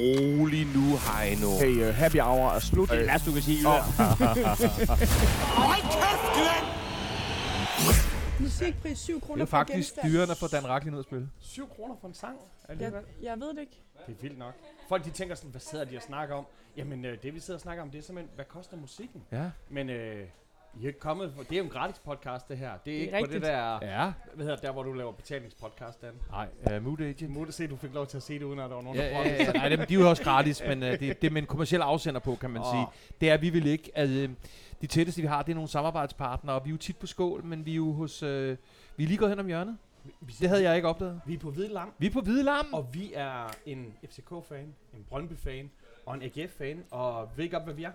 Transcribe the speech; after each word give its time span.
rolig 0.00 0.66
nu, 0.76 0.84
Heino. 1.06 1.50
Hey, 1.62 1.88
uh, 1.88 1.94
happy 1.94 2.20
hour 2.20 2.48
er 2.50 2.58
slut. 2.58 2.88
Det 2.88 2.94
er 2.94 2.98
det 2.98 3.08
værste, 3.08 3.26
du 3.30 3.34
kan 3.34 3.42
sige. 3.42 3.68
Åh. 3.68 3.80
Musikpris 8.40 8.98
7 8.98 9.20
kroner 9.20 9.34
Det 9.34 9.42
er 9.42 9.46
for 9.46 9.56
faktisk 9.56 9.88
styrende 9.88 10.34
for 10.36 10.46
Dan 10.46 10.66
Racklin 10.68 10.94
ud 10.94 10.98
at 10.98 11.04
spille. 11.04 11.30
7 11.40 11.68
kroner 11.68 11.94
for 12.00 12.08
en 12.08 12.14
sang 12.14 12.36
Jeg, 12.38 12.70
alligevel. 12.70 13.02
jeg 13.22 13.40
ved 13.40 13.48
det 13.48 13.60
ikke. 13.60 13.82
Det 14.06 14.12
er 14.18 14.22
vildt 14.22 14.38
nok. 14.38 14.54
Folk 14.88 15.04
de 15.04 15.10
tænker 15.10 15.34
sådan, 15.34 15.50
hvad 15.50 15.60
sidder 15.60 15.84
de 15.84 15.96
og 15.96 16.02
snakker 16.02 16.34
om? 16.34 16.46
Jamen, 16.76 17.04
øh, 17.04 17.22
det 17.22 17.34
vi 17.34 17.40
sidder 17.40 17.58
og 17.58 17.62
snakker 17.62 17.82
om, 17.82 17.90
det 17.90 17.98
er 17.98 18.02
simpelthen, 18.02 18.34
hvad 18.34 18.44
koster 18.44 18.76
musikken? 18.76 19.22
Ja. 19.32 19.50
Men 19.70 19.90
øh, 19.90 20.26
I 20.74 20.82
er 20.84 20.86
ikke 20.86 20.98
kommet, 21.00 21.32
for, 21.36 21.42
det 21.42 21.52
er 21.52 21.56
jo 21.58 21.64
en 21.64 21.70
gratis 21.70 21.98
podcast, 21.98 22.48
det 22.48 22.58
her. 22.58 22.72
Det 22.84 23.02
er, 23.08 23.12
er 23.12 23.18
ikke 23.18 23.28
på 23.28 23.34
det 23.34 23.42
der, 23.42 23.78
Ja. 23.82 24.12
hvad 24.34 24.44
hedder 24.44 24.56
det, 24.56 24.64
der, 24.64 24.72
hvor 24.72 24.82
du 24.82 24.92
laver 24.92 25.12
betalingspodcast, 25.12 26.02
Dan. 26.02 26.12
Nej, 26.30 26.48
uh, 26.76 26.84
Mood 26.84 27.00
Agent. 27.00 27.36
Du 27.46 27.52
se, 27.52 27.66
du 27.66 27.76
fik 27.76 27.94
lov 27.94 28.06
til 28.06 28.16
at 28.16 28.22
se 28.22 28.34
det, 28.34 28.42
uden 28.42 28.58
at 28.58 28.70
der 28.70 28.76
var 28.76 28.82
nogen, 28.82 28.98
Ja, 28.98 29.04
der 29.04 29.08
ja, 29.10 29.16
prøvede 29.22 29.42
ja, 29.44 29.52
nej, 29.52 29.68
dem, 29.68 29.78
de 29.86 29.94
er 29.94 29.98
jo 29.98 30.08
også 30.10 30.22
gratis, 30.22 30.62
men 30.68 30.82
uh, 30.82 30.88
det, 30.88 31.00
det 31.00 31.24
er 31.24 31.30
med 31.30 31.42
en 31.42 31.46
kommersiel 31.48 31.80
afsender 31.82 32.20
på, 32.20 32.34
kan 32.34 32.50
man 32.50 32.62
Åh. 32.62 32.68
sige. 32.74 32.86
Det 33.20 33.30
er, 33.30 33.36
vi 33.38 33.50
vil 33.50 33.66
ikke, 33.66 33.90
at 33.94 34.08
uh, 34.08 34.34
de 34.80 34.86
tætteste, 34.86 35.20
vi 35.20 35.26
har, 35.26 35.42
det 35.42 35.50
er 35.52 35.54
nogle 35.54 35.68
samarbejdspartnere, 35.68 36.56
og 36.56 36.64
vi 36.64 36.70
er 36.70 36.72
jo 36.72 36.78
tit 36.78 36.96
på 36.96 37.06
skål, 37.06 37.44
men 37.44 37.66
vi 37.66 37.70
er 37.72 37.76
jo 37.76 37.92
hos... 37.92 38.22
Uh, 38.22 38.28
vi 38.28 39.04
er 39.04 39.08
lige 39.08 39.16
gået 39.18 39.30
hen 39.30 39.38
om 39.40 39.46
hjørnet. 39.46 39.76
Vi, 40.20 40.34
Det 40.40 40.48
havde 40.48 40.62
jeg 40.62 40.76
ikke 40.76 40.88
opdaget. 40.88 41.20
vi 41.26 41.34
er 41.34 41.38
på 41.38 41.50
Hvide 41.50 41.68
Lam, 41.68 41.92
Vi 41.98 42.06
er 42.06 42.10
på 42.10 42.20
Hvide 42.20 42.42
Lam. 42.42 42.66
og 42.72 42.88
vi 42.94 43.12
er 43.14 43.56
en 43.66 43.94
FCK-fan, 44.10 44.74
en 44.94 45.04
Brøndby-fan 45.08 45.70
og 46.06 46.14
en 46.14 46.22
AGF-fan. 46.22 46.84
Og 46.90 47.28
ved 47.36 47.44
I 47.44 47.48
godt, 47.48 47.64
hvad 47.64 47.74
vi 47.74 47.84
er? 47.84 47.90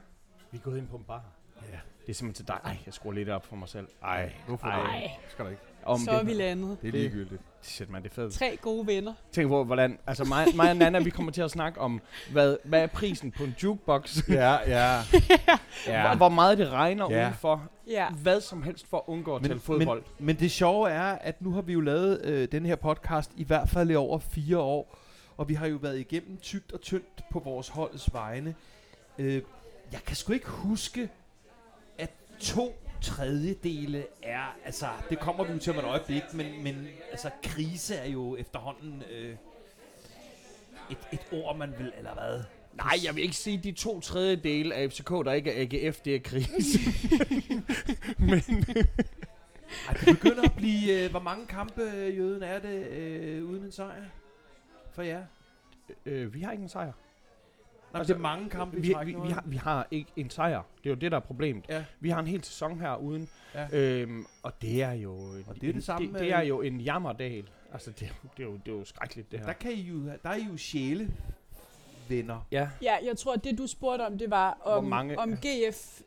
Vi 0.51 0.57
er 0.57 0.61
gået 0.61 0.77
ind 0.77 0.87
på 0.87 0.97
en 0.97 1.03
bar. 1.03 1.23
Ja. 1.71 1.77
Det 2.05 2.11
er 2.11 2.13
simpelthen 2.13 2.45
til 2.45 2.47
dig. 2.47 2.59
Ej, 2.65 2.77
jeg 2.85 2.93
skruer 2.93 3.13
lidt 3.13 3.29
op 3.29 3.45
for 3.45 3.55
mig 3.55 3.69
selv. 3.69 3.87
Ej, 4.03 4.31
Hvorfor 4.47 4.67
Ej. 4.67 4.99
det? 5.01 5.11
Skal 5.31 5.45
der 5.45 5.51
ikke. 5.51 5.61
om 5.85 5.99
Så 5.99 6.11
det, 6.11 6.19
er 6.19 6.23
vi 6.23 6.33
landet. 6.33 6.77
Det 6.81 6.87
er 6.87 6.91
Det- 6.91 6.99
ligegyldigt. 7.01 7.41
Shit, 7.61 7.89
man, 7.89 8.03
det 8.03 8.09
er 8.09 8.13
fedt. 8.13 8.33
Tre 8.33 8.57
gode 8.61 8.87
venner. 8.87 9.13
Tænk 9.31 9.49
på, 9.49 9.63
hvordan... 9.63 9.99
Altså, 10.07 10.23
mig, 10.23 10.47
mig 10.55 10.69
og 10.69 10.75
Nana, 10.77 10.99
vi 10.99 11.09
kommer 11.09 11.31
til 11.31 11.41
at 11.41 11.51
snakke 11.51 11.81
om, 11.81 12.01
hvad, 12.31 12.57
hvad 12.63 12.81
er 12.83 12.87
prisen 12.87 13.31
på 13.31 13.43
en 13.43 13.55
jukebox? 13.63 14.29
Ja, 14.29 14.57
ja. 14.77 15.01
Hvor, 15.85 16.15
hvor 16.15 16.29
meget 16.29 16.57
det 16.57 16.69
regner 16.71 17.07
Ja. 17.11 17.25
udenfor. 17.25 17.67
Ja. 17.87 18.09
Hvad 18.09 18.41
som 18.41 18.63
helst 18.63 18.87
for 18.87 18.97
at 18.97 19.03
undgå 19.07 19.35
at 19.35 19.41
Men- 19.41 19.49
tælle 19.49 19.61
fodbold. 19.61 20.03
Men, 20.17 20.25
men 20.25 20.35
det 20.39 20.51
sjove 20.51 20.89
er, 20.89 21.03
at 21.03 21.41
nu 21.41 21.51
har 21.51 21.61
vi 21.61 21.73
jo 21.73 21.81
lavet 21.81 22.21
øh, 22.25 22.47
den 22.51 22.65
her 22.65 22.75
podcast 22.75 23.31
i 23.35 23.43
hvert 23.43 23.69
fald 23.69 23.91
i 23.91 23.95
over 23.95 24.19
fire 24.19 24.57
år, 24.59 24.97
og 25.37 25.49
vi 25.49 25.53
har 25.53 25.67
jo 25.67 25.77
været 25.81 25.99
igennem 25.99 26.37
tygt 26.37 26.71
og 26.71 26.81
tyndt 26.81 27.23
på 27.31 27.39
vores 27.39 27.67
holds 27.69 28.13
vegne. 28.13 28.55
Øh, 29.17 29.41
jeg 29.91 29.99
kan 30.05 30.15
sgu 30.15 30.33
ikke 30.33 30.49
huske, 30.49 31.09
to 32.39 32.75
tredjedele 33.01 34.05
er, 34.23 34.57
altså 34.65 34.85
det 35.09 35.19
kommer 35.19 35.43
vi 35.43 35.53
jo 35.53 35.59
til 35.59 35.73
om 35.73 35.79
et 35.79 35.85
øjeblik, 35.85 36.23
men, 36.33 36.63
men 36.63 36.87
altså 37.11 37.29
krise 37.43 37.95
er 37.95 38.09
jo 38.09 38.35
efterhånden 38.35 39.03
øh, 39.11 39.35
et, 40.91 40.97
et 41.13 41.19
ord, 41.31 41.57
man 41.57 41.73
vil, 41.77 41.93
eller 41.97 42.13
hvad? 42.13 42.43
Nej, 42.73 42.95
jeg 43.05 43.15
vil 43.15 43.23
ikke 43.23 43.35
sige, 43.35 43.57
at 43.57 43.63
de 43.63 43.71
to 43.71 43.99
tredjedele 43.99 44.75
af 44.75 44.91
FCK, 44.91 45.09
der 45.09 45.31
ikke 45.31 45.51
er 45.51 45.61
AGF, 45.61 45.99
det 45.99 46.15
er 46.15 46.19
krise. 46.19 46.79
Men 48.29 48.65
Ej, 49.87 49.93
det 49.93 50.17
begynder 50.19 50.43
at 50.43 50.53
blive, 50.57 51.03
øh, 51.03 51.11
hvor 51.11 51.19
mange 51.19 51.47
kampe, 51.47 51.81
øh, 51.81 52.17
jøden, 52.17 52.43
er 52.43 52.59
det 52.59 52.87
øh, 52.87 53.45
uden 53.45 53.63
en 53.63 53.71
sejr 53.71 54.03
for 54.91 55.01
jer? 55.01 55.23
øh, 56.05 56.33
vi 56.33 56.41
har 56.41 56.51
ikke 56.51 56.61
en 56.61 56.69
sejr. 56.69 56.91
Nej, 57.95 57.99
Altså, 57.99 58.13
det 58.13 58.19
er 58.19 58.21
mange 58.21 58.49
kampe, 58.49 58.81
Vi, 58.81 58.89
i 58.89 58.93
træk 58.93 59.07
vi, 59.07 59.11
vi, 59.11 59.17
ikke? 59.21 59.33
har, 59.33 59.43
vi 59.45 59.55
har 59.55 59.87
ikke 59.91 60.11
en 60.15 60.29
sejr. 60.29 60.61
Det 60.83 60.85
er 60.85 60.89
jo 60.89 60.95
det, 60.95 61.11
der 61.11 61.17
er 61.17 61.21
problemet. 61.21 61.65
Ja. 61.69 61.83
Vi 61.99 62.09
har 62.09 62.19
en 62.19 62.27
hel 62.27 62.43
sæson 62.43 62.79
her 62.79 62.95
uden. 62.95 63.29
Ja. 63.53 63.67
Øhm, 63.71 64.25
og 64.43 64.61
det 64.61 64.83
er 64.83 64.91
jo... 64.91 65.13
Og 65.47 65.55
det 65.61 65.69
er 65.69 65.73
det 65.73 65.83
samme 65.83 66.07
Det, 66.11 66.19
det 66.19 66.31
er 66.31 66.41
jo 66.41 66.61
en 66.61 66.79
jammerdal. 66.81 67.49
Altså, 67.73 67.91
det, 67.91 68.01
er 68.03 68.07
jo- 68.07 68.29
det, 68.37 68.43
er 68.43 68.47
jo, 68.47 68.53
det 68.65 68.73
er 68.73 68.77
jo 68.77 68.85
skrækkeligt, 68.85 69.31
det 69.31 69.39
her. 69.39 69.45
Der 69.45 69.53
kan 69.53 69.71
I 69.71 69.81
jo, 69.81 70.05
der 70.23 70.29
er 70.29 70.35
I 70.35 70.43
jo 70.51 70.57
sjæle 70.57 71.11
venner. 72.09 72.47
ja. 72.51 72.69
Ja, 72.81 72.95
jeg 73.05 73.17
tror, 73.17 73.33
at 73.33 73.43
det 73.43 73.57
du 73.57 73.67
spurgte 73.67 74.03
om, 74.05 74.17
det 74.17 74.29
var, 74.29 74.57
om, 74.63 74.83
mange- 74.83 75.19
om 75.19 75.33
GF's 75.33 76.01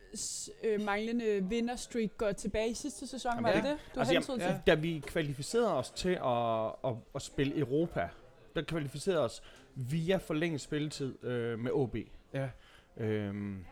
øh, 0.65 0.81
manglende 0.81 1.45
vinderstreak 1.49 2.11
går 2.17 2.33
tilbage 2.33 2.71
i 2.71 2.75
sidste 2.75 3.07
sæson. 3.07 3.33
Jamen, 3.35 3.45
var 3.45 3.53
det 3.53 3.65
ja. 3.65 3.71
det, 3.71 3.79
du 3.95 4.01
Altså, 4.01 4.15
altså, 4.15 4.33
hentede 4.33 4.51
ja. 4.51 4.55
til? 4.57 4.63
Da 4.67 4.75
vi 4.75 5.03
kvalificerede 5.07 5.75
os 5.75 5.91
til 5.91 6.09
at, 6.25 6.67
at, 6.91 6.97
at 7.15 7.23
spille 7.23 7.59
Europa, 7.59 8.09
der 8.57 8.63
kvalificerede 8.63 9.25
os 9.25 9.43
via 9.81 10.17
forlænget 10.17 10.61
spilletid 10.61 11.25
øh, 11.25 11.59
med 11.59 11.71
OB. 11.73 11.97
Ja. 12.35 12.49
Øhm, 12.97 13.65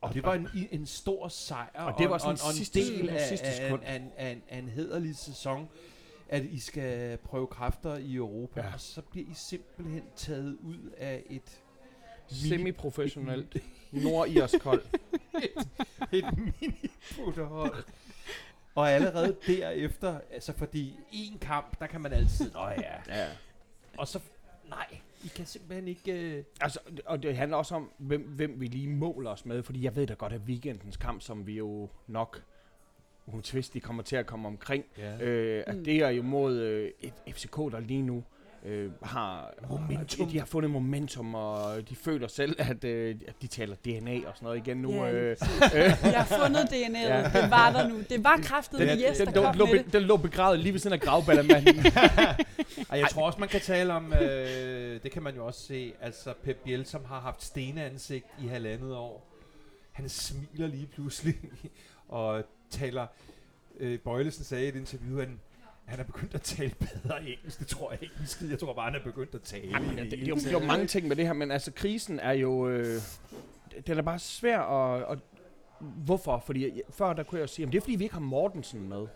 Og 0.00 0.14
det 0.14 0.22
var 0.22 0.34
en, 0.34 0.48
en 0.70 0.86
stor 0.86 1.28
sejr, 1.28 1.82
Og 1.82 1.98
det 1.98 2.10
var 2.10 2.18
sådan 2.18 2.32
og, 2.34 2.44
og 2.44 2.50
en 2.50 2.56
sidste- 2.56 2.80
del 2.80 3.08
af, 3.08 3.14
af, 3.42 3.70
af, 3.84 3.96
en- 3.96 4.10
af, 4.16 4.30
en- 4.30 4.42
af 4.48 4.58
en 4.58 4.68
hederlig 4.68 5.16
sæson, 5.16 5.68
at 6.28 6.44
I 6.44 6.58
skal 6.58 7.18
prøve 7.18 7.46
kræfter 7.46 7.96
i 7.96 8.14
Europa, 8.14 8.60
Ja. 8.60 8.72
og 8.74 8.80
så 8.80 9.02
bliver 9.02 9.30
I 9.30 9.34
simpelthen 9.34 10.02
taget 10.16 10.56
ud 10.62 10.90
af 10.98 11.22
et 11.30 11.60
semi-professionelt 12.28 13.56
nordirsk 13.92 14.62
hold. 14.62 14.82
et 16.12 16.24
mini-putterhold. 16.38 17.84
Og 18.74 18.90
allerede 18.90 19.36
derefter, 19.46 20.20
altså 20.30 20.52
fordi 20.52 20.96
en 21.12 21.38
kamp, 21.38 21.80
der 21.80 21.86
kan 21.86 22.00
man 22.00 22.12
altid, 22.12 22.52
nå 22.52 22.68
ja, 22.68 22.74
Ja. 23.08 23.26
og 23.98 24.08
så, 24.08 24.20
nej, 24.68 24.86
I 25.24 25.28
kan 25.28 25.46
simpelthen 25.46 25.88
ikke, 25.88 26.36
øh, 26.36 26.44
Altså, 26.60 26.78
og 27.06 27.22
det 27.22 27.36
handler 27.36 27.56
også 27.56 27.74
om, 27.74 27.90
hvem, 27.98 28.20
hvem 28.22 28.60
vi 28.60 28.66
lige 28.66 28.88
måler 28.88 29.30
os 29.30 29.46
med, 29.46 29.62
fordi 29.62 29.84
jeg 29.84 29.96
ved 29.96 30.06
da 30.06 30.14
godt, 30.14 30.32
at 30.32 30.40
weekendens 30.40 30.96
kamp, 30.96 31.22
som 31.22 31.46
vi 31.46 31.56
jo 31.56 31.88
nok 32.06 32.42
utvistigt 33.26 33.84
kommer 33.84 34.02
til 34.02 34.16
at 34.16 34.26
komme 34.26 34.48
omkring, 34.48 34.84
ja. 34.98 35.24
øh, 35.26 35.64
at 35.66 35.76
Mm. 35.76 35.84
det 35.84 35.96
er 35.96 36.08
jo 36.08 36.22
mod 36.22 36.58
øh, 36.58 36.90
et 37.00 37.12
FCK, 37.34 37.56
der 37.56 37.80
lige 37.80 38.02
nu 38.02 38.24
øh, 38.66 38.90
har 39.02 39.54
Momentum. 39.70 40.26
De, 40.26 40.32
de 40.32 40.38
har 40.38 40.46
fundet 40.46 40.70
momentum, 40.70 41.34
og 41.34 41.88
de 41.88 41.96
føler 41.96 42.28
selv, 42.28 42.56
at, 42.58 42.84
øh, 42.84 43.16
at 43.28 43.34
de 43.42 43.46
taler 43.46 43.76
DNA 43.76 44.16
og 44.16 44.32
sådan 44.34 44.46
noget 44.46 44.56
igen 44.56 44.76
nu. 44.76 44.90
Lige 44.90 45.10
øh, 45.10 45.36
Jeg 45.74 45.98
har 46.24 46.38
fundet 46.44 46.60
DNA'et. 46.60 46.96
Ja. 46.98 47.22
Det 47.22 47.50
var 47.50 47.72
der 47.72 47.88
nu. 47.88 47.98
Det 48.08 48.24
var 48.24 48.40
kraftet 48.42 48.80
den, 48.80 48.88
der 48.88 49.14
den, 49.14 49.26
den, 49.26 49.34
kom 49.34 49.54
lå, 49.56 49.66
med 49.66 49.84
det. 49.84 49.92
den 49.92 50.02
lå 50.02 50.16
begravet 50.16 50.58
lige 50.60 50.72
ved 50.72 50.80
siden 50.80 50.94
af 50.94 51.00
gravballermanden. 51.00 51.76
Og 52.90 52.98
jeg 52.98 53.08
tror 53.10 53.26
også, 53.26 53.40
man 53.40 53.48
kan 53.48 53.60
tale 53.60 53.92
om, 53.92 54.12
øh, 54.12 55.02
det 55.02 55.10
kan 55.12 55.22
man 55.22 55.34
jo 55.34 55.46
også 55.46 55.60
se, 55.60 55.92
altså 56.00 56.34
Pep 56.44 56.56
Biel, 56.64 56.86
som 56.86 57.04
har 57.04 57.20
haft 57.20 57.42
steneansigt 57.44 58.26
i 58.42 58.46
halvandet 58.46 58.94
år. 58.94 59.32
Han 59.92 60.08
smiler 60.08 60.66
lige 60.66 60.86
pludselig 60.86 61.34
og 62.08 62.44
taler, 62.70 63.06
øh, 63.80 63.98
Bøjlesen 63.98 64.44
sagde 64.44 64.64
i 64.64 64.68
et 64.68 64.76
interview, 64.76 65.18
at 65.18 65.26
han, 65.26 65.40
han 65.86 66.00
er 66.00 66.04
begyndt 66.04 66.34
at 66.34 66.42
tale 66.42 66.74
bedre 66.78 67.22
engelsk. 67.22 67.58
Det 67.58 67.66
tror 67.66 67.90
jeg 67.90 68.02
ikke 68.02 68.14
en 68.20 68.26
skid. 68.26 68.50
Jeg 68.50 68.58
tror 68.58 68.72
bare, 68.74 68.90
han 68.90 69.00
er 69.00 69.04
begyndt 69.04 69.34
at 69.34 69.42
tale. 69.42 69.68
Jamen, 69.68 69.98
i 69.98 70.02
det, 70.02 70.10
det, 70.10 70.18
det, 70.18 70.28
er 70.28 70.34
det 70.34 70.46
er 70.46 70.50
jo 70.50 70.58
mange 70.58 70.86
ting 70.86 71.08
med 71.08 71.16
det 71.16 71.26
her, 71.26 71.32
men 71.32 71.50
altså 71.50 71.72
krisen 71.72 72.20
er 72.20 72.32
jo... 72.32 72.68
Øh, 72.68 73.00
den 73.86 73.98
er 73.98 74.02
bare 74.02 74.18
svær 74.18 74.60
at, 74.60 75.12
at... 75.12 75.18
Hvorfor? 75.80 76.42
Fordi 76.46 76.82
før 76.90 77.12
der 77.12 77.22
kunne 77.22 77.38
jeg 77.38 77.42
jo 77.42 77.46
sige, 77.46 77.66
at 77.66 77.72
det 77.72 77.78
er 77.78 77.82
fordi, 77.82 77.96
vi 77.96 78.04
ikke 78.04 78.14
har 78.14 78.20
Mortensen 78.20 78.88
med. 78.88 79.06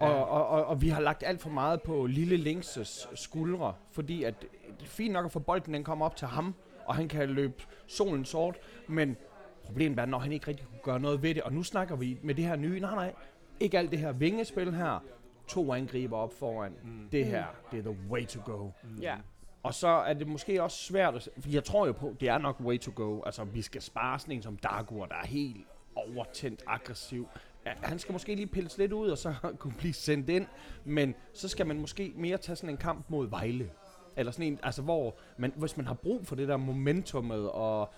Ja. 0.00 0.08
Og, 0.08 0.28
og, 0.28 0.46
og, 0.46 0.64
og 0.64 0.82
vi 0.82 0.88
har 0.88 1.00
lagt 1.00 1.22
alt 1.26 1.40
for 1.40 1.50
meget 1.50 1.82
på 1.82 2.06
Lille 2.06 2.36
Linkses 2.36 3.08
skuldre, 3.14 3.74
fordi 3.90 4.24
at 4.24 4.34
det 4.40 4.84
er 4.84 4.86
fint 4.86 5.12
nok 5.12 5.24
at 5.24 5.32
få 5.32 5.38
bolden, 5.38 5.74
den 5.74 5.84
kommer 5.84 6.06
op 6.06 6.16
til 6.16 6.28
ham, 6.28 6.54
og 6.84 6.94
han 6.94 7.08
kan 7.08 7.28
løbe 7.28 7.62
solen 7.86 8.24
sort, 8.24 8.56
men 8.88 9.16
problemet 9.64 9.98
er, 9.98 10.06
når 10.06 10.18
han 10.18 10.32
ikke 10.32 10.48
rigtig 10.48 10.66
kunne 10.66 10.80
gøre 10.82 11.00
noget 11.00 11.22
ved 11.22 11.34
det, 11.34 11.42
og 11.42 11.52
nu 11.52 11.62
snakker 11.62 11.96
vi 11.96 12.18
med 12.22 12.34
det 12.34 12.44
her 12.44 12.56
nye, 12.56 12.80
nej 12.80 12.94
nej, 12.94 13.14
ikke 13.60 13.78
alt 13.78 13.90
det 13.90 13.98
her 13.98 14.12
vingespil 14.12 14.74
her, 14.74 15.04
to 15.52 15.72
angriber 15.72 16.16
op 16.16 16.32
foran, 16.38 16.72
Mm. 16.84 17.08
det 17.12 17.26
her, 17.26 17.44
det 17.70 17.78
er 17.78 17.82
the 17.82 17.96
way 18.10 18.26
to 18.26 18.40
go. 18.44 18.70
Ja. 19.00 19.16
Og 19.62 19.74
så 19.74 19.88
er 19.88 20.12
det 20.14 20.26
måske 20.28 20.62
også 20.62 20.76
svært, 20.76 21.14
at, 21.14 21.28
for 21.40 21.50
jeg 21.50 21.64
tror 21.64 21.86
jo 21.86 21.92
på, 21.92 22.14
det 22.20 22.28
er 22.28 22.38
nok 22.38 22.60
way 22.60 22.78
to 22.78 22.92
go. 22.94 23.22
Altså, 23.22 23.44
vi 23.44 23.62
skal 23.62 23.82
spare 23.82 24.18
sådan 24.18 24.34
en 24.34 24.42
som 24.42 24.56
Dagur, 24.56 25.06
der 25.06 25.14
er 25.22 25.26
helt 25.26 25.66
overtændt 25.96 26.62
aggressiv. 26.66 27.28
Ja, 27.66 27.72
han 27.82 27.98
skal 27.98 28.12
måske 28.12 28.34
lige 28.34 28.46
pilles 28.46 28.78
lidt 28.78 28.92
ud, 28.92 29.08
og 29.10 29.18
så 29.18 29.34
kunne 29.58 29.74
blive 29.78 29.92
sendt 29.92 30.28
ind. 30.30 30.46
Men 30.84 31.14
så 31.32 31.48
skal 31.48 31.66
man 31.66 31.80
måske 31.80 32.12
mere 32.16 32.36
tage 32.38 32.56
sådan 32.56 32.70
en 32.70 32.76
kamp 32.76 33.04
mod 33.10 33.28
Vejle. 33.30 33.70
Eller 34.16 34.32
sådan 34.32 34.46
en, 34.46 34.58
altså 34.62 34.82
hvor 34.82 35.14
man, 35.36 35.52
hvis 35.56 35.76
man 35.76 35.86
har 35.86 35.94
brug 35.94 36.26
for 36.26 36.36
det 36.36 36.48
der 36.48 36.56
momentummet, 36.56 37.50
og 37.50 37.92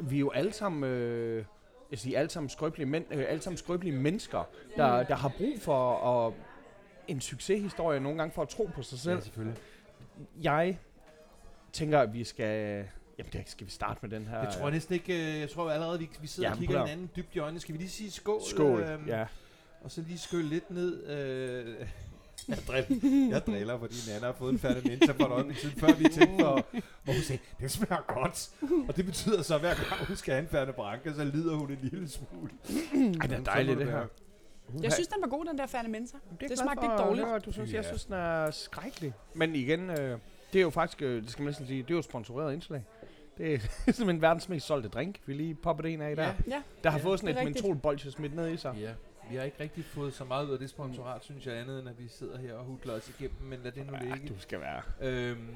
vi 0.00 0.16
er 0.16 0.20
jo 0.20 0.30
alle 0.30 0.52
sammen, 0.52 0.84
øh, 0.84 1.44
jeg 1.90 1.98
siger, 1.98 2.18
alle 2.18 2.30
sammen 2.30 2.48
skrøbelige, 2.48 2.86
mænd, 2.86 3.04
øh, 3.10 3.24
alle 3.28 3.42
sammen 3.42 3.56
skrøbelige 3.56 3.96
mennesker, 3.96 4.42
der, 4.76 5.02
der 5.02 5.14
har 5.14 5.32
brug 5.38 5.52
for 5.60 5.96
at, 6.26 6.32
en 7.10 7.20
succeshistorie 7.20 8.00
nogle 8.00 8.18
gange 8.18 8.32
for 8.32 8.42
at 8.42 8.48
tro 8.48 8.70
på 8.74 8.82
sig 8.82 8.98
selv 8.98 9.14
Ja, 9.14 9.20
selvfølgelig. 9.20 9.58
jeg 10.42 10.78
tænker, 11.72 12.00
at 12.00 12.14
vi 12.14 12.24
skal... 12.24 12.84
Jamen, 13.18 13.32
det 13.32 13.42
skal 13.46 13.66
vi 13.66 13.70
starte 13.72 13.98
med 14.02 14.10
den 14.10 14.26
her... 14.26 14.38
Jeg 14.38 14.52
tror 14.52 14.70
næsten 14.70 14.94
ikke, 14.94 15.32
øh, 15.34 15.40
jeg 15.40 15.50
tror 15.50 15.70
allerede, 15.70 15.98
vi, 15.98 16.10
vi 16.20 16.26
sidder 16.26 16.48
Ja, 16.48 16.52
og 16.52 16.58
kigger 16.58 16.86
hinanden 16.86 17.10
dybt 17.16 17.36
i 17.36 17.38
øjnene. 17.38 17.60
Skal 17.60 17.72
vi 17.72 17.78
lige 17.78 17.90
sige 17.90 18.10
skål? 18.10 18.40
Skål, 18.50 18.80
øhm, 18.82 19.06
ja. 19.06 19.26
Og 19.80 19.90
så 19.90 20.00
lige 20.02 20.18
skylle 20.18 20.48
lidt 20.48 20.70
ned. 20.70 21.06
Øh, 21.06 21.74
jeg, 22.48 22.58
driller, 22.68 23.28
jeg 23.30 23.46
driller, 23.46 23.78
fordi 23.78 23.94
Nana 24.08 24.26
har 24.26 24.32
fået 24.32 24.52
en 24.52 24.58
færdig 24.58 24.82
mentor 24.86 25.12
for 25.12 25.24
et 25.26 25.30
øjeblik 25.32 25.56
siden, 25.58 25.80
før 25.80 25.94
vi 25.94 26.04
tænkte 26.04 26.44
for, 26.44 26.66
hvor 27.04 27.12
hun 27.12 27.22
sagde, 27.22 27.42
det 27.60 27.70
smager 27.70 28.04
godt. 28.08 28.50
Og 28.88 28.96
det 28.96 29.06
betyder 29.06 29.42
så, 29.42 29.54
at 29.54 29.60
hver 29.60 29.74
gang 29.74 30.06
hun 30.06 30.16
skal 30.16 30.34
have 30.34 30.42
en 30.42 30.48
færdig 30.48 30.74
branke, 30.74 31.14
så 31.14 31.24
lider 31.24 31.54
hun 31.56 31.70
en 31.70 31.78
lille 31.82 32.08
smule. 32.08 32.50
Ej, 33.20 33.26
det 33.26 33.38
er 33.38 33.42
dejligt, 33.44 33.78
det 33.78 33.86
her. 33.86 34.06
Jeg 34.82 34.92
synes, 34.92 35.08
den 35.08 35.16
var 35.22 35.28
god, 35.28 35.44
den 35.44 35.58
der 35.58 35.66
Færne 35.66 35.88
Mensa. 35.88 36.16
Det 36.30 36.38
glad 36.38 36.56
smagte 36.56 36.80
for 36.86 36.92
ikke 36.92 37.02
dårligt. 37.04 37.26
høre, 37.28 37.38
Du 37.38 37.52
synes, 37.52 37.72
jeg 37.72 37.82
Ja. 37.82 37.88
synes, 37.88 38.04
den 38.04 38.14
er 38.14 38.50
skrækkelig. 38.50 39.12
Men 39.34 39.54
igen, 39.54 39.90
øh, 39.90 40.18
det 40.52 40.58
er 40.58 40.62
jo 40.62 40.70
faktisk, 40.70 41.02
øh, 41.02 41.22
det 41.22 41.30
skal 41.30 41.42
man 41.42 41.48
næsten 41.48 41.66
sige, 41.66 41.82
det 41.82 41.90
er 41.90 41.94
jo 41.94 41.98
et 41.98 42.04
sponsoreret 42.04 42.54
indslag. 42.54 42.84
Det 43.38 43.54
er 43.54 43.58
simpelthen 43.92 44.22
verdens 44.22 44.48
mest 44.48 44.66
solgte 44.66 44.88
drink. 44.88 45.20
Vi 45.26 45.32
lige 45.34 45.54
poppet 45.54 45.92
en 45.92 46.00
af 46.00 46.16
der. 46.16 46.22
Ja. 46.22 46.34
Ja, 46.48 46.62
Der 46.84 46.90
har 46.90 46.98
Ja, 46.98 47.04
fået 47.04 47.20
sådan 47.20 47.34
det 47.34 47.42
et 47.42 47.46
rigtigt. 47.46 47.64
mentolbolsje 47.66 48.10
smidt 48.10 48.34
ned 48.34 48.48
i 48.52 48.56
sig. 48.56 48.74
Ja, 48.80 48.90
vi 49.30 49.36
har 49.36 49.42
ikke 49.44 49.56
rigtig 49.60 49.84
fået 49.84 50.14
så 50.14 50.24
meget 50.24 50.46
ud 50.46 50.52
af 50.52 50.58
det 50.58 50.70
sponsorat, 50.70 51.24
synes 51.24 51.46
jeg, 51.46 51.56
andet 51.56 51.80
end 51.80 51.88
at 51.88 51.98
vi 51.98 52.08
sidder 52.08 52.38
her 52.38 52.54
og 52.54 52.64
hudler 52.64 52.94
os 52.94 53.08
igennem, 53.18 53.42
men 53.42 53.58
lad 53.64 53.72
det 53.72 53.86
nu 53.86 53.92
Ja, 53.96 54.02
ligge. 54.14 54.28
du 54.28 54.40
skal 54.40 54.60
være. 54.60 54.82
Øhm, 55.00 55.48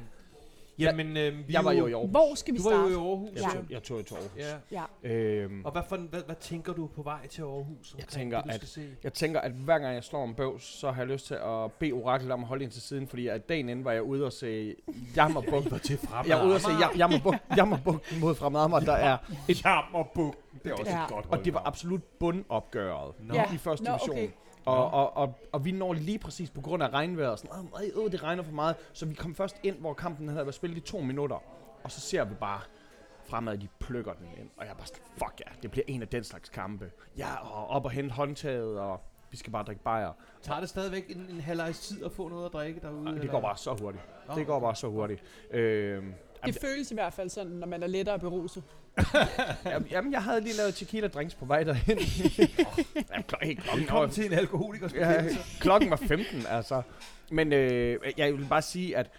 jamen, 0.78 1.16
øhm, 1.16 1.36
vi 1.48 1.52
Jeg 1.52 1.64
var 1.64 1.72
jo 1.72 1.86
i 1.86 1.92
Aarhus. 1.92 2.10
hvor 2.10 2.34
skal 2.34 2.54
vi 2.54 2.58
Du 2.58 2.64
var 2.64 2.70
jo 2.70 2.76
starte? 2.78 2.92
i 2.92 2.96
Aarhus. 2.96 3.28
Jeg, 3.34 3.42
tog, 3.52 3.64
jeg 3.70 3.82
tog 3.82 4.06
til 4.06 4.14
Aarhus. 4.14 4.30
ja. 4.72 4.84
Ja. 5.02 5.14
Øhm, 5.14 5.64
Og 5.64 5.72
hvad, 5.72 5.82
for, 5.88 5.96
hvad, 5.96 6.20
hvad 6.26 6.34
tænker 6.40 6.72
du 6.72 6.86
på 6.86 7.02
vej 7.02 7.26
til 7.26 7.42
Aarhus? 7.42 7.92
omkring 7.92 8.08
tænker, 8.10 8.42
det, 8.42 8.50
at- 8.50 8.68
se? 8.68 8.88
Jeg 9.04 9.12
tænker, 9.12 9.40
at 9.40 9.52
hver 9.52 9.78
gang 9.78 9.94
jeg 9.94 10.04
slår 10.04 10.24
en 10.24 10.34
bøvs, 10.34 10.64
så 10.78 10.90
har 10.90 11.02
jeg 11.02 11.08
lyst 11.08 11.26
til 11.26 11.34
at 11.34 11.72
bede 11.72 11.92
Orakel 11.92 12.32
om 12.32 12.40
at 12.40 12.46
holde 12.46 12.64
ind 12.64 12.72
til 12.72 12.82
siden, 12.82 13.08
fordi 13.08 13.28
at 13.28 13.48
dagen 13.48 13.68
inden 13.68 13.84
var 13.84 13.92
jeg 13.92 14.02
ude 14.02 14.24
og 14.26 14.32
se 14.32 14.74
Jammerbuk. 15.16 15.64
til 15.84 15.98
fremad 15.98 16.28
jeg 16.28 16.38
var 16.38 16.44
ude 16.44 16.54
og 16.54 16.60
se 16.60 16.68
Jam- 16.70 16.96
Jammerbuk, 16.98 17.34
Jammerbuk 17.56 18.02
mod 18.20 18.34
Fremad 18.34 18.60
Amager, 18.60 18.84
der 18.84 18.92
er 18.92 19.16
et 19.48 19.64
Jammerbuk. 19.64 20.34
Det 20.64 20.70
er 20.72 20.74
også 20.76 20.92
Ja. 20.92 21.04
et 21.04 21.10
godt 21.10 21.26
og 21.30 21.44
det 21.44 21.54
var 21.54 21.62
absolut 21.66 22.02
bundopgøret 22.04 23.14
Nå. 23.20 23.34
Ja. 23.34 23.54
i 23.54 23.56
første 23.58 23.86
division. 23.86 24.10
okay. 24.10 24.28
Og, 24.66 24.90
og, 24.90 25.16
og, 25.16 25.34
og 25.52 25.64
vi 25.64 25.72
når 25.72 25.92
lige 25.92 26.18
præcis 26.18 26.50
på 26.50 26.60
grund 26.60 26.82
af 26.82 26.88
regnvejret, 26.88 27.32
og 27.32 27.38
sådan, 27.38 27.68
åh, 27.96 28.04
øh, 28.04 28.12
det 28.12 28.22
regner 28.22 28.42
for 28.42 28.52
meget. 28.52 28.76
Så 28.92 29.06
vi 29.06 29.14
kom 29.14 29.34
først 29.34 29.56
ind, 29.62 29.78
hvor 29.78 29.94
kampen 29.94 30.28
havde 30.28 30.46
været 30.46 30.54
spillet 30.54 30.76
i 30.76 30.80
to 30.80 31.00
minutter. 31.00 31.36
Og 31.84 31.90
så 31.90 32.00
ser 32.00 32.24
vi 32.24 32.34
bare 32.34 32.60
fremad, 33.24 33.58
de 33.58 33.68
plukker 33.80 34.12
den 34.12 34.26
ind. 34.38 34.50
Og 34.56 34.64
jeg 34.64 34.70
er 34.70 34.74
bare 34.76 34.86
sådan, 34.86 35.02
fuck 35.12 35.40
ja, 35.40 35.52
det 35.62 35.70
bliver 35.70 35.84
en 35.88 36.02
af 36.02 36.08
den 36.08 36.24
slags 36.24 36.48
kampe. 36.48 36.90
Ja, 37.18 37.34
og 37.54 37.66
op 37.66 37.84
og 37.84 37.90
hente 37.90 38.14
håndtaget, 38.14 38.78
og 38.80 39.00
vi 39.30 39.36
skal 39.36 39.52
bare 39.52 39.64
drikke 39.64 39.82
bajer. 39.82 40.12
Tager 40.42 40.60
det 40.60 40.68
stadigvæk 40.68 41.04
en, 41.10 41.26
en 41.30 41.40
halvlejs 41.40 41.80
tid 41.80 42.04
at 42.04 42.12
få 42.12 42.28
noget 42.28 42.46
at 42.46 42.52
drikke 42.52 42.80
derude? 42.80 43.20
Det 43.20 43.30
går 43.30 43.40
bare 43.40 43.56
så 43.56 43.76
hurtigt. 43.80 44.04
Det 44.34 44.46
går 44.46 44.60
bare 44.60 44.74
så 44.74 44.88
hurtigt. 44.88 45.22
Øhm, 45.50 46.14
Det 46.44 46.58
føles 46.60 46.90
i 46.90 46.94
hvert 46.94 47.12
fald 47.12 47.28
sådan, 47.28 47.52
når 47.52 47.66
man 47.66 47.82
er 47.82 47.86
lettere 47.86 48.18
beruset. 48.18 48.62
jamen, 49.90 50.12
jeg 50.12 50.22
havde 50.22 50.40
lige 50.40 50.56
lavet 50.56 50.74
tequila 50.74 51.08
drinks 51.08 51.34
på 51.34 51.44
vej 51.44 51.62
derhen. 51.64 51.98
jamen, 53.10 53.24
kl- 53.32 53.44
hey, 53.46 53.54
klokken, 53.54 53.80
Velkommen 53.80 54.08
var, 54.08 54.12
til 54.14 54.26
en 54.26 54.32
alkoholikers 54.32 54.94
ja, 54.94 55.24
klokken 55.60 55.90
var 55.90 55.96
15, 55.96 56.46
altså. 56.48 56.82
Men 57.30 57.52
øh, 57.52 57.98
jeg 58.16 58.32
vil 58.32 58.46
bare 58.48 58.62
sige, 58.62 58.96
at 58.96 59.10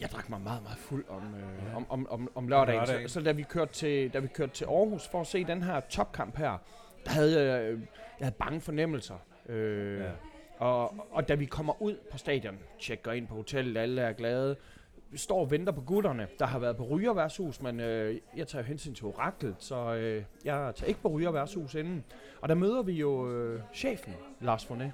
jeg 0.00 0.10
drak 0.10 0.28
mig 0.30 0.40
meget, 0.40 0.62
meget 0.62 0.78
fuld 0.78 1.04
om, 1.08 1.22
øh, 1.34 1.76
om, 1.76 1.86
om, 1.90 2.06
om, 2.10 2.30
om 2.34 2.48
lørdagen. 2.48 2.78
Lørdagen. 2.80 3.08
Så, 3.08 3.14
så 3.14 3.20
da, 3.20 3.32
vi 3.32 3.42
kørte 3.42 3.72
til, 3.72 4.12
da 4.12 4.18
vi 4.18 4.28
kørte 4.28 4.52
til 4.52 4.64
Aarhus 4.64 5.08
for 5.08 5.20
at 5.20 5.26
se 5.26 5.44
den 5.44 5.62
her 5.62 5.80
topkamp 5.80 6.36
her, 6.36 6.58
der 7.04 7.10
havde 7.10 7.42
jeg, 7.52 7.62
øh, 7.62 7.80
jeg 8.18 8.26
havde 8.26 8.34
bange 8.38 8.60
fornemmelser. 8.60 9.14
Øh, 9.48 10.00
Ja. 10.00 10.10
og, 10.58 10.94
og 11.12 11.28
da 11.28 11.34
vi 11.34 11.44
kommer 11.44 11.82
ud 11.82 11.96
på 12.12 12.18
stadion, 12.18 12.58
tjekker 12.80 13.12
ind 13.12 13.26
på 13.26 13.34
hotellet, 13.34 13.80
alle 13.80 14.02
er 14.02 14.12
glade, 14.12 14.56
står 15.16 15.40
og 15.40 15.50
venter 15.50 15.72
på 15.72 15.80
gutterne, 15.80 16.26
der 16.38 16.46
har 16.46 16.58
været 16.58 16.76
på 16.76 16.82
rygerværshus, 16.84 17.62
men 17.62 17.80
øh, 17.80 18.16
jeg 18.36 18.46
tager 18.48 18.62
jo 18.62 18.66
hensyn 18.66 18.94
til 18.94 19.04
oraklet, 19.06 19.54
så 19.58 19.94
øh, 19.94 20.22
jeg 20.44 20.72
tager 20.76 20.88
ikke 20.88 21.00
på 21.00 21.08
rygerværshus 21.08 21.74
inden. 21.74 22.04
Og 22.40 22.48
der 22.48 22.54
møder 22.54 22.82
vi 22.82 22.92
jo 22.92 23.30
øh, 23.30 23.60
chefen, 23.74 24.14
Lars 24.40 24.64
Fornet. 24.64 24.92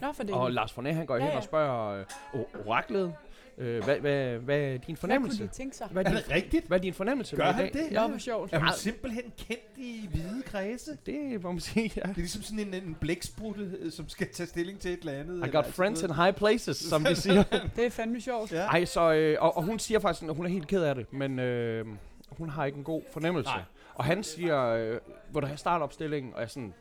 Nå, 0.00 0.12
for 0.12 0.22
det 0.22 0.34
Og 0.34 0.52
Lars 0.52 0.72
Fornet, 0.72 0.94
han 0.94 1.06
går 1.06 1.16
Ja, 1.16 1.22
hen 1.22 1.30
ja. 1.30 1.36
og 1.36 1.42
spørger 1.42 2.04
øh, 2.34 2.40
oraklet, 2.66 3.14
øh, 3.60 3.84
hvad, 3.84 3.96
hvad, 3.96 4.38
hvad 4.38 4.58
er 4.58 4.68
din 4.70 4.78
Hvad 4.78 4.86
kunne 4.86 4.96
fornemmelse? 4.96 5.42
de 5.42 5.48
tænke 5.48 5.76
sig? 5.76 5.86
Hvad 5.90 6.04
Er 6.04 6.08
er, 6.10 6.14
din, 6.14 6.22
det 6.24 6.30
rigtigt? 6.34 6.66
hvad 6.66 6.78
er 6.78 6.82
din 6.82 6.94
fornemmelse? 6.94 7.36
Gør 7.36 7.44
han 7.44 7.72
det? 7.72 7.82
Nå, 7.92 8.06
hvor 8.08 8.18
sjovt. 8.18 8.52
Er 8.52 8.58
hun 8.58 8.68
Ja. 8.68 8.74
simpelthen 8.74 9.22
kendt 9.38 9.62
i 9.76 10.08
hvide 10.12 10.42
kredse? 10.46 10.98
Det 11.06 11.42
må 11.42 11.52
man 11.52 11.60
sige, 11.60 11.92
ja. 11.96 12.00
Det 12.00 12.08
er 12.10 12.14
ligesom 12.16 12.42
sådan 12.42 12.58
en, 12.58 12.74
en 12.74 12.96
blæksprutte, 13.00 13.70
øh, 13.80 13.92
som 13.92 14.08
skal 14.08 14.28
tage 14.32 14.46
stilling 14.46 14.78
til 14.80 14.92
et 14.92 14.98
eller 15.00 15.12
andet. 15.12 15.34
I 15.34 15.42
eller 15.42 15.62
got 15.62 15.66
friends 15.66 16.02
in 16.02 16.14
high 16.14 16.32
places, 16.34 16.76
som 16.76 17.04
de 17.04 17.14
siger. 17.16 17.42
Det 17.76 17.86
er 17.86 17.90
fandme 17.90 18.20
sjovt. 18.20 18.52
Ja. 18.52 18.60
Ej, 18.66 18.84
så, 18.84 19.12
øh, 19.12 19.36
og, 19.40 19.56
og 19.56 19.62
hun 19.62 19.78
siger 19.78 20.00
faktisk, 20.00 20.28
at 20.30 20.34
hun 20.36 20.44
er 20.46 20.50
helt 20.50 20.66
ked 20.68 20.82
af 20.82 20.94
det, 20.94 21.12
men 21.12 21.38
øh, 21.38 21.86
hun 22.30 22.48
har 22.48 22.64
ikke 22.64 22.78
en 22.78 22.84
god 22.84 23.02
fornemmelse. 23.12 23.50
Nej. 23.50 23.62
Og 23.94 24.04
han 24.04 24.22
siger, 24.22 24.66
øh, 24.66 24.98
hvor 25.30 25.40
der 25.40 25.48
har 25.48 25.56
startopstillingen, 25.56 26.32
og 26.34 26.38
jeg 26.38 26.44
er 26.44 26.48
sådan, 26.48 26.74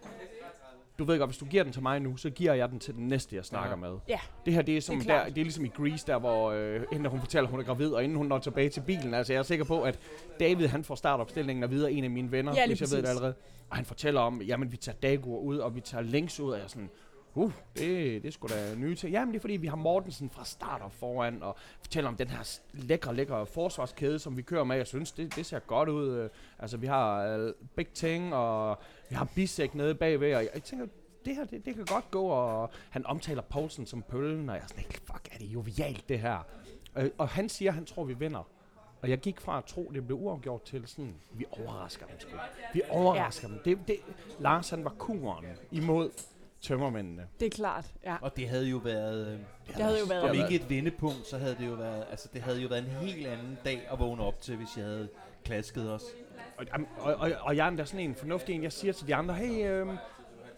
du 1.00 1.04
ved 1.04 1.18
godt, 1.20 1.30
hvis 1.30 1.38
du 1.38 1.46
giver 1.46 1.64
den 1.64 1.74
til 1.74 1.82
mig 1.82 2.00
nu, 2.00 2.18
så 2.18 2.30
giver 2.30 2.54
jeg 2.54 2.70
den 2.70 2.80
til 2.80 2.94
den 2.96 3.08
næste, 3.08 3.36
jeg 3.36 3.46
snakker 3.46 3.70
Ja. 3.70 3.76
med. 3.76 3.98
Ja. 4.10 4.20
Det 4.46 4.54
her, 4.54 4.62
det 4.62 4.78
er, 4.78 4.82
som 4.82 4.96
Det 5.00 5.08
er 5.10 5.14
er 5.14 5.16
klart. 5.16 5.28
der, 5.28 5.34
det 5.34 5.42
er 5.42 5.46
ligesom 5.46 5.66
i 5.66 5.68
Grease, 5.68 6.08
der 6.08 6.20
hvor 6.20 6.52
øh, 6.52 6.82
hende, 6.92 7.10
hun 7.10 7.20
fortæller, 7.20 7.48
at 7.48 7.52
hun 7.52 7.60
er 7.60 7.64
gravid, 7.64 7.92
og 7.92 8.04
inden 8.04 8.18
hun 8.18 8.26
når 8.28 8.40
tilbage 8.40 8.70
til 8.70 8.82
bilen, 8.82 9.14
altså 9.14 9.34
jeg 9.34 9.40
er 9.40 9.44
sikker 9.44 9.66
på, 9.66 9.82
at 9.82 10.00
David, 10.40 10.68
han 10.68 10.84
får 10.84 10.96
startopstillingen 10.96 11.64
og 11.64 11.72
videre 11.72 11.92
en 11.92 12.04
af 12.04 12.10
mine 12.10 12.32
venner, 12.32 12.54
Ja, 12.56 12.68
hvis 12.68 12.82
jeg 12.82 12.88
ved 12.92 12.98
det 12.98 13.04
præcis. 13.04 13.10
allerede. 13.18 13.34
Og 13.70 13.76
han 13.76 13.86
fortæller 13.86 14.22
om, 14.22 14.42
jamen 14.42 14.72
vi 14.72 14.78
tager 14.78 14.96
Dagur 14.98 15.40
ud, 15.40 15.58
og 15.58 15.76
vi 15.76 15.82
tager 15.82 16.02
Længs 16.04 16.40
ud, 16.40 16.52
og 16.52 16.60
jeg 16.60 16.70
sådan, 16.70 16.90
Uh, 17.36 17.52
det, 17.78 18.24
det 18.24 18.34
skulle 18.34 18.56
da 18.56 18.76
nye 18.76 18.96
til. 18.96 19.12
Jamen, 19.12 19.34
det 19.34 19.40
er 19.40 19.42
fordi, 19.42 19.58
vi 19.58 19.68
har 19.68 19.76
Mortensen 19.76 20.30
fra 20.30 20.46
start 20.46 20.82
op 20.82 20.94
foran, 20.94 21.44
og 21.44 21.56
fortæller 21.82 22.10
om 22.10 22.16
den 22.16 22.28
her 22.28 22.60
lækre, 22.74 23.16
lækre 23.16 23.46
forsvarskæde, 23.46 24.20
som 24.20 24.38
vi 24.38 24.42
kører 24.42 24.64
med. 24.64 24.76
Jeg 24.76 24.88
synes, 24.88 25.12
det, 25.12 25.36
det 25.36 25.46
ser 25.46 25.60
godt 25.60 25.90
ud. 25.90 26.10
Øh, 26.10 26.30
Altså, 26.60 26.78
vi 26.78 26.88
har 26.88 27.38
uh, 27.38 27.52
Big 27.76 27.88
Ting, 27.88 28.36
og 28.36 28.78
vi 29.10 29.16
har 29.16 29.28
Bisek 29.36 29.76
nede 29.76 29.96
bagved, 29.96 30.36
og 30.36 30.44
jeg, 30.44 30.52
jeg 30.54 30.64
tænker, 30.64 30.88
det 31.26 31.36
her, 31.36 31.46
det, 31.46 31.66
det 31.66 31.76
kan 31.76 31.86
godt 31.86 32.12
gå, 32.12 32.26
og 32.26 32.70
han 32.90 33.06
omtaler 33.06 33.42
Poulsen 33.42 33.86
som 33.86 34.02
pøllen, 34.02 34.50
og 34.50 34.56
jeg 34.56 34.64
er 34.64 34.68
sådan, 34.68 34.84
fuck, 34.84 35.30
er 35.32 35.38
det 35.38 35.46
jovialt, 35.46 36.10
det 36.10 36.20
her. 36.20 36.40
Øh, 36.98 37.10
og 37.18 37.28
han 37.28 37.50
siger, 37.50 37.72
han 37.72 37.86
tror, 37.86 38.04
vi 38.04 38.14
vinder. 38.14 38.48
Og 39.02 39.10
jeg 39.10 39.18
gik 39.18 39.42
fra 39.42 39.58
at 39.58 39.66
tro, 39.66 39.92
det 39.94 40.06
blev 40.06 40.18
uafgjort 40.18 40.64
til 40.64 40.88
sådan, 40.88 41.16
vi 41.32 41.46
overrasker 41.52 42.06
dem 42.06 42.20
sgu. 42.20 42.38
Vi 42.74 42.82
overrasker 42.90 43.48
ja. 43.48 43.54
dem. 43.54 43.64
Det, 43.64 43.88
det, 43.88 43.96
Lars, 44.40 44.70
han 44.70 44.84
var 44.84 44.96
kuren 44.98 45.46
imod 45.72 46.10
tømmermændene. 46.62 47.28
Det 47.40 47.46
er 47.46 47.50
klart, 47.50 47.86
ja. 48.04 48.16
Og 48.22 48.36
det 48.36 48.50
havde 48.50 48.66
jo 48.70 48.78
været... 48.78 49.28
Øh, 49.28 49.40
Det 49.68 49.76
havde 49.76 50.00
jo 50.00 50.06
været... 50.06 50.30
om 50.30 50.36
ikke 50.36 50.56
et 50.64 50.70
vendepunkt, 50.70 51.28
så 51.28 51.38
havde 51.38 51.56
det 51.60 51.68
jo 51.68 51.74
været... 51.74 52.06
Altså, 52.10 52.30
det 52.34 52.42
havde 52.42 52.62
jo 52.62 52.68
været 52.68 52.84
en 52.84 52.90
helt 52.90 53.28
anden 53.28 53.58
dag 53.66 53.88
at 53.92 54.00
vågne 54.00 54.24
op 54.24 54.42
til, 54.42 54.56
hvis 54.56 54.78
jeg 54.78 54.86
havde 54.86 55.10
klasket 55.46 55.92
os. 55.94 56.04
Og, 56.58 56.66
og, 57.00 57.14
og, 57.16 57.32
og 57.42 57.56
jeg 57.58 57.64
er 57.64 57.68
endda 57.68 57.86
sådan 57.86 58.00
en 58.00 58.16
fornuftig 58.16 58.56
en, 58.56 58.64
jeg 58.64 58.72
siger 58.72 58.94
til 58.94 59.08
de 59.08 59.16
andre, 59.16 59.34
hey, 59.34 59.72
øh, 59.72 59.88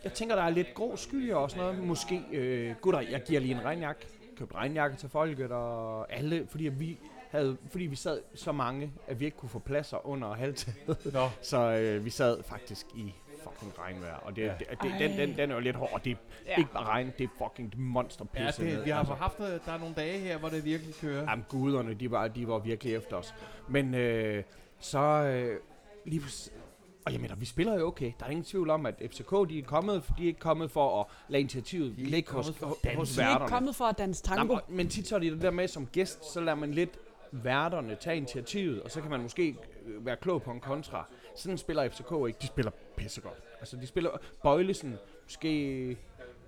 jeg 0.03 0.13
tænker, 0.13 0.35
der 0.35 0.43
er 0.43 0.49
lidt 0.49 0.73
grå 0.73 0.95
sky 0.95 1.33
og 1.33 1.51
sådan 1.51 1.63
noget. 1.63 1.83
Måske, 1.83 2.21
øh, 2.31 2.75
gutter, 2.81 3.01
jeg 3.01 3.23
giver 3.23 3.39
lige 3.39 3.55
en 3.55 3.65
regnjakke. 3.65 4.07
Købte 4.37 4.55
regnjakke 4.55 4.97
til 4.97 5.09
folket 5.09 5.51
og 5.51 6.13
alle, 6.13 6.47
fordi 6.49 6.63
vi 6.63 6.97
havde, 7.29 7.57
fordi 7.69 7.85
vi 7.85 7.95
sad 7.95 8.21
så 8.35 8.51
mange, 8.51 8.91
at 9.07 9.19
vi 9.19 9.25
ikke 9.25 9.37
kunne 9.37 9.49
få 9.49 9.59
pladser 9.59 10.07
under 10.07 10.33
halvtaget. 10.33 11.13
Nå. 11.13 11.29
Så 11.41 11.57
øh, 11.57 12.05
vi 12.05 12.09
sad 12.09 12.43
faktisk 12.43 12.85
i 12.95 13.13
fucking 13.61 13.79
regnvejr, 13.79 14.15
og 14.15 14.35
det, 14.35 14.41
Ja. 14.41 14.53
det, 14.59 14.67
det, 14.81 14.91
den, 14.99 15.11
den, 15.29 15.37
den 15.37 15.51
er 15.51 15.55
jo 15.55 15.59
lidt 15.61 15.75
hård, 15.75 15.89
og 15.93 16.05
det 16.05 16.11
er 16.11 16.15
Ja. 16.45 16.55
ikke 16.57 16.71
bare 16.73 16.83
regn, 16.85 17.13
det 17.17 17.23
er 17.23 17.27
fucking 17.47 17.73
monster 17.77 18.25
Ja, 18.35 18.51
det, 18.57 18.85
vi 18.85 18.89
har 18.89 18.99
altså. 18.99 19.13
haft, 19.13 19.39
øh, 19.39 19.45
der 19.65 19.71
er 19.71 19.77
nogle 19.79 19.95
dage 19.95 20.19
her, 20.19 20.37
hvor 20.37 20.49
det 20.49 20.65
virkelig 20.65 20.95
kører. 20.95 21.29
Jamen 21.29 21.45
guderne, 21.49 21.93
de 21.93 22.11
var, 22.11 22.27
de 22.27 22.47
var 22.47 22.59
virkelig 22.59 22.95
efter 22.95 23.15
os. 23.15 23.33
Men 23.69 23.93
øh, 23.95 24.43
så 24.79 24.99
øh, 24.99 25.59
lige 26.05 26.21
og 27.05 27.13
jeg 27.13 27.21
mener, 27.21 27.35
vi 27.35 27.45
spiller 27.45 27.79
jo 27.79 27.87
okay. 27.87 28.11
Der 28.19 28.25
er 28.25 28.29
ingen 28.29 28.43
tvivl 28.45 28.69
om, 28.69 28.85
at 28.85 28.95
FCK 29.11 29.31
de 29.49 29.59
er 29.59 29.63
kommet, 29.63 30.03
de 30.17 30.23
er 30.23 30.27
ikke 30.27 30.39
kommet 30.39 30.71
for 30.71 31.01
at 31.01 31.07
lade 31.29 31.39
initiativet 31.41 31.87
De 31.97 32.01
er 32.01 32.05
ikke 32.05 32.11
ligge 32.11 32.31
hos, 32.31 32.45
kommet 32.45 32.55
for 32.59 32.77
at 32.89 32.95
hos, 32.95 33.15
De 33.15 33.21
er 33.21 33.35
ikke 33.35 33.47
kommet 33.51 33.75
for 33.75 33.85
at 33.85 33.97
danse 33.97 34.23
tango. 34.23 34.53
men- 34.53 34.77
men 34.77 34.89
tit 34.89 35.07
så 35.07 35.15
er 35.15 35.19
det 35.19 35.31
det 35.31 35.41
der 35.41 35.51
med, 35.51 35.67
som 35.67 35.85
gæst, 35.87 36.33
så 36.33 36.41
lader 36.41 36.55
man 36.57 36.71
lidt 36.71 36.97
værterne 37.31 37.95
tage 38.01 38.17
initiativet, 38.17 38.81
og 38.81 38.91
så 38.91 39.01
kan 39.01 39.09
man 39.11 39.21
måske 39.21 39.55
øh, 39.85 40.05
være 40.05 40.15
klog 40.15 40.41
på 40.43 40.51
en 40.51 40.59
kontra. 40.59 41.05
Sådan 41.35 41.57
spiller 41.57 41.89
FCK 41.89 42.11
ikke. 42.27 42.39
De 42.41 42.47
spiller 42.47 42.71
pissegodt. 42.97 43.43
Altså, 43.59 43.75
de 43.77 43.87
spiller... 43.87 44.11
Bøjlesen, 44.43 44.97
måske... 45.23 45.97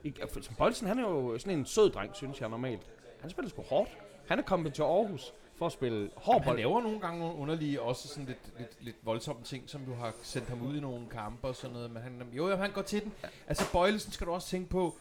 Ikke, 0.04 0.28
Bøjlesen, 0.58 0.88
han 0.88 1.00
er 1.00 1.04
jo 1.10 1.38
sådan 1.38 1.60
en 1.60 1.66
sød 1.66 1.90
dreng, 1.92 2.16
synes 2.16 2.42
jeg 2.42 2.50
normalt. 2.50 2.82
Han 3.22 3.30
spiller 3.30 3.50
sgu 3.50 3.62
hårdt. 3.62 3.90
Han 4.28 4.40
er 4.40 4.44
kommet 4.44 4.74
til 4.74 4.82
Aarhus 4.82 5.34
for 5.56 5.66
at 5.66 5.72
spille 5.72 6.10
hård 6.16 6.34
Jamen, 6.36 6.44
han 6.44 6.50
bold. 6.52 6.58
laver 6.58 6.82
nogle 6.82 7.00
gange 7.00 7.20
nogle 7.20 7.36
underlige, 7.36 7.82
også 7.82 8.08
sådan 8.08 8.26
lidt, 8.26 8.40
lidt, 8.58 8.78
lidt 8.84 8.96
voldsomme 9.04 9.44
ting, 9.44 9.70
som 9.70 9.82
jo 9.84 9.96
har 9.96 10.14
sendt 10.22 10.50
ham 10.50 10.62
ud 10.68 10.76
i 10.76 10.80
nogle 10.80 11.10
kampe 11.10 11.48
og 11.48 11.56
sådan 11.56 11.74
noget, 11.74 11.92
men 11.92 12.02
han, 12.02 12.22
jo, 12.34 12.50
jo, 12.50 12.56
han 12.56 12.72
går 12.72 12.82
til 12.82 13.04
den. 13.04 13.12
Altså, 13.48 13.72
Bøjlesen 13.72 14.12
skal 14.12 14.28
du 14.28 14.32
også 14.32 14.48
tænke 14.48 14.70
på, 14.70 14.98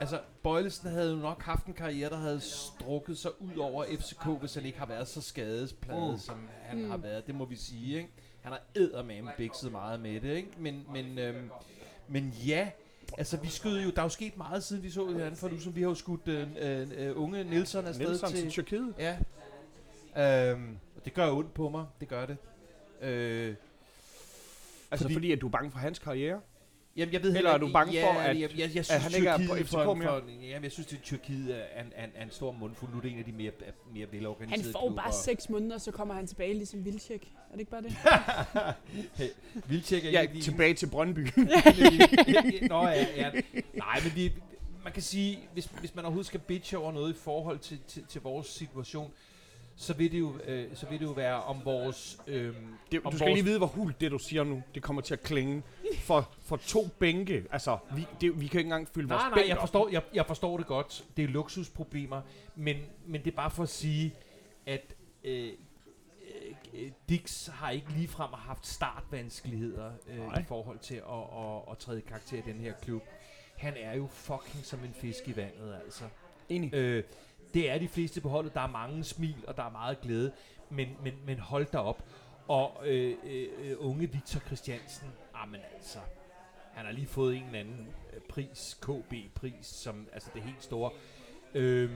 altså, 0.00 0.20
Bøjlesen 0.42 0.90
havde 0.90 1.10
jo 1.10 1.16
nok 1.16 1.42
haft 1.42 1.66
en 1.66 1.74
karriere, 1.74 2.10
der 2.10 2.16
havde 2.16 2.40
strukket 2.40 3.18
sig 3.18 3.30
ud 3.42 3.56
over 3.56 3.84
FCK, 3.84 4.26
hvis 4.40 4.54
han 4.54 4.64
ikke 4.64 4.78
har 4.78 4.86
været 4.86 5.08
så 5.08 5.20
skadespladet, 5.20 6.12
Mm. 6.12 6.18
som 6.18 6.48
han 6.62 6.78
Mm. 6.82 6.90
har 6.90 6.96
været, 6.96 7.26
det 7.26 7.34
må 7.34 7.44
vi 7.44 7.56
sige, 7.56 7.96
ikke? 7.96 8.10
Han 8.42 8.52
har 8.52 8.60
eddermame 8.74 9.30
bikset 9.36 9.72
meget 9.72 10.00
med 10.00 10.20
det, 10.20 10.36
ikke? 10.36 10.48
Men, 10.58 10.86
men, 10.92 11.18
øhm, 11.18 11.50
men 12.08 12.34
ja, 12.46 12.70
altså 13.18 13.36
vi 13.36 13.48
skød 13.48 13.80
jo, 13.82 13.90
der 13.90 13.98
er 13.98 14.04
jo 14.04 14.08
sket 14.08 14.36
meget 14.36 14.64
siden 14.64 14.82
vi 14.82 14.90
så 14.90 15.06
hinanden 15.06 15.36
for 15.36 15.48
nu, 15.48 15.60
som 15.60 15.76
vi 15.76 15.82
har 15.82 15.88
jo 15.88 15.94
skudt 15.94 16.28
øh, 16.28 16.48
øh, 16.58 16.88
øh, 16.96 17.22
unge 17.22 17.44
Nielsen 17.44 17.86
afsted 17.86 18.06
Nielsen 18.06 18.28
til, 18.28 18.38
til 18.40 18.50
Tyrkiet. 18.50 18.94
Ja. 18.98 20.50
Øhm, 20.50 20.78
og 20.96 21.04
det 21.04 21.14
gør 21.14 21.30
ondt 21.32 21.54
på 21.54 21.68
mig. 21.68 21.86
Det 22.00 22.08
gør 22.08 22.26
det. 22.26 22.36
Øh, 23.00 23.54
Altså 24.90 25.04
Fordi- 25.04 25.14
fordi, 25.14 25.32
at 25.32 25.40
du 25.40 25.46
er 25.46 25.50
bange 25.50 25.70
for 25.70 25.78
hans 25.78 25.98
karriere. 25.98 26.40
Jamen, 26.96 27.12
jeg 27.12 27.22
ved 27.22 27.28
Eller 27.28 27.34
heller 27.38 27.50
er 27.50 27.54
ikke- 27.54 27.66
du 27.66 27.72
bange 27.72 27.92
ja, 27.92 28.06
for, 28.06 28.18
at- 28.20 28.40
jeg, 28.40 28.50
jeg, 28.58 28.58
jeg 28.74 28.84
synes, 28.84 28.88
han 29.02 29.14
ikke 29.14 29.28
er 29.28 29.38
på 29.48 29.54
FCK 29.56 29.68
for, 29.70 29.94
mere? 29.94 30.08
For, 30.08 30.22
jamen, 30.42 30.64
jeg 30.64 30.72
synes, 30.72 30.92
at 30.92 30.98
Tyrkiet 31.02 31.56
er 31.56 31.80
en, 31.80 31.86
en, 31.86 32.10
er 32.14 32.24
en 32.24 32.30
stor 32.30 32.52
mundfuld. 32.52 32.90
Nu 32.90 32.96
er 32.96 33.00
det 33.02 33.12
en 33.12 33.18
af 33.18 33.24
de 33.24 33.32
mere, 33.32 33.50
mere 33.94 34.06
Han 34.06 34.12
velorganiserede 34.18 34.72
får 34.72 34.80
klubber. 34.80 35.02
bare 35.02 35.12
seks 35.12 35.48
måneder, 35.48 35.78
så 35.78 35.90
kommer 35.90 36.14
han 36.14 36.26
tilbage 36.26 36.54
ligesom 36.54 36.84
Vilcek. 36.84 37.22
Er 37.50 37.52
det 37.52 37.60
ikke 37.60 37.70
bare 37.70 37.82
det? 37.82 37.96
Vildtjek 39.68 40.04
er 40.04 40.10
Ja, 40.10 40.26
de- 40.34 40.40
tilbage 40.40 40.74
til 40.74 40.86
Brøndby. 40.86 41.18
Nå 42.68 42.86
ja, 42.88 43.06
ja. 43.16 43.30
Nej, 43.74 44.00
men 44.04 44.12
de, 44.16 44.30
man 44.84 44.92
kan 44.92 45.02
sige, 45.02 45.38
hvis, 45.52 45.64
hvis 45.80 45.94
man 45.94 46.04
overhovedet 46.04 46.26
skal 46.26 46.40
bitche 46.40 46.78
over 46.78 46.92
noget 46.92 47.12
i 47.14 47.16
forhold 47.18 47.58
til, 47.58 47.78
til, 47.88 48.02
til 48.08 48.20
vores 48.20 48.46
situation, 48.46 49.10
så 49.76 49.92
vil 49.94 50.12
det 50.12 50.18
jo, 50.18 50.38
øh, 50.46 50.76
så 50.76 50.86
vil 50.88 50.98
det 51.00 51.04
jo 51.06 51.10
være 51.10 51.42
om 51.42 51.64
vores... 51.64 52.18
Øh, 52.26 52.54
Det, 52.92 53.00
om 53.04 53.12
du 53.12 53.18
skal 53.18 53.28
vores- 53.28 53.36
lige 53.36 53.44
vide, 53.44 53.58
hvor 53.58 53.66
hult 53.66 54.00
det, 54.00 54.10
du 54.10 54.18
siger 54.18 54.44
nu, 54.44 54.62
det 54.74 54.82
kommer 54.82 55.02
til 55.02 55.14
at 55.14 55.22
klinge. 55.22 55.62
For, 55.98 56.30
for 56.44 56.56
to 56.56 56.86
bænke, 56.98 57.44
altså, 57.50 57.78
vi, 57.96 58.06
det, 58.20 58.40
vi 58.40 58.46
kan 58.46 58.58
ikke 58.58 58.66
engang 58.68 58.88
fylde 58.94 59.08
vores 59.08 59.20
Nej, 59.20 59.28
nej, 59.28 59.38
bænk 59.38 59.48
jeg 59.48 59.56
op. 59.56 59.62
forstår, 59.62 59.88
jeg, 59.88 60.02
jeg 60.14 60.26
forstår 60.26 60.56
det 60.56 60.66
godt. 60.66 61.04
Det 61.16 61.24
er 61.24 61.28
luksusproblemer, 61.28 62.22
men, 62.56 62.76
men 63.06 63.24
det 63.24 63.30
er 63.32 63.36
bare 63.36 63.50
for 63.50 63.62
at 63.62 63.68
sige, 63.68 64.14
at 64.66 64.94
øh, 65.24 65.52
øh, 66.74 66.90
Dix 67.08 67.46
har 67.46 67.70
ikke 67.70 67.90
ligefrem 67.96 68.30
haft 68.32 68.66
startvanskeligheder 68.66 69.90
øh, 70.08 70.18
Nej. 70.18 70.40
i 70.40 70.44
forhold 70.48 70.78
til 70.78 70.94
at, 70.94 71.02
at, 71.38 71.62
at 71.70 71.78
træde 71.78 71.98
i 71.98 72.02
karakter 72.08 72.38
i 72.38 72.42
den 72.46 72.60
her 72.60 72.72
klub. 72.82 73.02
Han 73.56 73.74
er 73.76 73.96
jo 73.96 74.06
fucking 74.10 74.64
som 74.64 74.78
en 74.84 74.94
fisk 74.94 75.28
i 75.28 75.36
vandet, 75.36 75.74
altså. 75.84 76.04
Enig. 76.48 76.74
Øh, 76.74 77.04
det 77.54 77.70
er 77.70 77.78
de 77.78 77.88
fleste 77.88 78.20
på 78.20 78.28
holdet. 78.28 78.54
Der 78.54 78.60
er 78.60 78.66
mange 78.66 79.04
smil, 79.04 79.44
og 79.46 79.56
der 79.56 79.62
er 79.62 79.70
meget 79.70 80.00
glæde. 80.00 80.32
Men, 80.70 80.88
men, 81.02 81.14
men 81.26 81.38
hold 81.38 81.66
da 81.72 81.78
op. 81.78 82.04
Og 82.48 82.82
øh, 82.84 83.16
øh, 83.24 83.76
unge 83.78 84.12
Victor 84.12 84.40
Christiansen, 84.40 85.08
jamen 85.40 85.60
altså, 85.74 85.98
han 86.72 86.84
har 86.86 86.92
lige 86.92 87.06
fået 87.06 87.36
en 87.36 87.42
eller 87.42 87.60
anden 87.60 87.88
øh, 88.12 88.20
pris, 88.20 88.78
KB-pris, 88.82 89.66
som 89.66 90.08
altså 90.12 90.30
det 90.34 90.42
helt 90.42 90.62
store. 90.62 90.90
Øh, 91.54 91.90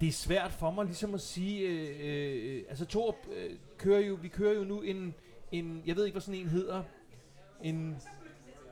det 0.00 0.08
er 0.08 0.12
svært 0.12 0.52
for 0.52 0.70
mig 0.70 0.84
ligesom 0.84 1.14
at 1.14 1.20
sige, 1.20 1.68
øh, 1.68 1.96
øh, 2.00 2.64
altså 2.68 2.84
Torp 2.84 3.14
øh, 3.32 3.50
kører 3.78 4.00
jo, 4.00 4.18
vi 4.22 4.28
kører 4.28 4.54
jo 4.54 4.64
nu 4.64 4.80
en, 4.80 5.14
en, 5.52 5.82
jeg 5.86 5.96
ved 5.96 6.04
ikke 6.04 6.14
hvad 6.14 6.22
sådan 6.22 6.40
en 6.40 6.48
hedder, 6.48 6.82
en 7.62 7.96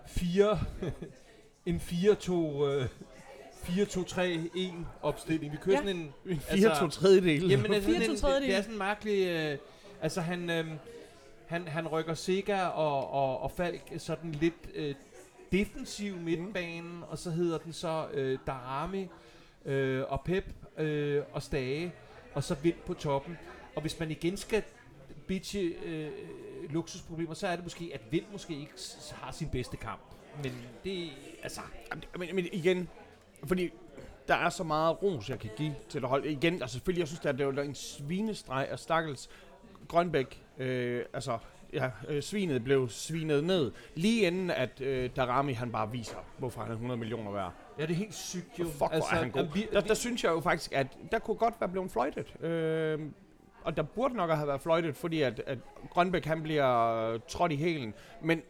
4, 0.06 0.58
en 1.66 1.76
4-2, 1.76 2.32
øh, 2.32 2.88
4-2-3-1 3.68 4.86
opstilling. 5.02 5.52
Vi 5.52 5.56
kører 5.62 5.76
Ja. 5.76 5.82
sådan 5.82 5.96
en, 5.96 6.12
Fire, 6.40 6.70
altså- 6.70 6.80
to 6.80 6.88
tredjedele. 6.88 7.48
Jamen, 7.48 7.74
altså, 7.74 7.90
Fire 7.90 8.00
sådan 8.00 8.16
to 8.16 8.26
en, 8.28 8.34
det, 8.34 8.42
det 8.42 8.54
er 8.54 8.60
sådan 8.60 8.74
en 8.74 8.78
mærkelig... 8.78 9.26
Øh, 9.28 9.58
altså, 10.02 10.20
han, 10.20 10.50
øh, 10.50 10.66
han, 11.46 11.68
han 11.68 11.88
rykker 11.88 12.14
Sega 12.14 12.66
og, 12.66 13.10
og, 13.10 13.40
og 13.40 13.50
Falk 13.50 13.92
sådan 13.98 14.32
lidt 14.32 14.54
øh, 14.74 14.94
defensiv 15.52 16.16
midtbanen, 16.16 17.02
og 17.08 17.18
så 17.18 17.30
hedder 17.30 17.58
den 17.58 17.72
så 17.72 18.06
øh, 18.14 18.38
Darami 18.46 19.08
øh, 19.64 20.04
og 20.08 20.20
Pep 20.24 20.44
øh, 20.78 21.22
og 21.32 21.42
Stage, 21.42 21.92
og 22.34 22.44
så 22.44 22.54
Vind 22.62 22.76
på 22.86 22.94
toppen. 22.94 23.38
Og 23.74 23.80
hvis 23.82 24.00
man 24.00 24.10
igen 24.10 24.36
skal 24.36 24.62
bitche 25.26 25.60
øh, 25.84 26.10
luksusproblemer, 26.70 27.34
så 27.34 27.46
er 27.46 27.56
det 27.56 27.64
måske, 27.64 27.90
at 27.94 28.00
Vind 28.10 28.24
måske 28.32 28.54
ikke 28.54 28.72
har 29.12 29.32
sin 29.32 29.48
bedste 29.48 29.76
kamp. 29.76 30.00
Men 30.42 30.52
det, 30.84 31.10
altså... 31.42 31.60
Men, 32.18 32.28
men 32.34 32.46
igen, 32.52 32.88
fordi 33.46 33.70
der 34.28 34.34
er 34.34 34.48
så 34.48 34.64
meget 34.64 35.02
ros, 35.02 35.30
jeg 35.30 35.38
kan 35.38 35.50
give 35.56 35.74
til 35.88 36.00
det 36.00 36.08
hold. 36.08 36.24
Igen, 36.24 36.54
altså 36.62 36.72
selvfølgelig, 36.74 37.00
jeg 37.00 37.08
synes, 37.08 37.26
at 37.26 37.38
det 37.38 37.56
var 37.56 37.62
en 37.62 37.74
svinestreg 37.74 38.68
af 38.70 38.78
Stakkels 38.78 39.28
Grønbæk. 39.88 40.42
Øh, 40.58 41.04
altså, 41.12 41.38
ja, 41.72 41.90
øh, 42.08 42.22
svinet 42.22 42.64
blev 42.64 42.88
svinet 42.88 43.44
ned. 43.44 43.72
Lige 43.94 44.26
inden, 44.26 44.50
at 44.50 44.80
øh, 44.80 45.10
Darami 45.16 45.52
han 45.52 45.72
bare 45.72 45.90
viser, 45.90 46.16
hvorfor 46.38 46.60
han 46.60 46.68
er 46.70 46.74
100 46.74 46.98
millioner 46.98 47.30
værd. 47.32 47.52
Ja, 47.78 47.82
det 47.82 47.90
er 47.90 47.94
helt 47.96 48.14
sygt 48.14 48.58
jo. 48.58 48.64
Fuck, 48.64 48.76
hvor 48.78 48.88
altså, 48.88 49.08
er 49.12 49.16
han 49.16 49.30
god. 49.30 49.42
vi- 49.54 49.68
der, 49.72 49.80
vi- 49.80 49.88
der 49.88 49.94
synes 49.94 50.24
jeg 50.24 50.30
jo 50.30 50.40
faktisk, 50.40 50.72
at 50.72 50.86
der 51.12 51.18
kunne 51.18 51.36
godt 51.36 51.54
være 51.60 51.68
blevet 51.70 51.90
fløjtet. 51.90 52.44
Øh, 52.44 52.98
og 53.64 53.76
der 53.76 53.82
burde 53.82 54.14
nok 54.16 54.30
have 54.30 54.48
været 54.48 54.60
fløjtet, 54.60 54.96
fordi 54.96 55.22
at, 55.22 55.42
at 55.46 55.58
Grønbæk 55.90 56.24
han 56.24 56.42
bliver 56.42 56.94
øh, 57.12 57.20
trådt 57.28 57.52
i 57.52 57.56
hælen. 57.56 57.94
Men 58.22 58.42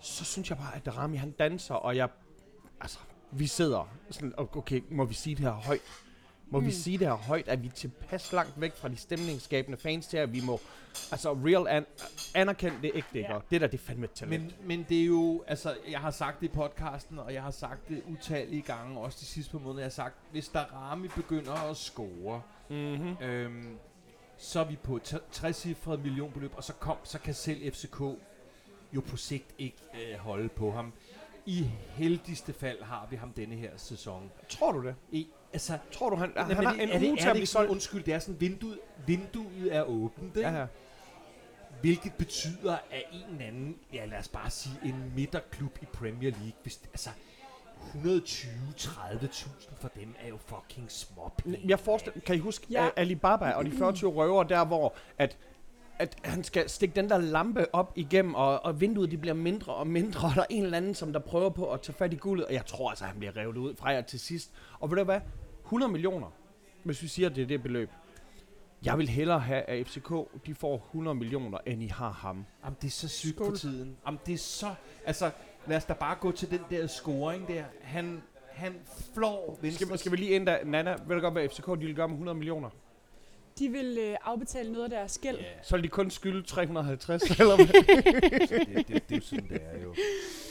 så 0.00 0.24
synes 0.24 0.50
jeg 0.50 0.58
bare, 0.58 0.76
at 0.76 0.86
Darami 0.86 1.16
han 1.16 1.30
danser, 1.30 1.74
og 1.74 1.96
jeg... 1.96 2.08
Altså, 2.80 2.98
vi 3.32 3.46
sidder 3.46 3.88
sådan, 4.10 4.32
okay, 4.36 4.82
må 4.90 5.04
vi 5.04 5.14
sige 5.14 5.36
det 5.36 5.44
her 5.44 5.52
højt? 5.52 5.80
Må 6.52 6.60
mm. 6.60 6.66
vi 6.66 6.70
sige 6.72 6.98
det 6.98 7.06
her 7.06 7.14
højt? 7.14 7.44
Er 7.48 7.56
vi 7.56 7.68
tilpas 7.68 8.32
langt 8.32 8.60
væk 8.60 8.76
fra 8.76 8.88
de 8.88 8.96
stemningsskabende 8.96 9.78
fans 9.78 10.06
til, 10.06 10.16
at 10.16 10.32
vi 10.32 10.40
må... 10.40 10.60
Altså, 11.12 11.32
real 11.32 11.68
an, 11.68 11.86
anerkende 12.34 12.76
det 12.82 12.90
ikke, 12.94 13.08
det, 13.12 13.20
Ja. 13.20 13.34
ja. 13.34 13.38
det 13.50 13.60
der, 13.60 13.66
det 13.66 13.80
er 13.80 13.84
fandme 13.84 14.06
talent. 14.06 14.42
Men, 14.42 14.52
men 14.68 14.86
det 14.88 15.00
er 15.00 15.04
jo, 15.04 15.44
altså, 15.46 15.76
jeg 15.90 16.00
har 16.00 16.10
sagt 16.10 16.40
det 16.40 16.46
i 16.46 16.50
podcasten, 16.50 17.18
og 17.18 17.34
jeg 17.34 17.42
har 17.42 17.50
sagt 17.50 17.88
det 17.88 18.02
utallige 18.06 18.62
gange, 18.62 19.00
også 19.00 19.18
de 19.20 19.24
sidste 19.26 19.52
par 19.52 19.58
måneder, 19.58 19.80
jeg 19.80 19.84
har 19.86 19.90
sagt, 19.90 20.14
hvis 20.30 20.48
der 20.48 20.60
Rami 20.60 21.08
begynder 21.08 21.52
at 21.70 21.76
score, 21.76 22.42
Mm-hmm. 22.70 23.16
øhm, 23.22 23.76
så 24.36 24.60
er 24.60 24.64
vi 24.64 24.76
på 24.76 24.96
et 24.96 25.20
60 25.32 25.66
millionbeløb, 26.02 26.52
og 26.56 26.64
så, 26.64 26.72
kom, 26.72 26.96
så 27.04 27.18
kan 27.18 27.34
selv 27.34 27.72
FCK 27.72 28.00
jo 28.92 29.00
på 29.00 29.16
sigt 29.16 29.54
ikke 29.58 29.76
øh, 29.94 30.18
holde 30.18 30.48
på 30.48 30.72
ham. 30.72 30.92
I 31.46 31.70
heldigste 31.94 32.52
fald 32.52 32.82
har 32.82 33.06
vi 33.10 33.16
ham 33.16 33.32
denne 33.32 33.54
her 33.54 33.70
sæson. 33.76 34.30
Tror 34.48 34.72
du 34.72 34.82
det? 34.86 34.94
I, 35.12 35.28
altså, 35.52 35.78
Tror 35.92 36.10
du, 36.10 36.16
han, 36.16 36.32
nej, 36.34 36.44
han 36.54 36.66
har 36.66 36.72
en 36.72 36.80
er 36.80 36.98
det, 36.98 37.00
til 37.00 37.08
er 37.08 37.12
at 37.14 37.26
det 37.26 37.32
blive 37.32 37.46
solgt? 37.46 37.70
undskyld, 37.70 38.02
det 38.02 38.14
er 38.14 38.18
sådan, 38.18 38.40
vinduet, 38.40 38.78
vinduet 39.06 39.76
er 39.76 39.82
åbent, 39.82 40.36
ikke? 40.36 40.48
Ja, 40.48 40.58
ja. 40.60 40.66
Hvilket 41.80 42.12
betyder, 42.18 42.72
at 42.90 43.02
en 43.12 43.32
eller 43.32 43.46
anden, 43.46 43.76
ja 43.92 44.04
lad 44.04 44.18
os 44.18 44.28
bare 44.28 44.50
sige, 44.50 44.74
en 44.84 45.12
midterklub 45.16 45.78
i 45.82 45.84
Premier 45.84 46.30
League, 46.30 46.52
hvis, 46.62 46.80
altså 46.92 47.10
120-30.000 47.94 49.74
for 49.80 49.88
dem 49.88 50.14
er 50.24 50.28
jo 50.28 50.38
fucking 50.46 50.90
små 50.90 51.30
Jeg 51.64 51.80
forestiller, 51.80 52.20
kan 52.20 52.36
I 52.36 52.38
huske 52.38 52.66
Ja. 52.70 52.84
ja. 52.84 52.90
Alibaba 52.96 53.50
og 53.52 53.64
de 53.64 53.72
40 53.72 53.92
røver 53.92 54.42
der, 54.42 54.64
hvor 54.64 54.94
at, 55.18 55.36
at 56.00 56.16
han 56.24 56.44
skal 56.44 56.68
stikke 56.68 56.96
den 56.96 57.10
der 57.10 57.18
lampe 57.18 57.74
op 57.74 57.92
igennem, 57.96 58.34
og, 58.34 58.64
og 58.64 58.80
vinduet 58.80 59.10
de 59.10 59.18
bliver 59.18 59.34
mindre 59.34 59.74
og 59.74 59.86
mindre, 59.86 60.20
og 60.28 60.34
der 60.34 60.40
er 60.40 60.46
en 60.50 60.64
eller 60.64 60.76
anden, 60.76 60.94
som 60.94 61.12
der 61.12 61.20
prøver 61.20 61.50
på 61.50 61.72
at 61.72 61.80
tage 61.80 61.94
fat 61.94 62.12
i 62.12 62.16
guldet, 62.16 62.46
og 62.46 62.52
jeg 62.52 62.66
tror 62.66 62.90
altså, 62.90 63.04
han 63.04 63.18
bliver 63.18 63.36
revet 63.36 63.56
ud 63.56 63.74
fra 63.74 63.88
jer 63.88 64.00
til 64.00 64.20
sidst. 64.20 64.52
Og 64.80 64.90
ved 64.90 64.96
du 64.98 65.04
hvad? 65.04 65.20
100 65.64 65.92
millioner, 65.92 66.26
hvis 66.84 67.02
vi 67.02 67.08
siger, 67.08 67.30
at 67.30 67.36
det 67.36 67.42
er 67.42 67.46
det 67.46 67.62
beløb. 67.62 67.90
Jeg 68.84 68.98
vil 68.98 69.08
hellere 69.08 69.40
have, 69.40 69.62
at 69.62 69.86
FCK 69.86 70.12
de 70.46 70.54
får 70.54 70.76
100 70.76 71.14
millioner, 71.14 71.58
end 71.66 71.82
I 71.82 71.86
har 71.86 72.10
ham. 72.10 72.44
Jamen, 72.64 72.76
det 72.80 72.86
er 72.86 72.92
så 72.92 73.08
sygt 73.08 73.34
Skål. 73.34 73.46
for 73.46 73.56
tiden. 73.56 73.96
Jamen, 74.06 74.20
det 74.26 74.34
er 74.34 74.38
så... 74.38 74.74
Altså, 75.06 75.30
lad 75.66 75.76
os 75.76 75.84
da 75.84 75.92
bare 75.92 76.16
gå 76.20 76.32
til 76.32 76.50
den 76.50 76.60
der 76.70 76.86
scoring 76.86 77.48
der. 77.48 77.64
Han, 77.82 78.22
han 78.50 78.74
flår 79.14 79.58
venstre... 79.62 79.86
Skal, 79.86 79.98
skal 79.98 80.12
vi 80.12 80.16
lige 80.16 80.30
ind 80.30 80.46
der, 80.46 80.64
Nana, 80.64 80.96
ved 81.06 81.16
du 81.16 81.20
godt, 81.20 81.34
hvad 81.34 81.48
FCK 81.48 81.66
de 81.66 81.86
vil 81.86 81.94
gøre 81.94 82.08
med 82.08 82.14
100 82.14 82.38
millioner? 82.38 82.70
De 83.60 83.68
vil 83.68 83.98
øh, 84.00 84.16
afbetale 84.24 84.72
noget 84.72 84.84
af 84.84 84.90
deres 84.90 85.18
gæld. 85.18 85.38
Ja, 85.38 85.44
Så 85.62 85.76
vil 85.76 85.82
de 85.84 85.88
kun 85.88 86.10
skylde 86.10 86.42
350, 86.42 87.22
eller 87.40 87.56
hvad? 87.56 87.66
det, 87.66 88.88
det, 88.88 88.88
det, 88.88 89.02
er 89.10 89.16
jo 89.16 89.20
sådan, 89.20 89.48
det 89.48 89.60
er 89.74 89.82
jo. 89.82 89.90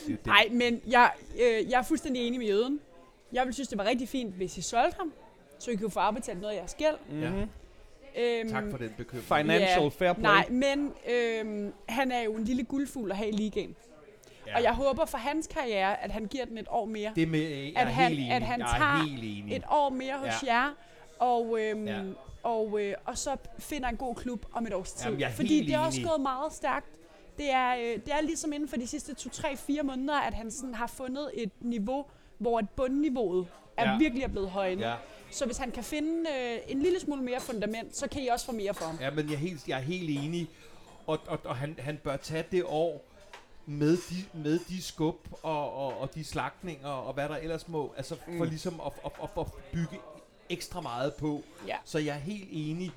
Er. 0.09 0.15
Nej, 0.25 0.47
men 0.51 0.81
jeg, 0.87 1.11
øh, 1.35 1.69
jeg 1.71 1.79
er 1.79 1.83
fuldstændig 1.83 2.27
enig 2.27 2.39
med 2.39 2.47
Jøden. 2.47 2.79
Jeg 3.33 3.45
vil 3.45 3.53
synes, 3.53 3.67
det 3.69 3.77
var 3.77 3.85
rigtig 3.85 4.09
fint, 4.09 4.33
hvis 4.33 4.57
I 4.57 4.61
solgte 4.61 4.97
ham, 4.99 5.13
så 5.59 5.71
I 5.71 5.75
kunne 5.75 5.91
få 5.91 5.99
afbetalt 5.99 6.41
noget 6.41 6.53
af 6.53 6.57
jeres 6.59 6.73
gæld. 6.75 6.95
Mm-hmm. 7.09 7.49
Øhm, 8.19 8.49
Tak 8.49 8.63
for 8.71 8.77
den 8.77 8.93
bekymring. 8.97 9.25
Financial 9.27 9.81
Ja, 9.83 9.87
fair 9.87 10.13
play. 10.13 10.23
Nej, 10.23 10.49
men 10.49 10.93
øhm, 11.11 11.73
han 11.89 12.11
er 12.11 12.21
jo 12.21 12.33
en 12.35 12.43
lille 12.43 12.63
guldfugl 12.63 13.11
at 13.11 13.17
have 13.17 13.29
i 13.29 13.31
ligaen. 13.31 13.75
Ja. 14.47 14.55
Og 14.57 14.63
jeg 14.63 14.73
håber 14.73 15.05
for 15.05 15.17
hans 15.17 15.47
karriere, 15.47 16.03
at 16.03 16.11
han 16.11 16.25
giver 16.25 16.45
den 16.45 16.57
et 16.57 16.67
år 16.69 16.85
mere. 16.85 17.11
Det 17.15 17.27
med, 17.27 17.39
jeg 17.39 17.73
At 17.75 17.87
han- 17.87 18.07
helt 18.07 18.19
enig. 18.19 18.31
at 18.31 18.41
han 18.41 18.59
jeg 18.59 18.73
er 18.75 18.77
tager 18.79 19.05
helt 19.05 19.23
enig. 19.23 19.55
Et 19.55 19.63
år 19.69 19.89
mere 19.89 20.13
hos 20.17 20.43
Ja. 20.47 20.53
jer, 20.53 20.69
og, 21.19 21.57
øhm, 21.61 21.87
Ja. 21.87 22.01
Og, 22.43 22.81
øh, 22.81 22.93
og 23.05 23.17
så 23.17 23.37
finder 23.59 23.89
en 23.89 23.97
god 23.97 24.15
klub 24.15 24.45
om 24.53 24.67
et 24.67 24.73
års 24.73 24.91
tid. 24.91 25.05
Jamen, 25.05 25.19
jeg 25.19 25.29
er 25.29 25.33
Fordi 25.33 25.65
det 25.65 25.73
er 25.73 25.79
også 25.79 26.01
gået 26.01 26.21
meget 26.21 26.53
stærkt. 26.53 26.87
Det 27.37 27.51
er, 27.51 27.75
øh, 27.77 27.83
det 28.05 28.13
er 28.13 28.21
ligesom 28.21 28.53
inden 28.53 28.69
for 28.69 28.77
de 28.77 28.87
sidste 28.87 29.15
2-3-4 29.19 29.83
måneder, 29.83 30.19
at 30.19 30.33
han 30.33 30.51
sådan 30.51 30.75
har 30.75 30.87
fundet 30.87 31.31
et 31.33 31.51
niveau, 31.59 32.05
hvor 32.37 32.59
et 32.59 32.69
bundniveauet 32.69 33.47
er 33.77 33.91
Ja. 33.91 33.97
virkelig 33.97 34.23
er 34.23 34.27
blevet 34.27 34.49
højnet. 34.49 34.81
Ja. 34.81 34.95
Så 35.31 35.45
hvis 35.45 35.57
han 35.57 35.71
kan 35.71 35.83
finde 35.83 36.29
øh, 36.29 36.57
en 36.67 36.81
lille 36.81 36.99
smule 36.99 37.21
mere 37.23 37.39
fundament, 37.39 37.95
så 37.97 38.07
kan 38.09 38.21
I 38.21 38.27
også 38.27 38.45
få 38.45 38.51
mere 38.51 38.73
for 38.73 38.85
ham. 38.85 38.97
Ja, 39.01 39.11
men 39.11 39.25
jeg 39.27 39.33
er 39.33 39.37
helt, 39.37 39.67
jeg 39.67 39.77
er 39.77 39.81
helt 39.81 40.09
enig. 40.23 40.49
Og, 41.07 41.19
og, 41.27 41.39
og 41.43 41.55
han, 41.55 41.75
han 41.79 41.97
bør 42.03 42.17
tage 42.17 42.43
det 42.51 42.63
år 42.65 43.05
med 43.65 43.97
de, 43.97 44.39
med 44.39 44.59
de 44.59 44.81
skub 44.83 45.27
og, 45.43 45.73
og, 45.73 45.97
og 46.01 46.15
de 46.15 46.23
slagtninger 46.23 46.87
og 46.89 47.13
hvad 47.13 47.29
der 47.29 47.35
ellers 47.35 47.67
må, 47.67 47.93
altså 47.97 48.15
for 48.15 48.31
Mm. 48.31 48.43
ligesom 48.43 48.81
at, 48.85 48.91
at, 49.05 49.11
at, 49.23 49.29
at 49.39 49.45
bygge 49.73 49.97
ekstra 50.49 50.81
meget 50.81 51.13
på. 51.13 51.43
Ja. 51.67 51.75
Så 51.85 51.99
jeg 51.99 52.15
er 52.15 52.19
helt 52.19 52.47
enig, 52.51 52.91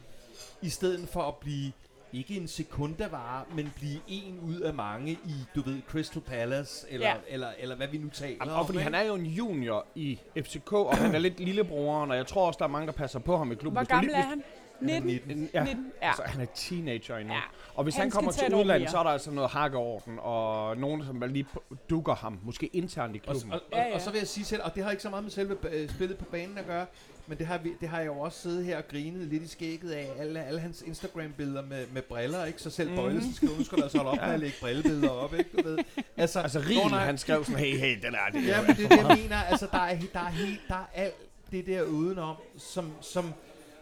i 0.62 0.68
stedet 0.68 1.08
for 1.08 1.22
at 1.22 1.36
blive 1.36 1.72
ikke 2.12 2.36
en 2.36 2.48
sekundavare, 2.48 3.44
men 3.54 3.72
blive 3.76 3.98
en 4.08 4.40
ud 4.46 4.60
af 4.60 4.74
mange 4.74 5.12
i, 5.12 5.34
du 5.54 5.62
ved, 5.62 5.80
Crystal 5.88 6.22
Palace, 6.22 6.86
eller, 6.90 7.06
Ja. 7.08 7.14
eller, 7.28 7.48
eller 7.58 7.76
hvad 7.76 7.88
vi 7.88 7.98
nu 7.98 8.08
taler 8.08 8.36
Jamen, 8.40 8.54
om. 8.54 8.60
og 8.60 8.66
fordi 8.66 8.78
han 8.78 8.94
er 8.94 9.02
jo 9.02 9.14
en 9.14 9.26
junior 9.26 9.86
i 9.94 10.18
FCK, 10.36 10.72
og 10.72 10.96
han 10.96 11.14
er 11.14 11.18
lidt 11.18 11.40
lillebroren, 11.40 12.10
og 12.10 12.16
jeg 12.16 12.26
tror 12.26 12.46
også, 12.46 12.58
der 12.58 12.64
er 12.64 12.68
mange, 12.68 12.86
der 12.86 12.92
passer 12.92 13.18
på 13.18 13.36
ham 13.36 13.52
i 13.52 13.54
klubben. 13.54 13.76
Hvor 13.86 13.94
gammel 13.94 14.14
er 14.14 14.20
han? 14.20 14.42
19? 14.80 15.06
19. 15.06 15.50
Ja, 15.54 15.64
19? 15.64 15.92
Ja. 16.02 16.08
altså, 16.08 16.22
han 16.26 16.40
er 16.40 16.46
teenager 16.54 17.16
endnu. 17.16 17.34
Ja. 17.34 17.40
Og 17.74 17.82
hvis 17.84 17.94
Han 17.94 18.02
han, 18.02 18.10
kommer 18.10 18.32
til 18.32 18.54
udlandet, 18.54 18.90
så 18.90 18.98
er 18.98 19.02
der 19.02 19.10
altså 19.10 19.30
noget 19.30 19.50
hakkeorden, 19.50 20.18
og 20.22 20.76
nogen, 20.76 21.04
som 21.06 21.22
lige 21.28 21.46
dukker 21.90 22.14
ham, 22.14 22.38
måske 22.42 22.66
internt 22.66 23.16
i 23.16 23.20
Og, 23.26 23.32
klubben. 23.34 23.52
og, 23.52 23.60
og, 23.72 23.78
Ja, 23.78 23.82
ja. 23.88 23.94
og 23.94 24.00
så 24.00 24.10
vil 24.10 24.18
jeg 24.18 24.28
sige 24.28 24.44
selv, 24.44 24.62
og 24.64 24.74
det 24.74 24.84
har 24.84 24.90
ikke 24.90 25.02
så 25.02 25.10
meget 25.10 25.24
med 25.24 25.30
selve 25.30 25.56
øh, 25.70 25.88
spillet 25.90 26.18
på 26.18 26.24
banen 26.24 26.58
at 26.58 26.66
gøre, 26.66 26.86
men 27.26 27.38
det 27.38 27.46
har, 27.46 27.58
vi, 27.58 27.72
det 27.80 27.88
har 27.88 27.98
jeg 27.98 28.06
jo 28.06 28.18
også 28.18 28.40
siddet 28.42 28.64
her 28.64 28.76
og 28.76 28.88
grinet 28.88 29.26
lidt 29.26 29.42
i 29.42 29.48
skægget 29.48 29.90
af 29.90 30.10
alle, 30.18 30.44
alle 30.44 30.60
hans 30.60 30.82
Instagram-billeder 30.86 31.62
med, 31.62 31.86
med 31.92 32.02
briller, 32.02 32.44
ikke? 32.44 32.62
Så 32.62 32.70
selv 32.70 32.90
mm. 32.90 32.96
Bøjlesen 32.96 33.34
skal 33.34 33.48
nu 33.58 33.64
skal 33.64 33.78
der 33.78 33.84
altså 33.84 33.98
holde 33.98 34.10
op 34.10 34.16
med 34.26 34.34
at 34.34 34.40
lægge 34.40 34.56
brillebilleder 34.60 35.10
op, 35.10 35.34
ikke? 35.34 35.50
Du 35.56 35.68
ved. 35.68 35.78
Altså, 36.16 36.40
Altså, 36.40 36.58
Riel, 36.60 36.90
han 36.94 37.18
skrev 37.18 37.44
sådan, 37.44 37.58
hey, 37.60 37.78
hey, 37.78 37.98
den 38.02 38.14
er 38.14 38.30
det. 38.32 38.46
Ja, 38.46 38.62
men 38.62 38.76
det 38.76 38.84
er 38.84 38.88
det, 38.88 38.96
jeg 39.08 39.18
mener. 39.22 39.36
Altså, 39.36 39.68
der 39.72 39.78
er, 39.78 39.98
der 40.12 40.20
er, 40.20 40.30
helt, 40.30 40.60
der 40.68 40.74
er 40.74 40.86
alt 40.94 41.14
det 41.50 41.66
der 41.66 41.82
udenom, 41.82 42.36
som, 42.58 42.92
som 43.00 43.34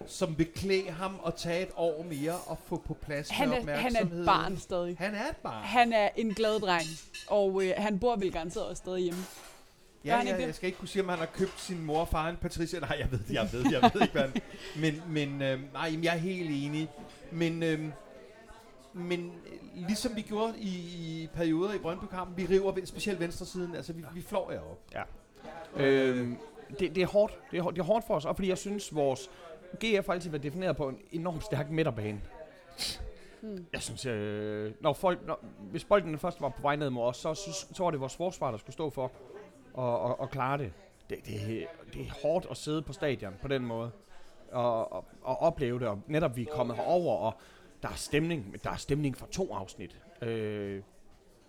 som 0.06 0.38
vil 0.38 0.46
klæde 0.46 0.90
ham 0.90 1.14
og 1.22 1.36
tage 1.36 1.62
et 1.62 1.68
år 1.76 2.02
mere 2.10 2.32
og 2.46 2.58
få 2.66 2.82
på 2.86 2.94
plads 2.94 3.30
Han 3.30 3.48
med 3.48 3.56
er, 3.56 3.60
han 3.60 3.68
er 3.68 3.76
opmærksomhed. 3.76 4.20
et 4.20 4.26
barn 4.26 4.58
stadig. 4.58 4.96
Han 4.98 5.14
er 5.14 5.28
et 5.30 5.36
barn. 5.36 5.64
Han 5.64 5.92
er 5.92 6.08
en 6.16 6.34
glad 6.34 6.60
dreng, 6.60 6.86
og 7.28 7.62
øh, 7.64 7.72
han 7.76 7.98
bor 7.98 8.16
vel 8.16 8.32
garanteret 8.32 8.66
også 8.66 8.80
stadig 8.80 9.02
hjemme. 9.02 9.20
Ja, 10.04 10.22
ja, 10.24 10.36
det? 10.36 10.42
jeg 10.46 10.54
skal 10.54 10.66
ikke 10.66 10.78
kunne 10.78 10.88
sige, 10.88 11.02
om 11.02 11.08
han 11.08 11.18
har 11.18 11.26
købt 11.26 11.60
sin 11.60 11.84
mor 11.84 12.00
og 12.00 12.08
far 12.08 12.28
en 12.28 12.36
Patricia. 12.36 12.80
Nej, 12.80 12.96
jeg 13.00 13.10
ved 13.10 13.18
det, 13.18 13.34
jeg 13.34 13.48
ved 13.52 13.64
det, 13.64 13.72
jeg 13.72 13.90
ved 13.94 14.02
ikke, 14.02 14.12
hvad 14.12 14.22
han... 14.22 14.32
Men, 14.82 15.02
men 15.08 15.42
øh, 15.42 15.72
nej, 15.72 15.86
jamen, 15.86 16.04
jeg 16.04 16.14
er 16.14 16.18
helt 16.18 16.50
enig. 16.50 16.88
Men, 17.30 17.62
øh, 17.62 17.80
men 18.92 19.32
øh, 19.46 19.86
ligesom 19.88 20.16
vi 20.16 20.20
gjorde 20.20 20.54
i, 20.58 20.68
i 20.68 21.28
perioder 21.34 21.74
i 21.74 21.78
Brøndby-kampen, 21.78 22.36
vi 22.36 22.54
river 22.54 22.84
specielt 22.84 23.20
venstresiden, 23.20 23.74
altså 23.74 23.92
vi, 23.92 24.04
vi 24.14 24.22
flår 24.22 24.52
jer 24.52 24.60
op. 24.60 24.80
Øhm, 25.76 26.36
det, 26.80 26.94
det, 26.94 27.02
er 27.02 27.06
hårdt. 27.06 27.38
Det 27.50 27.58
er, 27.58 27.62
hårdt. 27.62 27.76
det 27.76 27.82
er 27.82 27.86
hårdt 27.86 28.06
for 28.06 28.14
os, 28.14 28.24
og 28.24 28.36
fordi 28.36 28.48
jeg 28.48 28.58
synes, 28.58 28.94
vores 28.94 29.30
GF 29.84 30.06
har 30.06 30.12
altid 30.12 30.30
været 30.30 30.42
defineret 30.42 30.76
på 30.76 30.88
en 30.88 30.98
enormt 31.12 31.44
stærk 31.44 31.70
midterbane. 31.70 32.20
Hmm. 33.40 33.66
Jeg 33.72 33.82
synes, 33.82 34.06
øh, 34.06 34.72
når 34.80 34.92
folk, 34.92 35.26
når, 35.26 35.44
hvis 35.70 35.84
bolden 35.84 36.18
først 36.18 36.40
var 36.40 36.48
på 36.48 36.62
vej 36.62 36.76
ned 36.76 36.90
mod 36.90 37.02
os, 37.02 37.16
så, 37.16 37.34
synes, 37.34 37.66
så 37.72 37.82
var 37.82 37.90
det 37.90 38.00
vores 38.00 38.16
forsvar, 38.16 38.50
der 38.50 38.58
skulle 38.58 38.72
stå 38.72 38.90
for 38.90 39.12
og, 39.74 40.00
og, 40.00 40.20
og 40.20 40.30
klare 40.30 40.58
det. 40.58 40.72
Det, 41.10 41.18
det. 41.26 41.66
det 41.94 42.06
er 42.06 42.12
hårdt 42.22 42.46
at 42.50 42.56
sidde 42.56 42.82
på 42.82 42.92
stadion 42.92 43.34
på 43.42 43.48
den 43.48 43.66
måde 43.66 43.90
og, 44.52 44.92
og, 44.92 45.04
og 45.22 45.42
opleve 45.42 45.78
det, 45.78 45.88
og 45.88 46.00
netop 46.06 46.36
vi 46.36 46.42
er 46.42 46.52
kommet 46.52 46.76
herover 46.76 47.16
og 47.16 47.34
der 47.82 47.88
er 47.88 47.94
stemning, 47.94 48.64
der 48.64 48.70
er 48.70 48.76
stemning 48.76 49.16
for 49.16 49.26
to 49.26 49.54
afsnit. 49.54 49.96
Øh, 50.22 50.82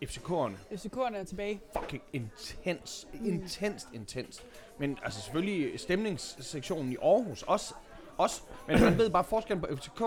FCK'erne 0.04 0.56
FCK'erne 0.72 1.16
er 1.16 1.24
tilbage. 1.24 1.62
fucking 1.80 2.04
intens. 2.13 3.08
Mm. 3.13 3.25
Intenst, 3.25 3.88
intenst. 3.94 4.46
Men 4.80 4.98
altså 5.04 5.22
selvfølgelig 5.22 5.80
stemningssektionen 5.80 6.92
i 6.92 6.96
Aarhus 7.01 7.44
også. 7.44 7.74
også 8.18 8.42
men 8.68 8.82
man 8.82 8.98
ved 8.98 9.10
bare 9.10 9.24
forskellen 9.24 9.62
på 9.62 9.75
FCK 9.75 10.01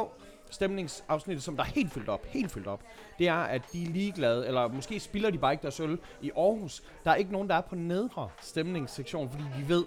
stemningsafsnittet, 0.55 1.43
som 1.45 1.57
der 1.57 1.63
er 1.63 1.69
helt 1.69 1.93
fyldt 1.93 2.09
op, 2.09 2.27
helt 2.27 2.51
fyldt 2.53 2.67
op, 2.67 2.81
det 3.19 3.29
er, 3.29 3.35
at 3.35 3.63
de 3.73 3.85
er 3.85 3.89
ligeglade, 3.89 4.47
eller 4.47 4.69
måske 4.69 5.01
spiller 5.01 5.31
de 5.31 5.39
bare 5.39 5.53
ikke 5.53 5.63
deres 5.63 5.81
øl 5.81 5.99
i 6.23 6.31
Aarhus. 6.37 6.83
Der 7.05 7.11
er 7.11 7.15
ikke 7.15 7.33
nogen, 7.33 7.49
der 7.49 7.55
er 7.55 7.61
på 7.61 7.75
nedre 7.75 8.29
stemningssektion, 8.41 9.31
fordi 9.31 9.45
de 9.59 9.69
ved, 9.69 9.85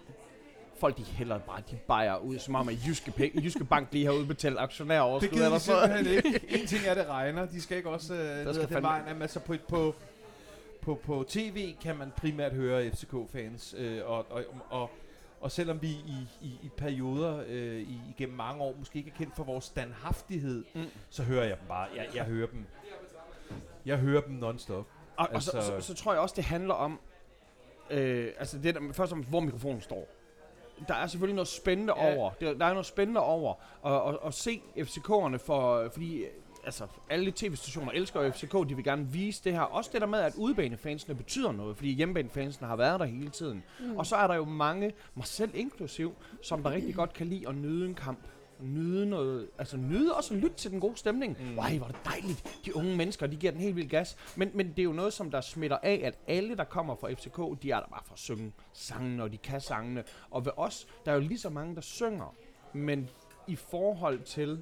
folk 0.79 0.97
de 0.97 1.03
hælder 1.03 1.37
bare, 1.39 1.61
de 1.71 1.75
bajer 1.87 2.17
ud, 2.17 2.39
som 2.39 2.55
om 2.55 2.69
at 2.69 2.75
Jyske, 2.87 3.13
Pæ- 3.17 3.43
Jyske 3.43 3.63
Bank 3.65 3.87
lige 3.91 4.05
har 4.05 4.13
udbetalt 4.13 4.59
aktionærer 4.59 5.01
over. 5.01 5.19
Det 5.19 5.31
gider 5.31 5.49
de 5.53 5.59
simpelthen 5.59 6.07
ikke. 6.07 6.41
En 6.61 6.67
ting 6.67 6.85
er, 6.85 6.93
det 6.93 7.07
regner. 7.09 7.45
De 7.45 7.61
skal 7.61 7.77
ikke 7.77 7.89
også 7.89 8.13
øh, 8.13 8.45
ned 8.45 8.53
skal 8.53 8.69
den 8.69 8.83
vejen. 8.83 9.03
Jamen, 9.07 9.21
altså 9.21 9.39
på, 9.39 9.55
på, 9.69 9.95
på, 10.81 10.99
på 11.05 11.25
tv 11.29 11.73
kan 11.83 11.97
man 11.97 12.11
primært 12.17 12.53
høre 12.53 12.91
FCK-fans. 12.91 13.75
Øh, 13.77 13.99
og, 14.05 14.25
og, 14.31 14.43
og, 14.69 14.89
og 15.41 15.51
selvom 15.51 15.81
vi 15.81 15.87
i, 15.87 16.27
i, 16.41 16.47
i 16.63 16.69
perioder 16.77 17.43
øh, 17.47 17.81
i, 17.81 17.99
igennem 18.09 18.37
mange 18.37 18.63
år 18.63 18.75
måske 18.79 18.97
ikke 18.99 19.11
er 19.13 19.17
kendt 19.17 19.35
for 19.35 19.43
vores 19.43 19.65
standhaftighed, 19.65 20.65
Mm. 20.75 20.83
så 21.09 21.23
hører 21.23 21.43
jeg 21.43 21.57
dem 21.57 21.67
bare. 21.67 21.87
Jeg, 21.95 22.07
jeg 22.15 22.23
hører 22.25 22.47
dem. 22.47 22.65
Jeg 23.85 23.97
hører 23.97 24.21
dem 24.21 24.33
non-stop. 24.43 24.85
Og, 25.17 25.27
og 25.33 25.43
så, 25.43 25.51
Altså- 25.57 25.81
så, 25.81 25.87
så 25.87 25.93
tror 26.03 26.13
jeg 26.13 26.21
også, 26.21 26.33
det 26.35 26.43
handler 26.43 26.73
om, 26.73 26.99
øh, 27.89 28.31
altså 28.39 28.57
det 28.57 28.75
der, 28.75 28.93
først 28.93 29.11
om, 29.13 29.23
hvor 29.23 29.39
mikrofonen 29.39 29.81
står. 29.81 30.07
Der 30.87 30.93
er 30.93 31.07
selvfølgelig 31.07 31.35
noget 31.35 31.47
spændende 31.47 31.93
Ja. 31.97 32.15
over. 32.17 32.31
Der, 32.41 32.53
der 32.53 32.65
er 32.65 32.69
noget 32.69 32.85
spændende 32.85 33.21
over 33.21 33.53
at, 33.85 34.13
at, 34.13 34.19
at 34.27 34.33
se 34.33 34.61
FCK'erne, 34.77 35.37
for, 35.37 35.89
fordi 35.93 36.23
altså, 36.67 36.87
alle 37.09 37.33
tv-stationer 37.35 37.91
elsker 37.91 38.31
FCK, 38.31 38.53
de 38.69 38.75
vil 38.75 38.83
gerne 38.83 39.07
vise 39.07 39.43
det 39.43 39.53
her. 39.53 39.61
Også 39.61 39.89
det 39.93 40.01
der 40.01 40.07
med, 40.07 40.19
at 40.19 40.35
udebanefansene 40.35 41.15
betyder 41.15 41.51
noget, 41.51 41.77
fordi 41.77 41.89
hjemmebanefansene 41.93 42.67
har 42.67 42.75
været 42.75 42.99
der 42.99 43.05
hele 43.05 43.29
tiden. 43.29 43.63
Mm. 43.79 43.97
Og 43.97 44.05
så 44.05 44.15
er 44.15 44.27
der 44.27 44.35
jo 44.35 44.45
mange, 44.45 44.93
mig 45.15 45.25
selv 45.25 45.51
inklusiv, 45.53 46.15
som 46.41 46.63
der 46.63 46.71
rigtig 46.71 46.95
godt 46.95 47.13
kan 47.13 47.27
lide 47.27 47.47
at 47.47 47.55
nyde 47.55 47.85
en 47.85 47.95
kamp. 47.95 48.19
Nyde 48.61 49.05
noget, 49.05 49.49
altså 49.57 49.77
nyde 49.77 50.13
også 50.13 50.33
at 50.33 50.39
lytte 50.39 50.55
til 50.55 50.71
den 50.71 50.79
gode 50.79 50.97
stemning. 50.97 51.37
Mm. 51.39 51.57
Ej, 51.57 51.77
hvor 51.77 51.87
er 51.87 51.91
det 51.91 52.05
dejligt. 52.05 52.61
De 52.65 52.75
unge 52.75 52.95
mennesker, 52.95 53.27
de 53.27 53.35
giver 53.35 53.51
den 53.51 53.61
helt 53.61 53.75
vildt 53.75 53.89
gas. 53.89 54.17
Men, 54.35 54.51
men 54.53 54.69
det 54.69 54.79
er 54.79 54.83
jo 54.83 54.93
noget, 54.93 55.13
som 55.13 55.31
der 55.31 55.41
smitter 55.41 55.77
af, 55.83 56.01
at 56.03 56.19
alle, 56.27 56.57
der 56.57 56.63
kommer 56.63 56.95
fra 56.95 57.13
FCK, 57.13 57.63
de 57.63 57.71
er 57.71 57.79
der 57.79 57.87
bare 57.87 58.01
for 58.05 58.13
at 58.13 58.19
synge 58.19 58.53
sangene, 58.73 59.23
og 59.23 59.31
de 59.31 59.37
kan 59.37 59.61
sangene. 59.61 60.03
Og 60.31 60.45
ved 60.45 60.51
os, 60.57 60.87
der 61.05 61.11
er 61.11 61.15
jo 61.15 61.21
lige 61.21 61.39
så 61.39 61.49
mange, 61.49 61.75
der 61.75 61.81
synger. 61.81 62.35
Men 62.73 63.09
i 63.47 63.55
forhold 63.55 64.21
til, 64.21 64.59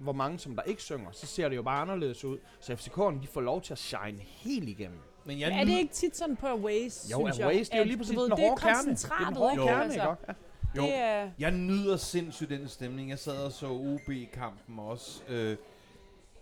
hvor 0.00 0.12
mange 0.12 0.38
som 0.38 0.56
der 0.56 0.62
ikke 0.62 0.82
synger, 0.82 1.10
så 1.12 1.26
ser 1.26 1.48
det 1.48 1.56
jo 1.56 1.62
bare 1.62 1.80
anderledes 1.82 2.24
ud. 2.24 2.38
Så 2.60 2.72
FCK'erne, 2.72 3.22
de 3.22 3.26
får 3.26 3.40
lov 3.40 3.62
til 3.62 3.72
at 3.72 3.78
shine 3.78 4.18
helt 4.20 4.68
igennem. 4.68 4.98
Men 5.24 5.38
Ja, 5.38 5.60
er 5.60 5.64
det 5.64 5.78
ikke 5.78 5.92
tit 5.94 6.16
sådan 6.16 6.36
på 6.36 6.46
Aways, 6.46 7.10
Jo, 7.12 7.18
synes 7.26 7.38
jeg? 7.38 7.46
Aways, 7.46 7.68
det 7.68 7.74
er 7.74 7.78
jo 7.78 7.84
lige 7.84 7.96
præcis 7.96 8.16
ved, 8.16 8.22
den 8.24 8.30
det 8.30 8.44
er 8.44 8.48
hårde 8.48 8.60
kerne. 8.60 8.90
Det 8.94 9.04
er 9.04 9.24
den 9.26 9.36
hårde 9.36 9.52
ikke? 9.52 9.64
kerne, 9.64 9.82
Altså, 9.84 10.00
ikke? 10.00 10.24
Ja. 10.28 10.32
Jo. 10.76 10.82
Det 10.82 10.94
er, 10.94 11.30
Jeg 11.38 11.50
nyder 11.50 11.96
sindssygt 11.96 12.50
den 12.50 12.68
stemning. 12.68 13.10
Jeg 13.10 13.18
sad 13.18 13.44
og 13.44 13.52
så 13.52 13.66
OB-kampen 13.66 14.78
også. 14.78 15.22
Øh, 15.28 15.56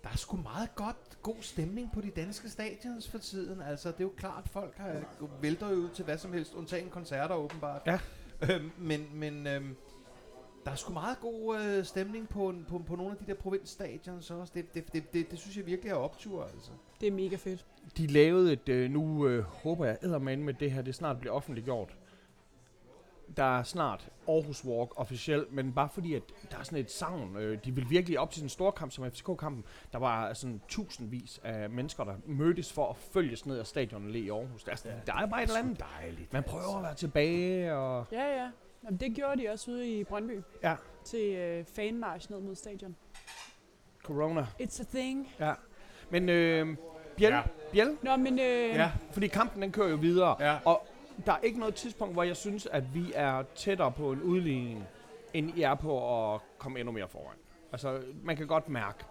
der 0.02 0.08
er 0.12 0.16
sgu 0.16 0.36
meget 0.36 0.74
godt, 0.74 0.96
god 1.22 1.36
stemning 1.40 1.92
på 1.94 2.00
de 2.00 2.10
danske 2.10 2.48
stadions 2.48 3.10
for 3.10 3.18
tiden. 3.18 3.62
Altså, 3.62 3.88
det 3.88 4.00
er 4.00 4.04
jo 4.04 4.12
klart, 4.16 4.48
folk 4.52 4.76
har, 4.76 4.92
vælter 5.40 5.68
jo 5.68 5.74
ud 5.74 5.88
til 5.88 6.04
hvad 6.04 6.18
som 6.18 6.32
helst, 6.32 6.54
undtagen 6.54 6.90
koncerter 6.90 7.34
åbenbart. 7.34 7.82
Ja. 7.86 7.98
Øhm, 8.42 8.70
men 8.78 9.08
men 9.14 9.46
øhm, 9.46 9.76
der 10.68 10.72
er 10.72 10.76
sgu 10.76 10.92
meget 10.92 11.20
god 11.20 11.60
øh, 11.60 11.84
stemning 11.84 12.28
på, 12.28 12.54
på, 12.68 12.78
på 12.78 12.96
nogle 12.96 13.12
af 13.12 13.18
de 13.18 13.26
der 13.26 13.34
provinsstadions 13.34 14.30
også. 14.30 14.52
Det, 14.54 14.74
det, 14.74 14.92
det, 14.92 15.12
det, 15.12 15.30
det 15.30 15.38
synes 15.38 15.56
jeg 15.56 15.66
virkelig 15.66 15.90
er 15.90 15.94
optur, 15.96 16.44
altså. 16.44 16.70
det 17.00 17.06
er 17.06 17.12
mega 17.12 17.36
fedt. 17.36 17.66
De 17.96 18.06
lavede 18.06 18.52
et, 18.52 18.68
øh, 18.68 18.90
nu 18.90 19.26
øh, 19.28 19.44
håber 19.44 19.84
jeg 19.84 19.98
eddermame 20.02 20.44
med 20.44 20.54
det 20.54 20.72
her, 20.72 20.82
det 20.82 20.94
snart 20.94 21.20
bliver 21.20 21.32
offentliggjort. 21.34 21.96
Der 23.36 23.58
er 23.58 23.62
snart 23.62 24.08
Aarhus 24.28 24.64
Walk 24.64 24.90
officielt, 24.96 25.52
men 25.52 25.72
bare 25.72 25.88
fordi, 25.88 26.14
at 26.14 26.22
der 26.50 26.58
er 26.58 26.62
sådan 26.62 26.78
et 26.78 26.90
savn. 26.90 27.36
Øh, 27.36 27.58
de 27.64 27.74
vil 27.74 27.90
virkelig 27.90 28.18
op 28.18 28.30
til 28.30 28.40
sådan 28.40 28.44
en 28.44 28.50
stor 28.50 28.70
kamp 28.70 28.92
som 28.92 29.10
FCK-kampen. 29.10 29.64
Der 29.92 29.98
var 29.98 30.32
sådan 30.32 30.60
tusindvis 30.68 31.40
af 31.44 31.70
mennesker, 31.70 32.04
der 32.04 32.14
mødtes 32.26 32.72
for 32.72 32.90
at 32.90 32.96
følges 32.96 33.46
ned 33.46 33.58
ad 33.58 33.64
stadionet 33.64 34.14
i 34.14 34.30
Aarhus. 34.30 34.64
Der 34.64 34.72
er, 34.72 34.76
sådan, 34.76 34.96
der 35.06 35.14
er 35.14 35.26
bare 35.26 35.42
et 35.42 35.46
eller 35.48 35.60
andet. 35.60 35.84
dejligt. 36.00 36.32
Man 36.32 36.42
prøver 36.42 36.76
at 36.76 36.82
være 36.82 36.94
tilbage, 36.94 37.74
og 37.74 38.06
Ja, 38.12 38.42
ja. 38.42 38.50
Jamen, 38.88 39.00
det 39.00 39.14
gjorde 39.14 39.42
de 39.42 39.48
også 39.48 39.70
ude 39.70 39.88
i 39.98 40.04
Brøndby. 40.04 40.40
Ja. 40.62 40.76
Til 41.04 41.34
øh, 41.34 41.64
fanmarsch 41.64 42.30
ned 42.30 42.40
mod 42.40 42.54
stadion. 42.54 42.96
corona. 44.04 44.46
It's 44.62 44.80
a 44.80 44.84
thing. 44.98 45.28
Ja. 45.40 45.52
Men 46.10 46.28
øh, 46.28 46.76
Bjel, 47.16 47.32
Ja. 47.32 47.42
Bjel, 47.72 47.96
Nå, 48.02 48.16
men 48.16 48.38
øh, 48.38 48.68
ja. 48.68 48.92
fordi 49.12 49.26
kampen 49.26 49.62
den 49.62 49.72
kører 49.72 49.88
jo 49.88 49.96
videre. 49.96 50.36
Ja. 50.40 50.58
Og 50.64 50.86
der 51.26 51.32
er 51.32 51.38
ikke 51.38 51.58
noget 51.58 51.74
tidspunkt, 51.74 52.14
hvor 52.14 52.22
jeg 52.22 52.36
synes, 52.36 52.66
at 52.66 52.94
vi 52.94 53.12
er 53.14 53.42
tættere 53.54 53.92
på 53.92 54.12
en 54.12 54.22
udligning, 54.22 54.84
end 55.34 55.58
I 55.58 55.62
er 55.62 55.74
på 55.74 56.24
at 56.34 56.40
komme 56.58 56.78
endnu 56.80 56.92
mere 56.92 57.08
foran. 57.08 57.36
Altså, 57.72 58.02
man 58.22 58.36
kan 58.36 58.46
godt 58.46 58.68
mærke, 58.68 59.04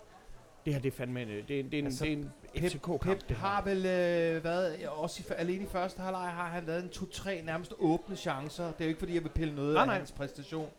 det 0.68 0.74
her 0.76 0.82
det 0.82 0.94
er 0.94 0.98
fandme 0.98 1.22
en, 1.22 1.28
det 1.28 1.40
er, 1.40 1.44
det 1.64 1.74
er 1.74 1.80
en, 1.80 1.86
Altså, 1.86 2.06
det 2.06 2.14
er 2.14 2.18
en 2.18 2.32
Pep, 2.56 2.64
FCK-kamp. 2.72 3.02
Pep 3.02 3.30
det 3.30 3.38
har 3.38 3.62
vel 3.62 3.78
øh, 3.78 4.44
været, 4.44 4.88
også 4.88 5.24
i, 5.30 5.34
alene 5.38 5.64
i 5.64 5.68
første 5.68 6.02
halvleg 6.02 6.30
har 6.30 6.48
han 6.48 6.64
lavet 6.68 6.84
en 6.84 6.90
to-tre 6.90 7.42
nærmest 7.46 7.74
åbne 7.80 8.16
chancer. 8.16 8.64
Det 8.66 8.74
er 8.80 8.86
jo 8.86 8.88
ikke 8.90 9.00
fordi, 9.00 9.14
jeg 9.16 9.24
vil 9.24 9.30
pille 9.30 9.56
noget 9.56 9.74
Nej, 9.74 9.82
af 9.82 9.88
nej. 9.88 9.98
hans 9.98 10.12
præstation. 10.12 10.70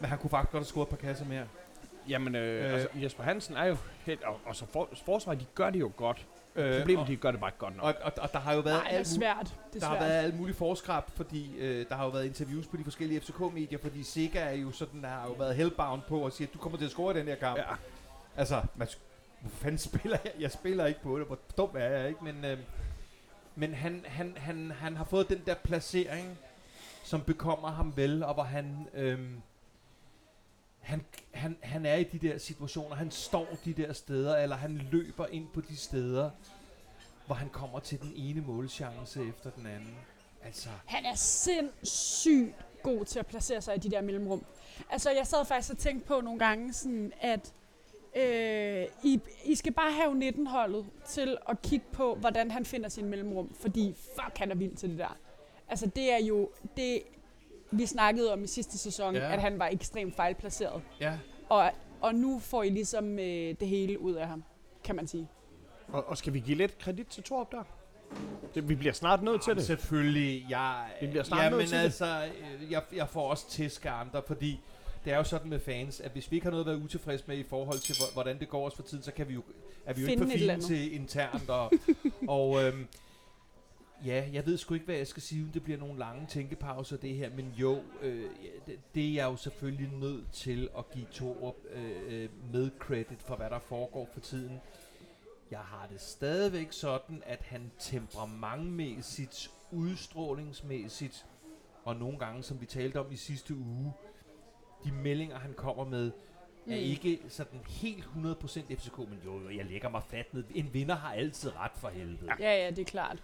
Men 0.00 0.08
han 0.10 0.18
kunne 0.18 0.30
faktisk 0.30 0.52
godt 0.52 0.60
have 0.60 0.66
scoret 0.66 0.86
et 0.86 0.90
par 0.90 0.96
kasser 0.96 1.24
mere. 1.24 1.44
Jamen, 2.08 2.34
øh, 2.34 2.42
Øh. 2.64 2.66
øh, 2.68 2.72
altså, 2.74 2.88
Jesper 3.02 3.22
Hansen 3.22 3.56
er 3.56 3.64
jo 3.64 3.76
helt, 4.04 4.22
og, 4.24 4.40
og 4.46 4.56
så 4.56 4.66
for, 4.66 4.88
forsvaret, 5.04 5.40
de 5.40 5.46
gør 5.54 5.70
det 5.70 5.80
jo 5.80 5.92
godt. 5.96 6.26
Øh, 6.56 6.78
Problemet, 6.78 7.02
og, 7.02 7.08
de 7.08 7.16
gør 7.16 7.30
det 7.30 7.40
bare 7.40 7.48
ikke 7.48 7.58
godt 7.58 7.76
nok. 7.76 7.84
og, 7.84 7.94
og, 8.02 8.12
og, 8.22 8.32
der 8.32 8.38
har 8.38 8.54
jo 8.54 8.60
været 8.60 8.76
nej, 8.76 8.84
det 8.84 8.94
er 8.94 8.98
alt, 8.98 9.08
svært. 9.08 9.54
Det 9.72 9.80
der 9.80 9.86
er 9.86 9.90
har 9.90 9.96
svært. 9.98 10.08
været 10.10 10.22
alt 10.24 10.36
muligt 10.38 10.58
forskrab, 10.58 11.02
fordi 11.14 11.56
øh, 11.58 11.86
der 11.88 11.94
har 11.94 12.04
jo 12.04 12.10
været 12.10 12.24
interviews 12.24 12.66
på 12.66 12.76
de 12.76 12.84
forskellige 12.84 13.20
FCK-medier, 13.20 13.78
fordi 13.82 14.02
Sega 14.02 14.38
er 14.38 14.52
jo 14.52 14.72
sådan, 14.72 15.02
der 15.02 15.08
har 15.08 15.26
jo 15.26 15.32
været 15.32 15.54
hellbound 15.56 16.02
på 16.08 16.20
og 16.20 16.32
siger, 16.32 16.48
at 16.48 16.54
du 16.54 16.58
kommer 16.58 16.78
til 16.78 16.84
at 16.84 16.90
score 16.90 17.14
i 17.16 17.18
den 17.18 17.26
her 17.28 17.34
kamp. 17.34 17.58
ja. 17.58 17.62
Altså, 18.36 18.62
man, 18.76 18.88
hvor 19.46 19.56
fanden 19.56 19.78
spiller 19.78 20.18
jeg? 20.24 20.32
Jeg 20.38 20.52
spiller 20.52 20.86
ikke 20.86 21.00
på 21.00 21.18
det, 21.18 21.26
hvor 21.26 21.38
dum 21.56 21.70
er 21.74 21.88
jeg 21.88 22.08
ikke? 22.08 22.24
Men, 22.24 22.44
øh, 22.44 22.58
men 23.54 23.74
han, 23.74 24.04
han, 24.06 24.36
han, 24.36 24.70
han 24.70 24.96
har 24.96 25.04
fået 25.04 25.28
den 25.28 25.42
der 25.46 25.54
placering, 25.54 26.38
som 27.04 27.22
bekommer 27.22 27.70
ham 27.70 27.96
vel, 27.96 28.22
og 28.22 28.34
hvor 28.34 28.42
han, 28.42 28.88
øh, 28.94 29.30
han, 30.80 31.04
han, 31.34 31.56
han 31.62 31.86
er 31.86 31.94
i 31.94 32.04
de 32.04 32.18
der 32.18 32.38
situationer, 32.38 32.96
han 32.96 33.10
står 33.10 33.48
de 33.64 33.72
der 33.72 33.92
steder, 33.92 34.36
eller 34.36 34.56
han 34.56 34.88
løber 34.90 35.26
ind 35.26 35.48
på 35.54 35.60
de 35.60 35.76
steder, 35.76 36.30
hvor 37.26 37.34
han 37.34 37.48
kommer 37.48 37.78
til 37.78 38.00
den 38.00 38.12
ene 38.16 38.40
målchance 38.40 39.28
efter 39.28 39.50
den 39.50 39.66
anden. 39.66 39.96
Altså, 40.44 40.68
Han 40.84 41.04
er 41.04 41.14
sindssygt 41.14 42.54
god 42.82 43.04
til 43.04 43.18
at 43.18 43.26
placere 43.26 43.62
sig 43.62 43.76
i 43.76 43.78
de 43.78 43.90
der 43.90 44.00
mellemrum. 44.00 44.44
Altså, 44.90 45.10
jeg 45.10 45.26
sad 45.26 45.44
faktisk 45.44 45.72
og 45.72 45.78
tænkte 45.78 46.06
på 46.08 46.20
nogle 46.20 46.38
gange, 46.38 46.72
sådan, 46.72 47.12
at 47.20 47.52
øh, 48.16 48.86
I, 49.02 49.20
I 49.44 49.54
skal 49.54 49.72
bare 49.72 49.92
have 49.92 50.28
19-holdet 50.28 50.86
til 51.08 51.36
at 51.48 51.62
kigge 51.62 51.86
på, 51.92 52.14
hvordan 52.14 52.50
han 52.50 52.64
finder 52.64 52.88
sin 52.88 53.06
mellemrum. 53.08 53.54
Fordi 53.60 53.94
fuck, 54.14 54.38
han 54.38 54.50
er 54.50 54.54
vild 54.54 54.76
til 54.76 54.90
det 54.90 54.98
der. 54.98 55.16
Altså, 55.68 55.86
det 55.86 56.12
er 56.12 56.24
jo... 56.24 56.50
Det, 56.76 57.02
vi 57.70 57.86
snakkede 57.86 58.32
om 58.32 58.44
i 58.44 58.46
sidste 58.46 58.78
sæson, 58.78 59.14
Ja. 59.14 59.26
ja. 59.26 59.32
at 59.32 59.40
han 59.40 59.58
var 59.58 59.66
ekstremt 59.66 60.16
fejlplaceret. 60.16 60.82
ja. 61.00 61.18
Og, 61.48 61.70
og 62.00 62.14
nu 62.14 62.38
får 62.38 62.62
I 62.62 62.68
ligesom 62.68 63.18
øh, 63.18 63.54
det 63.60 63.68
hele 63.68 64.00
ud 64.00 64.14
af 64.14 64.26
ham, 64.28 64.44
kan 64.84 64.96
man 64.96 65.06
sige. 65.06 65.28
Og, 65.88 66.08
og 66.08 66.18
skal 66.18 66.32
vi 66.32 66.40
give 66.40 66.56
lidt 66.56 66.78
kredit 66.78 67.06
til 67.06 67.22
Torp 67.22 67.52
der? 67.52 67.62
Det, 68.54 68.68
vi 68.68 68.74
bliver 68.74 68.92
snart 68.92 69.22
nødt 69.22 69.42
til 69.42 69.54
det. 69.56 69.64
Selvfølgelig. 69.64 70.46
Jeg, 70.50 70.84
Vi 71.00 71.06
bliver 71.06 71.22
snart 71.24 71.44
jamen, 71.44 71.58
nødt 71.58 71.68
til 71.68 71.78
det. 71.78 71.84
altså, 71.84 72.06
øh, 72.62 72.72
jeg, 72.72 72.82
jeg 72.92 73.08
får 73.08 73.30
også 73.30 73.50
tæsk 73.50 73.86
af 73.86 73.92
andre, 73.92 74.22
fordi 74.26 74.60
det 75.06 75.12
er 75.14 75.16
jo 75.16 75.24
sådan 75.24 75.50
med 75.50 75.60
fans, 75.60 76.00
at 76.00 76.10
hvis 76.12 76.30
vi 76.30 76.36
ikke 76.36 76.44
har 76.44 76.50
noget 76.50 76.64
at 76.64 76.70
være 76.70 76.78
utilfredse 76.78 77.24
med 77.28 77.38
i 77.38 77.42
forhold 77.42 77.78
til, 77.78 77.96
hvor- 77.98 78.12
hvordan 78.12 78.40
det 78.40 78.48
går 78.48 78.66
os 78.66 78.74
for 78.74 78.82
tiden, 78.82 79.04
så 79.04 79.12
kan 79.12 79.28
vi 79.28 79.34
jo, 79.34 79.42
er 79.86 79.92
vi 79.94 80.00
jo 80.00 80.06
ikke 80.08 80.18
Finde 80.20 80.30
for 80.32 80.36
et 80.36 80.40
eller 80.40 80.54
fine 80.54 80.66
til 80.66 80.94
internt. 80.94 81.50
Og, 81.50 81.72
og 82.28 82.64
øhm, 82.64 82.86
ja, 84.04 84.28
jeg 84.32 84.46
ved 84.46 84.56
sgu 84.58 84.74
ikke, 84.74 84.86
hvad 84.86 84.96
jeg 84.96 85.06
skal 85.06 85.22
sige, 85.22 85.50
det 85.54 85.62
bliver 85.64 85.78
nogle 85.78 85.98
lange 85.98 86.26
tænkepauser, 86.26 86.96
det 86.96 87.14
her. 87.14 87.30
Men 87.36 87.54
jo, 87.58 87.82
øh, 88.02 88.30
det, 88.66 88.78
det 88.94 89.08
er 89.08 89.12
jeg 89.14 89.24
jo 89.24 89.36
selvfølgelig 89.36 89.90
nødt 89.92 90.32
til 90.32 90.68
at 90.78 90.90
give 90.90 91.06
Torup 91.12 91.56
øh, 91.70 91.92
øh, 92.08 92.28
med 92.52 92.70
credit 92.78 93.22
for, 93.26 93.36
hvad 93.36 93.50
der 93.50 93.58
foregår 93.58 94.08
for 94.12 94.20
tiden. 94.20 94.60
Jeg 95.50 95.58
har 95.58 95.88
det 95.92 96.00
stadigvæk 96.00 96.72
sådan, 96.72 97.22
at 97.26 97.42
han 97.42 97.70
temperamentmæssigt, 97.78 99.50
udstrålingsmæssigt, 99.72 101.26
og 101.84 101.96
nogle 101.96 102.18
gange, 102.18 102.42
som 102.42 102.60
vi 102.60 102.66
talte 102.66 103.00
om 103.00 103.12
i 103.12 103.16
sidste 103.16 103.54
uge, 103.54 103.92
de 104.86 104.92
meldinger, 104.92 105.38
han 105.38 105.54
kommer 105.54 105.84
med, 105.84 106.06
er 106.06 106.10
Mm. 106.66 106.72
ikke 106.72 107.18
sådan 107.28 107.60
helt 107.68 108.04
100% 108.04 108.74
FCK, 108.76 108.98
men 108.98 109.20
jo, 109.24 109.40
jo, 109.40 109.56
jeg 109.56 109.64
lægger 109.64 109.88
mig 109.88 110.02
fladt 110.08 110.34
ned. 110.34 110.44
En 110.54 110.70
vinder 110.74 110.94
har 110.94 111.14
altid 111.14 111.56
ret 111.56 111.70
for 111.74 111.88
helvede. 111.88 112.30
Ja, 112.40 112.64
ja, 112.64 112.70
det 112.70 112.78
er 112.78 112.84
klart. 112.84 113.22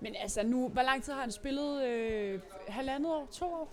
Men 0.00 0.14
altså 0.20 0.42
nu, 0.46 0.68
hvor 0.68 0.82
lang 0.82 1.02
tid 1.02 1.12
har 1.12 1.20
han 1.20 1.30
spillet? 1.32 1.84
Øh, 1.86 2.40
halvandet 2.68 3.12
år? 3.12 3.28
To 3.32 3.46
år? 3.46 3.72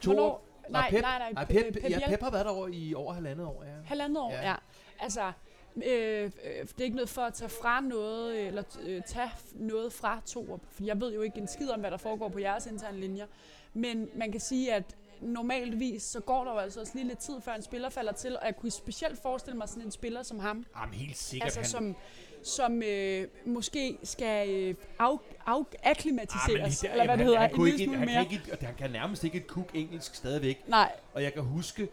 To 0.00 0.10
Hvornår? 0.12 0.28
år. 0.28 0.46
Nej, 0.68 0.90
Pep, 0.90 1.00
nej, 1.02 1.18
nej. 1.18 1.32
nej, 1.32 1.44
Pe- 1.44 1.46
Pep, 1.46 1.72
Pep 1.74 1.82
ja, 1.82 1.88
Biel. 1.98 2.08
Pep 2.08 2.20
har 2.22 2.30
været 2.30 2.44
derovre 2.46 2.72
i 2.72 2.94
over 2.94 3.12
halvandet 3.12 3.46
år, 3.46 3.64
ja. 3.64 3.70
Halvandet 3.84 4.18
år, 4.22 4.30
Ja. 4.32 4.40
ja. 4.42 4.48
ja. 4.50 4.54
Altså, 5.00 5.32
øh, 5.76 5.84
øh, 5.84 6.30
det 6.62 6.80
er 6.80 6.84
ikke 6.84 6.96
noget 6.96 7.08
for 7.08 7.22
at 7.22 7.34
tage 7.34 7.48
fra 7.48 7.80
noget, 7.80 8.34
øh, 8.36 8.46
eller 8.46 8.62
øh, 8.82 9.02
tage 9.06 9.30
noget 9.54 9.92
fra 9.92 10.20
Torup. 10.26 10.60
For 10.70 10.84
jeg 10.84 11.00
ved 11.00 11.14
jo 11.14 11.20
ikke 11.22 11.38
en 11.38 11.46
skid 11.48 11.70
om, 11.70 11.80
hvad 11.80 11.90
der 11.90 11.96
foregår 11.96 12.28
på 12.28 12.38
jeres 12.38 12.66
interne 12.66 13.00
linjer. 13.00 13.26
Men 13.74 14.08
man 14.14 14.32
kan 14.32 14.40
sige, 14.40 14.74
at 14.74 14.96
normalvis, 15.22 16.02
så 16.02 16.20
går 16.20 16.44
der 16.44 16.52
jo 16.52 16.58
altså 16.58 16.80
også 16.80 16.92
lige 16.94 17.06
lidt 17.08 17.18
tid, 17.18 17.34
før 17.44 17.54
en 17.54 17.62
spiller 17.62 17.88
falder 17.88 18.12
til. 18.12 18.36
Og 18.38 18.46
jeg 18.46 18.56
kunne 18.56 18.70
specielt 18.70 19.22
forestille 19.22 19.58
mig 19.58 19.68
sådan 19.68 19.82
en 19.82 19.90
spiller 19.90 20.22
som 20.22 20.38
ham, 20.38 20.66
Jamen 20.80 20.94
helt 20.94 21.16
sikkert. 21.16 21.46
altså 21.46 21.60
han, 21.60 21.68
som, 21.68 21.96
som 22.56 22.82
øh, 22.82 23.28
måske 23.46 23.98
skal 24.02 24.50
øh, 24.50 24.74
af, 24.98 25.16
af, 25.46 25.62
akklimatiseres, 25.82 26.84
Ah, 26.84 26.90
eller 26.90 27.04
hvad 27.04 27.16
det 27.18 27.24
hedder, 27.26 27.40
han, 27.40 27.50
en 27.50 27.56
kunne 27.56 27.70
lille 27.70 27.84
smule 27.84 27.98
han, 27.98 28.08
mere. 28.08 28.24
kan 28.24 28.32
ikke, 28.32 28.66
han 28.66 28.74
kan 28.74 28.90
nærmest 28.90 29.24
ikke 29.24 29.36
et 29.38 29.46
kuk 29.46 29.70
engelsk 29.74 30.14
stadigvæk. 30.14 30.68
Nej, 30.68 30.92
Og 31.14 31.22
jeg 31.22 31.32
kan 31.32 31.42
huske, 31.42 31.88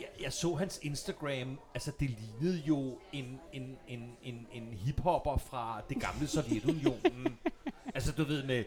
jeg, 0.00 0.08
jeg 0.22 0.32
så 0.32 0.54
hans 0.54 0.78
Instagram, 0.82 1.58
altså 1.74 1.92
det 2.00 2.10
lignede 2.10 2.62
jo 2.66 2.98
en, 3.12 3.40
en, 3.52 3.76
en, 3.88 4.16
en, 4.22 4.46
en 4.52 4.68
hiphopper 4.84 5.36
fra 5.36 5.82
det 5.88 6.00
gamle 6.00 6.26
Sovjetunionen. 6.26 7.38
altså 7.94 8.12
du 8.12 8.24
ved, 8.24 8.42
med, 8.42 8.64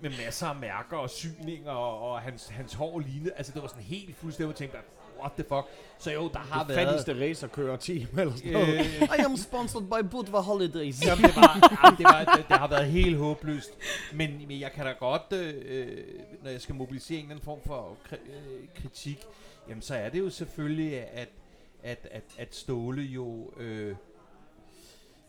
med 0.00 0.10
masser 0.24 0.46
af 0.46 0.56
mærker 0.56 0.96
og 0.96 1.10
syninger, 1.10 1.70
og, 1.70 2.10
og 2.12 2.20
hans, 2.20 2.46
hans 2.48 2.74
hår 2.74 2.98
lignede, 3.00 3.32
altså 3.36 3.52
det 3.52 3.62
var 3.62 3.68
sådan 3.68 3.82
helt 3.82 4.16
fuldstændig, 4.16 4.48
jeg 4.48 4.56
tænkte, 4.56 4.78
what 5.20 5.32
the 5.32 5.44
fuck. 5.48 5.66
Så 5.98 6.10
jo, 6.12 6.30
der 6.32 6.38
har 6.38 6.64
Det 6.64 6.76
været... 6.76 6.88
fattigste 6.88 7.24
racerkører-team 7.30 8.18
eller 8.18 8.34
sådan 8.36 8.52
noget. 8.52 8.78
Øh, 8.78 9.02
I 9.02 9.22
am 9.24 9.36
sponsored 9.36 9.86
by 9.86 10.08
Budva 10.10 10.38
Holidays. 10.38 11.06
Jamen, 11.06 11.24
det, 11.24 11.36
var, 11.36 11.78
jamen, 11.84 11.98
det, 11.98 12.04
var, 12.04 12.36
det, 12.36 12.44
det 12.48 12.56
har 12.56 12.68
været 12.68 12.86
helt 12.86 13.16
håbløst. 13.16 13.70
Men, 14.14 14.44
men 14.48 14.60
jeg 14.60 14.72
kan 14.72 14.84
da 14.86 14.92
godt, 14.92 15.32
øh, 15.32 16.04
når 16.42 16.50
jeg 16.50 16.60
skal 16.60 16.74
mobilisere 16.74 17.18
en 17.18 17.24
eller 17.24 17.30
anden 17.34 17.44
form 17.44 17.58
for 17.66 17.96
kri- 18.10 18.30
øh, 18.30 18.68
kritik, 18.82 19.18
jamen 19.68 19.82
så 19.82 19.94
er 19.94 20.08
det 20.08 20.18
jo 20.18 20.30
selvfølgelig, 20.30 20.94
at, 21.00 21.28
at, 21.82 22.08
at, 22.10 22.22
at 22.38 22.54
Ståle 22.54 23.02
jo 23.02 23.52
øh, 23.56 23.94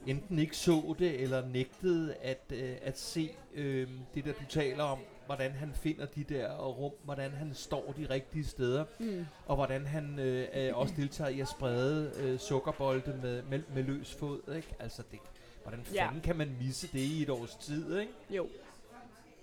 enten 0.08 0.40
ikke 0.40 0.58
så 0.58 0.96
det, 1.00 1.22
eller 1.22 1.48
nægtede 1.48 2.14
at, 2.22 2.44
øh, 2.54 2.76
at 2.82 3.00
se 3.00 3.30
øh, 3.56 3.88
det 4.16 4.26
der, 4.26 4.32
du 4.34 4.46
taler 4.50 4.84
om, 4.84 5.00
hvordan 5.26 5.52
han 5.52 5.72
finder 5.74 6.06
de 6.06 6.24
der 6.24 6.58
rum, 6.58 6.92
hvordan 7.04 7.32
han 7.32 7.54
står 7.54 7.94
de 7.98 8.08
rigtige 8.10 8.46
steder, 8.46 8.86
mm. 9.00 9.26
og 9.46 9.56
hvordan 9.56 9.86
han 9.86 10.20
øh, 10.20 10.48
øh, 10.56 10.78
også 10.78 10.94
deltager 10.98 11.30
i 11.30 11.40
at 11.40 11.48
sprede 11.48 12.12
øh, 12.20 12.40
sukkerbolde 12.40 13.20
med, 13.22 13.44
med, 13.44 13.62
med 13.76 13.84
løs 13.84 14.16
fod, 14.20 14.54
ikke? 14.56 14.68
Altså, 14.80 15.04
det, 15.12 15.20
hvordan 15.64 15.80
Ja. 15.94 16.06
fanden 16.08 16.22
kan 16.22 16.36
man 16.36 16.56
misse 16.62 16.88
det 16.88 17.00
i 17.00 17.22
et 17.22 17.30
års 17.30 17.56
tid, 17.56 17.98
ikke? 18.00 18.12
jo. 18.30 18.48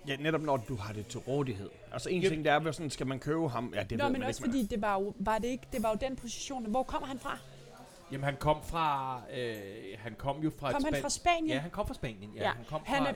Ja, 0.09 0.17
netop 0.17 0.41
når 0.43 0.57
du 0.57 0.77
har 0.77 0.93
det 0.93 1.07
til 1.07 1.21
rådighed. 1.21 1.71
Altså 1.93 2.09
en 2.11 2.23
Yep. 2.23 2.31
ting, 2.31 2.45
det 2.45 2.53
er, 2.53 2.73
sådan, 2.73 2.91
skal 2.91 3.07
man 3.07 3.19
købe 3.19 3.49
ham? 3.49 3.73
Ja, 3.77 3.83
det 3.83 3.99
Nå, 3.99 4.05
ved 4.05 4.13
men 4.13 4.21
man 4.21 4.29
også 4.29 4.45
ikke. 4.45 4.53
fordi, 4.53 4.67
det 4.67 4.83
var 4.83 5.01
jo, 5.01 5.15
var 5.19 5.39
det, 5.39 5.49
ikke, 5.49 5.67
det 5.73 5.83
var 5.83 5.91
jo 5.91 5.97
den 6.01 6.17
position. 6.17 6.67
Hvor 6.71 6.83
kommer 6.83 7.09
han 7.09 7.19
fra? 7.19 7.39
Jamen, 8.13 8.25
han 8.25 8.37
kom 8.37 8.57
fra... 8.65 9.21
Øh, 9.37 9.55
han 9.99 10.15
kom 10.19 10.41
jo 10.43 10.51
fra 10.59 10.73
Kom 10.73 10.85
han 10.85 10.93
Span- 10.95 11.03
fra 11.03 11.09
Spanien? 11.11 11.47
Ja, 11.47 11.59
han 11.59 11.71
kom 11.71 11.87
fra 11.87 11.95
Spanien. 11.95 12.31
Ja, 12.37 12.43
Ja. 12.43 12.51
han 12.51 12.65
kom 12.69 12.81
Han 12.85 13.03
fra... 13.03 13.11
er- 13.11 13.15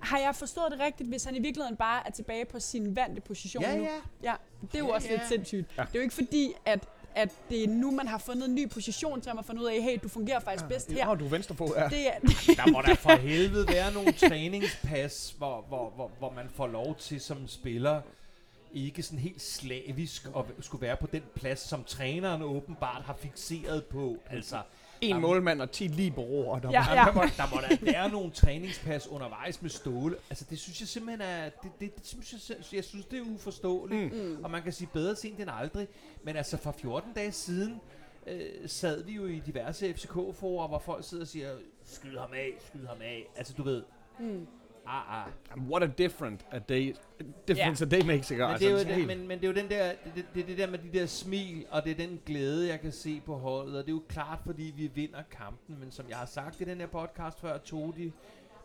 Har 0.00 0.18
jeg 0.18 0.34
forstået 0.36 0.72
det 0.72 0.80
rigtigt, 0.80 1.08
hvis 1.08 1.24
han 1.24 1.36
i 1.36 1.40
virkeligheden 1.40 1.76
bare 1.76 2.06
er 2.06 2.10
tilbage 2.10 2.44
på 2.44 2.60
sin 2.60 2.96
vante 2.96 3.20
position 3.20 3.64
ja, 3.64 3.76
nu? 3.76 3.82
ja. 3.82 3.88
ja. 4.22 4.34
Det 4.62 4.74
er 4.74 4.78
jo 4.78 4.86
Ja, 4.88 4.94
også 4.94 5.08
ja. 5.08 5.14
lidt 5.14 5.28
sindssygt. 5.28 5.66
Ja. 5.78 5.82
Det 5.82 5.88
er 5.88 5.98
jo 5.98 6.02
ikke 6.02 6.14
fordi, 6.14 6.52
at, 6.64 6.88
at 7.14 7.30
det 7.50 7.64
er 7.64 7.68
nu, 7.68 7.90
man 7.90 8.08
har 8.08 8.18
fundet 8.18 8.48
en 8.48 8.54
ny 8.54 8.68
position 8.70 9.20
til 9.20 9.28
ham 9.30 9.38
og 9.38 9.44
fundet 9.44 9.62
ud 9.62 9.66
af, 9.68 9.82
hey, 9.82 9.98
du 10.02 10.08
fungerer 10.08 10.40
faktisk 10.40 10.68
bedst 10.68 10.92
her. 10.92 11.06
Nå, 11.06 11.14
du 11.14 11.24
er 11.24 11.28
venstrefod, 11.28 11.70
ja. 11.76 11.88
Det 11.88 12.06
er, 12.08 12.20
Der 12.64 12.72
må 12.72 12.82
der 12.86 12.94
for 12.94 13.16
helvede 13.28 13.68
være 13.68 13.92
nogle 13.92 14.12
træningspas, 14.12 15.34
hvor, 15.38 15.64
hvor, 15.68 15.90
hvor, 15.90 16.10
hvor 16.18 16.30
man 16.32 16.48
får 16.54 16.66
lov 16.66 16.94
til 16.96 17.20
som 17.20 17.48
spiller 17.48 18.00
ikke 18.74 19.02
sådan 19.02 19.18
helt 19.18 19.42
slavisk 19.42 20.26
at 20.36 20.44
skulle 20.60 20.82
være 20.82 20.96
på 20.96 21.06
den 21.06 21.22
plads, 21.34 21.60
som 21.60 21.84
træneren 21.84 22.42
åbenbart 22.42 23.02
har 23.02 23.14
fixeret 23.14 23.84
på. 23.84 24.16
Altså, 24.30 24.62
En 25.00 25.20
målmand 25.20 25.62
og 25.62 25.70
10 25.70 25.84
liberoer. 25.86 26.58
Der 26.58 26.70
Ja. 26.70 26.94
ja. 26.94 27.04
der, 27.04 27.12
må, 27.12 27.22
der 27.36 27.54
må 27.54 27.60
da 27.60 27.92
være 27.92 28.08
nogle 28.10 28.30
træningspas 28.30 29.08
undervejs 29.08 29.62
med 29.62 29.70
Ståle. 29.70 30.16
Altså, 30.30 30.44
det 30.50 30.58
synes 30.58 30.80
jeg 30.80 30.88
simpelthen 30.88 31.20
er... 31.28 31.44
Det, 31.62 31.70
det, 31.80 31.96
det 31.96 32.06
synes 32.06 32.50
jeg, 32.50 32.56
jeg 32.76 32.84
synes, 32.84 33.06
det 33.06 33.18
er 33.18 33.22
uforståeligt. 33.34 34.14
Mm. 34.14 34.44
Og 34.44 34.50
man 34.50 34.62
kan 34.62 34.72
sige 34.72 34.88
bedre 34.92 35.16
sent 35.16 35.40
end 35.40 35.50
aldrig. 35.52 35.88
Men 36.24 36.36
altså 36.36 36.56
for 36.56 36.72
14 36.78 37.12
dage 37.12 37.32
siden 37.32 37.80
øh, 38.26 38.40
sad 38.66 39.04
vi 39.04 39.12
jo 39.12 39.26
i 39.26 39.42
diverse 39.46 39.94
FCK-forer, 39.94 40.68
hvor 40.68 40.78
folk 40.78 41.04
sidder 41.04 41.24
og 41.24 41.28
siger, 41.28 41.50
skyd 41.84 42.16
ham 42.18 42.32
af, 42.32 42.50
skyd 42.68 42.86
ham 42.86 42.96
af. 43.02 43.26
Altså 43.36 43.52
du 43.56 43.62
ved, 43.62 43.82
Mm. 44.18 44.46
Ah, 44.86 45.22
ah. 45.24 45.28
What 45.70 45.82
a 45.82 45.86
different 45.86 46.46
a 46.50 46.58
day, 46.58 46.94
difference 47.48 47.84
a 47.84 47.88
day 47.88 48.00
makes, 48.06 48.30
ikke? 48.30 48.42
Men, 48.42 48.50
Altså, 48.50 48.64
det 48.64 48.68
er 48.68 48.72
jo 48.72 48.78
sådan 48.78 48.98
det, 48.98 49.06
men, 49.06 49.28
men 49.28 49.38
det 49.38 49.44
er 49.44 49.48
jo 49.48 49.54
den 49.54 49.70
der, 49.70 49.92
det, 50.04 50.14
det, 50.14 50.24
det, 50.34 50.46
det 50.46 50.58
der 50.58 50.66
med 50.70 50.78
de 50.78 50.98
der 50.98 51.06
smil, 51.06 51.66
og 51.70 51.84
det 51.84 51.90
er 51.90 51.94
den 52.06 52.20
glæde, 52.26 52.68
jeg 52.68 52.80
kan 52.80 52.92
se 52.92 53.20
på 53.26 53.36
holdet. 53.36 53.76
Og 53.78 53.82
det 53.86 53.88
er 53.88 53.94
jo 53.96 54.02
klart, 54.08 54.38
fordi 54.46 54.72
vi 54.76 54.86
vinder 54.94 55.22
kampen. 55.30 55.76
Men 55.80 55.90
som 55.90 56.06
jeg 56.08 56.16
har 56.16 56.26
sagt 56.26 56.60
i 56.60 56.64
den 56.64 56.78
her 56.78 56.86
podcast 56.86 57.40
før, 57.40 57.58
Todi, 57.58 58.12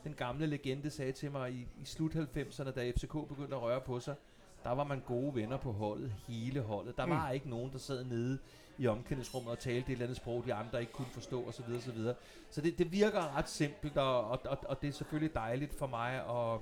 den 0.04 0.14
gamle 0.14 0.46
legende, 0.48 0.90
sagde 0.90 1.12
til 1.12 1.32
mig 1.32 1.52
i, 1.52 1.68
i 1.82 1.86
slut 1.86 2.16
90'erne, 2.16 2.72
da 2.72 2.92
FCK 2.92 3.12
begyndte 3.30 3.56
at 3.56 3.62
røre 3.62 3.82
på 3.82 4.00
sig, 4.00 4.16
der 4.64 4.72
var 4.72 4.84
man 4.84 5.00
gode 5.06 5.36
venner 5.36 5.58
på 5.58 5.72
holdet, 5.72 6.12
hele 6.28 6.62
holdet. 6.62 6.98
Der 6.98 7.06
Mm. 7.06 7.12
var 7.12 7.32
ikke 7.32 7.50
nogen, 7.50 7.72
der 7.72 7.78
sad 7.78 8.04
nede 8.04 8.38
i 8.78 8.88
omklædningsrummet 8.88 9.52
og 9.52 9.60
talte 9.60 9.80
et 9.80 9.92
eller 9.92 10.06
andet 10.06 10.18
sprog, 10.18 10.44
de 10.46 10.54
andre 10.54 10.80
ikke 10.80 10.92
kunne 10.92 11.08
forstå 11.12 11.44
osv. 11.48 11.80
Så, 11.80 11.92
videre. 11.92 12.16
så 12.50 12.62
det, 12.62 12.78
det 12.78 12.92
virker 12.92 13.38
ret 13.38 13.50
simpelt, 13.50 13.98
og, 13.98 14.28
og, 14.28 14.40
og, 14.46 14.58
og 14.68 14.82
det 14.82 14.88
er 14.88 14.92
selvfølgelig 14.92 15.36
dejligt 15.36 15.74
for 15.80 15.88
mig 15.88 16.14
at, 16.14 16.60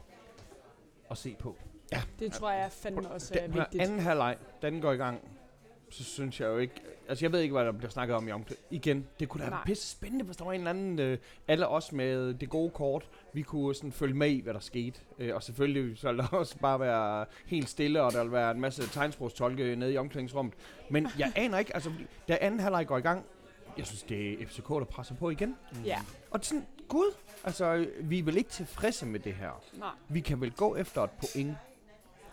at 1.12 1.18
se 1.18 1.36
på. 1.40 1.56
Det 2.20 2.34
tror 2.34 2.52
jeg 2.52 2.72
fandme 2.72 3.10
også 3.10 3.34
er 3.34 3.48
den 3.48 3.54
vigtigt. 3.54 3.84
anden 3.84 4.00
halvleg, 4.00 4.38
den 4.62 4.82
går 4.82 4.92
i 4.92 4.98
gang, 4.98 5.22
så 5.96 6.04
synes 6.04 6.40
jeg 6.42 6.48
jo 6.48 6.58
ikke... 6.58 6.74
Altså, 7.10 7.26
jeg 7.26 7.32
ved 7.32 7.40
ikke, 7.40 7.54
hvad 7.54 7.66
der 7.66 7.72
bliver 7.72 7.90
snakket 7.90 8.16
om 8.16 8.28
i 8.28 8.32
omklæd. 8.32 8.58
Igen, 8.72 9.08
det 9.20 9.30
kunne 9.30 9.44
da 9.46 9.50
være 9.50 9.60
pisse 9.66 9.92
spændende, 9.92 10.26
hvis 10.26 10.38
der 10.38 10.46
var 10.46 10.52
en 10.52 10.60
eller 10.60 10.70
anden... 10.70 11.00
Øh, 11.00 11.18
alle 11.48 11.68
os 11.68 11.92
med 11.92 12.34
det 12.34 12.50
gode 12.50 12.70
kort, 12.70 13.10
vi 13.34 13.42
kunne 13.42 13.76
sådan 13.76 13.92
følge 13.92 14.14
med 14.14 14.30
i, 14.30 14.42
hvad 14.42 14.54
der 14.54 14.60
skete. 14.60 15.00
Øh, 15.20 15.36
og 15.36 15.44
selvfølgelig 15.44 15.98
så 15.98 16.08
ville 16.08 16.22
der 16.22 16.28
også 16.38 16.58
bare 16.58 16.80
være 16.80 17.26
helt 17.46 17.70
stille, 17.70 18.02
og 18.02 18.12
der 18.12 18.24
vil 18.24 18.32
være 18.32 18.52
en 18.52 18.62
masse 18.62 18.90
tegnsprogstolke 18.90 19.76
nede 19.76 19.94
i 19.94 19.98
omklædningsrummet. 19.98 20.54
Men 20.90 21.08
jeg 21.20 21.32
aner 21.44 21.58
ikke, 21.58 21.74
altså, 21.76 21.92
da 22.28 22.38
anden 22.42 22.60
halvleg 22.60 22.88
går 22.88 22.98
i 22.98 23.02
gang, 23.02 23.26
jeg 23.78 23.86
synes, 23.88 24.04
det 24.04 24.42
er 24.42 24.46
FCK, 24.48 24.70
der 24.70 24.84
presser 24.84 25.16
på 25.16 25.30
igen. 25.30 25.56
Ja, 25.86 26.02
Og 26.32 26.40
sådan, 26.42 26.66
gud, 26.88 27.14
altså, 27.44 27.88
vi 28.02 28.20
er 28.20 28.24
vel 28.24 28.38
ikke 28.38 28.50
tilfredse 28.50 29.06
med 29.06 29.20
det 29.20 29.34
her. 29.34 29.62
nej. 29.74 29.90
Vi 30.10 30.20
kan 30.20 30.42
vel 30.42 30.52
gå 30.52 30.76
efter 30.76 31.04
et 31.04 31.10
point. 31.10 31.58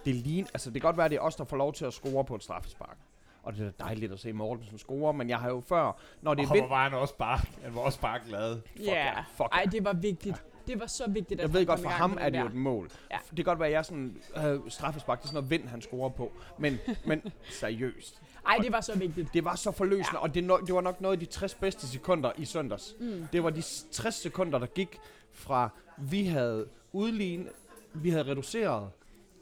Det 0.04 0.14
ligner, 0.14 0.48
altså 0.54 0.70
det 0.70 0.82
kan 0.82 0.88
godt 0.88 0.96
være, 0.96 1.04
at 1.04 1.10
det 1.10 1.16
er 1.16 1.20
os, 1.20 1.36
der 1.36 1.44
får 1.44 1.56
lov 1.56 1.72
til 1.72 1.84
at 1.84 1.92
score 1.92 2.24
på 2.24 2.34
et 2.34 2.42
straffespark. 2.42 2.96
Og 3.42 3.56
det 3.56 3.66
er 3.66 3.70
dejligt 3.84 4.12
at 4.12 4.18
se 4.20 4.32
Mortensen 4.32 4.78
score, 4.78 5.14
men 5.14 5.28
jeg 5.28 5.38
har 5.38 5.48
jo 5.48 5.62
før, 5.68 5.96
når 6.22 6.34
det 6.34 6.42
er 6.48 6.52
vind... 6.52 6.68
var 6.68 6.82
han 6.88 6.94
også 6.98 7.14
bare, 7.16 7.38
han 7.62 7.74
var 7.74 7.80
også 7.80 8.00
bare 8.00 8.18
glad. 8.28 8.60
Ja, 8.80 9.20
fuck 9.34 9.48
ej, 9.52 9.64
det 9.72 9.84
var 9.84 9.92
vigtigt. 9.92 10.42
Det 10.66 10.80
var 10.80 10.86
så 10.86 11.10
vigtigt, 11.10 11.40
at 11.40 11.46
Jeg 11.46 11.54
ved 11.54 11.66
godt, 11.66 11.80
for 11.80 11.88
ham 11.88 12.18
er 12.20 12.30
det 12.30 12.40
jo 12.40 12.46
et 12.46 12.54
mål. 12.54 12.90
Ja. 13.10 13.16
Det 13.28 13.36
kan 13.36 13.44
godt 13.44 13.58
være, 13.58 13.68
at 13.68 13.72
jeg 13.74 13.84
sådan, 13.84 14.16
øh, 14.36 14.60
straffespark, 14.68 15.18
det 15.18 15.24
er 15.24 15.28
sådan 15.28 15.34
noget 15.34 15.50
vind, 15.50 15.68
han 15.68 15.80
scorer 15.82 16.08
på. 16.08 16.32
Men, 16.58 16.78
men 17.06 17.22
seriøst. 17.50 18.22
Ej, 18.46 18.56
det 18.62 18.72
var 18.72 18.80
så 18.80 18.98
vigtigt. 18.98 19.34
Det 19.34 19.44
var 19.44 19.54
så 19.54 19.70
forløsende, 19.72 20.08
ja. 20.12 20.18
og 20.18 20.34
det, 20.34 20.50
no- 20.50 20.66
det 20.66 20.74
var 20.74 20.80
nok 20.80 21.00
noget 21.00 21.16
af 21.16 21.20
de 21.20 21.26
60 21.26 21.54
bedste 21.54 21.86
sekunder 21.88 22.32
i 22.36 22.44
søndags. 22.44 22.94
Mm. 23.00 23.28
Det 23.32 23.44
var 23.44 23.50
de 23.50 23.62
s- 23.62 23.86
60 23.92 24.14
sekunder, 24.14 24.58
der 24.58 24.66
gik 24.66 24.98
fra, 25.32 25.68
vi 25.98 26.24
havde 26.24 26.66
udlignet, 26.92 27.48
vi 27.94 28.10
havde 28.10 28.24
reduceret, 28.30 28.90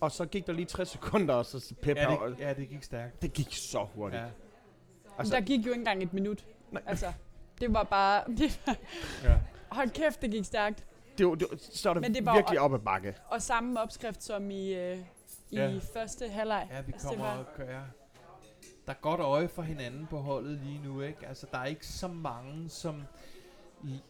og 0.01 0.13
så 0.13 0.25
gik 0.27 0.47
der 0.47 0.53
lige 0.53 0.67
60 0.67 0.89
sekunder, 0.89 1.35
og 1.35 1.47
så 1.47 1.75
Pep 1.83 1.97
Ja, 1.97 2.13
ja, 2.13 2.29
det, 2.29 2.39
ja, 2.41 2.53
det 2.55 2.69
gik 2.69 2.83
stærkt. 2.83 3.23
det 3.23 3.33
gik 3.33 3.49
så 3.53 3.87
hurtigt. 3.95 4.23
Ja. 4.23 4.29
Altså, 5.19 5.35
der 5.35 5.41
gik 5.41 5.67
jo 5.67 5.71
ikke 5.71 5.79
engang 5.81 6.03
et 6.03 6.13
minut. 6.13 6.47
Nej. 6.71 6.83
Altså, 6.87 7.13
det 7.61 7.73
var 7.75 7.83
bare... 7.83 8.23
Det 8.39 8.61
var, 8.67 8.77
Ja. 9.25 9.39
hold 9.71 9.91
kæft, 9.91 10.23
det 10.23 10.31
gik 10.31 10.45
stærkt. 10.45 10.85
det, 11.19 11.27
var, 11.27 11.35
det, 11.35 11.47
var, 11.51 11.57
så 11.73 11.91
er 11.91 11.95
det, 11.95 12.01
Men 12.03 12.15
det 12.15 12.27
var 12.27 12.35
virkelig 12.35 12.61
op 12.61 12.75
ad 12.75 12.79
bakke. 12.79 13.15
Og 13.27 13.43
samme 13.43 13.81
opskrift 13.81 14.23
som 14.23 14.51
i, 14.51 14.75
øh, 14.75 14.99
i 15.51 15.57
Ja. 15.57 15.79
første 15.95 16.29
halvleg. 16.29 16.69
Ja, 16.71 16.81
vi 16.81 16.93
Altså, 16.93 17.09
kommer 17.09 17.25
var- 17.25 17.37
og 17.39 17.45
kører. 17.57 17.83
der 18.87 18.93
er 18.93 18.97
godt 19.01 19.21
øje 19.21 19.49
for 19.49 19.63
hinanden 19.63 20.07
på 20.07 20.19
holdet 20.19 20.59
lige 20.65 20.81
nu, 20.85 21.01
ikke? 21.03 21.27
Altså, 21.27 21.47
der 21.53 21.59
er 21.59 21.65
ikke 21.65 21.87
så 21.87 22.09
mange, 22.09 22.69
som 22.69 23.03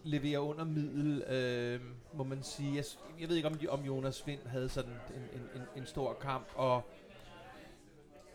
leverer 0.05 0.39
under 0.39 0.65
middel, 0.65 1.23
øh, 1.23 1.81
må 2.15 2.25
man 2.25 2.43
sige. 2.43 2.77
Jeg, 2.77 2.85
jeg 3.21 3.29
ved 3.29 3.37
ikke, 3.37 3.49
om, 3.49 3.59
om 3.69 3.81
Jonas 3.81 4.27
Vind 4.27 4.41
havde 4.47 4.69
sådan 4.69 4.91
en, 4.91 5.23
en, 5.41 5.47
en, 5.55 5.63
en 5.77 5.87
stor 5.87 6.13
kamp, 6.23 6.45
og 6.55 6.83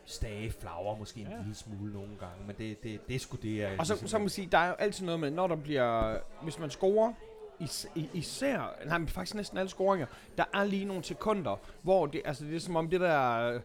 Stage 0.07 0.51
flagrer 0.51 0.95
måske 0.97 1.19
en 1.21 1.27
Ja. 1.27 1.37
lille 1.37 1.55
smule 1.55 1.93
nogle 1.93 2.17
gange, 2.19 2.47
men 2.47 2.55
det, 2.57 2.83
det, 2.83 3.07
det 3.07 3.15
er 3.15 3.19
sgu 3.19 3.37
det, 3.41 3.57
jeg 3.57 3.79
Og 3.79 3.85
så, 3.85 3.93
ligesom- 3.93 4.07
så 4.07 4.17
kan 4.17 4.21
man 4.21 4.29
sige, 4.29 4.47
der 4.51 4.57
er 4.57 4.67
jo 4.67 4.73
altid 4.73 5.05
noget 5.05 5.19
med, 5.19 5.31
når 5.31 5.47
der 5.47 5.55
bliver, 5.55 6.17
hvis 6.43 6.59
man 6.59 6.69
scorer, 6.69 7.13
is, 7.59 7.87
især, 8.13 8.75
nej, 8.85 8.97
men 8.97 9.07
faktisk 9.07 9.35
næsten 9.35 9.57
alle 9.57 9.69
scoringer, 9.69 10.07
der 10.37 10.43
er 10.53 10.63
lige 10.63 10.85
nogle 10.85 11.03
sekunder, 11.03 11.55
hvor 11.81 12.05
det, 12.05 12.21
altså 12.25 12.45
det 12.45 12.55
er 12.55 12.59
som 12.59 12.75
om 12.75 12.89
det 12.89 12.99
der 13.01 13.59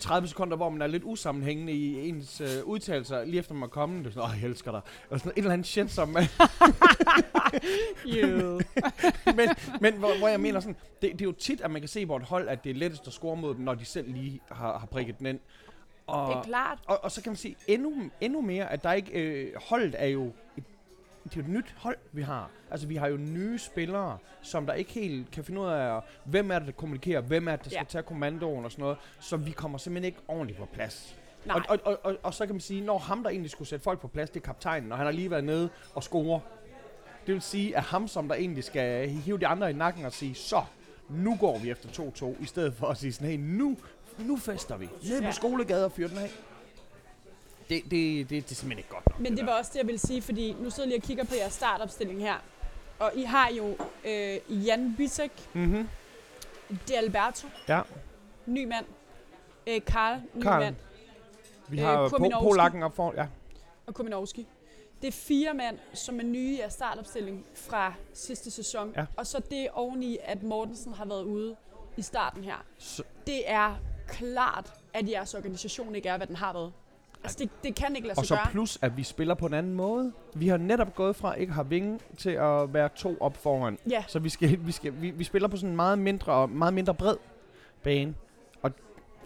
30 0.00 0.28
sekunder, 0.28 0.56
hvor 0.56 0.70
man 0.70 0.82
er 0.82 0.86
lidt 0.86 1.02
usammenhængende 1.04 1.72
i 1.72 2.08
ens 2.08 2.40
øh, 2.40 2.64
udtalelser, 2.64 3.24
lige 3.24 3.38
efter 3.38 3.54
man 3.54 3.62
er 3.62 3.66
kommet, 3.68 4.04
det 4.04 4.10
er 4.10 4.14
sådan, 4.14 4.30
åh, 4.30 4.42
jeg 4.42 4.48
elsker 4.48 4.70
dig, 4.70 4.80
og 5.10 5.18
sådan 5.18 5.32
et 5.32 5.38
eller 5.38 5.52
andet 5.52 5.66
shit, 5.66 5.90
som, 5.90 6.08
men, 9.36 9.48
men 9.80 9.94
hvor, 9.94 10.18
hvor 10.18 10.28
jeg 10.28 10.40
mener 10.40 10.60
sådan, 10.60 10.76
det, 11.02 11.12
det 11.12 11.20
er 11.20 11.24
jo 11.24 11.32
tit, 11.32 11.60
at 11.60 11.70
man 11.70 11.80
kan 11.80 11.88
se 11.88 12.06
på 12.06 12.16
et 12.16 12.22
hold, 12.22 12.48
at 12.48 12.64
det 12.64 12.70
er 12.70 12.74
lettest 12.74 13.06
at 13.06 13.12
score 13.12 13.36
mod 13.36 13.54
dem, 13.54 13.64
når 13.64 13.74
de 13.74 13.84
selv 13.84 14.12
lige 14.12 14.40
har, 14.50 14.78
har 14.78 14.86
prikket 14.86 15.18
den 15.18 15.26
ind. 15.26 15.40
Og, 16.06 16.28
det 16.28 16.36
er 16.36 16.42
klart. 16.42 16.78
Og, 16.86 17.04
og 17.04 17.10
så 17.10 17.22
kan 17.22 17.30
man 17.30 17.36
sige 17.36 17.56
endnu, 17.66 18.10
endnu 18.20 18.40
mere, 18.40 18.72
at 18.72 18.84
der 18.84 18.92
ikke... 18.92 19.12
Øh, 19.12 19.52
holdet 19.68 19.94
er 19.98 20.06
jo... 20.06 20.32
Et, 20.56 20.64
det 21.30 21.36
er 21.36 21.40
jo 21.40 21.46
et 21.46 21.48
nyt 21.52 21.74
hold, 21.78 21.96
vi 22.12 22.22
har. 22.22 22.50
Altså, 22.70 22.86
vi 22.86 22.96
har 22.96 23.06
jo 23.08 23.16
nye 23.16 23.58
spillere, 23.58 24.18
som 24.42 24.66
der 24.66 24.72
ikke 24.72 24.92
helt 24.92 25.30
kan 25.30 25.44
finde 25.44 25.60
ud 25.60 25.66
af, 25.66 26.00
hvem 26.24 26.50
er 26.50 26.58
det, 26.58 26.66
der 26.66 26.72
kommunikerer, 26.72 27.20
hvem 27.20 27.48
er 27.48 27.56
det, 27.56 27.64
der 27.64 27.70
skal 27.70 27.78
Ja. 27.80 27.84
tage 27.84 28.02
kommandoen 28.02 28.64
og 28.64 28.70
sådan 28.72 28.82
noget. 28.82 28.96
Så 29.20 29.36
vi 29.36 29.50
kommer 29.50 29.78
simpelthen 29.78 30.04
ikke 30.06 30.18
ordentligt 30.28 30.58
på 30.58 30.66
plads. 30.72 31.16
Nej. 31.44 31.62
Og, 31.68 31.78
og, 31.84 31.98
og, 32.04 32.16
og, 32.22 32.34
så 32.34 32.46
kan 32.46 32.54
man 32.54 32.60
sige, 32.60 32.80
når 32.80 32.98
ham, 32.98 33.22
der 33.22 33.30
egentlig 33.30 33.50
skulle 33.50 33.68
sætte 33.68 33.82
folk 33.82 34.00
på 34.00 34.08
plads, 34.08 34.30
det 34.30 34.40
er 34.40 34.44
kaptajnen, 34.44 34.92
og 34.92 34.98
han 34.98 35.06
har 35.06 35.12
lige 35.12 35.30
været 35.30 35.44
nede 35.44 35.68
og 35.94 36.02
score. 36.02 36.40
Det 37.26 37.34
vil 37.34 37.42
sige, 37.42 37.76
at 37.76 37.82
ham, 37.82 38.08
som 38.08 38.28
der 38.28 38.34
egentlig 38.34 38.64
skal 38.64 39.08
hive 39.08 39.38
de 39.38 39.46
andre 39.46 39.70
i 39.70 39.72
nakken 39.72 40.04
og 40.04 40.12
sige, 40.12 40.34
så, 40.34 40.62
nu 41.08 41.36
går 41.40 41.58
vi 41.58 41.70
efter 41.70 41.88
2-2, 41.88 42.42
i 42.42 42.46
stedet 42.46 42.74
for 42.74 42.86
at 42.86 42.96
sige 42.96 43.12
sådan, 43.12 43.28
hey, 43.28 43.38
nu, 43.38 43.76
nu 44.18 44.36
fester 44.36 44.76
vi. 44.76 44.88
Nede 45.02 45.22
Ja. 45.22 45.26
på 45.28 45.32
skolegade 45.32 45.84
og 45.84 45.92
fyre 45.92 46.08
den 46.08 46.18
af. 46.18 46.30
Det, 47.68 47.82
det, 47.84 47.90
det, 47.90 48.30
det 48.30 48.36
er 48.50 48.54
simpelthen 48.54 48.78
ikke 48.78 48.90
godt 48.90 49.06
nok. 49.10 49.20
Men 49.20 49.36
det 49.36 49.46
var 49.46 49.52
også 49.52 49.70
det, 49.74 49.78
jeg 49.78 49.86
ville 49.86 49.98
sige, 49.98 50.22
fordi 50.22 50.52
nu 50.60 50.70
sidder 50.70 50.82
jeg 50.82 50.88
lige 50.88 50.98
og 50.98 51.02
kigger 51.02 51.24
på 51.24 51.34
jeres 51.34 51.52
startopstilling 51.52 52.20
her. 52.20 52.34
Og 52.98 53.12
I 53.14 53.22
har 53.22 53.50
jo 53.50 53.76
øh, 54.04 54.66
Jan 54.66 54.94
Bisek, 54.96 55.30
Mm-hmm. 55.54 55.88
De 56.88 56.96
Alberto, 56.98 57.48
Ja. 57.68 57.80
ny 58.46 58.64
mand, 58.64 58.84
øh, 59.66 59.80
Karl, 59.86 60.20
ny 60.34 60.42
Karl. 60.42 60.60
mand, 60.62 60.74
Vi 61.68 61.78
Øh, 61.80 61.84
har 61.86 62.02
øh, 62.02 62.10
Kominowski. 62.10 62.44
Polakken 62.48 62.82
op 62.82 62.96
for, 62.96 63.12
ja. 63.16 63.26
og 63.86 63.94
Kominowski. 63.94 64.46
Det 65.02 65.08
er 65.08 65.12
fire 65.12 65.54
mand, 65.54 65.78
som 65.94 66.20
er 66.20 66.24
nye 66.24 66.54
i 66.54 66.58
jeres 66.58 66.72
startopstilling 66.72 67.44
fra 67.54 67.94
sidste 68.14 68.50
sæson. 68.50 68.92
Ja. 68.96 69.04
Og 69.16 69.26
så 69.26 69.40
det 69.50 69.68
oveni, 69.72 70.18
at 70.24 70.42
Mortensen 70.42 70.92
har 70.92 71.04
været 71.04 71.22
ude 71.24 71.56
i 71.96 72.02
starten 72.02 72.44
her. 72.44 72.64
Så, 72.78 73.02
Det 73.26 73.50
er 73.50 73.76
klart, 74.08 74.72
at 74.94 75.08
jeres 75.10 75.34
organisation 75.34 75.94
ikke 75.94 76.08
er, 76.08 76.16
hvad 76.16 76.26
den 76.26 76.36
har 76.36 76.52
været. 76.52 76.72
Altså, 77.24 77.38
det, 77.38 77.50
det 77.64 77.74
kan 77.74 77.96
ikke 77.96 78.08
lade 78.08 78.18
og 78.18 78.26
sig 78.26 78.28
så 78.28 78.34
gøre. 78.34 78.50
plus, 78.50 78.78
at 78.82 78.96
vi 78.96 79.02
spiller 79.02 79.34
på 79.34 79.46
en 79.46 79.54
anden 79.54 79.74
måde. 79.74 80.12
Vi 80.34 80.48
har 80.48 80.56
netop 80.56 80.94
gået 80.94 81.16
fra 81.16 81.34
ikke 81.34 81.52
have 81.52 81.68
vinge 81.68 82.00
til 82.18 82.30
at 82.30 82.74
være 82.74 82.88
to 82.96 83.16
op 83.20 83.36
foran. 83.36 83.78
Ja, 83.90 84.04
Så 84.08 84.18
vi, 84.18 84.28
skal, 84.28 84.58
vi, 84.66 84.72
skal, 84.72 84.92
vi, 85.00 85.10
vi 85.10 85.24
spiller 85.24 85.48
på 85.48 85.56
sådan 85.56 85.70
en 85.70 85.76
meget 85.76 85.98
mindre, 85.98 86.48
meget 86.48 86.74
mindre 86.74 86.94
bred 86.94 87.16
bane. 87.82 88.14
Og 88.62 88.70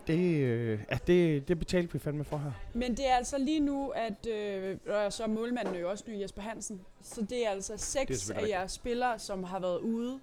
det, 0.06 0.18
øh, 0.44 0.78
ja, 0.90 0.98
det, 1.06 1.48
det 1.48 1.58
betalte 1.58 1.92
vi 1.92 1.98
fandme 1.98 2.24
for 2.24 2.38
her. 2.38 2.52
men 2.74 2.96
det 2.96 3.08
er 3.10 3.14
altså 3.16 3.38
lige 3.38 3.60
nu, 3.60 3.88
at 3.88 4.26
øh, 4.26 4.76
og 4.86 5.12
så 5.12 5.22
er 5.22 5.26
målmanden 5.28 5.74
jo 5.74 5.90
også 5.90 6.04
ny 6.06 6.20
Jesper 6.20 6.42
Hansen. 6.42 6.80
Så 7.02 7.20
det 7.30 7.46
er 7.46 7.50
altså 7.50 7.72
Det 7.72 7.78
er 7.78 7.82
seks 7.82 8.30
af 8.30 8.48
jeres 8.48 8.72
spillere, 8.72 9.18
som 9.18 9.44
har 9.44 9.60
været 9.60 9.78
ude. 9.78 10.18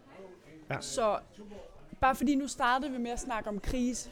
Ja. 0.69 0.77
Så 0.81 1.17
bare 2.01 2.15
fordi 2.15 2.35
nu 2.35 2.47
startede 2.47 2.91
vi 2.91 2.97
med 2.97 3.11
at 3.11 3.19
snakke 3.19 3.49
om 3.49 3.59
krise. 3.59 4.09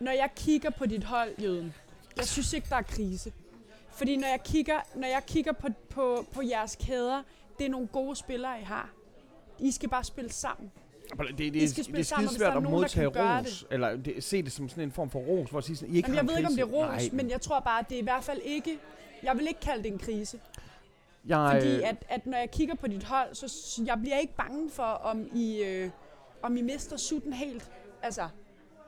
Når 0.00 0.12
jeg 0.12 0.30
kigger 0.36 0.70
på 0.70 0.86
dit 0.86 1.04
hold, 1.04 1.30
Jøden, 1.42 1.74
jeg 2.16 2.26
synes 2.26 2.52
ikke, 2.52 2.66
der 2.70 2.76
er 2.76 2.82
krise. 2.82 3.32
Fordi 3.90 4.16
når 4.16 4.28
jeg 4.28 4.40
kigger, 4.44 4.80
når 4.94 5.08
jeg 5.08 5.22
kigger 5.26 5.52
på, 5.52 5.68
på, 5.90 6.26
på 6.32 6.42
jeres 6.42 6.76
kæder, 6.80 7.22
det 7.58 7.66
er 7.66 7.70
nogle 7.70 7.86
gode 7.86 8.16
spillere, 8.16 8.60
I 8.60 8.64
har. 8.64 8.90
I 9.58 9.70
skal 9.70 9.88
bare 9.88 10.04
spille 10.04 10.32
sammen. 10.32 10.70
Det, 11.18 11.38
det, 11.38 11.44
I 11.44 11.50
det, 11.50 11.70
skal 11.70 11.76
det 11.76 11.84
spille 11.84 12.00
er 12.00 12.04
sammen, 12.04 12.42
er 12.42 12.46
at 12.46 12.52
nogen, 12.52 12.64
der 12.64 12.70
modtage 12.70 13.04
kan 13.04 13.12
gøre 13.12 13.40
ros. 13.40 13.66
Eller 13.70 13.96
det, 13.96 14.24
se 14.24 14.42
det 14.42 14.52
som 14.52 14.68
sådan 14.68 14.84
en 14.84 14.92
form 14.92 15.10
for 15.10 15.18
ros, 15.18 15.50
hvor 15.50 15.58
at 15.58 15.64
sige 15.64 15.76
sådan, 15.76 15.94
I 15.94 15.96
ikke 15.96 16.08
Jamen, 16.08 16.16
jeg 16.16 16.28
ved 16.28 16.36
ikke, 16.36 16.48
om 16.48 16.54
det 16.54 16.62
er 16.62 16.66
ros, 16.66 16.88
Nej, 16.88 17.08
men 17.12 17.30
jeg 17.30 17.40
tror 17.40 17.60
bare, 17.60 17.80
at 17.80 17.88
det 17.88 17.94
er 17.94 18.00
i 18.00 18.04
hvert 18.04 18.24
fald 18.24 18.40
ikke... 18.44 18.78
Jeg 19.22 19.36
vil 19.36 19.46
ikke 19.46 19.60
kalde 19.60 19.82
det 19.82 19.92
en 19.92 19.98
krise. 19.98 20.40
jeg, 21.26 21.50
Fordi 21.52 21.76
øh, 21.76 21.88
at, 21.88 21.96
at 22.08 22.26
når 22.26 22.38
jeg 22.38 22.50
kigger 22.50 22.74
på 22.74 22.86
dit 22.86 23.04
hold, 23.04 23.34
så 23.34 23.82
jeg 23.86 23.98
bliver 24.02 24.18
ikke 24.18 24.36
bange 24.36 24.70
for, 24.70 24.82
om 24.82 25.26
I, 25.34 25.62
øh, 25.62 25.90
om 26.42 26.56
I 26.56 26.62
mister 26.62 26.96
sutten 26.96 27.32
helt. 27.32 27.70
Altså, 28.02 28.28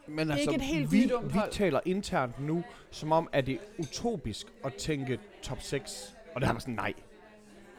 Men 0.06 0.30
er 0.30 0.34
altså, 0.34 0.50
ikke 0.50 0.62
et 0.62 0.68
helt 0.68 0.92
vi, 0.92 1.10
vi 1.22 1.38
hold. 1.38 1.50
taler 1.50 1.80
internt 1.84 2.40
nu, 2.40 2.64
som 2.90 3.12
om, 3.12 3.28
at 3.32 3.46
det 3.46 3.54
er 3.54 3.58
utopisk 3.78 4.46
at 4.64 4.74
tænke 4.74 5.18
top 5.42 5.60
6. 5.60 6.14
Og 6.34 6.40
det 6.40 6.46
har 6.46 6.52
man 6.54 6.60
sådan, 6.60 6.74
nej. 6.74 6.92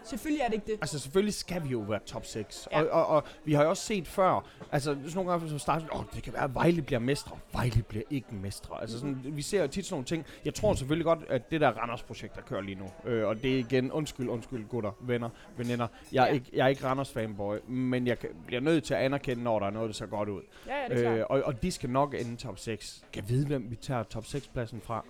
Selvfølgelig 0.06 0.41
er 0.41 0.46
det 0.48 0.54
ikke 0.54 0.65
det. 0.65 0.74
Altså 0.82 1.00
selvfølgelig 1.00 1.34
skal 1.34 1.63
vi 1.63 1.70
jo 1.70 1.80
være 1.80 2.00
top 2.06 2.26
6. 2.26 2.68
Ja. 2.72 2.82
Og, 2.84 2.89
og, 2.89 3.08
og 3.08 3.24
vi 3.46 3.54
har 3.54 3.63
jo 3.63 3.70
også 3.70 3.84
set 3.84 4.08
før, 4.08 4.46
altså 4.72 4.84
sådan 4.94 5.12
nogle 5.15 5.32
gange 5.32 5.50
så 5.50 5.58
starter 5.58 5.96
åh, 5.96 6.04
det 6.15 6.24
kan 6.24 6.34
være, 6.34 6.44
at 6.44 6.54
Vejle 6.56 6.82
bliver 6.82 7.00
mestre. 7.00 7.38
Vejle 7.54 7.84
bliver 7.84 8.04
ikke 8.10 8.28
mestre. 8.36 8.82
Altså 8.82 9.00
sådan, 9.00 9.18
vi 9.24 9.41
ser 9.41 9.62
jo 9.62 9.68
tit 9.68 9.86
sådan 9.86 9.94
nogle 9.94 10.06
ting. 10.06 10.26
Jeg 10.46 10.54
tror 10.54 10.74
selvfølgelig 10.74 11.06
godt, 11.06 11.20
at 11.30 11.52
det 11.52 11.62
der 11.62 11.70
Randers-projekt, 11.72 12.36
der 12.36 12.41
kører 12.41 12.62
lige 12.62 12.76
nu, 12.76 13.10
øh, 13.12 13.28
og 13.28 13.41
det 13.41 13.54
er 13.56 13.58
igen, 13.60 13.91
undskyld, 13.91 14.30
undskyld, 14.30 14.65
gutter, 14.68 14.91
venner, 15.02 15.30
veninder. 15.58 15.88
Jeg 16.12 16.24
er, 16.24 16.28
Ja. 16.28 16.34
ikke, 16.34 16.46
jeg 16.54 16.63
er 16.63 16.68
ikke 16.68 16.84
Randers-fanboy, 16.91 17.70
men 17.72 18.08
jeg 18.08 18.18
bliver 18.48 18.62
nødt 18.62 18.84
til 18.84 18.94
at 18.94 19.00
anerkende, 19.00 19.44
når 19.44 19.60
der 19.60 19.65
er 19.65 19.72
noget, 19.72 19.88
der 19.88 19.94
ser 19.94 20.06
godt 20.06 20.30
ud. 20.30 20.41
Ja, 20.68 20.76
ja, 20.82 20.88
det 20.89 20.98
er 20.98 21.02
klart. 21.02 21.20
Øh, 21.20 21.26
og, 21.30 21.41
og 21.44 21.62
de 21.62 21.72
skal 21.72 21.89
nok 21.89 22.15
ende 22.20 22.36
top 22.36 22.60
6. 22.60 23.04
Kan 23.13 23.24
vide, 23.28 23.48
hvem 23.48 23.72
vi 23.72 23.76
tager 23.76 24.04
top 24.04 24.26
6 24.26 24.48
pladsen 24.48 24.82
fra. 24.82 25.06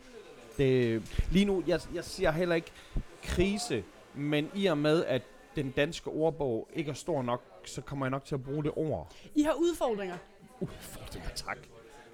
Det, 0.57 1.01
lige 1.31 1.45
nu, 1.45 1.63
jeg, 1.67 1.79
jeg 1.95 2.03
siger 2.03 2.31
heller 2.31 2.55
ikke 2.55 2.71
krise, 3.23 3.83
men 4.17 4.49
i 4.55 4.65
og 4.65 4.77
med, 4.77 5.05
at 5.05 5.21
den 5.55 5.71
danske 5.71 6.09
ordbog 6.09 6.69
ikke 6.73 6.89
er 6.89 6.95
stor 6.95 7.21
nok, 7.21 7.43
så 7.65 7.81
kommer 7.81 8.05
jeg 8.05 8.11
nok 8.11 8.25
til 8.25 8.35
at 8.35 8.43
bruge 8.43 8.63
det 8.63 8.71
ord. 8.75 9.13
I 9.35 9.41
har 9.41 9.53
udfordringer. 9.53 10.17
Udfordringer, 10.59 11.29
tak. 11.29 11.57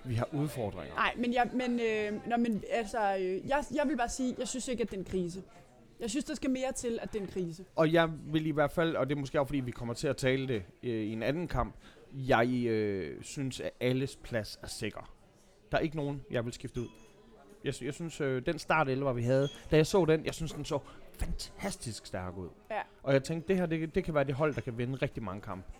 Vi 0.03 0.15
har 0.15 0.29
udfordringer. 0.33 0.95
Nej, 0.95 1.13
men, 1.17 1.33
jeg, 1.33 1.49
men, 1.53 1.79
øh, 1.79 2.27
nå, 2.27 2.37
men 2.37 2.63
altså, 2.71 3.15
øh, 3.19 3.49
jeg, 3.49 3.63
jeg 3.73 3.87
vil 3.87 3.97
bare 3.97 4.09
sige, 4.09 4.35
jeg 4.39 4.47
synes 4.47 4.67
ikke, 4.67 4.83
at 4.83 4.91
det 4.91 4.95
er 4.95 4.99
en 4.99 5.05
krise. 5.05 5.43
Jeg 5.99 6.09
synes, 6.09 6.25
der 6.25 6.35
skal 6.35 6.49
mere 6.49 6.71
til, 6.71 6.99
at 7.01 7.13
det 7.13 7.19
er 7.19 7.23
en 7.23 7.31
krise. 7.31 7.65
Og 7.75 7.93
jeg 7.93 8.09
vil 8.25 8.47
i 8.47 8.51
hvert 8.51 8.71
fald, 8.71 8.95
og 8.95 9.09
det 9.09 9.15
er 9.15 9.19
måske 9.19 9.39
også 9.39 9.47
fordi, 9.47 9.59
vi 9.59 9.71
kommer 9.71 9.93
til 9.93 10.07
at 10.07 10.17
tale 10.17 10.47
det 10.47 10.63
øh, 10.83 10.89
i 10.89 11.13
en 11.13 11.23
anden 11.23 11.47
kamp, 11.47 11.75
jeg 12.13 12.65
øh, 12.67 13.23
synes, 13.23 13.59
at 13.59 13.71
alles 13.79 14.15
plads 14.15 14.59
er 14.63 14.67
sikker. 14.67 15.13
Der 15.71 15.77
er 15.77 15.81
ikke 15.81 15.95
nogen, 15.95 16.21
jeg 16.31 16.45
vil 16.45 16.53
skifte 16.53 16.81
ud. 16.81 16.87
Jeg, 17.63 17.73
jeg 17.81 17.93
synes, 17.93 18.21
øh, 18.21 18.45
den 18.45 18.59
start 18.59 18.89
11, 18.89 19.15
vi 19.15 19.23
havde, 19.23 19.47
da 19.71 19.75
jeg 19.75 19.87
så 19.87 20.05
den, 20.05 20.25
jeg 20.25 20.33
synes, 20.33 20.51
den 20.51 20.65
så 20.65 20.79
fantastisk 21.25 22.05
stærk 22.05 22.37
ud. 22.37 22.49
Ja. 22.71 22.81
Og 23.03 23.13
jeg 23.13 23.23
tænkte, 23.23 23.47
det 23.47 23.57
her, 23.57 23.65
det, 23.65 23.95
det 23.95 24.03
kan 24.03 24.13
være 24.13 24.23
det 24.23 24.35
hold, 24.35 24.55
der 24.55 24.61
kan 24.61 24.77
vinde 24.77 24.95
rigtig 24.95 25.23
mange 25.23 25.41
kampe. 25.41 25.71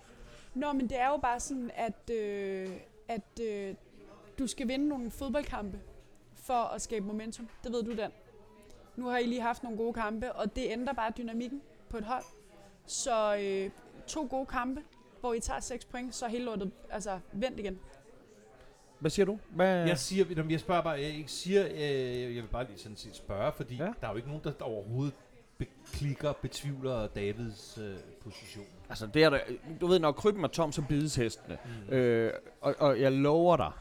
Nå, 0.56 0.74
men 0.74 0.90
det 0.90 1.00
er 1.00 1.08
jo 1.08 1.18
bare 1.18 1.40
sådan, 1.40 1.72
at, 1.76 2.10
øh, 2.16 2.70
at 3.08 3.40
øh, 3.42 3.76
du 4.40 4.48
skal 4.48 4.68
vinde 4.68 4.88
nogle 4.88 5.12
fodboldkampe 5.12 5.80
for 6.36 6.54
at 6.54 6.82
skabe 6.82 7.06
momentum. 7.06 7.48
Det 7.64 7.72
ved 7.72 7.84
du, 7.84 7.96
Dan. 7.96 8.12
Nu 8.96 9.06
har 9.08 9.18
I 9.18 9.24
lige 9.24 9.42
haft 9.42 9.64
nogle 9.64 9.78
gode 9.78 9.94
kampe, 9.94 10.34
og 10.34 10.56
det 10.56 10.64
ændrer 10.70 10.94
bare 10.94 11.12
dynamikken 11.18 11.62
på 11.90 11.98
et 11.98 12.04
hold. 12.04 12.24
Så 12.86 13.38
øh, 13.38 13.72
to 14.08 14.28
gode 14.30 14.46
kampe, 14.46 14.82
hvor 15.20 15.34
I 15.34 15.40
tager 15.40 15.60
6 15.60 15.86
point, 15.86 16.16
så 16.16 16.26
er 16.26 16.30
hele 16.30 16.46
lortet 16.46 16.72
altså, 16.90 17.20
vendt 17.32 17.60
igen. 17.60 17.80
Hvad 19.00 19.12
siger 19.12 19.26
du? 19.26 19.40
Hvad? 19.50 19.88
Jeg 19.88 19.98
siger, 19.98 20.36
når 20.36 20.52
jeg 20.52 20.60
spørger 20.60 20.82
bare, 20.82 20.94
jeg 20.94 21.10
ikke 21.10 21.32
siger, 21.32 21.66
øh, 21.72 22.36
jeg 22.36 22.44
vil 22.44 22.50
bare 22.52 22.68
lige 22.68 22.78
sådan 22.78 22.98
set 22.98 23.16
spørge, 23.16 23.52
fordi 23.52 23.76
Ja. 23.76 23.84
ja. 23.86 23.94
der 24.02 24.08
er 24.08 24.12
jo 24.12 24.18
ikke 24.18 24.28
nogen, 24.30 24.44
der 24.44 24.54
overhovedet 24.62 25.14
beklikker, 25.66 26.34
betvivler 26.42 27.08
Davids 27.08 27.80
øh, 27.82 27.96
position. 28.24 28.66
Altså, 28.90 29.08
det 29.14 29.24
er 29.24 29.30
der, 29.30 29.40
du 29.82 29.88
ved, 29.88 30.00
når 30.00 30.12
krybben 30.12 30.44
er 30.44 30.48
tom, 30.48 30.72
så 30.72 30.82
bides 30.82 31.16
hestene. 31.16 31.58
Mm. 31.88 31.94
Øh, 31.94 32.34
og, 32.62 32.76
og 32.80 33.02
jeg 33.02 33.12
lover 33.12 33.58
dig, 33.58 33.72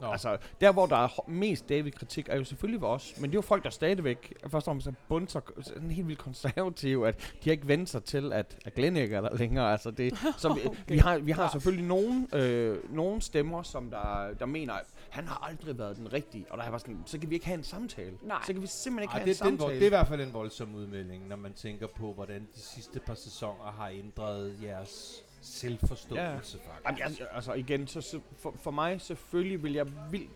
Nå. 0.00 0.06
Altså, 0.06 0.36
der 0.60 0.72
hvor 0.72 0.86
der 0.86 0.96
er 0.96 1.24
mest 1.28 1.68
David-kritik, 1.68 2.28
er 2.28 2.36
jo 2.36 2.44
selvfølgelig 2.44 2.80
ved 2.80 2.88
os. 2.88 3.14
Men 3.20 3.30
det 3.30 3.34
er 3.34 3.38
jo 3.38 3.42
folk, 3.42 3.64
der 3.64 3.70
stadigvæk, 3.70 4.34
først 4.42 4.54
og 4.54 4.62
fremmest 4.62 4.86
er 4.86 4.92
bunser, 5.08 5.40
sådan 5.62 5.90
helt 5.90 6.08
vildt 6.08 6.20
konservative, 6.20 7.08
at 7.08 7.34
de 7.44 7.50
har 7.50 7.52
ikke 7.52 7.68
vendt 7.68 7.88
sig 7.88 8.04
til, 8.04 8.32
at, 8.32 8.56
at 8.64 8.74
Glenn 8.74 8.96
ikke 8.96 9.16
er 9.16 9.20
der 9.20 9.36
længere. 9.36 9.72
Altså, 9.72 9.90
det, 9.90 10.18
så 10.38 10.54
vi, 10.54 10.60
Okay. 10.66 10.78
vi 10.88 10.98
har, 10.98 11.18
vi 11.18 11.32
har 11.32 11.50
selvfølgelig 11.52 11.86
nogen, 11.86 12.28
øh, 12.34 12.94
nogen 12.94 13.20
stemmer, 13.20 13.62
som 13.62 13.90
der, 13.90 14.34
der 14.38 14.46
mener, 14.46 14.74
at 14.74 14.86
han 15.10 15.26
har 15.26 15.48
aldrig 15.48 15.78
været 15.78 15.96
den 15.96 16.12
rigtige. 16.12 16.46
Og 16.50 16.58
der 16.58 16.70
var 16.70 16.78
sådan, 16.78 17.02
så 17.06 17.18
kan 17.18 17.30
vi 17.30 17.34
ikke 17.34 17.46
have 17.46 17.58
en 17.58 17.64
samtale. 17.64 18.18
Nej. 18.22 18.38
Så 18.46 18.52
kan 18.52 18.62
vi 18.62 18.66
simpelthen 18.66 19.02
ikke 19.02 19.12
Ej, 19.12 19.18
have 19.18 19.32
det, 19.32 19.40
en 19.40 19.46
den, 19.46 19.58
samtale. 19.58 19.74
det 19.74 19.82
er 19.82 19.86
i 19.86 19.88
hvert 19.88 20.08
fald 20.08 20.20
en 20.20 20.32
voldsom 20.32 20.74
udmelding, 20.74 21.28
når 21.28 21.36
man 21.36 21.52
tænker 21.52 21.86
på, 21.86 22.12
hvordan 22.12 22.48
de 22.54 22.60
sidste 22.60 23.00
par 23.00 23.14
sæsoner 23.14 23.64
har 23.64 23.88
ændret 23.88 24.58
jeres 24.62 25.24
selvforståelse, 25.40 26.58
faktisk. 26.58 27.00
Jamen, 27.00 27.16
jeg, 27.18 27.28
altså 27.32 27.52
igen, 27.52 27.86
så, 27.86 28.20
for, 28.38 28.54
for 28.62 28.70
mig 28.70 29.00
selvfølgelig 29.00 29.62
vil 29.62 29.72
jeg 29.72 29.86
vil, 30.10 30.28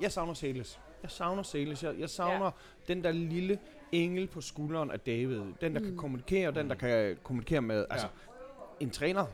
jeg 0.00 0.12
savner 0.12 0.34
Sales. 0.34 0.80
Jeg 1.02 1.10
savner 1.10 1.42
Celis. 1.42 1.82
Jeg, 1.82 1.94
jeg 1.98 2.10
savner 2.10 2.44
ja. 2.44 2.94
den 2.94 3.04
der 3.04 3.12
lille 3.12 3.58
engel 3.92 4.26
på 4.26 4.40
skulderen 4.40 4.90
af 4.90 5.00
David. 5.00 5.42
Den, 5.60 5.74
der 5.74 5.80
mm. 5.80 5.86
kan 5.86 5.96
kommunikere, 5.96 6.48
og 6.48 6.54
den, 6.54 6.68
der 6.68 6.74
kan 6.74 7.18
kommunikere 7.22 7.62
med... 7.62 7.86
Altså, 7.90 8.06
en 8.80 8.90
træner, 8.90 9.26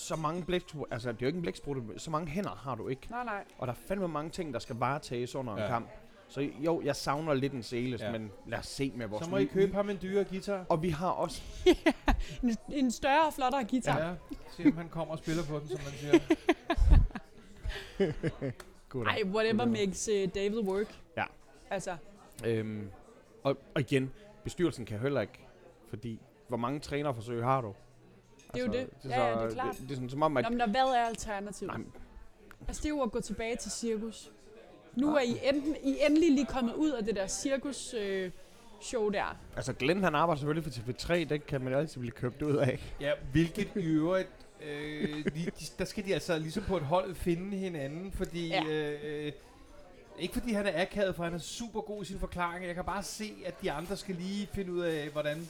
så 0.00 0.16
mange 0.16 0.44
blæksprutte, 0.44 0.92
altså 0.92 1.12
det 1.12 1.16
er 1.16 1.20
jo 1.22 1.26
ikke 1.26 1.36
en 1.36 1.42
blæksprutte, 1.42 1.82
så 1.96 2.10
mange 2.10 2.28
hænder 2.28 2.50
har 2.50 2.74
du 2.74 2.88
ikke. 2.88 3.06
Nej, 3.10 3.24
nej. 3.24 3.44
Og 3.58 3.66
der 3.66 3.72
er 3.72 3.76
fandme 3.88 4.08
mange 4.08 4.30
ting, 4.30 4.52
der 4.54 4.58
skal 4.60 4.76
varetages 4.76 5.34
under 5.34 5.56
ja. 5.58 5.64
En 5.64 5.70
kamp. 5.70 5.88
Så 6.28 6.40
jo, 6.40 6.82
jeg 6.84 6.96
savner 6.96 7.34
lidt 7.34 7.52
en 7.52 7.62
Celis, 7.62 8.00
ja. 8.00 8.12
Men 8.12 8.30
lad 8.46 8.58
os 8.58 8.66
se 8.66 8.92
med 8.96 9.06
vores 9.06 9.24
Så 9.24 9.30
må 9.30 9.36
I 9.36 9.44
købe 9.44 9.74
ham 9.74 9.90
en 9.90 9.98
dyre 10.02 10.24
guitar. 10.24 10.64
Og 10.68 10.82
vi 10.82 10.88
har 10.88 11.10
også... 11.10 11.42
En, 12.42 12.56
en 12.72 12.90
større 12.90 13.26
og 13.26 13.32
flottere 13.34 13.64
guitar. 13.64 13.98
Ja. 13.98 14.08
Ja, 14.08 14.14
se 14.50 14.64
om 14.66 14.76
han 14.76 14.88
kommer 14.88 15.12
og 15.12 15.18
spiller 15.18 15.42
på 15.44 15.58
den, 15.58 15.68
som 15.68 15.78
man 15.84 15.92
siger. 15.92 16.18
Ej, 19.10 19.22
whatever 19.24 19.64
makes 19.64 20.08
uh, 20.08 20.28
David 20.34 20.58
work. 20.58 20.94
Ja. 21.16 21.24
Altså, 21.70 21.96
Øhm, 22.46 22.90
og, 23.42 23.56
og 23.74 23.80
igen, 23.80 24.12
bestyrelsen 24.44 24.86
kan 24.86 24.98
heller 24.98 25.20
ikke, 25.20 25.46
fordi 25.88 26.20
hvor 26.48 26.56
mange 26.56 26.80
trænerforsøg 26.80 27.44
har 27.44 27.60
du? 27.60 27.74
Det 28.54 28.60
er 28.60 28.66
jo 28.66 28.72
det. 28.72 28.88
Det 29.02 29.10
Ja, 29.10 29.26
ja, 29.26 29.30
det 29.30 29.50
er 29.50 29.50
klart. 29.50 29.74
Det, 29.74 29.82
det 29.82 29.90
er 29.90 29.94
sådan 29.94 30.10
som 30.10 30.22
om, 30.22 30.36
at... 30.36 30.44
Nå, 30.44 30.50
men 30.50 30.60
der, 30.60 30.66
hvad 30.68 30.80
er 30.80 31.06
alternativet? 31.06 31.72
Nej, 31.74 31.86
Altså, 32.68 32.80
det 32.82 32.86
er 32.86 32.90
jo 32.90 33.02
at 33.02 33.12
gå 33.12 33.20
tilbage 33.20 33.56
til 33.56 33.70
cirkus. 33.70 34.30
Nu 34.96 35.14
er 35.14 35.20
I, 35.20 35.40
enten, 35.42 35.76
I 35.82 35.98
endelig 36.06 36.30
lige 36.32 36.46
kommet 36.46 36.74
ud 36.74 36.90
af 36.90 37.04
det 37.04 37.16
der 37.16 37.26
cirkus 37.26 37.94
øh, 37.94 38.30
show 38.80 39.08
der. 39.08 39.36
altså 39.56 39.72
Glenn 39.72 40.04
han 40.04 40.14
arbejder 40.14 40.38
selvfølgelig 40.38 40.72
for 40.72 40.80
TV3, 40.80 41.14
det 41.14 41.46
kan 41.46 41.60
man 41.60 41.72
altid 41.74 42.00
blive 42.00 42.12
købt 42.12 42.42
ud 42.42 42.56
af. 42.56 42.94
Ja, 43.00 43.12
hvilket 43.32 43.68
i 43.76 43.86
øvrigt... 43.86 44.30
Øh, 44.62 45.24
de, 45.24 45.44
de, 45.44 45.66
der 45.78 45.84
skal 45.84 46.04
de 46.04 46.14
altså 46.14 46.38
ligesom 46.38 46.62
på 46.62 46.76
et 46.76 46.82
hold 46.82 47.14
finde 47.14 47.56
hinanden, 47.56 48.12
fordi... 48.12 48.48
Ja. 48.48 48.64
Øh, 48.64 49.32
ikke 50.18 50.34
fordi 50.34 50.52
han 50.52 50.66
er 50.66 50.82
akavet, 50.82 51.14
for 51.16 51.24
han 51.24 51.34
er 51.34 51.38
super 51.38 51.80
god 51.80 52.02
i 52.02 52.04
sin 52.04 52.18
forklaring. 52.18 52.66
Jeg 52.66 52.74
kan 52.74 52.84
bare 52.84 53.02
se, 53.02 53.34
at 53.46 53.62
de 53.62 53.72
andre 53.72 53.96
skal 53.96 54.14
lige 54.14 54.48
finde 54.52 54.72
ud 54.72 54.80
af, 54.80 55.08
hvordan 55.08 55.48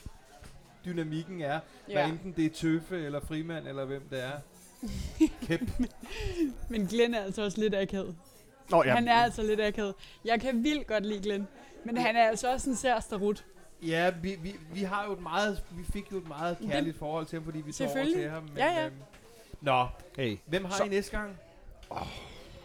dynamikken 0.84 1.40
er. 1.42 1.60
Ja. 1.88 1.92
Hvad 1.92 2.04
enten 2.12 2.32
det 2.36 2.44
er 2.46 2.50
Tøffe, 2.54 3.04
eller 3.04 3.20
Frimand, 3.20 3.68
eller 3.68 3.84
hvem 3.84 4.02
det 4.10 4.24
er. 4.24 4.30
Kæp. 5.46 5.60
Men 6.68 6.86
Glenn 6.86 7.14
er 7.14 7.20
altså 7.20 7.44
også 7.44 7.60
lidt 7.60 7.74
akavet. 7.74 8.16
Nå, 8.70 8.82
Ja. 8.84 8.94
Han 8.94 9.08
er 9.08 9.14
altså 9.14 9.42
lidt 9.42 9.60
akavet. 9.60 9.94
Jeg 10.24 10.40
kan 10.40 10.64
vildt 10.64 10.86
godt 10.86 11.06
lide 11.06 11.22
Glenn. 11.22 11.48
Men 11.84 11.96
han 11.96 12.16
er 12.16 12.28
altså 12.28 12.52
også 12.52 12.70
en 12.70 12.76
sær 12.76 13.00
starut. 13.00 13.44
Ja, 13.82 14.10
vi, 14.22 14.36
vi, 14.42 14.54
vi 14.74 14.80
har 14.80 15.04
jo 15.06 15.12
et 15.12 15.22
meget, 15.22 15.62
vi 15.70 15.82
fik 15.92 16.12
jo 16.12 16.16
et 16.18 16.28
meget 16.28 16.56
kærligt 16.70 16.98
forhold 16.98 17.26
til 17.26 17.36
ham, 17.36 17.44
fordi 17.44 17.60
vi 17.60 17.72
tog 17.72 17.86
over 17.96 18.04
til 18.14 18.30
ham. 18.30 18.42
Men, 18.42 18.52
Ja, 18.56 18.66
ja. 18.80 18.86
øhm, 18.86 18.94
Nå, 19.60 19.86
Hey, 20.16 20.36
hvem 20.46 20.64
har 20.64 20.72
Så- 20.76 20.84
I 20.84 20.88
næste 20.88 21.16
gang? 21.18 21.36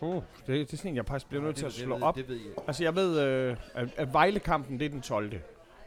uh, 0.02 0.16
det, 0.16 0.22
det 0.48 0.74
er 0.74 0.78
sådan 0.78 0.92
en, 0.92 0.96
jeg 0.96 1.06
faktisk 1.06 1.30
bliver 1.30 1.44
nødt 1.44 1.56
til 1.56 1.66
at 1.66 1.72
det, 1.72 1.80
slå 1.80 1.96
ved, 1.96 2.04
op. 2.04 2.16
Det 2.16 2.28
ved 2.30 2.36
jeg. 2.36 2.54
Altså 2.68 2.84
jeg 2.84 2.96
ved, 2.96 3.20
øh, 3.20 3.58
at, 3.74 3.88
at 3.98 4.14
Vejle-kampen, 4.14 4.80
det 4.80 4.86
er 4.86 4.90
den 4.90 5.02
12. 5.02 5.34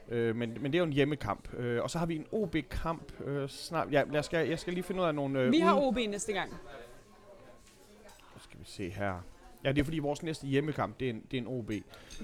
Øh, 0.09 0.35
men, 0.35 0.57
men 0.61 0.63
det 0.71 0.75
er 0.75 0.79
jo 0.79 0.85
en 0.85 0.93
hjemmekamp. 0.93 1.53
Øh, 1.53 1.83
og 1.83 1.89
så 1.89 1.99
har 1.99 2.05
vi 2.05 2.15
en 2.15 2.25
OB-kamp 2.31 3.21
øh, 3.25 3.49
snart. 3.49 3.91
Ja, 3.91 4.03
jeg 4.11 4.25
skal, 4.25 4.47
jeg 4.47 4.59
skal 4.59 4.73
lige 4.73 4.83
finde 4.83 5.01
ud 5.01 5.05
af 5.07 5.15
nogle... 5.15 5.39
Øh, 5.41 5.51
Vi 5.51 5.59
har 5.59 5.75
OB 5.81 5.95
næste 5.95 6.33
gang. 6.33 6.51
Nu 8.35 8.39
skal 8.39 8.59
vi 8.59 8.65
se 8.65 8.89
her. 8.89 9.13
Ja, 9.63 9.71
det 9.71 9.79
er 9.79 9.83
fordi 9.83 9.99
vores 9.99 10.23
næste 10.23 10.47
hjemmekamp, 10.47 10.99
det 10.99 11.05
er 11.05 11.09
en, 11.09 11.23
det 11.31 11.37
er 11.37 11.41
en 11.41 11.47
OB. 11.47 11.67
Du 11.69 11.73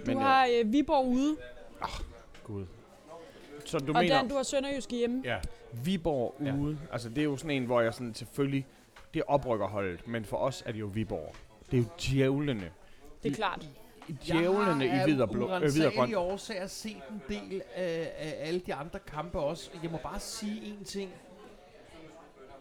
Men, 0.06 0.18
har 0.18 0.48
øh, 0.60 0.72
Viborg 0.74 1.08
ude, 1.08 1.32
øh, 1.82 1.88
Gud. 2.44 2.66
Så 3.66 3.78
du 3.80 3.94
og 3.94 4.02
mener 4.02 4.16
Dan, 4.18 4.28
du 4.30 4.36
har 4.36 4.44
Sønderjysk 4.44 4.92
hjemme. 4.92 5.22
Ja. 5.26 5.38
Viborg 5.84 6.36
Ja. 6.46 6.56
ude? 6.56 6.78
Altså 6.92 7.10
det 7.10 7.18
er 7.18 7.24
jo 7.24 7.38
sådan 7.38 7.52
en, 7.52 7.66
hvor 7.66 7.82
jeg 7.82 7.94
sådan 7.94 8.14
selvfølgelig... 8.14 8.68
Det 9.14 9.20
er 9.20 9.24
oprykkerholdet, 9.28 10.08
men 10.08 10.26
for 10.26 10.38
os 10.38 10.64
er 10.66 10.72
det 10.72 10.80
jo 10.80 10.86
Viborg. 10.86 11.36
Det 11.72 11.78
er 11.80 11.82
jo 11.82 11.88
djævlene. 12.02 12.72
Det 13.24 13.32
er 13.32 13.36
klart. 13.36 13.70
Djævlene 14.14 14.86
i 14.86 15.04
hvid 15.04 15.22
og 15.22 15.30
blå. 15.30 15.56
Øh, 15.56 15.62
hvid 15.62 15.86
og 15.86 15.94
grøn. 15.94 16.10
Jeg 16.10 16.18
årsager 16.18 16.68
set 16.68 17.02
en 17.12 17.22
del 17.30 17.62
af, 17.76 18.14
af 18.18 18.36
alle 18.48 18.60
de 18.60 18.74
andre 18.74 19.00
kampe 19.00 19.40
også. 19.40 19.70
Jeg 19.84 19.92
må 19.92 19.98
bare 19.98 20.20
sige 20.20 20.66
en 20.66 20.84
ting. 20.86 21.12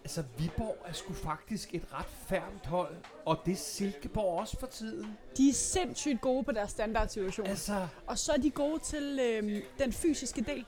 Altså, 0.04 0.24
Viborg 0.38 0.76
er 0.86 0.92
sgu 0.92 1.12
faktisk 1.12 1.74
et 1.74 1.82
ret 1.92 2.06
færmt 2.06 2.66
hold. 2.66 2.94
Og 3.24 3.38
det 3.46 3.52
er 3.52 3.56
Silkeborg 3.56 4.38
også 4.40 4.60
for 4.60 4.66
tiden. 4.66 5.16
De 5.36 5.48
er 5.48 5.52
sindssygt 5.52 6.20
gode 6.20 6.44
på 6.44 6.52
deres 6.52 6.70
standardsituation. 6.70 7.46
Altså, 7.46 7.86
Og 8.06 8.18
så 8.18 8.32
er 8.32 8.36
de 8.36 8.50
gode 8.50 8.78
til 8.78 9.20
øh, 9.22 9.62
den 9.78 9.92
fysiske 9.92 10.42
del. 10.42 10.64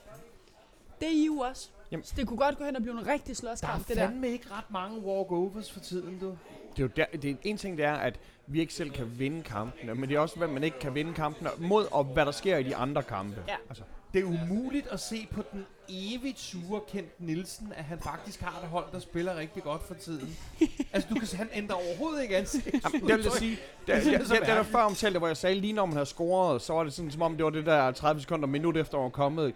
Det 1.00 1.08
er 1.08 1.12
I 1.12 1.26
jo 1.26 1.38
også. 1.38 1.68
Jamen. 1.90 2.04
Så 2.04 2.14
det 2.16 2.26
kunne 2.28 2.38
godt 2.38 2.58
gå 2.58 2.64
hen 2.64 2.76
og 2.76 2.82
blive 2.82 3.00
en 3.00 3.06
rigtig 3.06 3.26
der 3.26 3.30
er 3.30 3.34
slåskamp, 3.34 3.88
det 3.88 3.96
der. 3.96 4.06
fandme 4.08 4.28
ikke 4.28 4.46
ret 4.50 4.70
mange 4.70 4.98
walkovers 5.00 5.72
for 5.72 5.80
tiden, 5.80 6.18
du. 6.18 6.36
Det 6.76 6.82
er 6.82 6.86
jo 6.86 6.90
der, 6.96 7.18
det 7.18 7.30
er, 7.30 7.34
en 7.42 7.56
ting 7.56 7.78
det 7.78 7.84
er, 7.84 7.94
at 7.94 8.18
vi 8.46 8.60
ikke 8.60 8.74
selv 8.74 8.90
kan 8.90 9.18
vinde 9.18 9.42
kampene, 9.42 9.94
men 9.94 10.08
det 10.08 10.16
er 10.16 10.20
også, 10.20 10.36
hvad 10.36 10.48
man 10.48 10.64
ikke 10.64 10.78
kan 10.78 10.94
vinde 10.94 11.14
kampene 11.14 11.50
mod, 11.58 11.86
og 11.90 12.04
hvad 12.04 12.26
der 12.26 12.32
sker 12.32 12.56
i 12.56 12.62
de 12.62 12.76
andre 12.76 13.02
kampe. 13.02 13.42
Ja. 13.48 13.54
Altså, 13.68 13.82
Det 14.14 14.20
er 14.20 14.24
umuligt 14.24 14.86
at 14.86 15.00
se 15.00 15.28
på 15.30 15.42
den 15.52 15.66
evigt 15.88 16.40
sure 16.40 16.80
Kent 16.92 17.20
Nielsen, 17.20 17.72
at 17.76 17.84
han 17.84 17.98
faktisk 17.98 18.40
har 18.40 18.60
et 18.62 18.68
hold, 18.68 18.84
der 18.92 18.98
spiller 18.98 19.36
rigtig 19.36 19.62
godt 19.62 19.82
for 19.82 19.94
tiden. 19.94 20.36
altså, 20.92 21.08
du 21.10 21.14
kan 21.14 21.28
han 21.38 21.48
ændrer 21.54 21.76
overhovedet 21.76 22.22
ikke 22.22 22.36
ansigt. 22.36 22.66
Jamen, 22.84 23.08
det 23.08 23.16
vil 23.16 23.30
sige, 23.32 23.50
det, 23.86 24.04
det, 24.04 24.20
det, 24.20 24.28
det, 24.30 24.46
der 24.46 24.62
før 24.62 24.78
omtalte, 24.78 25.18
hvor 25.18 25.26
jeg 25.26 25.36
sagde, 25.36 25.60
lige 25.60 25.72
når 25.72 25.86
man 25.86 25.92
havde 25.92 26.06
scoret, 26.06 26.62
så 26.62 26.72
var 26.72 26.84
det 26.84 26.92
sådan, 26.92 27.10
som 27.10 27.22
om 27.22 27.36
det 27.36 27.44
var 27.44 27.50
det 27.50 27.66
der 27.66 27.90
30 27.92 28.20
sekunder 28.20 28.46
minut 28.46 28.76
efter, 28.76 28.98
han 28.98 29.02
var 29.04 29.10
kommet. 29.10 29.54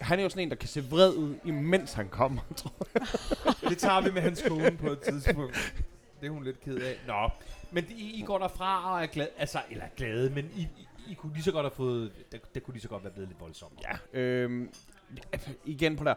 Han 0.00 0.18
er 0.18 0.22
jo 0.22 0.28
sådan 0.28 0.42
en, 0.42 0.50
der 0.50 0.56
kan 0.56 0.68
se 0.68 0.84
vred 0.90 1.14
ud, 1.14 1.34
imens 1.44 1.92
han 1.92 2.08
kommer, 2.08 2.40
tror 2.56 2.72
jeg. 2.94 3.70
Det 3.70 3.78
tager 3.78 4.00
vi 4.00 4.10
med 4.10 4.22
hans 4.22 4.44
kone 4.48 4.76
på 4.76 4.90
et 4.90 5.00
tidspunkt. 5.00 5.74
Det 6.20 6.26
er 6.26 6.30
hun 6.30 6.44
lidt 6.44 6.60
ked 6.60 6.76
af. 6.76 6.96
Nå, 7.06 7.30
men 7.70 7.84
I, 7.88 8.20
I 8.20 8.22
går 8.22 8.38
derfra 8.38 8.92
og 8.94 9.02
er 9.02 9.06
glade, 9.06 9.28
altså, 9.38 9.58
eller 9.70 9.84
glade, 9.96 10.30
men 10.30 10.50
I, 10.56 10.60
I, 10.60 10.88
I 11.08 11.14
kunne 11.14 11.32
lige 11.32 11.42
så 11.42 11.52
godt 11.52 11.64
have 11.64 11.70
fået, 11.76 12.12
det, 12.32 12.54
det 12.54 12.62
kunne 12.62 12.74
lige 12.74 12.82
så 12.82 12.88
godt 12.88 13.04
være 13.04 13.12
blevet 13.12 13.28
lidt 13.28 13.40
voldsomt. 13.40 13.82
Ja, 13.82 14.20
øhm, 14.20 14.70
igen 15.64 15.96
på 15.96 16.04
der. 16.04 16.14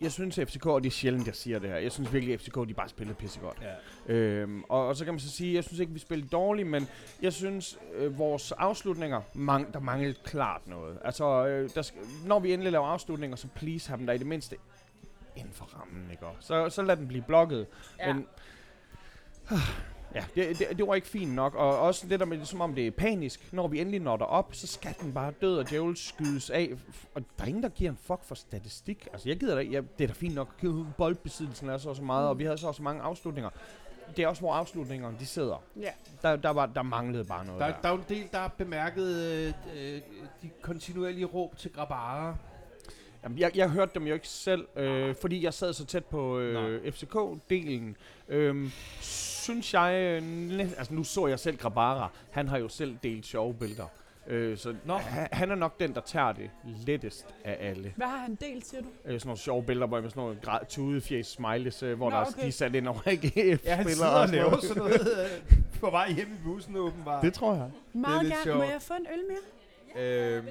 Jeg 0.00 0.12
synes, 0.12 0.38
at 0.38 0.48
FCK, 0.48 0.66
og 0.66 0.82
det 0.82 0.88
er 0.88 0.92
sjældent, 0.92 1.26
jeg 1.26 1.34
siger 1.34 1.58
det 1.58 1.70
her, 1.70 1.76
jeg 1.76 1.92
synes 1.92 2.12
virkelig, 2.12 2.34
at 2.34 2.40
FCK, 2.40 2.54
de 2.68 2.74
bare 2.74 2.88
spillede 2.88 3.16
pissegodt. 3.18 3.58
Ja. 4.08 4.14
Øhm, 4.14 4.62
og, 4.68 4.86
og 4.86 4.96
så 4.96 5.04
kan 5.04 5.14
man 5.14 5.20
så 5.20 5.30
sige, 5.30 5.54
jeg 5.54 5.64
synes 5.64 5.80
ikke, 5.80 5.92
vi 5.92 5.98
spillede 5.98 6.28
dårligt, 6.28 6.68
men 6.68 6.88
jeg 7.22 7.32
synes, 7.32 7.78
øh, 7.94 8.18
vores 8.18 8.52
afslutninger, 8.52 9.20
mang, 9.34 9.74
der 9.74 9.80
manglede 9.80 10.14
klart 10.24 10.66
noget. 10.66 10.98
Altså, 11.04 11.46
øh, 11.46 11.70
der 11.74 11.82
skal, 11.82 12.00
når 12.26 12.38
vi 12.38 12.52
endelig 12.52 12.72
laver 12.72 12.86
afslutninger, 12.86 13.36
så 13.36 13.48
please 13.54 13.88
have 13.88 13.98
dem 13.98 14.06
der 14.06 14.12
i 14.12 14.18
det 14.18 14.26
mindste 14.26 14.56
inden 15.36 15.52
for 15.52 15.64
rammen, 15.64 16.10
ikke? 16.10 16.26
Så, 16.40 16.70
så 16.70 16.82
lad 16.82 16.96
den 16.96 17.08
blive 17.08 17.22
blokket. 17.22 17.66
Ja. 17.98 18.12
Men, 18.12 18.26
ja, 20.14 20.24
det, 20.34 20.58
det, 20.58 20.66
det 20.78 20.86
var 20.86 20.94
ikke 20.94 21.06
fint 21.06 21.34
nok. 21.34 21.54
Og 21.54 21.78
også 21.78 22.06
det 22.08 22.20
der 22.20 22.26
med, 22.26 22.44
som 22.44 22.60
om 22.60 22.74
det 22.74 22.86
er 22.86 22.90
panisk. 22.90 23.52
Når 23.52 23.68
vi 23.68 23.80
endelig 23.80 24.00
når 24.00 24.16
derop, 24.16 24.54
så 24.54 24.66
skal 24.66 24.94
den 25.00 25.12
bare 25.12 25.32
død 25.40 25.58
og 25.58 25.70
djævel 25.70 25.96
skydes 25.96 26.50
af. 26.50 26.70
Og 27.14 27.22
der 27.38 27.44
er 27.44 27.48
ingen, 27.48 27.62
der 27.62 27.68
giver 27.68 27.90
en 27.90 27.98
fuck 28.02 28.24
for 28.24 28.34
statistik. 28.34 29.08
Altså, 29.12 29.28
jeg 29.28 29.38
gider 29.38 29.54
da. 29.54 29.60
Ja, 29.60 29.80
det 29.98 30.04
er 30.04 30.08
da 30.08 30.12
fint 30.14 30.34
nok. 30.34 30.48
Boldbesiddelsen 30.98 31.68
er 31.68 31.78
så 31.78 31.88
og 31.88 31.96
så 31.96 32.02
meget, 32.02 32.28
og 32.28 32.38
vi 32.38 32.44
havde 32.44 32.58
så 32.58 32.66
også 32.68 32.82
mange 32.82 33.02
afslutninger. 33.02 33.50
Det 34.16 34.22
er 34.24 34.28
også, 34.28 34.42
hvor 34.42 34.54
afslutningerne 34.54 35.16
de 35.20 35.26
sidder. 35.26 35.62
Ja. 35.80 35.90
Der, 36.22 36.36
der, 36.36 36.50
var, 36.50 36.66
der 36.66 36.82
manglede 36.82 37.24
bare 37.24 37.44
noget 37.46 37.60
Der, 37.60 37.66
der. 37.66 37.74
der 37.82 37.88
er 37.88 37.92
jo 37.92 37.98
en 37.98 38.04
del, 38.08 38.28
der 38.32 38.38
har 38.38 38.48
bemærket 38.48 39.16
øh, 39.16 39.52
øh, 39.76 40.00
de 40.42 40.50
kontinuerlige 40.62 41.24
råb 41.24 41.56
til 41.56 41.72
Grabara. 41.72 42.36
Jamen, 43.24 43.38
jeg, 43.38 43.50
jeg 43.56 43.70
hørte 43.70 43.90
dem 43.94 44.06
jo 44.06 44.14
ikke 44.14 44.28
selv, 44.28 44.66
øh, 44.76 45.14
fordi 45.20 45.44
jeg 45.44 45.54
sad 45.54 45.72
så 45.72 45.84
tæt 45.86 46.04
på 46.04 46.38
øh, 46.38 46.92
FCK-delen. 46.94 47.94
Øhm, 48.28 48.70
synes 49.00 49.74
jeg... 49.74 49.94
Øh, 49.94 50.22
næ- 50.22 50.62
altså, 50.78 50.94
nu 50.94 51.04
så 51.04 51.26
jeg 51.26 51.38
selv 51.38 51.56
Grabara. 51.56 52.10
Han 52.30 52.48
har 52.48 52.58
jo 52.58 52.68
selv 52.68 52.96
delt 53.02 53.26
sjove 53.26 53.54
billeder. 53.54 53.86
Øh, 54.26 54.58
så 54.58 54.74
Nå. 54.84 54.96
han, 54.96 55.28
han 55.32 55.50
er 55.50 55.54
nok 55.54 55.80
den, 55.80 55.94
der 55.94 56.00
tager 56.00 56.32
det 56.32 56.50
lettest 56.86 57.26
af 57.44 57.56
alle. 57.60 57.92
Hvad 57.96 58.06
har 58.06 58.18
han 58.18 58.34
delt, 58.34 58.66
siger 58.66 58.80
du? 58.82 58.88
Øh, 59.04 59.20
sådan 59.20 59.28
nogle 59.28 59.38
sjove 59.38 59.62
billeder, 59.64 59.86
hvor 59.86 59.96
jeg 59.96 60.02
med 60.02 60.10
sådan 60.10 60.20
nogle 60.22 60.36
gra- 60.46 60.66
tudefjes 60.68 61.26
smileys, 61.26 61.82
øh, 61.82 61.96
hvor 61.96 62.10
Nå, 62.10 62.16
der 62.16 62.22
okay. 62.26 62.42
de 62.42 62.46
er 62.46 62.52
sat 62.52 62.74
ind 62.74 62.88
over 62.88 62.98
AGF 63.06 63.64
Ja, 63.64 63.74
han 63.74 63.84
spillere 63.84 63.94
sidder 63.94 64.06
og 64.08 64.28
sådan 64.28 64.34
laver 64.34 64.50
noget. 64.50 64.64
sådan 64.64 64.82
noget 64.82 65.08
øh, 65.50 65.80
på 65.80 65.90
vej 65.90 66.12
hjem 66.12 66.28
i 66.28 66.44
bussen 66.44 66.76
åbenbart. 66.76 67.22
Det 67.24 67.34
tror 67.34 67.54
jeg. 67.54 67.70
Meget 67.92 68.32
gerne. 68.44 68.54
Må 68.54 68.62
jeg 68.62 68.82
få 68.82 68.94
en 68.94 69.06
øl 69.12 69.20
mere? 69.28 70.36
Øhm, 70.36 70.46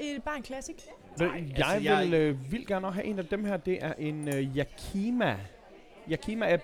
Øh, 0.00 0.20
bare 0.22 0.36
en 0.36 0.44
classic. 0.44 0.76
Nej, 1.18 1.28
jeg 1.28 1.56
altså, 1.56 1.90
jeg- 1.90 2.04
vil 2.04 2.14
øh, 2.14 2.52
vil 2.52 2.66
gerne 2.66 2.92
have 2.92 3.04
en 3.04 3.18
af 3.18 3.26
dem 3.26 3.44
her. 3.44 3.56
Det 3.56 3.84
er 3.84 3.92
en 3.98 4.28
øh, 4.28 4.56
Yakima. 4.56 5.36
Yakima 6.10 6.46
er... 6.46 6.56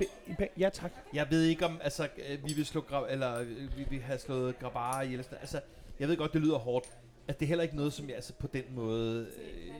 Ja, 0.58 0.68
tak. 0.72 0.92
jeg 1.14 1.26
ved 1.30 1.42
ikke 1.44 1.64
om, 1.66 1.78
altså, 1.82 2.08
øh, 2.28 2.38
vi 2.48 2.52
vil 2.52 2.66
slå 2.66 2.80
Gra- 2.90 3.12
eller 3.12 3.40
øh, 3.40 3.78
vi 3.78 3.84
vil 3.90 4.00
have 4.02 4.18
slået 4.18 4.58
Grabara 4.58 5.02
ihjel. 5.02 5.24
sådan- 5.24 5.38
Altså, 5.40 5.60
jeg 6.00 6.08
ved 6.08 6.16
godt, 6.16 6.32
det 6.32 6.40
lyder 6.40 6.58
hårdt. 6.58 6.86
At 7.28 7.40
det 7.40 7.46
er 7.46 7.48
heller 7.48 7.62
ikke 7.62 7.76
noget, 7.76 7.92
som 7.92 8.06
jeg 8.08 8.14
altså, 8.14 8.32
på 8.32 8.46
den 8.46 8.62
måde... 8.74 9.26
Øh, 9.42 9.72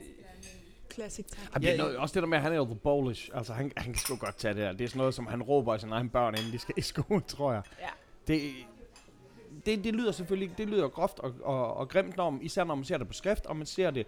Classic, 0.93 1.25
tak. 1.25 1.63
Ja, 1.63 1.67
det 1.67 1.73
er 1.73 1.77
noget, 1.77 1.97
også 1.97 2.13
det 2.13 2.23
der 2.23 2.27
med, 2.27 2.37
at 2.37 2.43
han 2.43 2.51
er 2.51 2.55
jo 2.55 2.65
the 2.65 2.75
bullish. 2.75 3.29
Altså, 3.33 3.53
han, 3.53 3.71
han 3.77 3.85
kan 3.93 3.95
sgu 3.95 4.15
godt 4.15 4.37
tage 4.37 4.53
det 4.53 4.61
der. 4.63 4.71
Det 4.71 4.81
er 4.83 4.87
sådan 4.87 4.97
noget, 4.97 5.13
som 5.13 5.27
han 5.27 5.43
råber 5.43 5.73
af 5.73 5.79
sine 5.79 5.91
egne 5.95 6.09
børn, 6.09 6.35
inden 6.37 6.51
de 6.51 6.59
skal 6.59 6.73
i 6.77 6.81
skole, 6.81 7.21
tror 7.35 7.53
jeg. 7.53 7.61
Ja. 7.81 7.87
Det, 8.27 8.41
det, 9.67 9.83
det 9.83 9.93
lyder 9.95 10.11
selvfølgelig 10.11 10.57
det 10.57 10.67
lyder 10.69 10.87
groft 10.87 11.19
og, 11.19 11.33
og, 11.43 11.73
og 11.73 11.89
grimt, 11.89 12.17
når, 12.17 12.29
man- 12.29 12.41
især 12.41 12.63
når 12.63 12.75
man 12.75 12.85
ser 12.85 12.97
det 12.97 13.07
på 13.07 13.13
skrift, 13.13 13.45
og 13.45 13.55
man 13.55 13.65
ser 13.65 13.91
det 13.91 14.07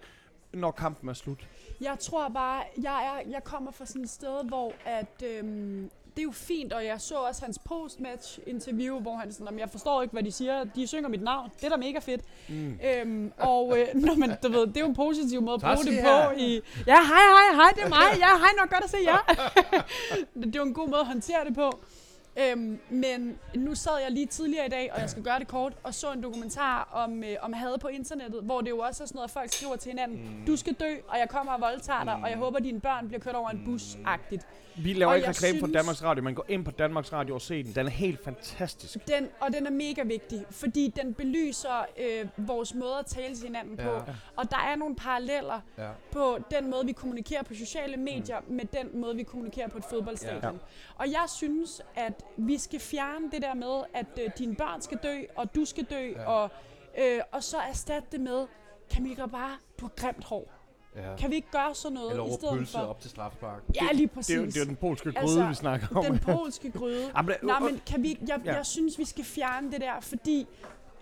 når 0.52 0.70
kampen 0.70 1.08
er 1.08 1.12
slut? 1.14 1.48
Jeg 1.80 1.96
tror 1.98 2.28
bare, 2.28 2.62
jeg, 2.82 3.04
er, 3.24 3.30
jeg 3.30 3.44
kommer 3.44 3.70
fra 3.70 3.86
sådan 3.86 4.02
et 4.02 4.10
sted, 4.10 4.44
hvor 4.44 4.72
at, 4.84 5.22
øhm, 5.24 5.90
det 6.16 6.18
er 6.18 6.22
jo 6.22 6.30
fint, 6.32 6.72
og 6.72 6.84
jeg 6.84 7.00
så 7.00 7.14
også 7.14 7.44
hans 7.44 7.58
post-match-interview, 7.58 9.00
hvor 9.00 9.16
han 9.16 9.32
sådan, 9.32 9.46
"Jamen, 9.46 9.60
jeg 9.60 9.70
forstår 9.70 10.02
ikke, 10.02 10.12
hvad 10.12 10.22
de 10.22 10.32
siger. 10.32 10.64
De 10.64 10.86
synger 10.86 11.08
mit 11.08 11.22
navn. 11.22 11.50
Det 11.56 11.64
er 11.64 11.68
da 11.68 11.76
mega 11.76 11.98
fedt. 11.98 12.20
Mm. 12.48 12.78
Øhm, 12.84 13.32
og 13.38 13.78
øh, 13.78 13.86
nå, 14.06 14.14
men, 14.14 14.30
du 14.42 14.48
ved, 14.48 14.66
det 14.66 14.76
er 14.76 14.80
jo 14.80 14.86
en 14.86 14.94
positiv 14.94 15.42
måde 15.42 15.54
at 15.54 15.60
bruge 15.60 15.76
det 15.76 15.92
her. 15.94 16.28
på. 16.28 16.34
I, 16.36 16.60
ja, 16.86 16.96
hej, 17.02 17.24
hej, 17.36 17.54
hej, 17.54 17.70
det 17.76 17.84
er 17.84 17.88
mig. 17.88 18.18
Ja, 18.18 18.26
hej, 18.38 18.48
nok 18.60 18.70
godt 18.70 18.84
at 18.84 18.90
se 18.90 18.96
jer. 19.06 19.52
det 20.44 20.56
er 20.56 20.60
jo 20.60 20.62
en 20.62 20.74
god 20.74 20.88
måde 20.88 21.00
at 21.00 21.06
håndtere 21.06 21.44
det 21.44 21.54
på. 21.54 21.70
Øhm, 22.36 22.78
men 22.90 23.38
nu 23.54 23.74
sad 23.74 23.92
jeg 24.02 24.10
lige 24.10 24.26
tidligere 24.26 24.66
i 24.66 24.68
dag, 24.68 24.90
og 24.94 25.00
jeg 25.00 25.10
skal 25.10 25.22
gøre 25.22 25.38
det 25.38 25.48
kort, 25.48 25.72
og 25.82 25.94
så 25.94 26.12
en 26.12 26.22
dokumentar 26.22 26.88
om, 26.92 27.24
øh, 27.24 27.36
om 27.40 27.52
had 27.52 27.78
på 27.78 27.88
internettet, 27.88 28.42
hvor 28.42 28.60
det 28.60 28.70
jo 28.70 28.78
også 28.78 29.02
er 29.02 29.06
sådan 29.06 29.16
noget, 29.16 29.28
at 29.28 29.32
folk 29.32 29.52
skriver 29.52 29.76
til 29.76 29.90
hinanden, 29.90 30.16
mm. 30.38 30.46
du 30.46 30.56
skal 30.56 30.72
dø, 30.72 30.94
og 31.08 31.18
jeg 31.18 31.28
kommer 31.28 31.52
og 31.52 31.60
voldtager 31.60 32.04
dig, 32.04 32.14
og 32.14 32.30
jeg 32.30 32.38
håber, 32.38 32.58
at 32.58 32.64
dine 32.64 32.80
børn 32.80 33.08
bliver 33.08 33.20
kørt 33.20 33.34
over 33.34 33.50
en 33.50 33.62
bus-agtigt. 33.64 34.46
Vi 34.76 34.92
laver 34.92 35.10
Og 35.10 35.16
ikke 35.16 35.28
reklame 35.28 35.58
synes- 35.58 35.72
Danmarks 35.72 36.02
Radio, 36.04 36.22
man 36.24 36.34
går 36.34 36.44
ind 36.48 36.64
på 36.64 36.70
Danmarks 36.70 37.12
Radio 37.12 37.34
og 37.34 37.40
ser 37.40 37.62
den. 37.62 37.74
Den 37.74 37.86
er 37.86 37.90
helt 37.90 38.24
fantastisk. 38.24 38.98
Den, 39.08 39.28
og 39.40 39.52
den 39.52 39.66
er 39.66 39.70
mega 39.70 40.02
vigtig, 40.02 40.44
fordi 40.50 40.92
den 41.02 41.14
belyser 41.14 41.86
øh, 41.98 42.28
vores 42.48 42.74
måde 42.74 42.98
at 42.98 43.06
tale 43.06 43.34
til 43.34 43.46
hinanden 43.46 43.76
på. 43.76 43.88
Ja. 43.90 43.98
Og 44.36 44.50
der 44.50 44.56
er 44.72 44.76
nogle 44.76 44.96
paralleller 44.96 45.60
Ja. 45.78 45.88
på 46.12 46.38
den 46.50 46.70
måde, 46.70 46.86
vi 46.86 46.92
kommunikerer 46.92 47.42
på 47.42 47.54
sociale 47.54 47.96
medier, 47.96 48.40
mm. 48.48 48.54
med 48.54 48.64
den 48.64 49.00
måde, 49.00 49.16
vi 49.16 49.22
kommunikerer 49.22 49.68
på 49.68 49.78
et 49.78 49.84
fodboldstadion. 49.84 50.42
Ja. 50.54 50.58
Og 50.96 51.06
jeg 51.10 51.24
synes, 51.36 51.82
at 51.96 52.19
vi 52.36 52.58
skal 52.58 52.80
fjerne 52.80 53.30
det 53.30 53.42
der 53.42 53.54
med, 53.54 53.82
at 53.94 54.06
øh, 54.24 54.30
dine 54.38 54.54
børn 54.56 54.80
skal 54.80 54.98
dø, 55.02 55.16
og 55.36 55.54
du 55.54 55.64
skal 55.64 55.84
dø, 55.84 56.10
Ja. 56.16 56.24
og, 56.26 56.50
øh, 56.98 57.20
og 57.32 57.44
så 57.44 57.56
erstatte 57.58 58.08
det 58.12 58.20
med, 58.20 58.46
Camille 58.92 59.28
bare, 59.28 59.50
du 59.80 59.84
har 59.84 59.92
grimt 59.96 60.24
hår. 60.24 60.52
ja. 60.96 61.16
Kan 61.16 61.30
vi 61.30 61.34
ikke 61.36 61.50
gøre 61.50 61.74
sådan 61.74 61.94
noget 61.94 62.10
Eller 62.10 62.26
i 62.26 62.32
stedet 62.32 62.54
pølse 62.58 62.72
for? 62.72 62.78
op 62.78 63.00
til 63.00 63.10
strafspark. 63.10 63.62
Ja, 63.74 63.88
lige 63.92 64.06
Det 64.06 64.10
præcis. 64.10 64.34
er, 64.36 64.40
jo, 64.40 64.46
det 64.46 64.56
er 64.56 64.60
jo 64.60 64.66
den 64.66 64.76
polske 64.76 65.12
gryde, 65.12 65.20
Altså, 65.22 65.46
vi 65.46 65.54
snakker 65.54 65.86
om. 65.96 66.04
den 66.04 66.18
polske 66.18 66.70
gryde. 66.70 67.10
Jamen, 67.16 67.28
det- 67.34 67.42
Nej, 67.42 67.58
men 67.60 67.80
kan 67.86 68.02
vi, 68.02 68.18
jeg, 68.28 68.40
Ja. 68.44 68.54
jeg 68.56 68.66
synes, 68.66 68.98
vi 68.98 69.04
skal 69.04 69.24
fjerne 69.24 69.72
det 69.72 69.80
der, 69.80 70.00
fordi 70.00 70.46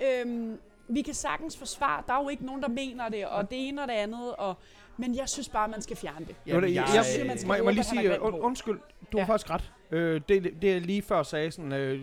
øhm, 0.00 0.58
vi 0.88 1.02
kan 1.02 1.14
sagtens 1.14 1.56
forsvare, 1.56 2.02
der 2.06 2.12
er 2.14 2.22
jo 2.22 2.28
ikke 2.28 2.46
nogen, 2.46 2.62
der 2.62 2.68
mener 2.68 3.08
det, 3.08 3.26
og 3.26 3.50
det 3.50 3.68
ene 3.68 3.82
og 3.82 3.88
det 3.88 3.94
andet, 3.94 4.36
og, 4.36 4.54
men 4.98 5.16
jeg 5.16 5.28
synes 5.28 5.48
bare, 5.48 5.68
man 5.68 5.82
skal 5.82 5.96
fjerne 5.96 6.26
det. 6.26 6.36
Det, 6.46 6.52
jeg, 6.54 6.62
jeg 6.72 6.84
jeg, 6.94 7.04
synes, 7.04 7.26
man 7.28 7.38
skal 7.38 7.48
må, 7.48 7.54
jeg 7.54 7.64
må 7.64 7.70
lige 7.70 7.84
sige, 7.84 8.22
und, 8.22 8.32
hår. 8.32 8.40
undskyld, 8.40 8.78
du 9.12 9.16
Ja. 9.18 9.22
har 9.24 9.26
faktisk 9.26 9.50
ret. 9.50 9.72
Øh, 9.90 10.20
det, 10.28 10.44
det, 10.44 10.62
det 10.62 10.68
jeg 10.72 10.80
lige 10.80 11.02
før 11.02 11.22
sagde, 11.22 11.50
sådan, 11.50 11.72
øh, 11.72 12.00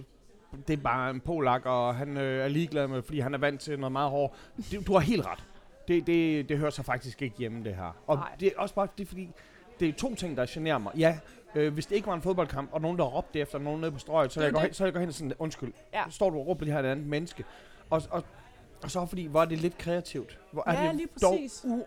det 0.67 0.73
er 0.73 0.81
bare 0.83 1.09
en 1.09 1.19
polak, 1.19 1.65
og 1.65 1.95
han 1.95 2.17
øh, 2.17 2.43
er 2.43 2.47
ligeglad 2.47 2.87
med, 2.87 3.01
fordi 3.01 3.19
han 3.19 3.33
er 3.33 3.37
vant 3.37 3.61
til 3.61 3.79
noget 3.79 3.91
meget 3.91 4.09
hårdt. 4.09 4.33
Du 4.87 4.93
har 4.93 4.99
helt 4.99 5.25
ret. 5.25 5.43
Det, 5.87 6.07
det, 6.07 6.49
det 6.49 6.57
hører 6.57 6.69
sig 6.69 6.85
faktisk 6.85 7.21
ikke 7.21 7.35
hjemme, 7.37 7.63
det 7.63 7.75
her. 7.75 7.95
Og 8.07 8.15
Nej. 8.17 8.29
det 8.39 8.47
er 8.47 8.51
også 8.57 8.75
bare 8.75 8.87
det 8.97 9.03
er 9.03 9.07
fordi, 9.07 9.29
det 9.79 9.89
er 9.89 9.93
to 9.93 10.15
ting, 10.15 10.37
der 10.37 10.45
generer 10.49 10.77
mig. 10.77 10.93
Ja, 10.97 11.17
øh, 11.55 11.73
hvis 11.73 11.85
det 11.85 11.95
ikke 11.95 12.07
var 12.07 12.13
en 12.13 12.21
fodboldkamp, 12.21 12.69
og 12.73 12.81
nogen, 12.81 12.97
der 12.97 13.03
råbte 13.03 13.39
efter 13.39 13.59
nogen 13.59 13.81
nede 13.81 13.91
på 13.91 13.99
strøget, 13.99 14.31
så 14.31 14.39
Det 14.39 14.45
jeg 14.45 14.53
går 14.53 14.59
hen, 14.59 14.73
så 14.73 14.83
jeg 14.83 14.93
går 14.93 14.99
hen 14.99 15.09
og 15.09 15.15
sådan, 15.15 15.33
undskyld, 15.39 15.73
Ja. 15.93 16.03
så 16.09 16.15
står 16.15 16.29
du 16.29 16.37
og 16.39 16.47
råber 16.47 16.65
det 16.65 16.73
her 16.73 16.79
et 16.79 16.85
andet 16.85 17.07
menneske. 17.07 17.43
Og, 17.89 18.01
og, 18.11 18.23
og 18.83 18.91
så 18.91 19.05
fordi, 19.05 19.25
hvor 19.25 19.41
er 19.41 19.45
det 19.45 19.57
lidt 19.57 19.77
kreativt. 19.77 20.39
Hvor 20.51 20.63
er 20.67 20.83
Ja, 20.83 20.87
det 20.87 20.95
lige 20.95 21.07
dog 21.21 21.39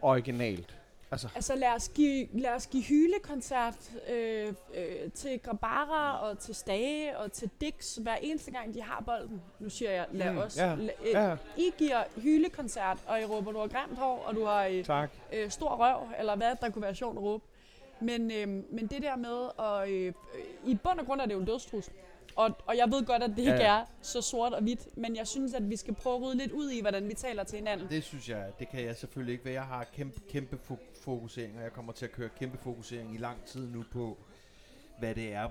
uoriginalt. 0.03 0.79
Altså, 1.11 1.29
Altså 1.35 1.55
lad 1.57 1.69
os 1.69 1.89
give, 1.89 2.29
lad 2.33 2.51
os 2.51 2.67
give 2.67 2.83
hylekoncert 2.83 3.75
øh, 4.11 4.53
øh, 4.75 5.13
til 5.15 5.41
Grabara 5.41 6.29
og 6.29 6.39
til 6.39 6.55
Stage 6.55 7.19
og 7.19 7.33
til 7.33 7.51
Dix 7.61 7.97
hver 7.97 8.15
eneste 8.15 8.51
gang, 8.51 8.75
de 8.75 8.83
har 8.83 9.03
bolden. 9.07 9.43
Nu 9.59 9.69
siger 9.71 9.91
jeg, 9.91 10.07
lad 10.13 10.33
Mm, 10.33 10.39
os. 10.39 10.57
ja, 10.57 10.75
La, 10.75 10.93
øh, 11.05 11.13
ja, 11.13 11.37
I 11.57 11.71
giver 11.79 12.03
hylekoncert, 12.17 12.99
og 13.07 13.21
I 13.21 13.25
råber, 13.25 13.53
du 13.53 13.59
har 13.59 13.67
grimt 13.67 13.99
hår, 13.99 14.25
og 14.27 14.35
du 14.35 14.45
har 14.45 14.65
øh, 14.67 14.85
tak. 14.85 15.11
øh, 15.33 15.51
stor 15.51 15.69
røv, 15.69 16.09
eller 16.19 16.37
hvad 16.37 16.57
der 16.61 16.71
kunne 16.71 16.83
være 16.83 16.95
sjovt 16.95 17.17
at 17.17 17.23
råbe. 17.23 17.45
Men, 18.01 18.31
øh, 18.31 18.49
men 18.49 18.87
det 18.87 19.03
der 19.03 19.17
med, 19.17 19.49
at, 19.59 19.91
øh, 19.91 20.07
øh, 20.07 20.13
i 20.71 20.75
bund 20.75 21.01
og 21.01 21.07
grund 21.07 21.21
er 21.21 21.27
det 21.27 21.35
jo 21.35 21.39
en 21.41 21.45
dødstrus. 21.47 21.91
Og, 22.39 22.51
og 22.67 22.77
jeg 22.77 22.91
ved 22.91 23.07
godt, 23.07 23.23
at 23.23 23.31
det 23.31 23.45
Ja, 23.45 23.53
ikke 23.53 23.65
ja. 23.65 23.79
er 23.81 23.85
så 24.03 24.21
sort 24.23 24.53
og 24.53 24.63
hvidt, 24.63 24.97
men 24.97 25.17
jeg 25.17 25.27
synes, 25.27 25.55
at 25.55 25.71
vi 25.71 25.77
skal 25.77 25.95
prøve 25.95 26.17
at 26.17 26.23
rydde 26.23 26.37
lidt 26.39 26.53
ud 26.53 26.71
i, 26.71 26.81
hvordan 26.81 27.09
vi 27.09 27.15
taler 27.15 27.45
til 27.45 27.59
hinanden. 27.59 27.89
Det 27.89 28.05
synes 28.05 28.29
jeg, 28.29 28.53
det 28.59 28.69
kan 28.69 28.85
jeg 28.85 28.97
selvfølgelig 28.97 29.33
ikke, 29.33 29.43
for 29.43 29.49
jeg 29.51 29.63
har 29.63 29.85
kæmpe, 29.85 30.21
kæmpe 30.29 30.59
fo- 30.71 31.01
fokusering, 31.05 31.57
og 31.57 31.63
jeg 31.63 31.73
kommer 31.73 31.93
til 31.93 32.05
at 32.05 32.13
køre 32.13 32.29
kæmpe 32.39 32.59
fokusering 32.59 33.15
i 33.15 33.19
lang 33.19 33.45
tid 33.45 33.67
nu 33.71 33.85
på, 33.93 34.17
hvad 34.99 35.15
det 35.15 35.33
er, 35.33 35.49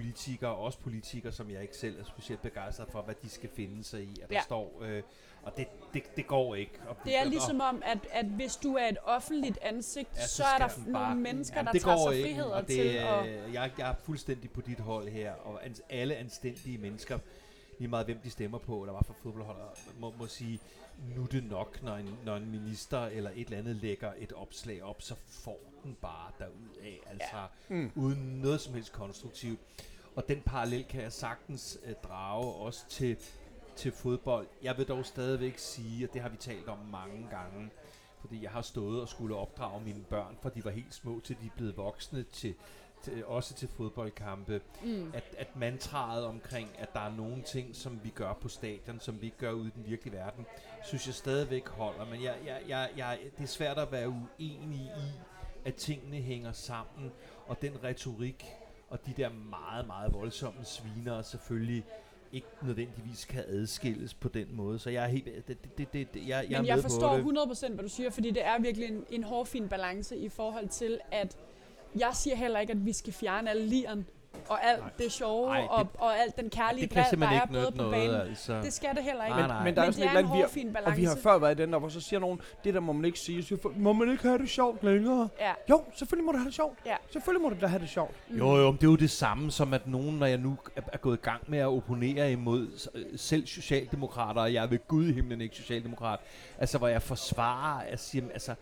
politikere, 0.00 0.54
også 0.54 0.78
politikere, 0.78 1.32
som 1.32 1.50
jeg 1.50 1.62
ikke 1.62 1.76
selv 1.76 2.00
er 2.00 2.04
specielt 2.04 2.42
begejstret 2.42 2.88
for, 2.92 3.02
hvad 3.02 3.14
de 3.22 3.28
skal 3.28 3.50
finde 3.54 3.84
sig 3.84 4.02
i, 4.02 4.20
at 4.22 4.28
der 4.30 4.34
Ja. 4.36 4.42
står, 4.42 4.82
øh, 4.82 5.02
og 5.42 5.56
det, 5.56 5.66
det, 5.94 6.02
det 6.16 6.26
går 6.26 6.54
ikke. 6.54 6.72
Og, 6.88 6.96
Det 7.04 7.16
er 7.16 7.20
og- 7.20 7.26
ligesom 7.26 7.60
om, 7.60 7.82
at, 7.84 7.98
at 8.12 8.26
hvis 8.26 8.56
du 8.56 8.74
er 8.74 8.88
et 8.88 8.96
offentligt 9.04 9.58
ansigt, 9.62 10.08
Ja, 10.16 10.26
så 10.26 10.36
så, 10.36 10.44
er 10.44 10.58
der 10.58 10.68
den 10.68 10.82
nogle 10.82 10.92
bare- 10.92 11.14
mennesker, 11.14 11.56
Jamen, 11.56 11.72
der 11.74 11.80
tager 11.80 12.10
sig 12.10 12.16
ikke, 12.16 12.28
friheder 12.28 12.54
og 12.54 12.60
det, 12.68 12.76
til 12.76 12.86
øh, 12.86 13.54
jeg, 13.54 13.70
jeg 13.78 13.90
er 13.90 13.94
fuldstændig 14.04 14.50
på 14.50 14.60
dit 14.60 14.80
hold 14.80 15.08
her, 15.08 15.32
og 15.32 15.64
ans, 15.64 15.82
alle 15.90 16.16
anstændige 16.16 16.78
mennesker, 16.78 17.18
lige 17.78 17.88
meget 17.88 18.06
hvem 18.06 18.18
de 18.18 18.30
stemmer 18.30 18.58
på, 18.58 18.80
eller 18.82 18.92
hvad 18.92 19.02
for 19.06 19.14
fodboldholder, 19.22 19.64
må, 19.98 20.12
må 20.18 20.26
sige, 20.26 20.60
nu 21.16 21.26
det 21.26 21.44
nok, 21.44 21.82
når 21.82 21.96
en, 21.96 22.18
når 22.24 22.36
en 22.36 22.50
minister 22.50 22.98
eller 22.98 23.30
et 23.34 23.44
eller 23.44 23.58
andet 23.58 23.76
lægger 23.76 24.12
et 24.18 24.32
opslag 24.32 24.82
op, 24.82 25.02
så 25.02 25.14
får 25.28 25.60
den 25.84 25.96
bare 26.00 26.30
derud 26.38 26.76
af, 26.82 27.00
altså 27.06 27.36
ja. 27.36 27.46
Mm. 27.74 27.90
uden 27.94 28.40
noget 28.40 28.60
som 28.60 28.74
helst 28.74 28.92
konstruktivt. 28.92 29.60
Og 30.14 30.28
den 30.28 30.40
parallel 30.40 30.84
kan 30.84 31.02
jeg 31.02 31.12
sagtens 31.12 31.78
øh, 31.84 31.94
drage 32.02 32.52
også 32.52 32.88
til, 32.88 33.16
til 33.76 33.92
fodbold. 33.92 34.46
Jeg 34.62 34.78
vil 34.78 34.88
dog 34.88 35.06
stadigvæk 35.06 35.58
sige, 35.58 36.08
og 36.08 36.12
det 36.14 36.22
har 36.22 36.28
vi 36.28 36.36
talt 36.36 36.68
om 36.68 36.78
mange 36.78 37.28
gange, 37.30 37.70
fordi 38.20 38.42
jeg 38.42 38.50
har 38.50 38.62
stået 38.62 39.00
og 39.00 39.08
skulle 39.08 39.36
opdrage 39.36 39.84
mine 39.84 40.04
børn, 40.10 40.36
fra 40.42 40.50
de 40.50 40.64
var 40.64 40.70
helt 40.70 40.94
små 40.94 41.20
til 41.20 41.36
de 41.40 41.46
er 41.46 41.56
blevet 41.56 41.76
voksne, 41.76 42.22
til, 42.22 42.54
til, 43.02 43.24
også 43.26 43.54
til 43.54 43.68
fodboldkampe, 43.68 44.60
Mm. 44.84 45.10
at, 45.14 45.24
at 45.38 45.56
mantraet 45.56 46.24
omkring, 46.24 46.68
at 46.78 46.92
der 46.92 47.00
er 47.00 47.16
nogle 47.16 47.42
ting, 47.42 47.76
som 47.76 48.00
vi 48.04 48.08
gør 48.10 48.32
på 48.32 48.48
stadion, 48.48 49.00
som 49.00 49.20
vi 49.20 49.26
ikke 49.26 49.38
gør 49.38 49.52
ude 49.52 49.68
i 49.68 49.72
den 49.76 49.86
virkelige 49.86 50.14
verden, 50.16 50.46
synes 50.84 51.06
jeg 51.06 51.14
stadigvæk 51.14 51.68
holder. 51.68 52.04
Men 52.04 52.22
jeg, 52.22 52.34
jeg, 52.46 52.60
jeg, 52.68 52.88
jeg, 52.96 53.18
det 53.38 53.42
er 53.44 53.48
svært 53.48 53.78
at 53.78 53.92
være 53.92 54.08
uenig 54.08 54.78
i, 54.78 54.88
at 55.64 55.74
tingene 55.74 56.16
hænger 56.16 56.52
sammen, 56.52 57.12
og 57.46 57.62
den 57.62 57.84
retorik, 57.84 58.44
og 58.90 59.06
de 59.06 59.12
der 59.16 59.28
meget, 59.32 59.86
meget 59.86 60.14
voldsomme 60.14 60.64
sviner 60.64 61.22
selvfølgelig 61.22 61.84
ikke 62.32 62.46
nødvendigvis 62.62 63.24
kan 63.24 63.44
adskilles 63.46 64.14
på 64.14 64.28
den 64.28 64.56
måde. 64.56 64.78
Så 64.78 64.90
jeg 64.90 65.04
er 65.04 65.08
helt... 65.08 65.24
Det, 65.24 65.48
det, 65.48 65.92
det, 65.92 66.14
det, 66.14 66.28
jeg, 66.28 66.46
jeg 66.50 66.60
Men 66.60 66.66
jeg 66.66 66.78
forstår 66.78 67.16
det. 67.16 67.22
100% 67.68 67.72
hvad 67.72 67.84
du 67.84 67.88
siger, 67.88 68.10
fordi 68.10 68.30
det 68.30 68.44
er 68.46 68.58
virkelig 68.60 68.88
en, 68.88 69.04
en 69.10 69.22
hårfin 69.24 69.68
balance 69.68 70.16
i 70.16 70.28
forhold 70.28 70.68
til, 70.68 70.98
at 71.10 71.36
jeg 71.98 72.10
siger 72.14 72.36
heller 72.36 72.60
ikke, 72.60 72.70
at 72.70 72.86
vi 72.86 72.92
skal 72.92 73.12
fjerne 73.12 73.50
alle 73.50 73.66
liren 73.66 74.06
og 74.48 74.64
alt 74.66 74.80
Nej. 74.80 74.90
det 74.98 75.12
sjove 75.12 75.46
Nej, 75.48 75.60
det- 75.60 75.68
og, 75.70 75.86
og 75.98 76.18
alt 76.18 76.36
den 76.36 76.50
kærlige 76.50 76.82
det 76.82 76.90
kan 76.90 77.02
dræt, 77.10 77.18
der 77.20 77.26
er 77.26 77.32
ikke 77.42 77.52
både 77.54 77.70
på 77.70 77.76
noget, 77.76 77.92
banen. 77.92 78.28
altså. 78.28 78.60
Det 78.62 78.72
skal 78.72 78.88
det 78.94 79.04
heller 79.04 79.24
ikke. 79.24 79.36
Nej, 79.36 79.40
Men, 79.46 79.50
nej. 79.50 79.64
men 79.64 79.74
der 79.74 79.80
er 79.82 79.86
Men 79.86 79.92
sådan 79.92 80.08
det 80.08 80.14
et 80.20 80.24
er 80.24 80.28
en 80.28 80.32
vi 80.32 80.38
har, 80.40 80.46
hårfin 80.46 80.66
og 80.66 80.72
vi 80.74 80.74
balance. 80.84 81.06
har 81.08 81.16
før 81.16 81.38
været 81.38 81.58
i 81.58 81.62
den 81.62 81.72
der, 81.72 81.78
hvor 81.78 81.88
så 81.88 82.00
siger 82.00 82.20
nogen, 82.20 82.40
det 82.64 82.74
der 82.74 82.80
må 82.80 82.92
man 82.92 83.04
ikke 83.04 83.18
sige. 83.18 83.42
Så 83.42 83.68
må 83.76 83.92
man 83.92 84.10
ikke 84.10 84.22
have 84.22 84.38
det 84.38 84.48
sjovt 84.50 84.82
længere? 84.84 85.28
Ja. 85.40 85.52
Jo, 85.70 85.84
selvfølgelig 85.94 86.24
må 86.26 86.32
du 86.32 86.38
have 86.38 86.46
det 86.46 86.54
sjovt. 86.54 86.78
Ja. 86.86 86.96
Selvfølgelig 87.10 87.42
må 87.42 87.48
du 87.48 87.56
da 87.60 87.66
have 87.66 87.80
det 87.80 87.88
sjovt. 87.88 88.14
Mm. 88.28 88.38
Jo, 88.38 88.56
jo, 88.56 88.70
men 88.70 88.74
det 88.80 88.86
er 88.86 88.90
jo 88.90 88.96
det 88.96 89.10
samme 89.10 89.50
som, 89.50 89.74
at 89.74 89.86
nogen, 89.86 90.18
når 90.18 90.26
jeg 90.26 90.38
nu 90.38 90.56
er, 90.76 90.80
er 90.92 90.98
gået 90.98 91.16
i 91.16 91.20
gang 91.22 91.42
med 91.46 91.58
at 91.58 91.66
opponere 91.66 92.32
imod 92.32 92.88
øh, 92.94 93.04
selv 93.16 93.46
socialdemokrater, 93.46 94.40
og 94.40 94.54
jeg 94.54 94.62
er 94.64 94.66
ved 94.68 94.78
Gud 94.88 95.06
i 95.08 95.12
himlen 95.12 95.40
ikke 95.40 95.56
socialdemokrat, 95.56 96.18
altså 96.58 96.78
hvor 96.78 96.88
jeg 96.88 97.02
forsvarer, 97.02 97.80
at 97.88 98.00
sige, 98.00 98.24
altså, 98.32 98.54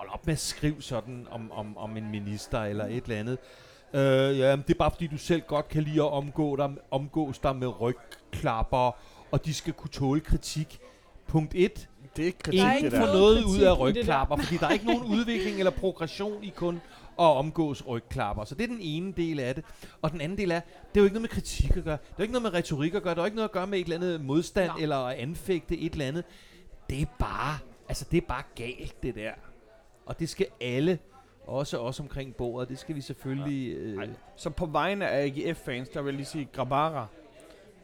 hold 0.00 0.10
op 0.12 0.26
med 0.26 0.32
at 0.32 0.38
skrive 0.40 0.82
sådan 0.82 1.26
om, 1.30 1.52
om, 1.52 1.76
om 1.76 1.96
en 1.96 2.10
minister 2.10 2.62
eller 2.62 2.86
et 2.86 3.04
eller 3.04 3.16
andet. 3.16 3.38
Øh, 3.94 4.38
ja, 4.38 4.56
men 4.56 4.64
det 4.66 4.74
er 4.74 4.78
bare 4.78 4.90
fordi, 4.90 5.06
du 5.06 5.18
selv 5.18 5.42
godt 5.46 5.68
kan 5.68 5.82
lide 5.82 6.00
at 6.02 6.10
omgå 6.10 6.56
dig, 6.56 6.70
omgås 6.90 7.38
dig 7.38 7.56
med 7.56 7.80
rygklapper, 7.80 8.96
og 9.30 9.44
de 9.44 9.54
skal 9.54 9.72
kunne 9.72 9.90
tåle 9.90 10.20
kritik. 10.20 10.78
Punkt 11.26 11.54
1. 11.54 11.88
Det 12.16 12.22
er 12.22 12.26
ikke 12.26 12.38
Der 12.44 12.64
er 12.66 12.72
Ingen 12.72 12.84
ikke 12.84 12.96
får 12.96 13.06
noget 13.06 13.44
ud 13.44 13.44
kritik 13.44 13.66
af 13.66 13.80
rygklapper, 13.80 14.36
fordi 14.36 14.56
der 14.56 14.66
er 14.66 14.70
ikke 14.70 14.86
nogen 14.86 15.02
udvikling 15.02 15.58
eller 15.58 15.70
progression 15.70 16.44
i 16.44 16.52
kun 16.56 16.80
at 17.18 17.24
omgås 17.24 17.86
rygklapper. 17.86 18.44
Så 18.44 18.54
det 18.54 18.62
er 18.62 18.66
den 18.66 18.80
ene 18.80 19.12
del 19.12 19.40
af 19.40 19.54
det. 19.54 19.64
Og 20.02 20.12
den 20.12 20.20
anden 20.20 20.38
del 20.38 20.50
er, 20.50 20.60
det 20.60 20.96
er 20.96 21.00
jo 21.00 21.04
ikke 21.04 21.14
noget 21.14 21.22
med 21.22 21.28
kritik 21.28 21.76
at 21.76 21.84
gøre. 21.84 21.96
Det 21.96 22.08
er 22.08 22.14
jo 22.18 22.22
ikke 22.22 22.32
noget 22.32 22.42
med 22.42 22.54
retorik 22.54 22.94
at 22.94 23.02
gøre. 23.02 23.14
Det 23.14 23.18
er 23.18 23.22
jo 23.22 23.26
ikke 23.26 23.36
noget 23.36 23.48
at 23.48 23.52
gøre 23.52 23.66
med 23.66 23.78
et 23.78 23.82
eller 23.82 23.96
andet 23.96 24.20
modstand 24.20 24.66
Nej. 24.66 24.82
eller 24.82 24.96
at 24.96 25.16
anfægte 25.16 25.78
et 25.78 25.92
eller 25.92 26.06
andet. 26.06 26.24
Det 26.90 27.02
er 27.02 27.06
bare, 27.18 27.58
altså 27.88 28.04
det 28.10 28.16
er 28.16 28.26
bare 28.28 28.42
galt, 28.54 29.02
det 29.02 29.14
der. 29.14 29.32
Og 30.10 30.18
det 30.18 30.28
skal 30.28 30.46
alle, 30.60 30.98
også 31.46 31.78
os 31.78 32.00
omkring 32.00 32.36
bordet, 32.36 32.68
det 32.68 32.78
skal 32.78 32.94
vi 32.96 33.00
selvfølgelig... 33.00 33.72
Øh. 33.76 34.08
Så 34.36 34.50
på 34.50 34.66
vegne 34.66 35.08
af 35.08 35.24
AGF-fans, 35.24 35.88
der 35.88 36.02
vil 36.02 36.10
jeg 36.10 36.16
lige 36.16 36.26
sige, 36.26 36.48
Grabara, 36.52 37.06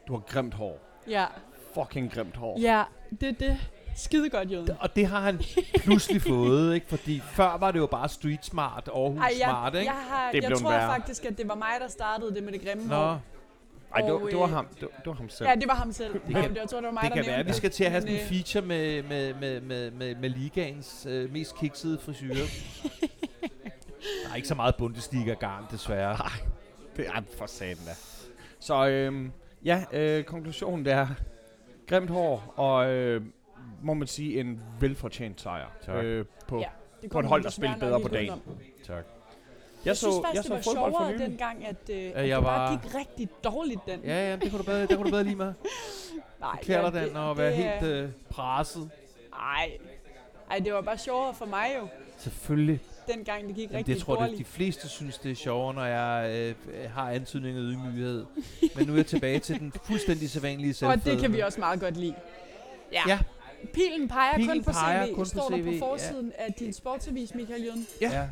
du 0.08 0.12
har 0.12 0.20
grimt 0.20 0.54
hår. 0.54 0.78
Ja, 1.08 1.26
Fucking 1.74 2.12
grimt 2.12 2.36
hår. 2.36 2.60
ja, 2.60 2.82
det 3.20 3.28
er 3.28 3.32
det. 3.32 3.58
Skide 3.96 4.30
godt, 4.30 4.50
Jøden. 4.52 4.70
og 4.80 4.96
det 4.96 5.06
har 5.06 5.20
han 5.20 5.40
pludselig 5.78 6.22
fået, 6.32 6.74
ikke? 6.74 6.86
Fordi 6.88 7.20
før 7.20 7.56
var 7.56 7.70
det 7.70 7.78
jo 7.78 7.86
bare 7.86 8.08
street 8.08 8.44
smart, 8.44 8.88
Aarhus 8.94 9.20
Ej, 9.20 9.32
smart, 9.44 9.72
jeg, 9.74 9.80
ikke? 9.82 9.92
jeg, 9.92 10.02
har, 10.02 10.32
Det 10.32 10.42
jeg 10.42 10.58
tror 10.58 10.70
værre. 10.70 10.86
faktisk, 10.90 11.24
at 11.24 11.38
det 11.38 11.48
var 11.48 11.54
mig, 11.54 11.68
der 11.80 11.88
startede 11.88 12.34
det 12.34 12.42
med 12.42 12.52
det 12.52 12.60
grimme 12.62 12.86
Nå, 12.86 12.94
hår. 12.94 13.20
Ej, 13.96 14.00
det, 14.06 14.12
var, 14.12 14.18
det, 14.28 14.36
var 14.38 14.42
øh, 14.44 14.50
ham, 14.50 14.66
det, 14.66 14.82
var- 14.82 14.88
det 14.98 15.06
var 15.06 15.12
ham 15.12 15.28
selv. 15.28 15.48
Ja, 15.48 15.54
det 15.54 15.68
var 15.68 15.74
ham 15.74 15.92
selv. 15.92 16.12
Det 16.12 16.22
kan- 16.34 16.42
kan, 16.42 16.56
jeg 16.56 16.68
tror, 16.68 16.78
det 16.80 16.86
var 16.86 16.92
mig, 16.92 17.02
Det 17.02 17.10
der 17.10 17.16
kan 17.16 17.26
være, 17.26 17.36
at 17.40 17.46
vi 17.46 17.52
skal 17.52 17.70
til 17.70 17.84
at 17.84 17.90
have 17.90 18.00
sådan 18.00 18.14
en 18.14 18.20
øh, 18.20 18.26
feature 18.28 18.64
med, 18.66 19.02
med, 19.02 19.34
med, 19.34 19.60
med, 19.60 19.90
med, 19.90 20.14
med, 20.14 20.28
ligaens 20.30 21.06
øh, 21.10 21.32
mest 21.32 21.56
kiksede 21.58 21.98
frisyrer. 21.98 22.34
Der 24.24 24.30
er 24.32 24.36
ikke 24.36 24.48
så 24.48 24.54
meget 24.54 24.74
Bundesliga-garn, 24.76 25.64
desværre. 25.70 26.16
Det 26.96 27.06
er 27.06 27.22
for 27.38 27.46
satan 27.46 27.76
da. 27.86 27.92
Så 28.60 28.86
øhm, 28.88 29.32
ja, 29.64 29.84
øh, 29.92 30.24
konklusionen 30.24 30.84
det 30.84 30.92
er 30.92 31.06
grimt 31.88 32.10
hår 32.10 32.52
og 32.56 32.88
øh, 32.90 33.22
må 33.82 33.94
man 33.94 34.08
sige 34.08 34.40
en 34.40 34.60
velfortjent 34.80 35.40
sejr. 35.40 35.66
Tak. 35.82 36.04
Øh, 36.04 36.24
på. 36.48 36.58
Ja, 36.58 36.66
det 37.02 37.10
på 37.10 37.18
et 37.20 37.26
hold, 37.26 37.42
der 37.42 37.50
spillede 37.50 37.78
nok 37.80 37.88
bedre 37.88 38.00
på 38.00 38.16
udenom. 38.16 38.40
Tak. 38.86 39.04
Jeg 39.86 39.96
synes 39.96 40.14
så, 40.14 40.22
faktisk, 40.22 40.50
jeg 40.50 40.56
det 40.56 40.64
så 40.64 40.70
var 40.74 40.82
fodbold 40.82 40.92
for 40.92 40.98
sjovere 40.98 41.12
nylig. 41.12 41.26
dengang, 41.28 41.66
at, 41.66 41.90
øh, 41.90 42.10
at 42.14 42.28
jeg 42.28 42.36
det 42.36 42.44
bare 42.44 42.72
var- 42.72 42.80
gik 42.82 42.94
rigtig 42.94 43.28
dårligt 43.44 43.80
den. 43.86 44.00
Ja, 44.04 44.30
ja, 44.30 44.36
det 44.36 44.50
kunne 44.50 44.58
du 44.58 44.64
bedre, 44.64 44.80
det 44.80 44.96
kunne 44.96 45.04
du 45.04 45.10
bedre 45.10 45.24
lige 45.24 45.36
med. 45.36 45.52
Nej, 46.40 46.58
Klæder 46.62 46.98
ja, 46.98 47.06
den 47.06 47.16
at 47.16 47.38
være 47.38 47.48
det 47.50 47.56
helt 47.56 47.92
er- 47.92 48.02
øh, 48.04 48.08
presset. 48.30 48.90
Ej. 49.32 49.70
Ej, 50.50 50.58
det 50.58 50.72
var 50.72 50.80
bare 50.80 50.98
sjovere 50.98 51.34
for 51.34 51.46
mig 51.46 51.66
jo, 51.80 51.88
Selvfølgelig. 52.18 52.80
dengang 53.08 53.46
det 53.46 53.54
gik 53.54 53.64
Jamen, 53.64 53.76
rigtig 53.78 53.94
det 53.94 54.02
tror 54.02 54.14
jeg, 54.14 54.20
dårligt. 54.20 54.38
de 54.38 54.44
fleste 54.44 54.88
synes, 54.88 55.18
det 55.18 55.30
er 55.30 55.34
sjovere, 55.34 55.74
når 55.74 55.84
jeg 55.84 56.30
øh, 56.68 56.90
har 56.90 57.10
antydning 57.10 57.56
af 57.56 57.60
ydmyghed. 57.62 58.24
Men 58.76 58.86
nu 58.86 58.92
er 58.92 58.96
jeg 58.96 59.06
tilbage 59.06 59.38
til 59.38 59.60
den 59.60 59.72
fuldstændig 59.84 60.30
sædvanlige 60.30 60.70
Og 60.70 60.74
selvfed. 60.74 61.12
det 61.12 61.20
kan 61.20 61.32
vi 61.32 61.40
også 61.40 61.60
meget 61.60 61.80
godt 61.80 61.96
lide. 61.96 62.14
Ja. 62.92 63.02
Ja. 63.08 63.18
Pilen 63.74 64.08
peger 64.08 64.34
Pilen 64.36 64.50
kun 64.50 64.64
på 64.64 64.72
peger 64.72 65.06
CV, 65.06 65.14
kun 65.14 65.24
på 65.24 65.28
står 65.28 65.48
der 65.48 65.56
CV, 65.56 65.64
på 65.64 65.70
ja. 65.70 65.80
forsiden 65.80 66.32
af 66.38 66.52
din 66.52 66.72
sportsavis, 66.72 67.34
Michael 67.34 67.64
Jøden. 67.64 67.86
Ja. 68.00 68.10
ja. 68.10 68.26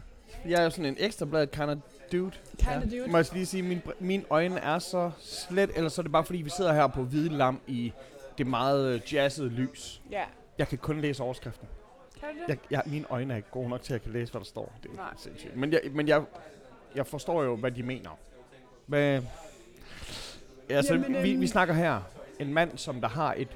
Jeg 0.49 0.61
er 0.61 0.65
jo 0.65 0.71
sådan 0.71 0.85
en 0.85 0.97
ekstrablad 0.99 1.47
kind 1.47 1.71
of 1.71 1.77
dude. 2.13 2.31
Kind 2.59 2.77
of 2.77 2.83
dude. 2.83 3.11
Må 3.11 3.17
jeg 3.17 3.27
lige 3.33 3.47
sige, 3.47 3.63
min, 3.63 3.83
mine 4.01 4.25
øjne 4.31 4.61
er 4.61 4.79
så 4.79 5.11
slet, 5.21 5.71
eller 5.77 5.89
så 5.89 6.01
er 6.01 6.03
det 6.03 6.13
bare 6.13 6.25
fordi, 6.25 6.43
vi 6.43 6.51
sidder 6.51 6.73
her 6.73 6.87
på 6.87 7.03
hvide 7.03 7.29
lam 7.29 7.61
i 7.67 7.93
det 8.39 8.47
meget 8.47 8.95
øh, 8.95 9.15
jazzede 9.15 9.49
lys. 9.49 10.03
Ja. 10.11 10.25
Jeg 10.59 10.69
kan 10.69 10.79
kun 10.79 11.01
læse 11.01 11.23
overskriften. 11.23 11.69
Kan 12.21 12.29
du 12.35 12.41
det? 12.41 12.49
Jeg, 12.49 12.59
jeg, 12.71 12.83
mine 12.87 13.05
øjne 13.11 13.33
er 13.33 13.37
ikke 13.37 13.51
gode 13.51 13.69
nok 13.69 13.83
til, 13.83 13.95
at 13.95 14.01
jeg 14.01 14.03
kan 14.03 14.13
læse, 14.13 14.33
hvad 14.33 14.41
der 14.41 14.47
står. 14.47 14.73
Det 14.83 14.91
er 14.91 14.97
Nej. 14.97 15.15
sindssygt. 15.17 15.57
Men, 15.57 15.73
jeg, 15.73 15.81
men 15.93 16.09
jeg, 16.09 16.23
jeg 16.95 17.07
forstår 17.07 17.43
jo, 17.43 17.57
hvad 17.57 17.71
de 17.71 17.83
mener. 17.83 18.19
Men, 18.87 19.29
altså, 20.69 20.95
Jamen, 20.95 21.23
vi, 21.23 21.33
øhm, 21.33 21.41
vi 21.41 21.47
snakker 21.47 21.75
her. 21.75 22.01
En 22.39 22.55
mand, 22.55 22.79
som 22.79 23.01
der 23.01 23.09
har 23.09 23.35
et... 23.37 23.49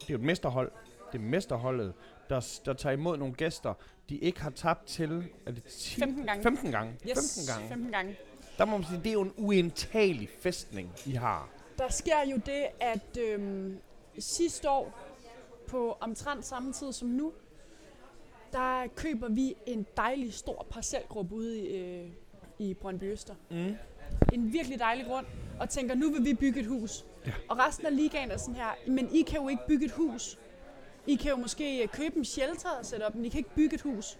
Det 0.00 0.08
er 0.08 0.12
jo 0.12 0.18
et 0.18 0.24
mesterhold. 0.24 0.70
Det 1.12 1.18
er 1.18 1.22
mesterholdet, 1.22 1.92
der, 2.28 2.58
der 2.64 2.72
tager 2.72 2.92
imod 2.92 3.16
nogle 3.16 3.34
gæster, 3.34 3.74
de 4.12 4.18
ikke 4.18 4.40
har 4.40 4.50
tabt 4.50 4.86
til... 4.86 5.24
Er 5.46 5.50
det 5.52 5.64
10? 5.64 6.00
15 6.00 6.26
gange. 6.26 6.42
15 6.42 6.70
gange. 6.70 6.92
Yes, 6.92 7.44
15 7.46 7.54
gange. 7.54 7.68
15 7.68 7.92
gange. 7.92 8.16
Der 8.58 8.64
må 8.64 8.76
man 8.76 8.86
sige, 8.86 8.98
det 8.98 9.06
er 9.06 9.12
jo 9.12 9.22
en 9.22 9.32
uindtagelig 9.36 10.28
festning, 10.40 10.90
I 11.06 11.12
har. 11.12 11.48
Der 11.78 11.88
sker 11.88 12.20
jo 12.30 12.36
det, 12.36 12.66
at 12.80 13.18
øhm, 13.20 13.78
sidste 14.18 14.70
år, 14.70 14.98
på 15.68 15.96
omtrent 16.00 16.44
samme 16.44 16.72
tid 16.72 16.92
som 16.92 17.08
nu, 17.08 17.32
der 18.52 18.86
køber 18.96 19.28
vi 19.28 19.54
en 19.66 19.86
dejlig 19.96 20.34
stor 20.34 20.66
parcelgruppe 20.70 21.34
ude 21.34 21.60
i, 21.60 21.76
øh, 21.76 22.08
i 22.58 22.74
Brøndby 22.74 23.12
Øster. 23.12 23.34
Mm. 23.50 23.76
En 24.32 24.52
virkelig 24.52 24.78
dejlig 24.78 25.06
grund, 25.06 25.26
og 25.60 25.70
tænker, 25.70 25.94
nu 25.94 26.10
vil 26.10 26.24
vi 26.24 26.34
bygge 26.34 26.60
et 26.60 26.66
hus. 26.66 27.04
Ja. 27.26 27.32
Og 27.48 27.58
resten 27.58 27.86
af 27.86 27.96
ligaen 27.96 28.30
er 28.30 28.36
sådan 28.36 28.54
her, 28.54 28.70
men 28.88 29.14
I 29.14 29.22
kan 29.22 29.40
jo 29.40 29.48
ikke 29.48 29.62
bygge 29.68 29.84
et 29.84 29.92
hus. 29.92 30.38
I 31.06 31.14
kan 31.14 31.30
jo 31.30 31.36
måske 31.36 31.82
øh, 31.82 31.88
købe 31.88 32.16
en 32.16 32.24
shelter 32.24 32.70
og 32.70 32.86
sætte 32.86 33.04
op, 33.04 33.14
men 33.14 33.24
I 33.24 33.28
kan 33.28 33.38
ikke 33.38 33.54
bygge 33.54 33.74
et 33.74 33.80
hus. 33.80 34.18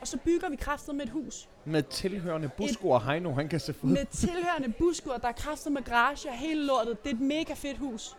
Og 0.00 0.08
så 0.08 0.18
bygger 0.24 0.48
vi 0.48 0.56
kraftet 0.56 0.94
med 0.94 1.04
et 1.04 1.10
hus. 1.10 1.48
Med 1.64 1.82
tilhørende 1.82 2.50
busko 2.56 2.90
og 2.90 3.04
Heino, 3.06 3.32
han 3.32 3.48
kan 3.48 3.60
se 3.60 3.72
fod. 3.72 3.90
Med 3.90 4.06
tilhørende 4.10 4.72
buskur, 4.78 5.16
der 5.16 5.28
er 5.28 5.32
kraftet 5.32 5.72
med 5.72 5.82
garage 5.82 6.28
og 6.28 6.34
hele 6.34 6.66
lortet. 6.66 7.04
Det 7.04 7.10
er 7.10 7.14
et 7.14 7.20
mega 7.20 7.54
fedt 7.54 7.78
hus. 7.78 8.16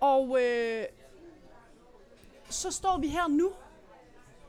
Og 0.00 0.38
øh, 0.42 0.84
så 2.50 2.70
står 2.70 2.98
vi 2.98 3.08
her 3.08 3.28
nu. 3.28 3.52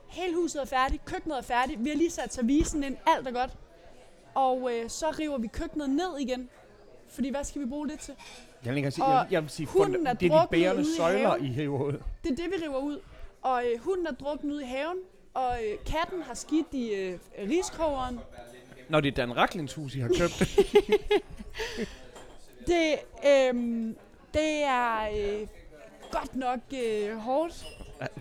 Hele 0.08 0.36
huset 0.36 0.62
er 0.62 0.66
færdigt, 0.66 1.06
køkkenet 1.06 1.38
er 1.38 1.42
færdigt. 1.42 1.84
Vi 1.84 1.90
har 1.90 1.98
lige 1.98 2.12
sat 2.12 2.34
servicen 2.34 2.84
ind, 2.84 2.98
alt 3.08 3.28
er 3.28 3.32
godt. 3.32 3.52
Og 4.34 4.70
øh, 4.74 4.90
så 4.90 5.12
river 5.20 5.38
vi 5.38 5.48
køkkenet 5.48 5.90
ned 5.90 6.18
igen. 6.20 6.50
Fordi 7.12 7.30
hvad 7.30 7.44
skal 7.44 7.62
vi 7.62 7.66
bruge 7.66 7.90
det 7.90 8.00
til? 8.00 8.14
Jeg 8.66 8.72
vil, 8.74 8.78
ikke 8.78 8.92
sige, 8.92 9.06
jeg, 9.06 9.28
jeg 9.32 9.42
vil 9.42 9.50
sige, 9.50 9.66
hunden 9.68 10.08
er 10.08 10.14
det 10.14 10.32
er 10.32 10.42
de 10.42 10.48
bærende 10.52 10.82
ude 10.82 10.92
i 10.94 10.98
søjler. 10.98 11.36
I 11.36 11.48
hæver 11.48 11.84
ud. 11.84 11.94
Det 12.24 12.32
er 12.32 12.36
det, 12.36 12.46
vi 12.52 12.66
river 12.66 12.78
ud. 12.78 13.00
Og 13.42 13.64
øh, 13.66 13.80
hunden 13.80 14.08
er 14.08 14.12
druknet 14.12 14.54
ud 14.54 14.62
i 14.62 14.66
haven. 14.66 14.98
Og 15.34 15.58
øh, 15.64 15.78
katten 15.86 16.22
har 16.22 16.34
skidt 16.34 16.68
i 16.72 16.94
øh, 16.94 17.20
riskogeren. 17.50 18.20
Når 18.90 19.00
det 19.02 19.08
er 19.08 19.26
Dan 19.26 19.38
Raklins 19.38 19.74
hus, 19.74 19.96
I 19.96 20.00
har 20.00 20.08
købt. 20.08 20.40
Det, 22.68 22.96
øh, 23.26 23.54
det 24.34 24.64
er 24.64 25.10
øh, 25.18 25.48
godt 26.12 26.36
nok 26.36 26.60
øh, 26.74 27.18
hårdt. 27.18 27.66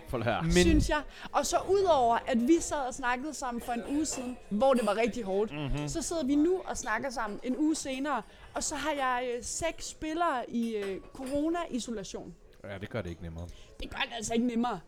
For 0.07 0.23
her. 0.23 0.41
Men, 0.41 0.51
synes 0.51 0.89
jeg. 0.89 1.01
Og 1.31 1.45
så 1.45 1.57
udover, 1.69 2.17
at 2.27 2.47
vi 2.47 2.57
sad 2.59 2.87
og 2.87 2.93
snakkede 2.93 3.33
sammen 3.33 3.61
for 3.61 3.73
en 3.73 3.83
uge 3.89 4.05
siden, 4.05 4.37
hvor 4.49 4.73
det 4.73 4.85
var 4.85 4.97
rigtig 4.97 5.23
hårdt, 5.23 5.51
mm-hmm. 5.51 5.87
så 5.87 6.01
sidder 6.01 6.25
vi 6.25 6.35
nu 6.35 6.61
og 6.65 6.77
snakker 6.77 7.09
sammen 7.09 7.39
en 7.43 7.57
uge 7.57 7.75
senere, 7.75 8.21
og 8.53 8.63
så 8.63 8.75
har 8.75 8.91
jeg 8.91 9.29
øh, 9.37 9.43
seks 9.43 9.85
spillere 9.85 10.49
i 10.49 10.75
øh, 10.75 10.99
corona-isolation. 11.13 12.35
Ja, 12.63 12.77
det 12.77 12.89
gør 12.89 13.01
det 13.01 13.09
ikke 13.09 13.21
nemmere. 13.23 13.47
Det 13.79 13.89
gør 13.89 13.97
det 13.97 14.15
altså 14.15 14.33
ikke 14.33 14.47
nemmere. 14.47 14.79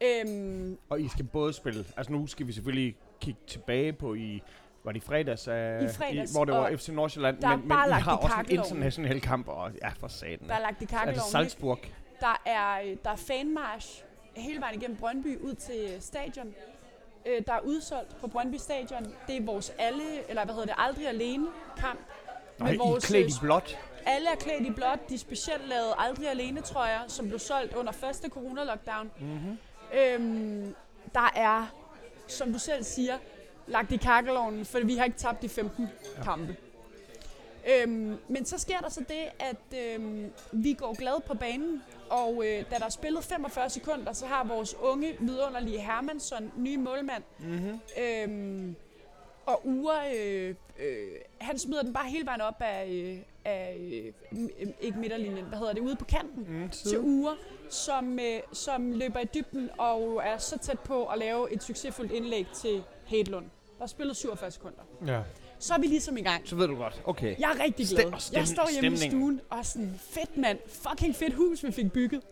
Øhm, 0.00 0.78
Og 0.88 1.00
I 1.00 1.08
skal 1.08 1.24
både 1.24 1.52
spille, 1.52 1.84
altså 1.96 2.12
nu 2.12 2.26
skal 2.26 2.46
vi 2.46 2.52
selvfølgelig 2.52 2.96
kigge 3.20 3.40
tilbage 3.46 3.92
på 3.92 4.14
i, 4.14 4.42
var 4.84 4.92
det 4.92 5.02
i 5.02 5.06
fredags, 5.06 5.48
uh, 5.48 5.54
I 5.54 5.56
fredags, 5.88 6.32
hvor 6.32 6.44
det 6.44 6.54
var 6.54 6.76
FC 6.76 6.88
Nordsjælland, 6.88 7.42
men, 7.42 7.60
men 7.60 7.68
bare 7.68 7.88
I 7.88 7.92
har 7.92 8.14
i 8.14 8.18
også 8.22 8.34
en 8.40 8.58
international 8.58 9.20
kamp, 9.20 9.48
og 9.48 9.70
ja, 9.82 9.88
for 9.88 10.08
satan. 10.08 10.48
der 10.48 10.54
er 10.54 10.60
lagt 10.60 10.82
i 10.82 10.84
Er 10.84 10.86
det 10.86 10.88
kakkeloven. 10.88 11.30
Salzburg? 11.30 11.78
Der 12.20 12.42
er, 12.46 12.80
øh, 12.80 12.96
der 13.04 13.10
er 13.10 13.16
fanmarsch 13.16 14.04
hele 14.36 14.60
vejen 14.60 14.80
igennem 14.80 14.96
Brøndby 14.96 15.38
ud 15.40 15.54
til 15.54 15.90
øh, 15.94 16.00
stadion. 16.00 16.54
Øh, 17.26 17.42
der 17.46 17.52
er 17.52 17.60
udsolgt 17.60 18.16
på 18.20 18.26
Brøndby 18.26 18.56
Stadion. 18.56 19.14
Det 19.26 19.36
er 19.36 19.42
vores 19.42 19.72
alle, 19.78 20.28
eller 20.28 20.44
hvad 20.44 20.54
hedder 20.54 20.66
det, 20.66 20.74
aldrig 20.78 21.08
alene 21.08 21.46
kamp. 21.76 22.00
Nej, 22.58 22.70
I 22.72 22.74
er 22.74 23.00
klædt 23.02 23.36
i 23.36 23.40
blåt. 23.40 23.78
Alle 24.06 24.28
er 24.30 24.34
klædt 24.34 24.66
i 24.66 24.70
blåt. 24.70 25.08
De 25.08 25.18
specielt 25.18 25.68
lavede 25.68 25.94
aldrig 25.98 26.28
alene 26.28 26.60
trøjer, 26.60 27.00
som 27.08 27.26
blev 27.26 27.38
solgt 27.38 27.74
under 27.74 27.92
første 27.92 28.28
corona-lockdown. 28.28 29.10
Mm-hmm. 29.20 29.58
Øhm, 29.98 30.74
der 31.14 31.32
er, 31.36 31.66
som 32.28 32.52
du 32.52 32.58
selv 32.58 32.84
siger, 32.84 33.18
lagt 33.66 33.92
i 33.92 33.96
kakkelovnen, 33.96 34.64
for 34.64 34.80
vi 34.80 34.96
har 34.96 35.04
ikke 35.04 35.18
tabt 35.18 35.42
de 35.42 35.48
15 35.48 35.88
ja. 36.16 36.22
kampe. 36.22 36.56
Øhm, 37.66 38.16
men 38.28 38.44
så 38.44 38.58
sker 38.58 38.78
der 38.78 38.88
så 38.88 39.00
det, 39.08 39.28
at 39.40 39.78
øhm, 39.94 40.30
vi 40.52 40.72
går 40.72 40.94
glad 40.98 41.20
på 41.26 41.34
banen, 41.34 41.82
og 42.10 42.42
øh, 42.46 42.64
da 42.70 42.76
der 42.78 42.84
er 42.84 42.88
spillet 42.88 43.24
45 43.24 43.70
sekunder, 43.70 44.12
så 44.12 44.26
har 44.26 44.44
vores 44.44 44.74
unge, 44.82 45.16
vidunderlige 45.20 45.80
Hermansson, 45.80 46.52
nye 46.56 46.76
målmand, 46.76 47.22
Mm-hmm. 47.38 47.80
øhm, 48.02 48.76
og 49.46 49.60
Ure, 49.64 50.16
øh, 50.18 50.54
øh, 50.78 51.08
han 51.38 51.58
smider 51.58 51.82
den 51.82 51.92
bare 51.92 52.08
hele 52.08 52.26
vejen 52.26 52.40
op 52.40 52.54
af, 52.60 52.88
øh, 52.90 53.18
af 53.44 53.76
øh, 54.32 54.68
ikke 54.80 54.98
midterlinjen, 54.98 55.44
hvad 55.44 55.58
hedder 55.58 55.72
det, 55.72 55.80
ude 55.80 55.96
på 55.96 56.04
kanten 56.04 56.46
Mm, 56.48 56.68
til 56.70 56.98
Ure, 57.00 57.36
som, 57.70 58.18
øh, 58.18 58.40
som 58.52 58.92
løber 58.92 59.20
i 59.20 59.24
dybden 59.34 59.70
og 59.78 60.22
er 60.24 60.38
så 60.38 60.58
tæt 60.58 60.78
på 60.80 61.04
at 61.06 61.18
lave 61.18 61.52
et 61.52 61.62
succesfuldt 61.62 62.12
indlæg 62.12 62.46
til 62.54 62.82
Hedlund. 63.06 63.46
Der 63.78 63.82
er 63.82 63.86
spillet 63.86 64.16
47 64.16 64.50
sekunder. 64.50 64.82
Ja. 65.06 65.22
Så 65.58 65.74
er 65.74 65.78
vi 65.78 65.86
ligesom 65.86 66.16
i 66.16 66.22
gang. 66.22 66.48
Så 66.48 66.56
ved 66.56 66.66
du 66.68 66.74
godt, 66.76 67.02
okay. 67.04 67.36
Jeg 67.38 67.50
er 67.58 67.64
rigtig 67.64 67.86
glad. 67.86 68.12
stem- 68.18 68.36
jeg 68.38 68.46
står 68.46 68.80
hjemme 68.80 68.92
i 68.98 69.10
stuen 69.10 69.40
og 69.50 69.58
er 69.58 69.62
sådan, 69.62 70.00
fedt 70.10 70.36
mand, 70.36 70.58
fucking 70.68 71.16
fedt 71.16 71.34
hus, 71.34 71.64
vi 71.64 71.72
fik 71.72 71.92
bygget. 71.92 72.22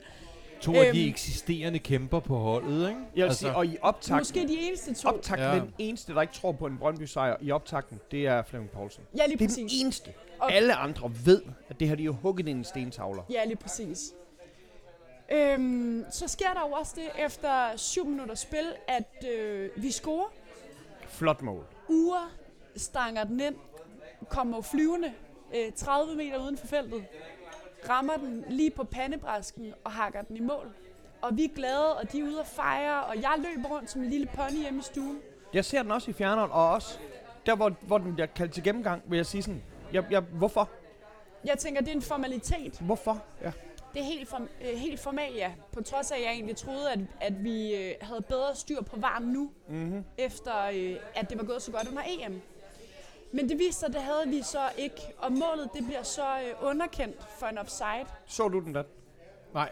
To 0.61 0.75
af 0.75 0.93
de 0.95 1.01
Øhm. 1.01 1.09
eksisterende 1.11 1.79
kæmper 1.79 2.20
på 2.20 2.37
holdet, 2.37 2.70
ikke? 2.89 3.01
Jeg 3.01 3.01
vil 3.14 3.22
altså, 3.22 3.39
sige, 3.39 3.57
og 3.57 3.66
i 3.66 3.77
optakten, 3.83 4.16
Måske 4.20 4.49
de 4.49 4.59
eneste 4.68 4.95
to. 4.95 5.09
optakten 5.09 5.47
Ja. 5.47 5.55
den 5.55 5.75
eneste, 5.79 6.14
der 6.14 6.20
ikke 6.22 6.35
tror 6.35 6.53
på 6.53 6.66
en 6.66 6.79
Brøndby 6.79 7.03
sejr 7.03 7.37
i 7.41 7.51
optakten, 7.51 8.01
det 8.11 8.27
er 8.27 8.43
Flemming 8.43 8.70
Poulsen. 8.72 9.03
Ja, 9.16 9.27
lige 9.27 9.39
Det 9.39 9.45
er 9.45 9.49
den 9.55 9.64
præcis. 9.64 9.83
eneste. 9.83 10.11
Og- 10.39 10.53
Alle 10.53 10.75
andre 10.75 11.12
ved, 11.25 11.43
at 11.68 11.81
det 11.81 11.89
her 11.89 11.95
de 11.95 12.03
er 12.03 12.05
jo 12.05 12.12
hugget 12.12 12.49
ind 12.49 12.61
i 12.61 12.64
stentavler. 12.64 13.22
Ja, 13.31 13.45
lige 13.45 13.57
præcis. 13.57 14.12
Øhm, 15.33 16.05
så 16.11 16.29
sker 16.29 16.53
der 16.55 16.61
jo 16.68 16.72
også 16.72 16.93
det 16.97 17.25
efter 17.25 17.77
syv 17.77 18.07
minutter 18.07 18.35
spil, 18.35 18.66
at 18.89 19.29
øh, 19.39 19.70
vi 19.77 19.91
scorer. 19.91 20.33
Flot 21.09 21.43
mål. 21.43 21.64
Ure 21.89 22.31
stanger 22.77 23.25
den 23.25 23.41
ind, 23.41 23.55
kommer 24.29 24.61
flyvende 24.62 25.12
øh, 25.55 25.72
30 25.72 26.16
meter 26.16 26.39
uden 26.39 26.57
for 26.59 26.66
feltet, 26.66 27.05
rammer 27.89 28.16
den 28.16 28.45
lige 28.49 28.70
på 28.70 28.85
pandebræsken 28.85 29.75
og 29.85 29.93
hakker 29.93 30.22
den 30.22 30.37
i 30.37 30.41
mål. 30.41 30.68
Og 31.22 31.37
vi 31.37 31.45
er 31.45 31.49
glade, 31.55 31.97
og 31.97 32.12
de 32.12 32.20
er 32.20 32.25
ude 32.25 32.41
at 32.41 32.47
fejre, 32.47 33.05
og 33.05 33.16
jeg 33.22 33.35
løber 33.39 33.68
rundt 33.68 33.91
som 33.91 34.03
en 34.03 34.11
lille 34.11 34.27
pony 34.27 34.62
hjemme 34.62 34.79
i 34.79 34.83
stuen. 34.83 35.18
Jeg 35.53 35.64
ser 35.64 35.83
den 35.83 35.91
også 35.91 36.11
i 36.11 36.14
fjerneren, 36.14 36.51
og 36.51 36.70
også 36.70 36.99
der, 37.47 37.55
hvor, 37.57 37.72
hvor 37.81 37.99
den 37.99 38.14
bliver 38.14 38.27
kaldt 38.27 38.53
til 38.53 38.62
gennemgang, 38.62 39.03
vil 39.07 39.16
jeg 39.16 39.27
sige 39.27 39.43
sådan, 39.43 39.62
jeg, 39.93 40.05
jeg, 40.11 40.20
hvorfor? 40.20 40.70
Jeg 41.45 41.59
tænker, 41.59 41.81
det 41.81 41.91
er 41.91 41.95
en 41.95 42.03
formalitet. 42.03 42.79
Hvorfor? 42.81 43.22
Ja. 43.43 43.53
Det 43.95 44.01
er 44.01 44.05
helt, 44.05 44.29
form, 44.29 44.49
øh, 44.62 44.79
helt 44.79 45.01
formalt, 45.01 45.37
ja. 45.37 45.53
På 45.72 45.83
trods 45.83 46.11
af, 46.11 46.16
at 46.16 46.22
jeg 46.22 46.31
egentlig 46.33 46.57
troede, 46.57 46.93
at, 46.93 46.99
at 47.20 47.45
vi 47.45 47.75
øh, 47.75 47.95
havde 48.01 48.22
bedre 48.22 48.55
styr 48.55 48.83
på 48.83 48.97
varen 49.01 49.25
nu, 49.25 49.51
Mm-hmm. 49.68 50.05
efter 50.18 50.64
øh, 50.75 50.97
at 51.14 51.31
det 51.31 51.39
var 51.39 51.45
gået 51.45 51.62
så 51.62 51.72
godt 51.72 51.89
under 51.89 52.03
EM. 52.07 52.43
Men 53.35 53.49
det 53.49 53.59
viste 53.59 53.80
sig, 53.80 53.93
det 53.93 54.03
havde 54.03 54.28
vi 54.28 54.43
så 54.43 54.59
ikke, 54.78 54.97
og 55.18 55.32
målet 55.32 55.70
det 55.74 55.85
bliver 55.87 56.03
så 56.03 56.22
øh, 56.41 56.68
underkendt 56.68 57.16
for 57.39 57.47
en 57.47 57.59
offside. 57.59 58.07
Så 58.26 58.49
du 58.49 58.61
den 58.61 58.74
der? 58.74 58.82
Nej, 59.55 59.70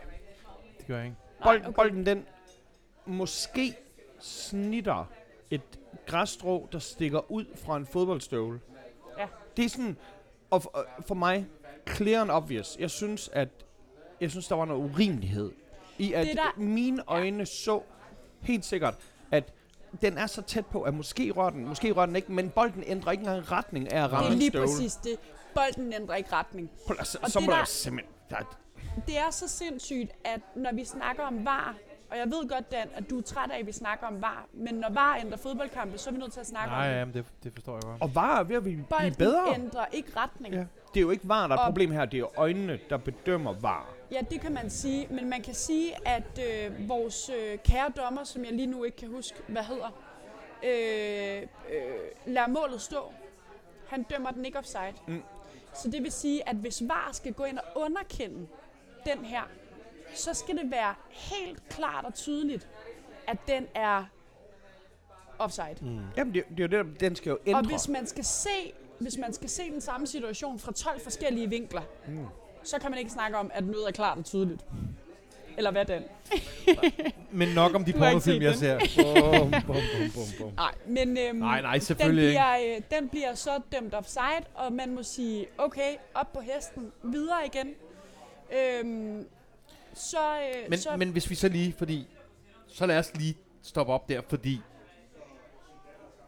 det 0.79 0.87
gør 0.87 0.97
jeg 0.97 1.05
ikke. 1.05 1.17
Bold, 1.43 1.61
okay. 1.61 1.73
Bolden, 1.73 2.07
den 2.07 2.27
måske 3.07 3.77
snitter 4.21 5.05
et 5.51 5.61
græsstrå, 6.07 6.69
der 6.73 6.79
stikker 6.79 7.31
ud 7.33 7.45
fra 7.55 7.77
en 7.77 7.87
fodboldstøvle. 7.87 8.61
Ja. 9.19 9.27
Det 9.57 9.65
er 9.65 9.69
sådan, 9.69 9.97
og 10.51 10.63
for, 10.63 10.87
for 11.07 11.15
mig, 11.15 11.47
clear 11.95 12.21
and 12.23 12.31
obvious. 12.31 12.77
Jeg 12.81 12.91
synes, 12.91 13.31
at 13.33 13.49
jeg 14.21 14.31
synes, 14.31 14.49
der 14.49 14.55
var 14.55 14.65
noget 14.65 14.91
urimelighed 14.93 15.53
i, 15.99 16.13
at 16.13 16.27
Det 16.27 16.37
der- 16.37 16.61
mine 16.61 17.03
øjne 17.07 17.47
så 17.47 17.83
helt 18.41 18.65
sikkert, 18.65 18.95
den 20.03 20.19
er 20.19 20.27
så 20.27 20.43
tæt 20.43 20.67
på, 20.67 20.83
at 20.83 20.95
måske 20.95 21.31
rører 21.31 21.51
den, 21.51 21.69
måske 21.69 21.93
rører 21.93 22.07
den 22.07 22.17
ikke, 22.17 22.33
men 22.33 22.51
bolden 22.51 22.85
ændrer 22.87 23.13
ikke 23.13 23.23
engang 23.23 23.53
retning 23.53 23.93
af 23.93 24.05
at 24.05 24.11
Det 24.11 24.13
ramme 24.13 24.29
er 24.29 24.33
en 24.33 24.39
lige 24.39 24.51
støvle. 24.51 24.67
præcis 24.67 24.95
det. 24.95 25.17
Bolden 25.55 25.93
ændrer 25.93 26.15
ikke 26.15 26.33
retning. 26.33 26.71
Prøv, 26.87 26.97
altså, 26.99 27.19
Og 27.23 27.31
så 27.31 27.39
det 27.39 27.47
må 27.49 27.53
der- 27.53 27.65
simpelthen... 27.65 28.15
Der, 28.31 28.37
er- 28.37 28.59
Det 29.07 29.19
er 29.19 29.31
så 29.31 29.49
sindssygt, 29.49 30.11
at 30.25 30.41
når 30.57 30.75
vi 30.75 30.85
snakker 30.85 31.23
om 31.23 31.45
VAR, 31.45 31.75
og 32.13 32.19
jeg 32.19 32.27
ved 32.27 32.49
godt, 32.49 32.73
Dan, 32.73 32.89
at 32.95 33.11
du 33.11 33.19
er 33.19 33.23
træt 33.23 33.51
af, 33.51 33.59
at 33.59 33.67
vi 33.67 33.73
snakker 33.73 34.07
om 34.07 34.23
VAR, 34.23 34.47
men 34.53 34.75
når 34.75 34.91
VAR 34.91 35.17
ændrer 35.17 35.37
fodboldkampe, 35.37 35.99
så 35.99 36.11
er 36.11 36.15
vi 36.15 36.21
nødt 36.21 36.33
til 36.33 36.41
at 36.41 36.47
snakke 36.47 36.69
Nej, 36.71 36.79
om 36.87 36.91
det. 36.91 36.99
ja, 36.99 37.05
men 37.05 37.15
det, 37.15 37.25
det 37.45 37.53
forstår 37.53 37.75
jeg 37.75 37.83
godt. 37.83 38.03
og 38.03 38.15
var 38.15 38.39
er 38.39 38.45
ved 38.45 38.57
at 38.57 38.63
blive 38.63 38.85
Bolden 38.91 39.15
bedre. 39.15 39.55
ændrer 39.55 39.85
ikke 39.93 40.13
retning. 40.17 40.55
Ja. 40.55 40.61
Det 40.95 40.97
er 40.97 41.01
jo 41.01 41.11
ikke 41.11 41.29
var, 41.29 41.47
der 41.47 41.55
er 41.55 41.59
et 41.59 41.61
Og- 41.61 41.67
problem 41.67 41.91
her. 41.91 42.05
Det 42.05 42.15
er 42.15 42.19
jo 42.19 42.29
øjnene, 42.37 42.79
der 42.91 42.97
bedømmer 42.97 43.53
var. 43.61 43.89
Ja, 44.13 44.21
det 44.31 44.41
kan 44.41 44.53
man 44.53 44.71
sige, 44.71 45.07
men 45.11 45.31
man 45.31 45.43
kan 45.43 45.55
sige, 45.55 46.09
at 46.09 46.41
øh, 46.49 46.89
vores 46.89 47.29
øh, 47.29 47.59
kære 47.59 47.91
dommer, 47.97 48.25
som 48.25 48.45
jeg 48.45 48.53
lige 48.53 48.67
nu 48.67 48.85
ikke 48.85 48.97
kan 48.97 49.09
huske, 49.11 49.39
hvad 49.49 49.63
hedder, 49.63 49.91
øh, 50.65 51.43
øh, 51.43 51.99
lader 52.27 52.49
målet 52.49 52.81
stå. 52.81 53.13
Han 53.89 54.03
dømmer 54.03 54.31
den 54.31 54.45
ikke 54.45 54.59
offside. 54.59 54.93
Mm. 55.07 55.23
Så 55.75 55.91
det 55.91 56.03
vil 56.03 56.13
sige, 56.13 56.49
at 56.49 56.57
hvis 56.57 56.83
VAR 56.89 57.09
skal 57.13 57.33
gå 57.33 57.45
ind 57.45 57.59
og 57.59 57.65
underkende 57.83 58.47
den 59.07 59.25
her, 59.25 59.43
så 60.15 60.35
skal 60.35 60.57
det 60.57 60.71
være 60.71 60.95
helt 61.09 61.69
klart 61.69 62.05
og 62.05 62.15
tydeligt, 62.15 62.69
at 63.27 63.37
den 63.49 63.67
er 63.75 64.05
offside. 65.39 65.77
Mm. 65.81 66.01
Jamen, 66.17 66.35
det, 66.35 66.45
det 66.57 66.73
er 66.73 66.79
jo 66.79 66.85
det, 66.85 67.01
den 67.01 67.17
skal 67.17 67.31
jo 67.31 67.39
ændre. 67.47 67.61
Og 67.61 67.67
hvis 67.67 67.89
man 67.89 68.07
skal 68.07 68.25
se, 68.25 68.73
hvis 68.99 69.19
man 69.19 69.33
skal 69.33 69.49
se 69.49 69.63
den 69.71 69.81
samme 69.81 70.07
situation 70.07 70.59
fra 70.59 70.73
12 70.73 71.01
forskellige 71.01 71.49
vinkler, 71.51 71.83
mm. 72.09 72.27
så 72.63 72.79
kan 72.79 72.91
man 72.91 72.99
ikke 72.99 73.11
snakke 73.11 73.39
om, 73.39 73.51
at 73.55 73.65
noget 73.65 73.89
er 73.89 73.93
klart 73.93 74.19
og 74.19 74.25
tydeligt. 74.25 74.65
Eller 75.57 75.71
hvad 75.71 75.85
den? 75.85 76.03
Men 77.31 77.49
nok 77.49 77.75
om 77.75 77.85
de 77.85 77.93
pornofilm, 77.93 78.43
jeg 78.43 78.51
den. 78.51 78.59
ser. 78.59 78.79
bum, 79.39 79.51
bum, 79.51 79.63
bum, 79.67 79.77
bum, 80.15 80.25
bum. 80.39 80.53
Nej, 80.57 80.75
men 80.87 81.19
øhm, 81.19 81.37
Nej, 81.37 81.63
nej, 81.63 81.73
den, 81.73 81.81
selvfølgelig 81.81 82.25
ikke. 82.29 82.41
bliver, 82.59 82.77
øh, 82.77 83.01
den 83.01 83.09
bliver 83.09 83.35
så 83.35 83.51
dømt 83.73 83.95
offside, 83.95 84.45
og 84.55 84.73
man 84.73 84.95
må 84.95 85.03
sige, 85.03 85.47
okay, 85.59 85.95
op 86.15 86.33
på 86.33 86.41
hesten, 86.41 86.93
videre 87.03 87.47
igen. 87.47 87.75
Øhm, 88.53 89.27
så, 89.95 90.19
øh, 90.39 90.71
Men, 90.71 90.79
så 90.79 90.97
men 90.97 91.09
hvis 91.11 91.31
vi 91.31 91.35
så 91.35 91.49
lige, 91.49 91.75
fordi... 91.79 92.07
Så 92.69 92.87
lad 92.87 92.99
os 92.99 93.13
lige 93.15 93.37
stoppe 93.63 93.93
op 93.93 94.09
der, 94.09 94.21
fordi... 94.29 94.61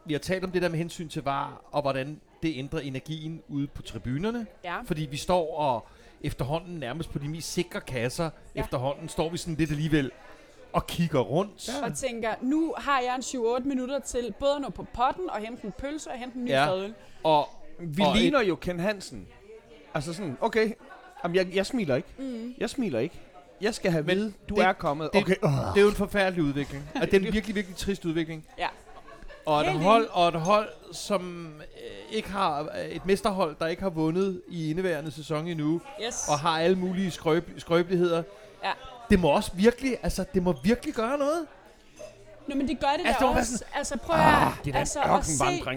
Vi 0.06 0.12
har 0.12 0.18
talt 0.20 0.44
om 0.44 0.50
det 0.50 0.62
der 0.62 0.68
med 0.68 0.78
hensyn 0.78 1.08
til 1.08 1.22
VAR, 1.22 1.60
og 1.72 1.82
hvordan 1.82 2.20
det 2.42 2.52
ændrer 2.58 2.80
energien 2.80 3.42
ude 3.48 3.66
på 3.66 3.82
tribunerne. 3.82 4.46
ja, 4.64 4.80
Fordi 4.82 5.02
vi 5.02 5.16
står 5.16 5.56
og 5.58 5.86
efterhånden 6.20 6.74
nærmest 6.78 7.10
på 7.10 7.18
de 7.18 7.28
mest 7.28 7.52
sikre 7.52 7.80
kasser, 7.80 8.30
Ja. 8.54 8.60
efterhånden 8.60 9.08
står 9.08 9.28
vi 9.28 9.36
sådan 9.36 9.54
lidt 9.54 9.70
alligevel 9.70 10.10
og 10.72 10.86
kigger 10.86 11.20
rundt. 11.20 11.68
Ja. 11.68 11.84
og 11.86 11.94
tænker, 11.96 12.34
nu 12.42 12.74
har 12.78 13.00
jeg 13.00 13.14
en 13.14 13.20
7-8 13.22 13.60
minutter 13.68 13.98
til 13.98 14.34
både 14.38 14.54
at 14.54 14.60
nå 14.60 14.68
på 14.70 14.86
potten 14.94 15.30
og 15.30 15.38
hente 15.40 15.64
en 15.66 15.72
pølse 15.72 16.10
og 16.10 16.18
hente 16.18 16.36
en 16.36 16.44
ny 16.44 16.48
Ja. 16.48 16.66
fadøl. 16.66 16.94
Og 17.22 17.48
Vi 17.78 18.02
Og 18.02 18.16
ligner 18.16 18.40
jo 18.42 18.56
Ken 18.56 18.80
Hansen. 18.80 19.28
Altså 19.94 20.12
sådan, 20.12 20.36
okay, 20.40 20.72
Jamen, 21.24 21.36
jeg, 21.36 21.54
jeg 21.54 21.66
smiler 21.66 21.96
ikke. 21.96 22.08
Mm. 22.18 22.54
Jeg 22.58 22.70
smiler 22.70 22.98
ikke. 22.98 23.20
Jeg 23.64 23.74
skal 23.74 23.90
have 23.90 24.04
Men 24.04 24.16
vide, 24.16 24.32
du 24.48 24.54
det- 24.54 24.64
er 24.64 24.72
kommet. 24.72 25.10
det- 25.12 25.22
okay, 25.22 25.34
det 25.74 25.76
er 25.76 25.80
jo 25.80 25.88
en 25.88 25.94
forfærdelig 25.94 26.44
udvikling. 26.44 26.90
Og 26.94 27.00
det 27.06 27.14
er 27.14 27.18
en 27.26 27.32
virkelig, 27.32 27.54
virkelig 27.54 27.76
trist 27.76 28.04
udvikling. 28.04 28.46
Ja. 28.58 28.68
Og 29.46 29.60
et, 29.66 29.72
hold, 29.72 30.08
og 30.12 30.28
et 30.28 30.34
hold, 30.34 30.68
som 30.92 31.46
øh, 31.56 32.16
ikke 32.16 32.30
har 32.30 32.60
øh, 32.62 32.84
et 32.84 33.06
mesterhold, 33.06 33.56
der 33.58 33.66
ikke 33.66 33.82
har 33.82 33.90
vundet 33.90 34.42
i 34.48 34.70
indeværende 34.70 35.10
sæson 35.10 35.48
endnu, 35.48 35.80
Yes. 36.06 36.28
og 36.28 36.38
har 36.38 36.60
alle 36.60 36.78
mulige 36.78 37.10
skrøb, 37.10 37.50
skrøbeligheder. 37.58 38.22
Ja. 38.64 38.70
Det 39.10 39.20
må 39.20 39.28
også 39.28 39.50
virkelig, 39.54 39.96
altså 40.02 40.24
det 40.34 40.42
må 40.42 40.54
virkelig 40.62 40.94
gøre 40.94 41.18
noget. 41.18 41.46
Nå, 42.48 42.54
men 42.54 42.68
det 42.68 42.80
gør 42.80 42.86
det 42.86 43.06
Altså, 43.06 43.12
det 43.12 43.20
da 43.20 43.26
må 43.26 43.32
være 43.32 43.40
også. 43.40 43.64
Altså, 43.74 43.96
prøv 43.98 44.16
Ah, 44.16 44.46
at, 44.58 44.64
det 44.64 44.74
er 44.74 44.78
altså, 44.78 44.98
at 45.00 45.24
se, 45.24 45.32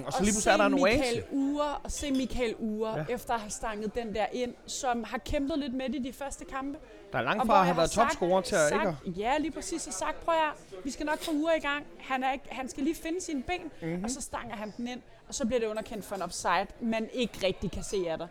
og 0.05 0.13
så 0.13 0.17
at 0.19 0.23
lige 0.25 0.33
pludselig 0.33 0.51
er 0.51 0.55
se 0.55 0.57
der 0.57 0.65
en. 0.65 0.71
Michael 0.83 1.23
Ure, 1.31 1.75
og 1.83 1.91
se 1.91 2.11
Michael 2.11 2.55
Ure, 2.59 2.95
ja. 2.97 3.05
efter 3.09 3.33
at 3.33 3.39
have 3.39 3.49
stanget 3.51 3.95
den 3.95 4.15
der 4.15 4.25
ind, 4.33 4.53
som 4.65 5.03
har 5.03 5.17
kæmpet 5.17 5.59
lidt 5.59 5.73
med 5.73 5.85
det 5.89 5.95
i 5.95 6.03
de 6.03 6.13
første 6.13 6.45
kampe. 6.45 6.77
Der 7.13 7.17
er 7.19 7.23
langt 7.23 7.45
fra 7.45 7.59
at 7.59 7.65
have 7.65 7.77
været 7.77 7.91
topscorer 7.91 8.41
til 8.41 8.55
at 8.55 8.73
ikke 8.73 9.19
Ja, 9.19 9.37
lige 9.37 9.51
præcis. 9.51 9.87
Og 9.87 9.93
sagt, 9.93 10.25
prøv 10.25 10.35
at 10.35 10.83
vi 10.85 10.91
skal 10.91 11.05
nok 11.05 11.19
få 11.19 11.31
Ure 11.31 11.57
i 11.57 11.59
gang. 11.59 11.85
Han, 11.99 12.23
er 12.23 12.33
ikke, 12.33 12.45
han 12.49 12.69
skal 12.69 12.83
lige 12.83 12.95
finde 12.95 13.21
sine 13.21 13.43
ben, 13.43 13.61
Mhm. 13.81 13.89
mm-hmm. 13.89 14.03
og 14.03 14.09
så 14.09 14.21
stanger 14.21 14.55
han 14.55 14.73
den 14.77 14.87
ind. 14.87 15.01
Og 15.27 15.35
så 15.35 15.45
bliver 15.45 15.59
det 15.59 15.67
underkendt 15.67 16.05
for 16.05 16.15
en 16.15 16.21
offside, 16.21 16.67
man 16.81 17.09
ikke 17.13 17.47
rigtig 17.47 17.71
kan 17.71 17.83
se 17.83 17.97
af 18.09 18.17
dig. 18.17 18.27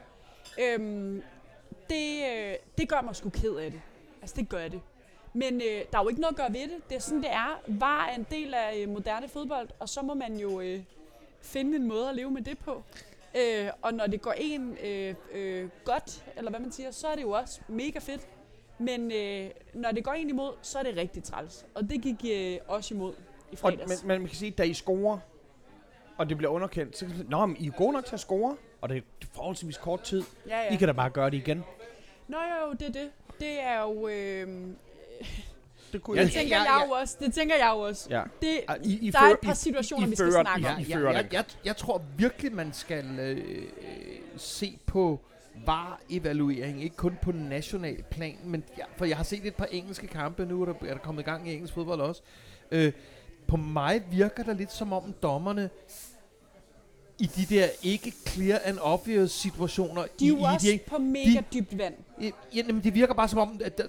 Øhm, 0.60 1.22
det, 1.90 2.22
øh, 2.36 2.54
det 2.78 2.88
gør 2.88 3.00
mig 3.00 3.16
sgu 3.16 3.30
ked 3.30 3.54
af 3.56 3.70
det. 3.70 3.80
Altså, 4.22 4.36
det 4.38 4.48
gør 4.48 4.68
det. 4.68 4.80
Men 5.32 5.54
øh, 5.54 5.82
der 5.92 5.98
er 5.98 6.02
jo 6.02 6.08
ikke 6.08 6.20
noget 6.20 6.32
at 6.32 6.36
gøre 6.38 6.52
ved 6.52 6.62
det. 6.62 6.88
Det 6.88 6.96
er 6.96 7.00
sådan, 7.00 7.22
det 7.22 7.30
er. 7.32 7.60
VAR 7.66 8.08
en 8.08 8.26
del 8.30 8.54
af 8.54 8.76
øh, 8.76 8.88
moderne 8.88 9.28
fodbold, 9.28 9.68
og 9.78 9.88
så 9.88 10.02
må 10.02 10.14
man 10.14 10.36
jo 10.36 10.60
øh, 10.60 10.80
finde 11.42 11.76
en 11.76 11.88
måde 11.88 12.08
at 12.08 12.16
leve 12.16 12.30
med 12.30 12.42
det 12.42 12.58
på. 12.58 12.82
Øh, 13.36 13.68
og 13.82 13.94
når 13.94 14.06
det 14.06 14.22
går 14.22 14.32
en 14.36 14.76
øh, 14.84 15.14
øh, 15.32 15.68
godt, 15.84 16.24
eller 16.36 16.50
hvad 16.50 16.60
man 16.60 16.72
siger, 16.72 16.90
så 16.90 17.06
er 17.08 17.14
det 17.14 17.22
jo 17.22 17.30
også 17.30 17.60
mega 17.68 17.98
fedt. 17.98 18.20
Men 18.78 19.12
øh, 19.12 19.50
når 19.74 19.90
det 19.90 20.04
går 20.04 20.12
en 20.12 20.28
imod, 20.30 20.52
så 20.62 20.78
er 20.78 20.82
det 20.82 20.96
rigtig 20.96 21.22
træls. 21.24 21.66
Og 21.74 21.90
det 21.90 22.02
gik 22.02 22.24
øh, 22.32 22.58
også 22.68 22.94
imod 22.94 23.12
i 23.12 23.16
Og, 23.52 23.58
fredags. 23.58 24.02
men, 24.02 24.08
men 24.08 24.20
man 24.20 24.28
kan 24.28 24.36
sige, 24.38 24.50
da 24.50 24.62
I 24.62 24.74
scorer, 24.74 25.18
og 26.18 26.28
det 26.28 26.36
bliver 26.36 26.50
underkendt, 26.52 26.96
så 26.96 27.00
kan 27.00 27.08
man 27.08 27.16
sige, 27.18 27.30
Nå, 27.30 27.46
men 27.46 27.56
I 27.60 27.66
er 27.66 27.70
gode 27.70 27.92
nok 27.92 28.04
til 28.04 28.14
at 28.14 28.20
score, 28.20 28.56
og 28.80 28.88
det 28.88 28.96
er 28.96 29.00
forholdsvis 29.34 29.76
kort 29.76 30.00
tid. 30.02 30.22
ja, 30.48 30.60
ja. 30.62 30.72
I 30.72 30.76
kan 30.76 30.88
da 30.88 30.92
bare 30.92 31.10
gøre 31.10 31.30
det 31.30 31.36
igen. 31.36 31.64
Nå 32.28 32.36
jo, 32.66 32.72
det 32.72 32.82
er 32.88 32.92
det. 32.92 33.10
Det 33.40 33.60
er 33.62 33.80
jo... 33.82 34.08
Øh, 34.08 34.48
Det 35.92 36.02
kunne 36.02 36.18
Ja, 36.18 36.24
det 36.24 36.32
tænker 36.32 36.56
jeg 36.56 36.82
jo 36.88 36.92
også. 36.92 37.16
Det 37.20 37.34
tænker 37.34 37.54
jeg 37.56 37.70
jo 37.74 37.78
også. 37.80 38.06
Ja. 38.10 38.22
Det, 38.42 38.48
I, 38.84 38.98
I 39.06 39.10
der 39.10 39.18
er 39.18 39.22
fører- 39.22 39.32
et 39.32 39.40
par 39.40 39.52
I- 39.52 39.56
situationer, 39.56 40.06
I 40.06 40.10
vi 40.10 40.16
skal 40.16 40.32
fører- 40.32 40.42
snakke 40.42 40.60
I- 40.62 40.64
om. 40.72 40.80
I 40.80 40.82
jeg, 40.88 40.98
fører 40.98 41.12
jeg, 41.12 41.28
jeg, 41.32 41.44
jeg 41.64 41.76
tror 41.76 42.02
virkelig, 42.16 42.52
man 42.52 42.72
skal 42.72 43.04
øh, 43.20 43.36
øh, 43.38 43.62
se 44.36 44.78
på 44.86 45.20
VAR-evaluering, 45.66 46.82
ikke 46.82 46.96
kun 46.96 47.18
på 47.22 47.32
national 47.32 48.02
plan, 48.10 48.36
men 48.44 48.64
ja, 48.78 48.84
for 48.96 49.04
jeg 49.04 49.16
har 49.16 49.24
set 49.24 49.46
et 49.46 49.54
par 49.54 49.64
engelske 49.64 50.06
kampe, 50.06 50.46
nu 50.46 50.62
er 50.62 50.66
der, 50.66 50.74
er 50.80 50.94
der 50.94 50.98
kommet 50.98 51.22
i 51.22 51.24
gang 51.24 51.48
i 51.48 51.52
engelsk 51.52 51.74
fodbold 51.74 52.00
også. 52.00 52.22
Øh, 52.70 52.92
på 53.46 53.56
mig 53.56 54.02
virker 54.10 54.42
det 54.42 54.56
lidt 54.56 54.72
som 54.72 54.92
om 54.92 55.14
dommerne 55.22 55.70
i 57.18 57.26
de 57.26 57.54
der 57.54 57.66
ikke 57.82 58.12
clear 58.28 58.60
and 58.64 58.78
obvious 58.80 59.32
situationer, 59.32 60.02
De 60.02 60.08
er 60.08 60.12
i, 60.20 60.28
jo 60.28 60.36
i 60.36 60.42
også 60.54 60.66
de, 60.72 60.78
på 60.86 60.98
mega 60.98 61.40
dybt 61.52 61.78
vand. 61.78 61.94
Ja, 62.20 62.30
jamen, 62.54 62.84
det 62.84 62.94
virker 62.94 63.14
bare 63.14 63.28
som 63.28 63.38
om, 63.38 63.60
at 63.64 63.78
der, 63.78 63.84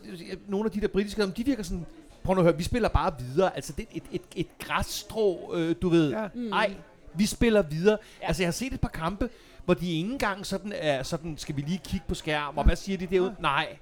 nogle 0.47 0.65
af 0.65 0.71
de 0.71 0.81
der 0.81 0.87
britiske, 0.87 1.25
de 1.25 1.45
virker 1.45 1.63
sådan, 1.63 1.85
prøv 2.23 2.35
nu 2.35 2.41
at 2.41 2.45
høre, 2.45 2.57
vi 2.57 2.63
spiller 2.63 2.89
bare 2.89 3.13
videre. 3.19 3.55
Altså, 3.55 3.73
det 3.77 3.83
er 3.83 3.87
et, 3.95 4.03
et, 4.11 4.21
et 4.35 4.47
græsstrå, 4.59 5.55
øh, 5.55 5.75
du 5.81 5.89
ved. 5.89 6.11
Ja. 6.11 6.27
Mm. 6.33 6.51
Ej, 6.51 6.73
vi 7.15 7.25
spiller 7.25 7.61
videre. 7.61 7.97
Ja. 8.21 8.27
Altså, 8.27 8.43
jeg 8.43 8.47
har 8.47 8.51
set 8.51 8.73
et 8.73 8.81
par 8.81 8.89
kampe, 8.89 9.29
hvor 9.67 9.73
de 9.73 9.91
ikke 9.91 10.11
engang 10.11 10.45
sådan 10.45 10.73
er, 10.75 11.03
sådan, 11.03 11.37
skal 11.37 11.55
vi 11.55 11.61
lige 11.61 11.81
kigge 11.83 12.05
på 12.07 12.15
skærm, 12.15 12.57
og 12.57 12.63
hvad 12.63 12.75
siger 12.75 12.97
de 12.97 13.05
derude? 13.07 13.35
Nej, 13.39 13.77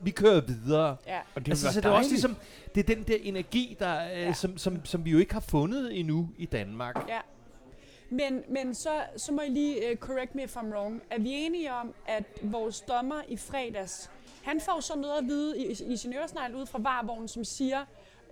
vi 0.00 0.10
kører 0.10 0.40
videre. 0.40 0.96
Ja. 1.06 1.18
Og 1.34 1.46
det 1.46 1.52
Altså, 1.52 1.72
så 1.72 1.80
det 1.80 1.86
er 1.86 1.90
også 1.90 2.10
ligesom, 2.10 2.36
det 2.74 2.90
er 2.90 2.94
den 2.94 3.02
der 3.04 3.16
energi, 3.22 3.76
der, 3.78 4.04
øh, 4.12 4.18
Ja. 4.20 4.32
som, 4.32 4.58
som, 4.58 4.84
som 4.84 5.04
vi 5.04 5.10
jo 5.10 5.18
ikke 5.18 5.32
har 5.32 5.40
fundet 5.40 5.98
endnu 5.98 6.28
i 6.38 6.46
Danmark. 6.46 6.96
Ja. 7.08 7.18
Men, 8.10 8.42
men 8.48 8.74
så, 8.74 8.90
så 9.16 9.32
må 9.32 9.40
I 9.40 9.48
lige 9.48 9.92
uh, 9.92 9.98
correct 9.98 10.34
me 10.34 10.42
if 10.42 10.56
I'm 10.56 10.66
wrong. 10.74 11.02
Er 11.10 11.18
vi 11.18 11.30
enige 11.30 11.72
om, 11.72 11.94
at 12.06 12.24
vores 12.42 12.80
dommer 12.80 13.22
i 13.28 13.36
fredags, 13.36 14.10
han 14.44 14.60
får 14.60 14.80
så 14.80 14.98
noget 14.98 15.18
at 15.18 15.24
vide 15.24 15.58
i, 15.58 15.92
i 15.92 15.96
sin 15.96 16.14
øresnegl 16.14 16.54
ud 16.54 16.66
fra 16.66 16.78
varvognen, 16.78 17.28
som 17.28 17.44
siger, 17.44 17.84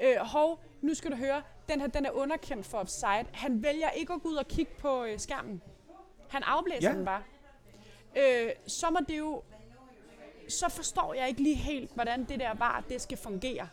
øh, 0.03 0.17
hov, 0.21 0.61
nu 0.83 0.95
skal 0.95 1.11
du 1.11 1.17
høre, 1.17 1.43
den 1.69 1.81
her 1.81 1.87
den 1.89 2.07
er 2.07 2.11
underkendt 2.11 2.67
for 2.67 2.79
offside. 2.79 3.25
Han 3.33 3.63
vælger 3.63 3.91
ikke 3.91 4.13
at 4.13 4.23
gå 4.23 4.29
ud 4.29 4.37
og 4.37 4.49
kigge 4.49 4.73
på 4.79 5.05
øh, 5.05 5.19
skærmen. 5.19 5.63
Han 6.29 6.43
afblæser 6.43 6.91
Ja. 6.91 6.97
den 6.97 7.05
bare. 7.05 7.22
Øh, 8.16 8.51
så 8.66 8.91
må 8.91 8.99
det 9.09 9.18
jo... 9.18 9.43
Så 10.49 10.68
forstår 10.68 11.14
jeg 11.14 11.29
ikke 11.29 11.43
lige 11.43 11.55
helt, 11.55 11.91
hvordan 11.95 12.24
det 12.24 12.41
der 12.41 12.55
var, 12.55 12.85
det 12.89 13.01
skal 13.01 13.18
fungere. 13.18 13.68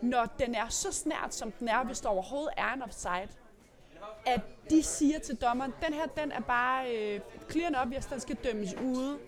Når 0.00 0.26
den 0.38 0.54
er 0.54 0.68
så 0.68 0.92
snært, 0.92 1.34
som 1.34 1.52
den 1.52 1.68
er, 1.68 1.84
hvis 1.84 2.00
der 2.00 2.08
overhovedet 2.08 2.50
er 2.56 2.72
en 2.72 2.82
offside 2.82 3.28
at 4.26 4.40
de 4.70 4.82
siger 4.82 5.18
til 5.18 5.34
dommeren, 5.34 5.72
den 5.86 5.94
her, 5.94 6.06
den 6.06 6.32
er 6.32 6.40
bare 6.40 6.96
øh, 6.96 7.20
clear 7.50 7.66
and 7.66 7.76
obvious, 7.76 8.06
den 8.06 8.20
skal 8.20 8.36
dømmes 8.44 8.74
ude. 8.74 9.18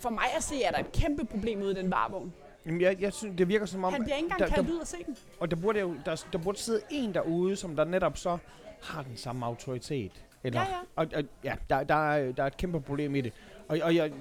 For 0.00 0.10
mig 0.10 0.24
at 0.36 0.42
se, 0.42 0.62
er 0.62 0.70
der 0.70 0.78
et 0.78 0.92
kæmpe 0.92 1.24
problem 1.24 1.62
ude 1.62 1.70
i 1.70 1.74
den 1.74 1.90
varvogn. 1.90 2.32
Jamen, 2.66 2.80
jeg, 2.80 3.00
jeg 3.00 3.12
synes, 3.12 3.34
det 3.38 3.48
virker 3.48 3.66
som 3.66 3.84
om... 3.84 3.92
Han 3.92 4.02
bliver 4.02 4.16
ikke 4.16 4.28
der, 4.28 4.34
engang 4.34 4.54
kaldt 4.54 4.68
der, 4.68 4.74
ud 4.74 4.80
at 4.80 4.88
se 4.88 4.96
den. 5.06 5.16
Og 5.40 5.50
der 5.50 5.56
burde, 5.56 5.80
jo, 5.80 5.94
der, 6.04 6.24
der 6.32 6.38
burde 6.38 6.58
sidde 6.58 6.80
en 6.90 7.14
derude, 7.14 7.56
som 7.56 7.76
der 7.76 7.84
netop 7.84 8.18
så 8.18 8.38
har 8.82 9.02
den 9.02 9.16
samme 9.16 9.46
autoritet. 9.46 10.24
Eller, 10.46 10.60
Ja, 10.60 10.66
ja. 10.66 10.76
Og, 10.96 11.06
og, 11.16 11.22
ja, 11.44 11.54
der, 11.70 11.84
der, 11.84 12.10
er, 12.10 12.32
der 12.32 12.42
er 12.42 12.46
et 12.46 12.56
kæmpe 12.56 12.80
problem 12.80 13.14
i 13.14 13.20
det. 13.20 13.32
Og, 13.68 13.78
og 13.82 13.94
jeg, 13.94 14.12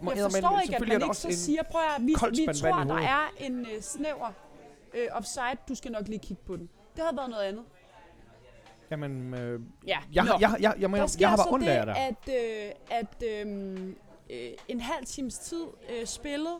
må 0.00 0.12
Jeg 0.12 0.22
forstår 0.24 0.60
ikke, 0.62 0.76
at 0.76 0.88
man 0.88 1.02
ikke 1.02 1.14
så 1.14 1.28
siger, 1.32 1.62
prøv 1.62 1.80
at, 1.96 2.02
vi, 2.02 2.06
vi 2.06 2.46
tror, 2.54 2.84
der 2.84 2.94
er 2.94 3.32
en 3.38 3.60
uh, 3.60 3.66
snæver 3.80 4.32
uh, 4.94 5.16
offside, 5.16 5.56
du 5.68 5.74
skal 5.74 5.92
nok 5.92 6.08
lige 6.08 6.18
kigge 6.18 6.42
på 6.46 6.56
den. 6.56 6.68
Det 6.96 7.04
havde 7.04 7.16
været 7.16 7.30
noget 7.30 7.44
andet. 7.44 7.64
Jamen, 8.90 9.34
øh, 9.34 9.60
Ja, 9.86 9.98
jeg, 10.12 10.24
jeg, 10.26 10.36
jeg, 10.40 10.50
jeg, 10.60 10.74
jeg, 10.80 10.90
jeg, 10.90 11.08
jeg 11.20 11.28
har 11.28 11.36
bare 11.36 11.52
ondt 11.52 11.66
det, 11.66 11.72
af 11.72 11.86
dig. 11.86 11.96
at, 11.96 12.28
øh, 12.28 12.72
at 12.90 13.46
øh, 13.46 13.88
øh, 14.30 14.50
en 14.68 14.80
halv 14.80 15.04
times 15.06 15.38
tid 15.38 15.64
øh, 15.90 16.06
spillet, 16.06 16.56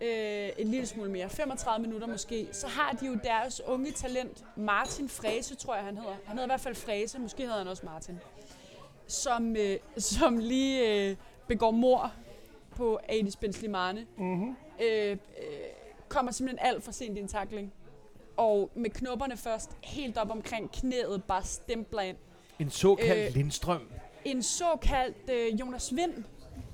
øh, 0.00 0.48
en 0.58 0.68
lille 0.68 0.86
smule 0.86 1.10
mere, 1.10 1.28
35 1.28 1.86
minutter 1.86 2.06
måske, 2.06 2.48
så 2.52 2.66
har 2.66 2.92
de 2.92 3.06
jo 3.06 3.18
deres 3.24 3.60
unge 3.66 3.92
talent, 3.92 4.44
Martin 4.56 5.08
Frese, 5.08 5.54
tror 5.54 5.74
jeg 5.74 5.84
han 5.84 5.96
hedder. 5.96 6.16
Han 6.24 6.36
hedder 6.36 6.44
i 6.44 6.50
hvert 6.52 6.60
fald 6.60 6.74
Frese, 6.74 7.18
måske 7.18 7.42
hedder 7.42 7.58
han 7.58 7.68
også 7.68 7.86
Martin. 7.86 8.18
Som, 9.06 9.56
øh, 9.56 9.78
som 9.98 10.38
lige 10.38 11.08
øh, 11.10 11.16
begår 11.48 11.70
mor 11.70 12.12
på 12.76 12.98
Adis 13.08 13.36
Benzlimane. 13.36 14.06
Mm-hmm. 14.18 14.56
Øh, 14.82 15.10
øh, 15.10 15.18
kommer 16.08 16.32
simpelthen 16.32 16.66
alt 16.68 16.84
for 16.84 16.92
sent 16.92 17.18
i 17.18 17.20
en 17.20 17.28
takling. 17.28 17.72
Og 18.36 18.70
med 18.74 18.90
knopperne 18.90 19.36
først 19.36 19.70
helt 19.84 20.18
op 20.18 20.30
omkring 20.30 20.72
knæet, 20.72 21.24
bare 21.24 21.44
stempler 21.44 22.00
ind. 22.00 22.16
En 22.58 22.70
såkaldt 22.70 23.28
øh, 23.28 23.34
Lindstrøm. 23.34 23.88
En 24.24 24.42
såkaldt 24.42 25.30
øh, 25.30 25.60
Jonas 25.60 25.96
Vind. 25.96 26.24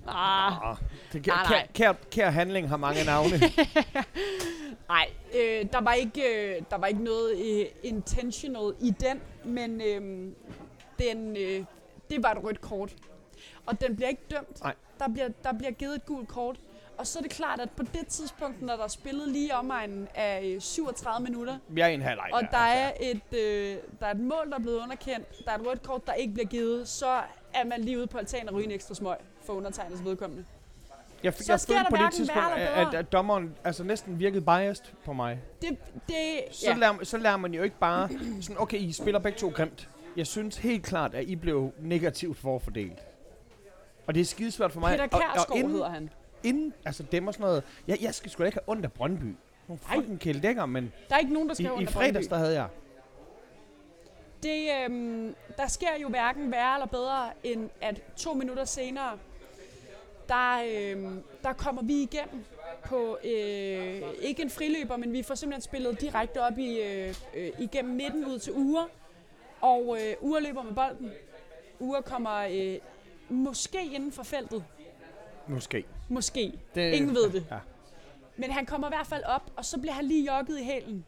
Ah, 0.08 0.70
Ah, 0.70 0.76
det, 1.12 1.26
Nej, 1.26 1.36
kær, 1.44 1.50
nej. 1.50 1.66
kær, 1.74 1.92
kær 2.10 2.30
handling 2.30 2.68
har 2.68 2.76
mange 2.76 3.04
navne. 3.04 3.40
nej, 4.88 5.08
øh, 5.34 5.66
der, 5.72 5.80
var 5.80 5.92
ikke, 5.92 6.22
øh, 6.56 6.62
der 6.70 6.76
var 6.78 6.86
ikke 6.86 7.04
noget 7.04 7.36
øh, 7.60 7.66
intentional 7.82 8.74
i 8.80 8.90
den, 9.00 9.20
men 9.44 9.80
øh, 9.80 10.32
den, 10.98 11.36
øh, 11.36 11.64
det 12.10 12.22
var 12.22 12.30
et 12.32 12.44
rødt 12.44 12.60
kort. 12.60 12.94
Og 13.66 13.80
den 13.80 13.96
bliver 13.96 14.08
ikke 14.08 14.22
dømt. 14.30 14.62
Nej. 14.62 14.74
Der 14.98 15.08
bliver, 15.08 15.28
der 15.44 15.52
bliver 15.52 15.70
givet 15.72 15.94
et 15.94 16.06
gult 16.06 16.28
kort. 16.28 16.56
Og 16.98 17.06
så 17.06 17.18
er 17.18 17.22
det 17.22 17.30
klart, 17.30 17.60
at 17.60 17.70
på 17.70 17.82
det 17.82 18.06
tidspunkt, 18.06 18.62
når 18.62 18.76
der 18.76 18.84
er 18.84 18.88
spillet 18.88 19.28
lige 19.28 19.54
omegnen 19.56 20.08
af 20.14 20.42
øh, 20.44 20.60
37 20.60 21.24
minutter, 21.24 21.58
Vi 21.68 21.80
er 21.80 21.86
i 21.86 21.94
en 21.94 22.02
halvleg. 22.02 22.30
og 22.32 22.40
der, 22.42 22.48
der 22.50 22.56
altså. 22.58 23.02
er, 23.04 23.10
et, 23.10 23.38
øh, 23.38 23.76
der 24.00 24.06
er 24.06 24.10
et 24.10 24.20
mål, 24.20 24.50
der 24.50 24.56
er 24.56 24.60
blevet 24.62 24.78
underkendt, 24.82 25.26
der 25.44 25.50
er 25.52 25.58
et 25.58 25.66
rødt 25.66 25.82
kort, 25.82 26.06
der 26.06 26.12
ikke 26.12 26.34
bliver 26.34 26.46
givet, 26.48 26.88
så 26.88 27.20
er 27.54 27.64
man 27.64 27.80
lige 27.80 27.98
ude 27.98 28.06
på 28.06 28.18
altanen 28.18 28.48
og 28.48 28.54
ryge 28.54 28.64
en 28.66 28.70
ekstra 28.72 28.94
smøg 28.94 29.16
for 29.46 29.52
undertegnets 29.52 30.04
vedkommende. 30.04 30.44
Jeg, 31.22 31.34
så 31.34 31.44
jeg 31.52 31.60
følte 31.60 31.90
på 31.90 31.96
det 31.96 32.12
tidspunkt, 32.14 32.52
at, 32.56 32.94
at 32.94 33.12
dommeren 33.12 33.54
altså 33.64 33.84
næsten 33.84 34.18
virkede 34.18 34.44
biased 34.44 34.84
på 35.04 35.12
mig. 35.12 35.40
Det, 35.62 35.78
det, 36.08 36.16
Så, 36.50 36.66
ja. 36.70 36.74
lærer, 36.76 37.04
så 37.04 37.18
lærer 37.18 37.36
man 37.36 37.54
jo 37.54 37.62
ikke 37.62 37.78
bare 37.78 38.08
sådan, 38.40 38.60
okay, 38.60 38.78
I 38.78 38.92
spiller 38.92 39.18
begge 39.18 39.38
to 39.38 39.48
grimt. 39.48 39.88
Jeg 40.16 40.26
synes 40.26 40.56
helt 40.56 40.84
klart, 40.84 41.14
at 41.14 41.24
I 41.24 41.36
blev 41.36 41.72
negativt 41.78 42.38
forfordelt. 42.38 42.98
Og 44.06 44.14
det 44.14 44.20
er 44.20 44.24
skidesvært 44.24 44.72
for 44.72 44.80
mig. 44.80 44.90
Peter 44.90 45.04
og, 45.04 45.10
og 45.12 45.20
Kærsgaard 45.20 45.58
inden, 45.58 45.72
hedder 45.72 45.88
han. 45.88 46.10
inden, 46.42 46.74
altså 46.84 47.02
dem 47.02 47.26
og 47.28 47.34
sådan 47.34 47.44
noget. 47.46 47.62
Jeg, 47.88 47.98
jeg 48.02 48.14
skal 48.14 48.30
sgu 48.30 48.40
da 48.42 48.46
ikke 48.46 48.58
have 48.66 48.70
ondt 48.72 48.84
af 48.84 48.92
Brøndby. 48.92 49.36
Nogle 49.68 49.80
fucking 49.82 50.20
kæledækker, 50.20 50.66
men 50.66 50.92
Der 51.08 51.14
er 51.14 51.18
ikke 51.18 51.32
nogen, 51.32 51.48
der 51.48 51.52
i, 51.52 51.56
skal 51.56 51.66
i 51.66 51.70
under 51.70 51.90
fredags, 51.92 52.26
der 52.26 52.36
havde 52.36 52.54
jeg. 52.54 52.68
Det, 54.42 54.68
øhm, 54.84 55.34
der 55.56 55.66
sker 55.66 55.88
jo 56.02 56.08
hverken 56.08 56.50
værre 56.52 56.74
eller 56.74 56.86
bedre, 56.86 57.30
end 57.44 57.70
at 57.80 58.02
to 58.16 58.34
minutter 58.34 58.64
senere, 58.64 59.18
der, 60.28 60.62
øhm, 60.68 61.22
der 61.42 61.52
kommer 61.52 61.82
vi 61.82 62.02
igennem 62.02 62.44
på, 62.84 63.18
øh, 63.24 64.02
ikke 64.22 64.42
en 64.42 64.50
friløber, 64.50 64.96
men 64.96 65.12
vi 65.12 65.22
får 65.22 65.34
simpelthen 65.34 65.62
spillet 65.62 66.00
direkte 66.00 66.42
op 66.42 66.58
i, 66.58 66.80
øh, 66.80 67.14
øh, 67.36 67.50
igennem 67.58 67.94
midten 67.94 68.26
ud 68.26 68.38
til 68.38 68.52
Ure. 68.52 68.88
Og 69.60 69.98
øh, 70.00 70.14
Ure 70.20 70.42
løber 70.42 70.62
med 70.62 70.72
bolden. 70.72 71.12
Ure 71.80 72.02
kommer 72.02 72.36
øh, 72.50 72.78
måske 73.28 73.84
inden 73.94 74.12
for 74.12 74.22
feltet. 74.22 74.64
Måske. 75.46 75.84
Måske. 76.08 76.52
Det, 76.74 76.92
Ingen 76.92 77.14
ved 77.14 77.30
det. 77.30 77.46
Ja. 77.50 77.58
Men 78.36 78.50
han 78.50 78.66
kommer 78.66 78.88
i 78.88 78.90
hvert 78.90 79.06
fald 79.06 79.24
op, 79.24 79.52
og 79.56 79.64
så 79.64 79.78
bliver 79.80 79.92
han 79.94 80.04
lige 80.04 80.32
jogget 80.34 80.60
i 80.60 80.64
hælen. 80.64 81.04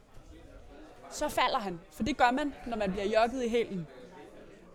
Så 1.11 1.29
falder 1.29 1.59
han, 1.59 1.81
for 1.93 2.03
det 2.03 2.17
gør 2.17 2.31
man, 2.31 2.55
når 2.67 2.77
man 2.77 2.93
bliver 2.93 3.05
jogget 3.05 3.45
i 3.45 3.49
hælen. 3.49 3.87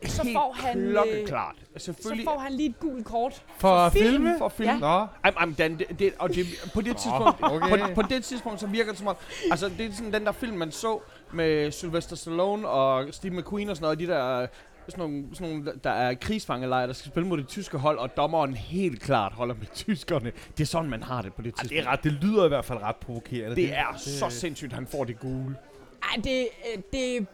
Så 0.06 0.24
Helt 0.24 0.36
får 0.36 0.56
han, 0.60 0.80
øh, 0.80 0.91
klokkeklart. 0.91 1.56
så 1.78 1.84
Selvfølgelig. 1.84 2.26
får 2.26 2.38
han 2.39 2.54
lige 2.54 2.70
et 2.70 2.80
gult 2.80 3.06
kort. 3.06 3.43
For 3.58 3.89
film. 3.89 4.06
filme? 4.06 4.36
For 4.38 4.49
film. 4.49 4.70
Ja. 4.70 4.78
Nå, 4.80 4.88
Ej, 4.88 5.08
ej, 5.38 5.45
det, 5.58 5.99
det, 5.99 6.14
og 6.20 6.30
det, 6.30 6.45
på 6.74 6.82
det 6.82 6.97
tidspunkt, 6.97 7.38
okay. 7.41 7.88
på, 7.88 7.93
på 7.95 8.01
det 8.01 8.24
tidspunkt, 8.24 8.60
så 8.60 8.68
virker 8.68 8.91
det 8.91 8.97
som 8.99 9.08
om, 9.08 9.16
altså 9.51 9.70
det 9.78 9.86
er 9.86 9.91
sådan 9.93 10.14
den 10.14 10.26
der 10.26 10.32
film, 10.32 10.58
man 10.58 10.72
så 10.72 10.99
med 11.34 11.72
Sylvester 11.72 12.16
Stallone 12.16 12.68
og 12.68 13.06
Steve 13.14 13.34
McQueen 13.38 13.70
og 13.70 13.76
sådan 13.76 13.86
noget, 13.86 13.99
de 13.99 14.08
der, 14.08 14.47
sådan 14.89 15.10
nogle, 15.10 15.24
sådan 15.34 15.49
nogle 15.54 15.72
der 15.84 15.89
er 15.89 16.14
krigsfangelejre, 16.14 16.88
der 16.88 16.93
skal 16.93 17.12
spille 17.12 17.28
mod 17.30 17.38
det 17.38 17.47
tyske 17.47 17.78
hold, 17.78 17.97
og 17.97 18.18
dommeren 18.18 18.54
helt 18.54 19.01
klart 19.01 19.34
holder 19.34 19.56
med 19.56 19.66
tyskerne. 19.76 20.32
Det 20.58 20.64
er 20.64 20.68
sådan, 20.68 20.89
man 20.89 21.04
har 21.04 21.22
det 21.22 21.34
på 21.34 21.41
det 21.41 21.47
Ej, 21.47 21.51
tidspunkt. 21.51 21.70
det, 21.70 21.80
er 21.80 21.91
ret, 21.91 22.04
det 22.04 22.12
lyder 22.12 22.45
i 22.45 22.47
hvert 22.47 22.66
fald 22.66 22.80
ret 22.82 22.95
provokerende. 22.95 23.56
det 23.56 23.74
er 23.78 23.97
så 23.97 24.30
sindssygt, 24.30 24.72
at 24.72 24.76
han 24.76 24.88
får 24.88 25.04
det 25.04 25.20
gule. 25.20 25.56
Ej, 26.04 26.22
det, 26.24 26.47
øh, 26.76 26.82
det, 26.93 27.28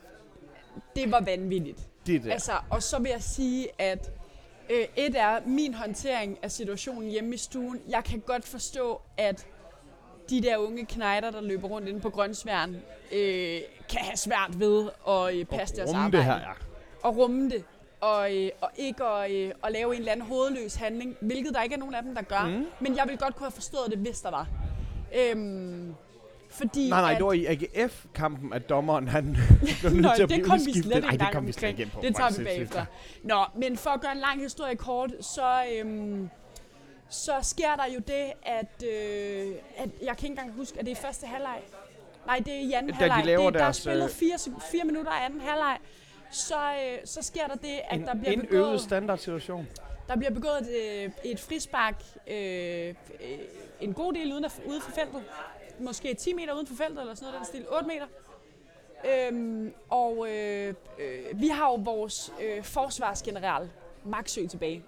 det 0.96 1.12
var 1.12 1.22
vanvittigt. 1.22 1.80
Det 2.08 2.24
der. 2.24 2.32
Altså, 2.32 2.52
og 2.70 2.84
så 2.84 3.00
vil 3.00 3.10
jeg 3.10 3.24
sige, 3.24 3.68
at 3.78 4.12
øh, 4.70 4.86
et 4.96 5.16
er 5.20 5.40
min 5.46 5.74
håndtering 5.74 6.38
af 6.44 6.52
situationen 6.52 7.10
hjemme 7.10 7.34
i 7.36 7.38
stuen. 7.38 7.82
Jeg 7.90 8.04
kan 8.04 8.20
godt 8.20 8.46
forstå, 8.48 9.02
at 9.18 9.48
de 10.30 10.42
der 10.42 10.58
unge 10.58 10.86
knejder, 10.86 11.32
der 11.32 11.42
løber 11.42 11.68
rundt 11.68 11.88
inde 11.88 12.00
på 12.00 12.10
Grønsværen, 12.10 12.76
øh, 13.12 13.62
kan 13.90 14.00
have 14.02 14.18
svært 14.18 14.60
ved 14.60 14.90
at 15.08 15.36
øh, 15.36 15.46
passe 15.46 15.76
deres 15.76 15.90
rumme 15.90 16.02
arbejde. 16.02 16.18
det 16.18 16.26
her, 16.26 16.40
ja. 16.40 16.52
Og 17.04 17.18
rumme 17.18 17.50
det. 17.50 17.64
Og, 18.02 18.36
øh, 18.36 18.50
og 18.62 18.70
ikke 18.76 19.04
at, 19.04 19.32
øh, 19.32 19.52
at 19.64 19.72
lave 19.72 19.94
en 19.94 20.00
eller 20.00 20.12
anden 20.12 20.26
hovedløs 20.26 20.76
handling, 20.76 21.18
hvilket 21.22 21.54
der 21.54 21.64
ikke 21.64 21.76
er 21.76 21.80
nogen 21.80 21.96
af 21.96 22.04
dem, 22.04 22.16
der 22.16 22.22
gør. 22.22 22.48
Mm. 22.48 22.66
Men 22.80 22.96
jeg 22.96 23.04
ville 23.06 23.18
godt 23.18 23.36
kunne 23.36 23.46
have 23.46 23.52
forstået 23.52 23.92
det, 23.92 23.98
hvis 23.98 24.22
der 24.22 24.32
var. 24.32 24.48
Øhm, 25.16 25.96
fordi 26.50 26.90
Nej, 26.90 27.02
nej, 27.02 27.14
det 27.14 27.26
var 27.26 27.34
i 27.34 27.46
AGF-kampen, 27.46 28.54
at 28.54 28.70
dommeren 28.70 29.08
han 29.08 29.38
blev 29.82 29.92
nødt 29.94 30.16
til 30.16 30.24
at 30.24 30.30
det 30.30 30.36
blive 30.36 30.44
kom 30.46 30.60
vi 30.66 30.72
slet 30.82 30.96
ikke 30.96 31.08
Ej, 31.08 31.16
det 31.18 31.28
kom 31.32 31.48
vi 31.48 31.52
slet 31.52 31.70
ikke 31.80 31.92
på. 31.94 32.02
Det 32.02 32.10
er 32.10 32.14
tager 32.14 32.38
vi 32.38 32.44
bagefter. 32.44 32.86
Nå, 33.24 33.46
men 33.56 33.78
for 33.78 33.90
at 33.90 34.02
gøre 34.02 34.12
en 34.12 34.18
lang 34.18 34.42
historie 34.42 34.76
kort, 34.76 35.12
så, 35.22 35.64
øhm, 35.74 36.30
så 37.10 37.32
sker 37.42 37.76
der 37.76 37.86
jo 37.94 38.00
det, 38.08 38.32
at, 38.44 38.84
øh, 38.88 39.52
at 39.78 39.90
jeg 40.02 40.18
kan 40.18 40.26
ikke 40.26 40.28
engang 40.28 40.54
huske, 40.54 40.80
at 40.80 40.86
det 40.86 40.92
er 40.92 40.96
første 40.96 41.28
halvleg. 41.28 41.60
Nej, 42.26 42.38
det 42.46 42.54
er 42.54 42.60
i 42.60 42.72
anden 42.74 42.92
Da 42.94 43.06
de 43.06 43.12
halvleg. 43.12 43.26
laver 43.26 43.46
det, 43.46 43.54
der 43.54 43.60
er 43.60 43.64
deres, 43.64 43.78
spillet 43.78 44.04
øh, 44.04 44.10
fire, 44.10 44.38
fire 44.72 44.84
minutter 44.84 45.12
af 45.12 45.26
anden 45.26 45.42
halvleg. 45.42 45.78
Så, 46.32 46.56
øh, 46.56 46.98
så 47.06 47.22
sker 47.22 47.48
der 47.48 47.56
det, 47.56 47.80
at 47.90 48.00
En 48.00 48.06
der 48.08 48.14
bliver 48.16 48.32
indøvet 48.32 48.50
begået, 48.50 48.82
standardsituation. 48.82 49.68
der 50.08 50.16
bliver 50.16 50.32
begået 50.32 50.62
et, 50.62 51.04
øh, 51.06 51.32
et 51.32 51.40
frispark 51.40 52.04
øh, 52.28 52.36
øh, 52.88 52.94
en 53.82 53.94
god 53.94 54.14
del 54.14 54.34
uden, 54.34 54.46
af, 54.46 54.50
ude 54.66 54.82
for 54.82 54.92
feltet. 54.92 55.22
Måske 55.80 56.14
10 56.14 56.34
meter 56.34 56.54
uden 56.54 56.68
for 56.68 56.76
feltet, 56.76 57.02
eller 57.02 57.16
sådan 57.16 57.26
noget 57.26 57.40
den 57.40 57.46
stil. 57.46 57.66
8 57.72 57.88
meter. 57.88 58.06
Øhm, 59.06 59.74
og 59.90 60.28
øh, 60.30 60.74
øh, 61.00 61.42
vi 61.42 61.48
har 61.48 61.68
jo 61.68 61.76
vores 61.76 62.34
øh, 62.42 62.64
forsvarsgeneral, 62.64 63.70
Maxø, 64.04 64.48
tilbage. 64.48 64.84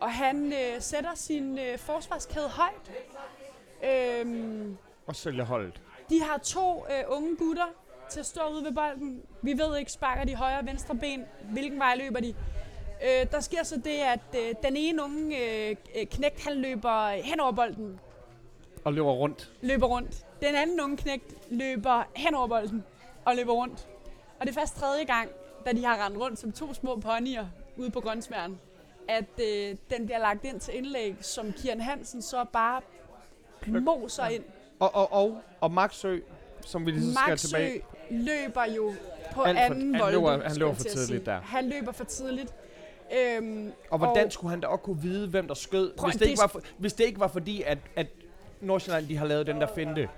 Og 0.00 0.12
han 0.12 0.52
øh, 0.52 0.80
sætter 0.80 1.14
sin 1.14 1.58
øh, 1.58 1.78
forsvarskæde 1.78 2.48
højt. 2.48 2.92
Øhm, 3.84 4.76
Og 5.06 5.16
sælger 5.16 5.44
holdet. 5.44 5.80
de 6.10 6.22
har 6.22 6.38
to 6.38 6.84
øh, 6.90 7.04
unge 7.08 7.36
gutter 7.36 7.66
til 8.10 8.20
at 8.20 8.26
stå 8.26 8.40
ude 8.52 8.64
ved 8.64 8.72
bolden. 8.72 9.22
Vi 9.42 9.58
ved 9.58 9.76
ikke, 9.78 9.92
sparker 9.92 10.24
de 10.24 10.34
højre 10.34 10.58
og 10.58 10.66
venstre 10.66 10.94
ben? 10.94 11.24
Hvilken 11.52 11.78
vej 11.78 11.94
løber 11.96 12.20
de? 12.20 12.34
Øh, 13.04 13.26
der 13.32 13.40
sker 13.40 13.62
så 13.62 13.76
det, 13.76 13.98
at 13.98 14.20
øh, 14.38 14.54
den 14.62 14.76
ene 14.76 15.02
unge 15.02 15.38
øh, 15.68 15.76
øh, 15.96 16.06
knægt, 16.06 16.44
han 16.44 16.52
løber 16.56 17.08
hen 17.10 17.40
over 17.40 17.52
bolden, 17.52 18.00
Og 18.84 18.92
løber 18.92 19.12
rundt. 19.12 19.50
løber 19.62 19.86
rundt. 19.86 20.26
Den 20.40 20.54
anden 20.54 20.80
unge 20.80 20.96
knægt 20.96 21.34
løber 21.50 22.02
hen 22.16 22.34
over 22.34 22.46
bolden 22.46 22.84
og 23.24 23.36
løber 23.36 23.52
rundt. 23.52 23.88
Og 24.40 24.46
det 24.46 24.56
er 24.56 24.60
først 24.60 24.76
tredje 24.76 25.04
gang, 25.04 25.28
da 25.66 25.72
de 25.72 25.84
har 25.84 26.06
rendt 26.06 26.18
rundt 26.18 26.38
som 26.38 26.52
to 26.52 26.74
små 26.74 26.96
ponyer 26.96 27.46
ude 27.76 27.90
på 27.90 28.00
Grønsværen, 28.00 28.58
at 29.08 29.24
øh, 29.42 29.76
den 29.90 30.04
bliver 30.06 30.18
lagt 30.18 30.44
ind 30.44 30.60
til 30.60 30.76
indlæg, 30.76 31.16
som 31.20 31.52
Kian 31.52 31.80
Hansen 31.80 32.22
så 32.22 32.44
bare 32.52 32.80
moser 33.66 34.26
ind. 34.26 34.42
Og, 34.80 34.94
og, 34.94 35.12
og, 35.12 35.40
og 35.60 35.70
Maxø, 35.72 36.18
som 36.60 36.86
vi 36.86 36.90
lige 36.90 37.12
så 37.12 37.18
skal 37.20 37.30
Maxø 37.32 37.46
tilbage. 37.48 37.82
løber 38.10 38.64
jo 38.76 38.92
på 39.32 39.42
Alt 39.42 39.58
for- 39.58 39.64
anden 39.64 39.94
han 39.94 40.12
løber- 40.12 40.48
han 40.48 40.56
løber 40.56 40.74
for 40.74 40.82
tidligt 40.84 41.26
der. 41.26 41.40
Han 41.40 41.68
løber 41.68 41.92
for 41.92 42.04
tidligt. 42.04 42.54
Øhm, 43.18 43.72
Og 43.90 43.98
hvordan 43.98 44.26
Og- 44.26 44.32
skulle 44.32 44.50
han 44.50 44.60
da 44.60 44.66
også 44.66 44.82
kunne 44.82 45.02
vide, 45.02 45.28
hvem 45.28 45.48
der 45.48 45.54
skød, 45.54 45.92
Prøv, 45.96 46.06
hvis 46.08 46.12
det, 46.14 46.20
det 46.20 46.28
ikke 46.28 46.40
var, 46.40 46.46
for, 46.46 46.60
hvis 46.78 46.92
det 46.92 47.04
ikke 47.04 47.20
var 47.20 47.28
fordi, 47.28 47.62
at, 47.62 47.78
at 47.96 48.06
Nordsjælland 48.62 49.06
de 49.08 49.16
har 49.16 49.26
lavet 49.26 49.46
den 49.46 49.60
der 49.60 49.66
finte. 49.74 50.08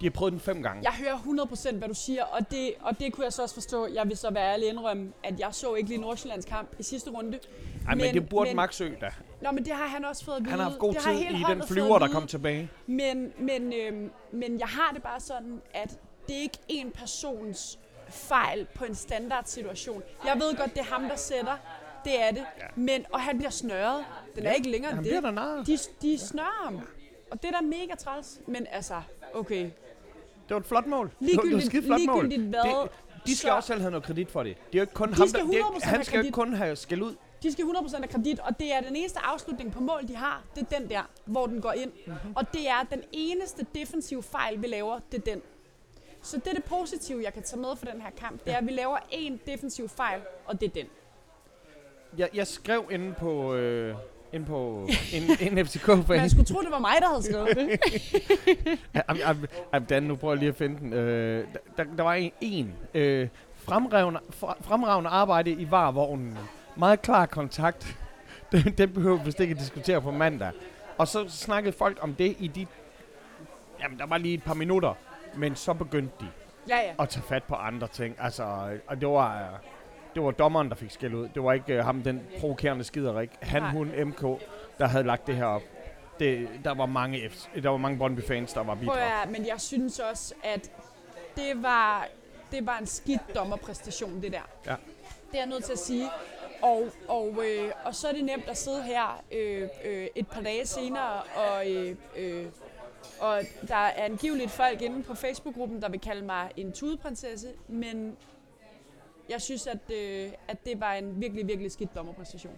De 0.00 0.06
har 0.06 0.10
prøvet 0.10 0.32
den 0.32 0.40
fem 0.40 0.62
gange. 0.62 0.82
jeg 0.82 0.92
hører 0.92 1.16
100% 1.16 1.74
hvad 1.76 1.88
du 1.88 1.94
siger, 1.94 2.24
og 2.24 2.50
det, 2.50 2.72
og 2.80 2.98
det 3.00 3.12
kunne 3.12 3.24
jeg 3.24 3.32
så 3.32 3.42
også 3.42 3.54
forstå. 3.54 3.86
Jeg 3.86 4.08
vil 4.08 4.16
så 4.16 4.30
være 4.30 4.52
ærlig 4.52 4.68
indrømme, 4.68 5.12
at 5.24 5.40
jeg 5.40 5.48
så 5.52 5.74
ikke 5.74 5.88
lige 5.88 6.00
Nordsjællands 6.00 6.44
kamp 6.44 6.68
i 6.78 6.82
sidste 6.82 7.10
runde. 7.10 7.38
Ej, 7.88 7.94
men, 7.94 7.98
men- 8.04 8.14
det 8.14 8.28
burde 8.28 8.50
men- 8.50 8.56
Maxø 8.56 8.90
da. 9.00 9.10
Nå, 9.42 9.50
men 9.50 9.64
det 9.64 9.72
har 9.72 9.86
han 9.86 10.04
også 10.04 10.24
fået 10.24 10.36
at 10.36 10.40
vide. 10.42 10.50
Han 10.50 10.58
har 10.60 10.68
haft 10.68 10.78
god 10.78 10.92
det 10.94 11.02
tid 11.02 11.12
i 11.12 11.44
den 11.48 11.62
flyver, 11.68 11.98
der 11.98 12.08
kom 12.08 12.26
tilbage. 12.26 12.70
Men, 12.86 13.32
men, 13.38 13.72
øhm, 13.72 14.10
men 14.32 14.60
jeg 14.60 14.68
har 14.68 14.90
det 14.94 15.02
bare 15.02 15.20
sådan, 15.20 15.60
at 15.74 15.98
det 16.28 16.36
er 16.36 16.40
ikke 16.40 16.58
en 16.68 16.90
persons 16.90 17.78
fejl 18.08 18.66
på 18.74 18.84
en 18.84 18.94
standardsituation. 18.94 20.02
Jeg 20.26 20.34
ved 20.36 20.56
godt, 20.56 20.70
det 20.74 20.80
er 20.80 20.84
ham, 20.94 21.02
der 21.08 21.16
sætter 21.16 21.56
Det 22.04 22.22
er 22.22 22.30
det. 22.30 22.44
Ja. 22.58 22.64
Men, 22.76 23.04
og 23.12 23.20
han 23.20 23.36
bliver 23.38 23.50
snørret. 23.50 24.04
Den 24.36 24.46
er 24.46 24.52
ikke 24.52 24.70
længere 24.70 24.90
Han 24.90 24.98
end 24.98 25.04
bliver 25.04 25.16
det. 25.20 25.24
der 25.24 25.30
narret. 25.30 25.66
De, 25.66 25.78
de 26.02 26.18
snører 26.18 26.64
ham. 26.64 26.80
Og 27.32 27.42
det 27.42 27.48
er 27.48 27.52
da 27.52 27.60
mega 27.60 27.94
træls. 27.98 28.40
Men 28.46 28.66
altså, 28.70 29.02
okay. 29.34 29.62
Det 30.48 30.50
var 30.50 30.56
et 30.56 30.66
flot 30.66 30.86
mål. 30.86 31.06
Det 31.06 31.14
Ligegyldigt, 31.20 31.72
det 31.72 31.88
var 31.88 31.96
et 31.96 32.02
flot 32.04 32.16
mål. 32.16 32.26
hvad, 32.48 32.88
De 33.26 33.36
skal 33.36 33.48
så- 33.50 33.54
også 33.56 33.66
selv 33.66 33.80
have 33.80 33.90
noget 33.90 34.04
kredit 34.04 34.30
for 34.30 34.42
det. 34.42 34.56
Det 34.56 34.74
er 34.74 34.78
jo 34.78 34.82
ikke 34.82 34.94
kun 34.94 35.08
De 35.08 35.14
ham, 35.14 35.28
skal 35.28 35.40
der, 35.40 35.46
det 35.46 35.58
er, 35.60 35.62
100% 35.64 35.74
ikke- 35.76 35.86
han 35.86 36.04
skal 36.04 36.16
jo 36.16 36.22
ikke 36.24 36.34
kun 36.34 36.54
have 36.54 36.76
skæld 36.76 37.02
ud. 37.02 37.14
De 37.42 37.52
skal 37.52 37.64
100% 37.64 37.96
have 38.04 38.08
kredit, 38.12 38.38
og 38.38 38.58
det 38.58 38.72
er 38.74 38.80
den 38.80 38.96
eneste 38.96 39.18
afslutning 39.20 39.72
på 39.72 39.80
mål, 39.80 40.08
de 40.08 40.16
har. 40.16 40.42
Det 40.54 40.62
er 40.72 40.78
den 40.78 40.90
der, 40.90 41.02
hvor 41.24 41.46
den 41.46 41.60
går 41.60 41.72
ind. 41.72 41.90
Mhm. 42.06 42.14
Mm-hmm. 42.14 42.32
Og 42.36 42.52
det 42.52 42.68
er 42.68 42.82
den 42.90 43.02
eneste 43.12 43.66
defensive 43.74 44.22
fejl, 44.22 44.62
vi 44.62 44.66
laver, 44.66 45.00
det 45.12 45.18
er 45.18 45.30
den. 45.32 45.42
Så 46.22 46.36
det 46.36 46.46
er 46.46 46.54
det 46.54 46.64
positive, 46.64 47.22
jeg 47.24 47.32
kan 47.34 47.42
tage 47.42 47.60
med 47.60 47.76
for 47.76 47.86
den 47.86 48.00
her 48.02 48.10
kamp. 48.10 48.44
Det 48.44 48.52
er, 48.52 48.56
at 48.58 48.66
vi 48.66 48.70
laver 48.72 48.96
én 48.98 49.32
defensiv 49.46 49.88
fejl, 49.88 50.20
og 50.46 50.60
det 50.60 50.66
er 50.66 50.72
den. 50.74 50.86
Jeg, 52.18 52.28
jeg 52.34 52.46
skrev 52.46 52.84
inde 52.90 53.14
på, 53.18 53.54
øh, 53.54 53.94
inde 54.32 54.46
på 54.46 54.88
en, 55.12 55.22
en 55.58 55.66
FCK-fan. 55.66 56.16
Man 56.16 56.30
skulle 56.30 56.44
tro, 56.44 56.60
det 56.60 56.70
var 56.70 56.78
mig, 56.78 56.94
der 57.00 57.08
havde 57.08 57.22
skrevet 57.22 57.56
det. 57.56 58.80
Am, 59.08 59.16
am, 59.24 59.44
am, 59.72 59.84
Dan, 59.84 60.02
nu 60.02 60.16
prøver 60.16 60.34
jeg 60.34 60.38
lige 60.38 60.48
at 60.48 60.56
finde 60.56 60.78
den. 60.78 60.92
Øh, 60.92 61.46
der, 61.76 61.84
der 61.96 62.02
var 62.02 62.14
en, 62.14 62.32
en 62.40 62.74
øh, 62.94 63.28
fremragende, 63.56 64.20
fremragende 64.60 65.10
arbejde 65.10 65.50
i 65.50 65.70
varevognen. 65.70 66.38
Meget 66.76 67.02
klar 67.02 67.26
kontakt. 67.26 67.86
Den, 68.52 68.74
den 68.78 68.92
behøver 68.92 69.24
vi 69.24 69.32
ikke 69.38 69.52
at 69.52 69.58
diskutere 69.58 70.02
på 70.02 70.10
mandag. 70.10 70.50
Og 70.98 71.08
så 71.08 71.28
snakkede 71.28 71.76
folk 71.78 71.98
om 72.00 72.14
det 72.14 72.36
i 72.38 72.46
de... 72.46 72.66
Jamen, 73.82 73.98
der 73.98 74.06
var 74.06 74.18
lige 74.18 74.34
et 74.34 74.42
par 74.42 74.54
minutter. 74.54 74.94
Men 75.36 75.56
så 75.56 75.74
begyndte 75.74 76.14
de 76.20 76.26
Ja, 76.68 76.76
ja. 76.76 76.92
at 76.98 77.08
tage 77.08 77.22
fat 77.22 77.42
på 77.44 77.54
andre 77.54 77.88
ting. 77.88 78.16
Altså, 78.18 78.42
og 78.86 79.00
det 79.00 79.08
var... 79.08 79.60
Det 80.14 80.22
var 80.22 80.30
dommeren, 80.30 80.68
der 80.68 80.74
fik 80.74 80.90
skæld 80.90 81.14
ud. 81.14 81.28
Det 81.34 81.42
var 81.42 81.52
ikke 81.52 81.74
øh, 81.74 81.84
ham, 81.84 82.02
den 82.02 82.22
provokerende 82.40 82.84
skiderik. 82.84 83.30
Han, 83.40 83.62
Nej. 83.62 83.70
hun, 83.70 83.92
MK, 84.04 84.20
der 84.78 84.86
havde 84.86 85.04
lagt 85.04 85.26
det 85.26 85.36
her 85.36 85.44
op. 85.44 85.62
Det, 86.18 86.48
der 86.64 86.74
var 86.74 86.86
mange, 86.86 87.18
F's, 87.18 87.60
der 87.60 87.68
var 87.68 87.76
mange 87.76 87.98
Brøndby-fans, 87.98 88.52
der 88.52 88.62
var 88.64 88.74
bitre. 88.74 89.22
at, 89.22 89.30
men 89.30 89.46
jeg 89.46 89.60
synes 89.60 89.98
også, 89.98 90.34
at 90.44 90.70
det 91.36 91.62
var, 91.62 92.06
det 92.52 92.66
var 92.66 92.78
en 92.78 92.86
skidt 92.86 93.34
dommerpræstation, 93.34 94.22
det 94.22 94.32
der. 94.32 94.48
Ja. 94.66 94.74
Det 95.30 95.34
er 95.34 95.38
jeg 95.38 95.46
nødt 95.46 95.64
til 95.64 95.72
at 95.72 95.78
sige. 95.78 96.08
Og, 96.62 96.84
og, 97.08 97.38
øh, 97.46 97.72
og 97.84 97.94
så 97.94 98.08
er 98.08 98.12
det 98.12 98.24
nemt 98.24 98.48
at 98.48 98.56
sidde 98.56 98.82
her 98.82 99.22
øh, 99.32 99.68
øh, 99.84 100.06
et 100.14 100.28
par 100.28 100.40
dage 100.40 100.66
senere, 100.66 101.20
og, 101.36 101.70
øh, 101.70 101.96
øh, 102.16 102.46
og 103.20 103.40
der 103.68 103.74
er 103.76 104.04
angiveligt 104.04 104.50
folk 104.50 104.82
inde 104.82 105.02
på 105.02 105.14
Facebook-gruppen, 105.14 105.82
der 105.82 105.88
vil 105.88 106.00
kalde 106.00 106.26
mig 106.26 106.50
en 106.56 106.72
tudeprinsesse, 106.72 107.48
men 107.68 108.16
jeg 109.30 109.40
synes, 109.40 109.66
at, 109.66 109.94
øh, 109.94 110.32
at 110.48 110.64
det 110.64 110.80
var 110.80 110.92
en 110.92 111.20
virkelig, 111.20 111.48
virkelig 111.48 111.72
skidt 111.72 111.94
dommerpræstation. 111.96 112.52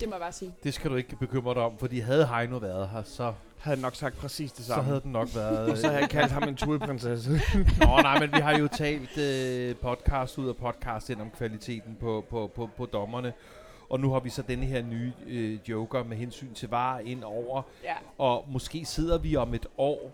Det 0.00 0.08
må 0.08 0.14
jeg 0.14 0.20
bare 0.20 0.32
sige. 0.32 0.54
Det 0.64 0.74
skal 0.74 0.90
du 0.90 0.96
ikke 0.96 1.16
bekymre 1.16 1.54
dig 1.54 1.62
om, 1.62 1.78
fordi 1.78 1.98
havde 1.98 2.26
Heino 2.26 2.56
været 2.56 2.88
her, 2.88 3.02
så, 3.02 3.32
havde 3.58 3.80
nok 3.80 3.94
sagt 3.94 4.16
præcis 4.16 4.52
det 4.52 4.64
så 4.64 4.68
samme. 4.68 4.84
havde 4.84 5.00
den 5.00 5.12
nok 5.12 5.28
været... 5.34 5.70
Og 5.70 5.76
så 5.78 5.86
havde 5.88 6.00
jeg 6.00 6.10
kaldt 6.10 6.32
ham 6.32 6.42
en 6.42 6.56
tudeprinsesse. 6.56 7.30
Nå, 7.80 7.96
nej, 8.02 8.20
men 8.20 8.32
vi 8.32 8.38
har 8.38 8.58
jo 8.58 8.68
talt 8.68 9.18
øh, 9.18 9.76
podcast 9.76 10.38
ud 10.38 10.48
af 10.48 10.56
podcast 10.56 11.10
ind 11.10 11.20
om 11.20 11.30
kvaliteten 11.30 11.96
på, 12.00 12.24
på, 12.30 12.50
på, 12.54 12.70
på 12.76 12.86
dommerne. 12.86 13.32
Og 13.88 14.00
nu 14.00 14.10
har 14.10 14.20
vi 14.20 14.30
så 14.30 14.42
denne 14.42 14.66
her 14.66 14.82
nye 14.82 15.12
øh, 15.26 15.58
joker 15.68 16.04
med 16.04 16.16
hensyn 16.16 16.54
til 16.54 16.68
var 16.68 16.98
ind 16.98 17.24
over. 17.24 17.62
Ja. 17.84 17.94
Og 18.18 18.44
måske 18.48 18.84
sidder 18.84 19.18
vi 19.18 19.36
om 19.36 19.54
et 19.54 19.66
år, 19.78 20.12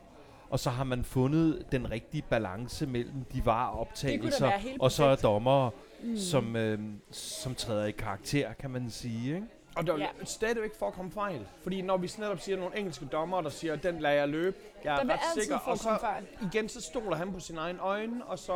og 0.55 0.61
så 0.61 0.71
har 0.71 0.85
man 0.85 1.05
fundet 1.05 1.67
den 1.73 1.91
rigtige 1.91 2.23
balance 2.31 2.87
mellem 2.87 3.25
de 3.33 3.47
var 3.47 3.69
optagelser 3.71 4.53
og 4.81 4.93
så 4.93 5.05
er 5.05 5.17
dommere, 5.17 5.71
Mm. 6.03 6.17
som, 6.17 6.57
øh, 6.57 6.79
som 7.11 7.55
træder 7.55 7.85
i 7.87 7.91
karakter, 7.91 8.53
kan 8.53 8.71
man 8.71 8.91
sige. 8.91 9.35
Ikke? 9.35 9.47
Og 9.77 9.87
der 9.87 9.93
vil 9.93 10.01
Ja. 10.01 10.07
ja. 10.21 10.25
stadigvæk 10.25 10.71
forekomme 10.79 11.11
fejl. 11.11 11.41
Fordi 11.63 11.83
når 11.83 11.97
vi 11.97 12.11
netop 12.19 12.41
siger 12.41 12.59
nogle 12.59 12.79
engelske 12.79 13.05
dommer, 13.05 13.41
der 13.41 13.51
siger, 13.51 13.77
den 13.77 13.99
lader 14.01 14.15
jeg 14.15 14.29
løbe, 14.29 14.57
jeg 14.85 14.95
er 15.01 15.03
Der 15.05 15.13
ret 15.13 15.21
sikker. 15.43 15.57
Og 15.59 15.79
så 15.79 15.97
fejl. 16.01 16.25
igen, 16.53 16.69
så 16.69 16.81
stoler 16.81 17.17
han 17.17 17.33
på 17.33 17.41
sine 17.41 17.61
egne 17.61 17.79
øjne, 17.81 18.25
og 18.25 18.39
så 18.39 18.53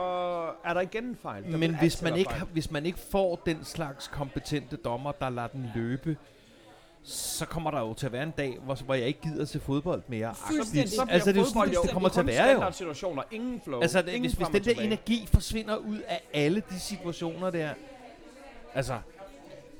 er 0.65 0.75
der 0.75 0.81
igen 0.81 1.05
en 1.05 1.17
fejl. 1.17 1.45
Der 1.53 1.57
Men 1.59 1.79
hvis 1.79 2.03
man, 2.03 2.17
ikke, 2.17 2.31
fejl. 2.31 2.43
hvis 2.53 2.71
man 2.71 2.87
ikke 2.87 2.99
får 2.99 3.37
den 3.47 3.65
slags 3.65 4.09
kompetente 4.09 4.77
dommer, 4.77 5.13
der 5.13 5.29
lader 5.31 5.49
den 5.49 5.71
løbe, 5.75 6.17
så 7.09 7.47
kommer 7.47 7.71
der 7.71 7.81
jo 7.81 7.95
til 7.95 8.07
at 8.07 8.13
være 8.13 8.23
en 8.23 8.31
dag, 8.31 8.59
hvor, 8.65 8.75
hvor 8.75 8.95
jeg 8.95 9.07
ikke 9.07 9.21
gider 9.21 9.45
se 9.45 9.61
fodbold 9.61 10.03
mere. 10.09 10.35
Fuldstændig. 10.35 10.91
Så 10.91 11.07
Altså, 11.09 11.33
det 11.33 11.37
er 11.37 11.41
jo 11.41 11.47
fodbold 11.47 11.69
sådan, 11.69 11.83
det 11.83 11.93
kommer 11.93 12.09
til 12.09 12.21
at 12.21 12.27
være, 12.27 12.49
jo. 12.51 12.65
jo. 12.65 12.73
situationer, 12.73 13.23
ingen 13.31 13.61
flow, 13.65 13.81
Altså, 13.81 14.03
det, 14.03 14.09
ingen 14.09 14.21
hvis, 14.23 14.33
hvis 14.33 14.49
den 14.49 14.77
der 14.77 14.83
energi 14.83 15.29
forsvinder 15.33 15.77
ud 15.77 15.99
af 16.09 16.23
alle 16.35 16.63
de 16.71 16.81
situationer 16.81 17.51
der, 17.51 17.71
altså, 18.75 18.99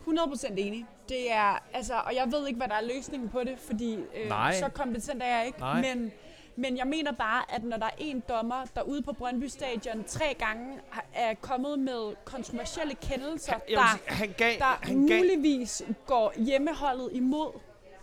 100% 0.07 0.53
enig. 0.57 0.87
Det 1.09 1.33
er, 1.33 1.63
altså, 1.73 1.95
og 1.95 2.15
jeg 2.15 2.25
ved 2.31 2.47
ikke, 2.47 2.59
hvad 2.59 2.69
der 2.69 2.75
er 2.75 2.95
løsningen 2.97 3.29
på 3.29 3.41
det, 3.41 3.59
fordi 3.59 3.95
øh, 3.95 4.29
Nej. 4.29 4.55
så 4.55 4.69
kompetent 4.69 5.23
er 5.23 5.37
jeg 5.39 5.47
ikke. 5.47 5.59
Nej. 5.59 5.81
Men, 5.81 6.13
men 6.59 6.77
jeg 6.77 6.87
mener 6.87 7.13
bare, 7.13 7.55
at 7.55 7.65
når 7.65 7.77
der 7.77 7.87
er 7.87 7.91
en 7.99 8.23
dommer, 8.29 8.65
der 8.75 8.83
ude 8.83 9.03
på 9.03 9.13
Brøndby 9.13 9.45
Stadion 9.47 10.05
tre 10.05 10.37
gange 10.39 10.79
er 11.15 11.35
kommet 11.35 11.79
med 11.79 12.15
kontroversielle 12.25 12.95
kendelser, 12.95 13.53
Han, 13.53 13.61
der, 13.69 13.83
sige, 13.97 14.17
han 14.17 14.35
gav, 14.37 14.59
der 14.59 14.79
han 14.83 15.07
gav, 15.07 15.17
muligvis 15.19 15.83
går 16.07 16.33
hjemmeholdet 16.37 17.09
imod, 17.13 17.53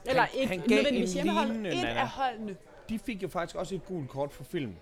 eller 0.06 0.22
Han- 0.22 0.30
ikke 0.40 0.48
han 0.48 0.60
gav 0.60 0.76
nødvendigvis 0.76 1.10
en 1.10 1.14
hjemmeholdet, 1.16 1.54
lignende, 1.56 1.70
et 1.82 1.86
af 1.86 2.08
holdene 2.08 2.56
de 2.90 3.00
fik 3.00 3.24
jo 3.24 3.28
faktisk 3.28 3.56
også 3.56 3.76
et 3.76 3.86
gult 3.86 4.10
kort 4.10 4.34
for 4.34 4.44
film. 4.44 4.74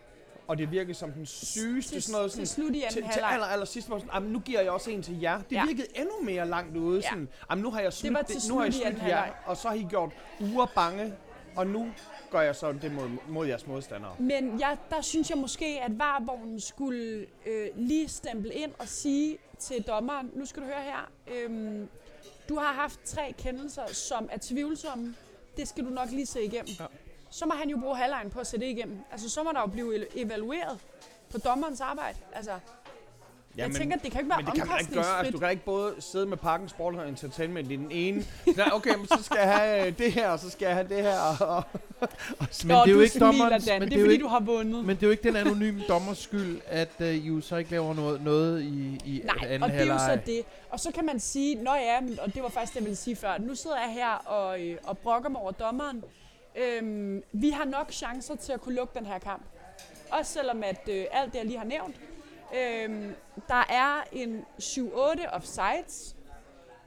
Og 0.48 0.58
det 0.58 0.72
virkede 0.72 0.94
som 0.94 1.12
den 1.12 1.26
sygeste, 1.26 1.94
til, 1.96 2.04
sådan 2.04 2.14
noget 2.18 2.32
til 2.32 2.48
sådan, 2.48 2.64
slut 2.66 2.76
i 2.76 2.82
anden 2.82 2.94
til, 3.04 3.04
til 3.14 3.20
aller, 3.24 3.46
aller 3.46 3.66
sidst 3.66 3.90
var 3.90 3.98
sådan, 3.98 4.12
"Jamen, 4.14 4.32
nu 4.32 4.40
giver 4.40 4.62
jeg 4.62 4.72
også 4.72 4.92
en 4.92 5.02
til 5.04 5.20
jer. 5.22 5.38
Det 5.38 5.52
Ja. 5.52 5.60
ja. 5.60 5.66
virkede 5.66 5.88
endnu 5.96 6.14
mere 6.24 6.48
langt 6.48 6.78
ude. 6.78 7.00
Ja. 7.00 7.10
Sådan, 7.10 7.28
Jamen, 7.50 7.64
nu 7.64 7.72
har 7.72 7.80
jeg 7.82 7.94
snydt, 7.94 8.14
var 8.14 8.22
til 8.22 8.42
nu 8.50 8.58
har 8.58 8.64
jeg 8.66 8.74
snydt 8.74 8.98
jer, 9.08 9.24
og 9.46 9.58
så 9.58 9.68
har 9.68 9.76
I 9.76 9.86
gjort 9.90 10.12
uger 10.40 10.66
bange, 10.76 11.14
og 11.56 11.68
nu 11.68 11.92
gør 12.32 12.42
jeg 12.42 12.56
så 12.56 12.72
det 12.72 12.92
mod, 12.92 13.10
mod 13.28 13.48
jeres 13.48 13.68
modstandere. 13.68 14.16
Men 14.20 14.60
jeg, 14.60 14.78
der 14.90 15.02
synes 15.02 15.30
jeg 15.30 15.38
måske, 15.38 15.66
at 15.66 16.00
varvognen 16.00 16.60
skulle 16.60 17.26
øh, 17.46 17.68
lige 17.76 18.08
stemple 18.08 18.54
ind 18.54 18.72
og 18.80 18.88
sige 18.88 19.38
til 19.60 19.82
dommeren, 19.82 20.32
nu 20.34 20.46
skal 20.46 20.62
du 20.62 20.68
høre 20.68 20.82
her, 20.82 21.12
øhm, 21.28 21.90
du 22.50 22.56
har 22.56 22.74
haft 22.74 23.00
tre 23.06 23.34
kendelser, 23.38 23.88
som 23.88 24.30
er 24.32 24.38
tvivlsomme. 24.42 25.16
Det 25.58 25.68
skal 25.68 25.86
du 25.86 25.90
nok 25.90 26.10
lige 26.12 26.26
se 26.26 26.44
igennem. 26.44 26.76
Ja. 26.80 26.86
Så 27.30 27.46
må 27.46 27.54
han 27.54 27.70
jo 27.70 27.78
bruge 27.78 27.96
halvlejen 27.98 28.30
på 28.30 28.40
at 28.40 28.48
se 28.48 28.60
det 28.60 28.66
igennem. 28.66 29.00
Altså, 29.12 29.30
så 29.30 29.44
må 29.44 29.52
der 29.52 29.60
jo 29.60 29.68
blive 29.68 30.18
evalueret 30.18 30.80
på 31.32 31.38
dommerens 31.38 31.82
arbejde. 31.82 32.18
Altså, 32.34 32.60
jeg 33.58 33.72
tænker, 33.72 33.98
det 33.98 34.12
kan 34.12 34.20
ikke 34.22 34.30
være 34.30 34.38
men 34.38 34.46
det 34.46 34.54
kan 34.56 34.68
man 34.68 34.80
ikke 34.80 34.94
gøre. 34.94 35.18
Altså, 35.18 35.32
du 35.32 35.38
kan 35.40 35.50
ikke 35.52 35.66
både 35.66 35.94
sidde 36.00 36.26
med 36.26 36.38
Parken 36.38 36.70
Sport 36.70 36.96
og 36.96 37.10
Entertainment 37.10 37.72
i 37.72 37.76
den 37.76 37.92
ene. 37.92 38.26
Nej, 38.58 38.70
okay, 38.74 38.96
men 38.96 39.08
så 39.08 39.20
skal 39.24 39.38
jeg 39.42 39.54
have 39.58 39.88
øh, 39.88 39.98
det 39.98 40.12
her, 40.12 40.30
og 40.30 40.40
så 40.40 40.50
skal 40.50 40.66
jeg 40.66 40.76
have 40.76 40.88
det 40.90 41.02
her. 41.02 41.20
Og, 41.20 41.64
og, 42.00 42.48
Men 42.66 42.76
det 42.78 42.88
er 42.88 42.92
jo 42.92 43.00
ikke 43.02 43.20
dommerens- 43.20 43.72
men 43.72 43.82
Det 43.82 43.92
det 43.92 43.96
er 43.96 44.00
jo 44.00 44.06
fordi, 44.06 44.14
ikke- 44.14 44.24
du 44.24 44.28
har 44.28 44.40
vundet. 44.40 44.86
men 44.86 44.96
det 44.96 45.04
er 45.04 45.08
jo 45.08 45.12
ikke 45.12 45.24
den 45.24 45.36
anonyme 45.36 45.84
dommers 45.88 46.18
skyld, 46.18 46.62
at 46.68 46.90
øh, 47.00 47.08
I 47.16 47.28
jo 47.28 47.42
så 47.42 47.56
ikke 47.56 47.72
laver 47.72 47.94
noget, 47.94 48.22
noget 48.24 48.62
i, 48.62 49.02
i 49.06 49.22
Nej, 49.26 49.36
anden 49.48 49.64
og 49.64 49.70
det 49.70 49.82
er 49.82 49.86
jo 49.86 50.00
så 50.00 50.20
det. 50.26 50.42
Og 50.70 50.80
så 50.80 50.92
kan 50.92 51.06
man 51.06 51.20
sige, 51.20 51.56
nå 51.56 51.74
ja, 51.74 52.02
men, 52.02 52.20
og 52.20 52.34
det 52.34 52.44
var 52.44 52.50
faktisk 52.50 52.74
det, 52.74 52.80
jeg 52.80 52.86
ville 52.86 52.96
sige 52.98 53.16
før. 53.16 53.38
Nu 53.40 53.56
sidder 53.56 53.78
jeg 53.86 53.94
her 53.94 54.10
og, 54.14 54.62
øh, 54.62 54.78
og 54.84 54.98
brokker 54.98 55.30
mig 55.30 55.42
over 55.42 55.52
dommeren. 55.52 56.04
Øhm, 56.56 57.24
vi 57.32 57.50
har 57.50 57.66
nok 57.66 57.92
chancer 57.92 58.36
til 58.36 58.52
at 58.54 58.62
kunne 58.62 58.76
lukke 58.76 59.00
den 59.00 59.06
her 59.06 59.20
kamp. 59.20 59.42
Også 60.12 60.34
selvom 60.34 60.64
at 60.64 60.82
øh, 60.90 61.06
alt 61.12 61.32
det, 61.34 61.38
jeg 61.40 61.46
lige 61.46 61.58
har 61.58 61.66
nævnt. 61.66 61.96
Øhm, 62.56 63.16
der 63.48 63.66
er 63.70 64.04
en 64.12 64.46
7-8 64.60 65.36
offsides. 65.36 66.16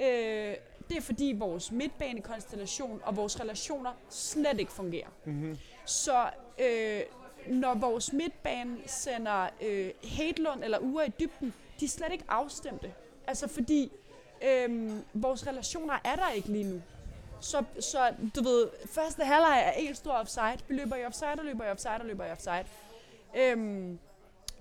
Øh, 0.01 0.55
det 0.89 0.97
er 0.97 1.01
fordi 1.01 1.35
vores 1.39 1.73
midtbanekonstellation 1.73 3.01
og 3.05 3.17
vores 3.17 3.41
relationer 3.41 3.93
slet 4.11 4.61
ikke 4.61 4.73
fungerer. 4.73 5.09
mm-hmm. 5.25 5.59
Så 5.85 6.31
øh, 6.59 7.01
når 7.49 7.75
vores 7.75 8.13
midtbane 8.13 8.77
sender 8.87 9.49
øh, 9.61 9.91
Hedlund 10.03 10.65
eller 10.65 10.79
Ure 10.79 11.07
i 11.07 11.11
dybden, 11.21 11.55
de 11.81 11.85
er 11.85 11.89
slet 11.89 12.13
ikke 12.13 12.25
afstemte. 12.29 12.95
Altså 13.27 13.49
fordi 13.49 13.93
øh, 14.45 14.93
vores 15.15 15.47
relationer 15.47 15.95
er 16.05 16.17
der 16.17 16.31
ikke 16.31 16.49
lige 16.49 16.65
nu. 16.65 16.83
Så, 17.41 17.65
så 17.81 18.15
du 18.37 18.43
ved, 18.43 18.69
første 18.87 19.25
halvleg 19.25 19.63
er 19.67 19.73
en 19.73 19.95
stor 19.95 20.13
offside. 20.13 20.59
Vi 20.69 20.75
løber 20.75 20.97
i 20.97 21.05
offside 21.05 21.31
og 21.39 21.45
løber 21.45 21.65
i 21.65 21.71
offside 21.71 21.95
og 22.01 22.07
løber 22.07 22.25
i 22.25 22.31
offside. 22.31 22.65
Øhm, 23.37 23.99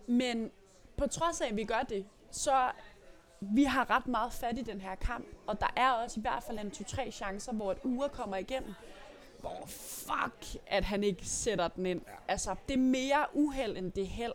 men 0.07 0.51
på 0.97 1.07
trods 1.07 1.41
af, 1.41 1.47
at 1.47 1.55
vi 1.55 1.63
gør 1.63 1.81
det, 1.89 2.05
så 2.31 2.71
vi 3.41 3.63
har 3.63 3.89
ret 3.89 4.07
meget 4.07 4.33
fat 4.33 4.57
i 4.57 4.61
den 4.61 4.81
her 4.81 4.95
kamp. 4.95 5.25
Og 5.47 5.61
der 5.61 5.73
er 5.75 5.91
også 5.91 6.19
i 6.19 6.21
hvert 6.21 6.43
fald 6.43 6.59
en 6.59 6.71
to-tre 6.71 7.11
chancer, 7.11 7.53
hvor 7.53 7.71
et 7.71 7.77
Ure 7.83 8.09
kommer 8.09 8.37
igennem 8.37 8.73
hvor 9.45 9.65
fuck, 9.67 10.61
at 10.67 10.83
han 10.83 11.03
ikke 11.03 11.25
sætter 11.25 11.67
den 11.67 11.85
ind. 11.85 12.01
Altså, 12.27 12.55
det 12.67 12.73
er 12.73 12.81
mere 12.81 13.25
uheld, 13.33 13.77
end 13.77 13.91
det 13.91 14.07
held. 14.07 14.33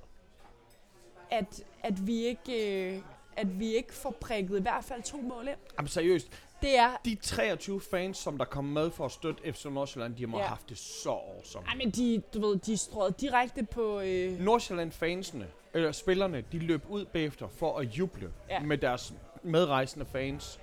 At, 1.31 1.65
at, 1.83 2.07
vi 2.07 2.25
ikke, 2.25 2.93
øh, 2.95 3.03
at 3.37 3.59
vi 3.59 3.75
ikke 3.75 3.95
får 3.95 4.11
prikket 4.11 4.59
i 4.59 4.63
hvert 4.63 4.85
fald 4.85 5.03
to 5.03 5.17
mål 5.17 5.49
ind. 5.49 5.57
Jamen 5.79 5.89
seriøst, 5.89 6.29
Det 6.63 6.79
er... 6.79 6.91
de 7.05 7.15
23 7.23 7.81
fans, 7.91 8.19
som 8.19 8.39
der 8.39 8.45
kom 8.45 8.65
med 8.65 8.91
for 8.91 9.05
at 9.05 9.13
støtte 9.13 9.53
FC 9.53 9.65
Nordsjælland, 9.65 10.17
de 10.17 10.27
må 10.27 10.37
Ja. 10.37 10.43
have 10.43 10.49
haft 10.49 10.69
det 10.69 10.79
så 10.79 11.11
awesome. 11.11 11.67
Ej, 11.67 11.75
men 11.77 11.91
de, 11.91 12.23
du 12.35 12.41
ved, 12.47 12.57
de 12.59 12.77
strøget 12.77 13.21
direkte 13.21 13.63
på... 13.65 14.01
Øh, 14.01 14.41
Nordsjælland-fansene, 14.41 15.47
eller 15.75 15.93
spillerne, 15.93 16.45
de 16.53 16.59
løb 16.59 16.83
ud 16.89 17.05
bagefter 17.05 17.49
for 17.49 17.79
at 17.79 17.87
juble 17.87 18.33
ja. 18.51 18.61
med 18.61 18.79
deres 18.79 19.15
medrejsende 19.43 20.07
fans. 20.13 20.61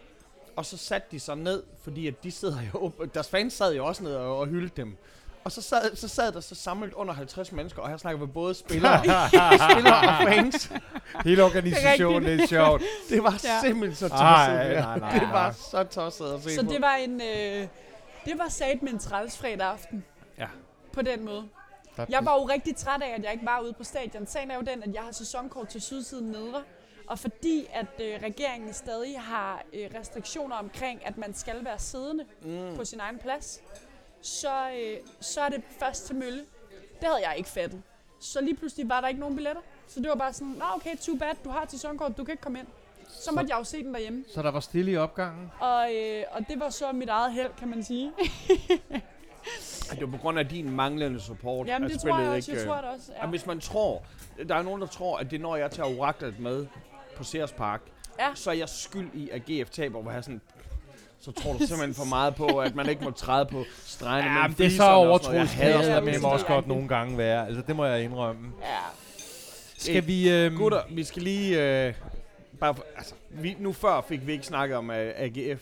og 0.56 0.66
så 0.66 0.78
satte 0.78 1.08
de 1.12 1.20
sig 1.20 1.36
ned, 1.36 1.64
fordi 1.82 2.08
at 2.08 2.24
de 2.24 2.32
sidder 2.32 2.58
jo, 2.74 2.92
deres 3.14 3.30
fans 3.30 3.54
sad 3.54 3.76
jo 3.76 3.86
også 3.86 4.04
ned 4.04 4.16
og, 4.16 4.38
og 4.38 4.48
hyldte 4.48 4.82
dem. 4.82 4.98
Og 5.48 5.52
så 5.52 5.62
sad, 5.62 5.96
så 5.96 6.08
sad 6.08 6.32
der 6.32 6.40
så 6.40 6.56
samlet 6.56 6.94
under 6.94 7.14
50 7.14 7.52
mennesker, 7.52 7.82
og 7.82 7.90
her 7.90 7.98
snakker 7.98 8.26
vi 8.26 8.32
både 8.32 8.54
spillere, 8.54 9.00
spillere 9.72 9.98
og 10.10 10.28
fans. 10.34 10.72
Hele 11.24 11.44
organisationen, 11.44 12.24
det 12.24 12.42
er 12.44 12.48
sjovt. 12.48 12.82
Det 13.10 13.24
var 13.24 13.40
Ja. 13.44 13.62
simpelthen 13.62 13.96
så 13.96 14.08
tosset. 14.10 14.26
Ej, 14.26 14.64
det 14.68 14.78
her. 14.78 14.86
nej, 14.86 15.00
nej, 15.00 15.12
det 15.12 15.22
var 15.22 15.44
nej. 15.44 15.52
så 15.72 15.84
tosset 15.84 16.34
at 16.34 16.44
se 16.44 16.56
Så 16.56 16.66
på. 16.66 16.72
det 16.72 16.82
var 16.82 16.96
en... 16.96 17.22
Øh, 17.22 17.68
det 18.26 18.38
var 18.38 18.50
sat 18.50 18.82
med 18.84 18.92
en 18.94 19.00
træls 19.00 19.38
fredag 19.38 19.68
aften. 19.68 20.06
Ja. 20.38 20.48
På 20.94 21.02
den 21.02 21.26
måde. 21.26 21.44
Jeg 22.10 22.26
var 22.26 22.34
jo 22.34 22.44
rigtig 22.44 22.76
træt 22.76 23.02
af, 23.02 23.14
at 23.18 23.24
jeg 23.24 23.32
ikke 23.34 23.46
var 23.46 23.60
ude 23.64 23.74
på 23.74 23.84
stadion. 23.84 24.28
Sagen 24.28 24.52
er 24.52 24.56
jo 24.56 24.62
den, 24.62 24.84
at 24.84 24.94
jeg 24.94 25.02
har 25.02 25.12
sæsonkort 25.12 25.68
til 25.68 25.82
Sydsiden 25.82 26.28
Nedre. 26.32 26.64
Og 27.08 27.20
fordi 27.20 27.66
at 27.74 27.86
øh, 28.06 28.20
regeringen 28.24 28.74
stadig 28.74 29.20
har 29.22 29.62
øh, 29.74 29.90
restriktioner 30.00 30.56
omkring, 30.56 31.06
at 31.08 31.18
man 31.18 31.34
skal 31.34 31.66
være 31.66 31.80
siddende 31.80 32.24
Mm. 32.44 32.76
på 32.78 32.86
sin 32.86 33.00
egen 33.00 33.18
plads, 33.20 33.60
så, 34.22 34.70
øh, 34.70 34.98
så 35.22 35.42
er 35.42 35.50
det 35.50 35.64
først 35.80 36.06
til 36.06 36.16
mølle. 36.16 36.40
Det 37.00 37.08
havde 37.08 37.28
jeg 37.30 37.38
ikke 37.38 37.50
fattet. 37.50 37.82
Så 38.20 38.42
lige 38.42 38.56
pludselig 38.56 38.90
var 38.90 39.02
der 39.02 39.08
ikke 39.08 39.20
nogen 39.20 39.36
billetter. 39.36 39.62
Så 39.88 40.00
det 40.00 40.10
var 40.10 40.16
bare 40.16 40.34
sådan, 40.34 40.48
Nå, 40.48 40.66
okay, 40.76 40.98
too 40.98 41.16
bad, 41.18 41.34
du 41.44 41.50
har 41.50 41.62
et 41.62 41.72
sæsonkort, 41.72 42.18
du 42.18 42.24
kan 42.24 42.32
ikke 42.34 42.42
komme 42.44 42.60
ind. 42.60 42.68
Så 43.10 43.32
måtte 43.32 43.50
jeg 43.52 43.60
jo 43.60 43.64
se 43.64 43.84
den 43.84 43.94
derhjemme. 43.94 44.26
Så 44.34 44.42
der 44.42 44.52
var 44.52 44.60
stille 44.60 44.92
i 44.92 44.98
opgangen. 44.98 45.52
Og, 45.60 45.96
øh, 45.96 46.24
og 46.32 46.46
det 46.50 46.60
var 46.60 46.70
så 46.70 46.92
mit 46.92 47.10
eget 47.10 47.34
held, 47.34 47.52
kan 47.60 47.68
man 47.68 47.84
sige. 47.84 48.12
Det 49.92 50.02
var 50.02 50.08
på 50.08 50.18
grund 50.18 50.40
af 50.40 50.48
din 50.50 50.72
manglende 50.72 51.20
support. 51.22 51.68
Jamen 51.68 51.90
det 51.90 52.02
tror 52.02 52.20
jeg 52.20 52.30
også, 52.30 52.52
ikke, 52.52 52.62
jeg 52.62 52.68
øh, 52.68 52.74
tror 52.74 52.82
det 52.82 52.92
også. 53.00 53.12
Ja. 53.22 53.28
Hvis 53.28 53.46
man 53.46 53.60
tror, 53.60 54.04
der 54.48 54.56
er 54.56 54.62
nogen, 54.62 54.82
der 54.82 54.88
tror, 54.88 55.18
at 55.18 55.32
det 55.32 55.42
når 55.42 55.56
jeg 55.56 55.72
tager 55.72 56.00
oraklet 56.00 56.40
med 56.40 56.68
på 57.16 57.24
Sears 57.24 57.52
Park, 57.52 57.82
Ja. 58.20 58.32
så 58.36 58.50
er 58.50 58.54
jeg 58.56 58.70
skyld 58.70 59.10
i, 59.14 59.30
at 59.30 59.42
GF 59.46 59.70
taber, 59.70 60.02
hvor 60.02 60.12
jeg 60.12 60.24
sådan, 60.24 60.42
så 61.36 61.42
tror 61.42 61.54
du 61.54 61.58
simpelthen 61.60 61.94
for 61.94 62.06
meget 62.06 62.36
på, 62.36 62.46
at 62.46 62.76
man 62.76 62.90
ikke 62.90 63.04
må 63.04 63.12
træde 63.12 63.46
på 63.46 63.64
stregene 63.86 64.32
Ja, 64.32 64.48
men 64.48 64.58
det 64.58 64.66
er 64.66 64.70
så 64.70 64.76
fliserne 64.76 64.96
og 65.12 65.20
sådan 65.20 65.36
noget. 65.36 65.50
Jeg 65.58 65.66
hader 65.66 65.82
sådan 65.82 66.14
Ja, 66.14 66.20
med 66.20 66.24
også 66.30 66.46
godt 66.46 66.68
nogle 66.68 66.88
gange 66.88 67.18
være. 67.18 67.48
Altså, 67.48 67.64
det 67.68 67.76
må 67.76 67.86
jeg 67.86 68.04
indrømme. 68.04 68.52
ja. 68.62 68.78
Skal 69.78 70.08
vi... 70.08 70.30
Øhm, 70.32 70.56
Gutter, 70.58 70.82
vi 70.92 71.04
skal 71.04 71.22
lige... 71.22 71.62
Øh, 71.88 71.94
bare 72.60 72.76
for, 72.76 72.86
altså, 72.98 73.14
vi, 73.30 73.56
nu 73.60 73.74
før 73.74 74.02
fik 74.10 74.28
vi 74.28 74.32
ikke 74.32 74.46
snakket 74.46 74.78
om 74.78 74.90
uh, 74.90 74.96
AGF 74.96 75.62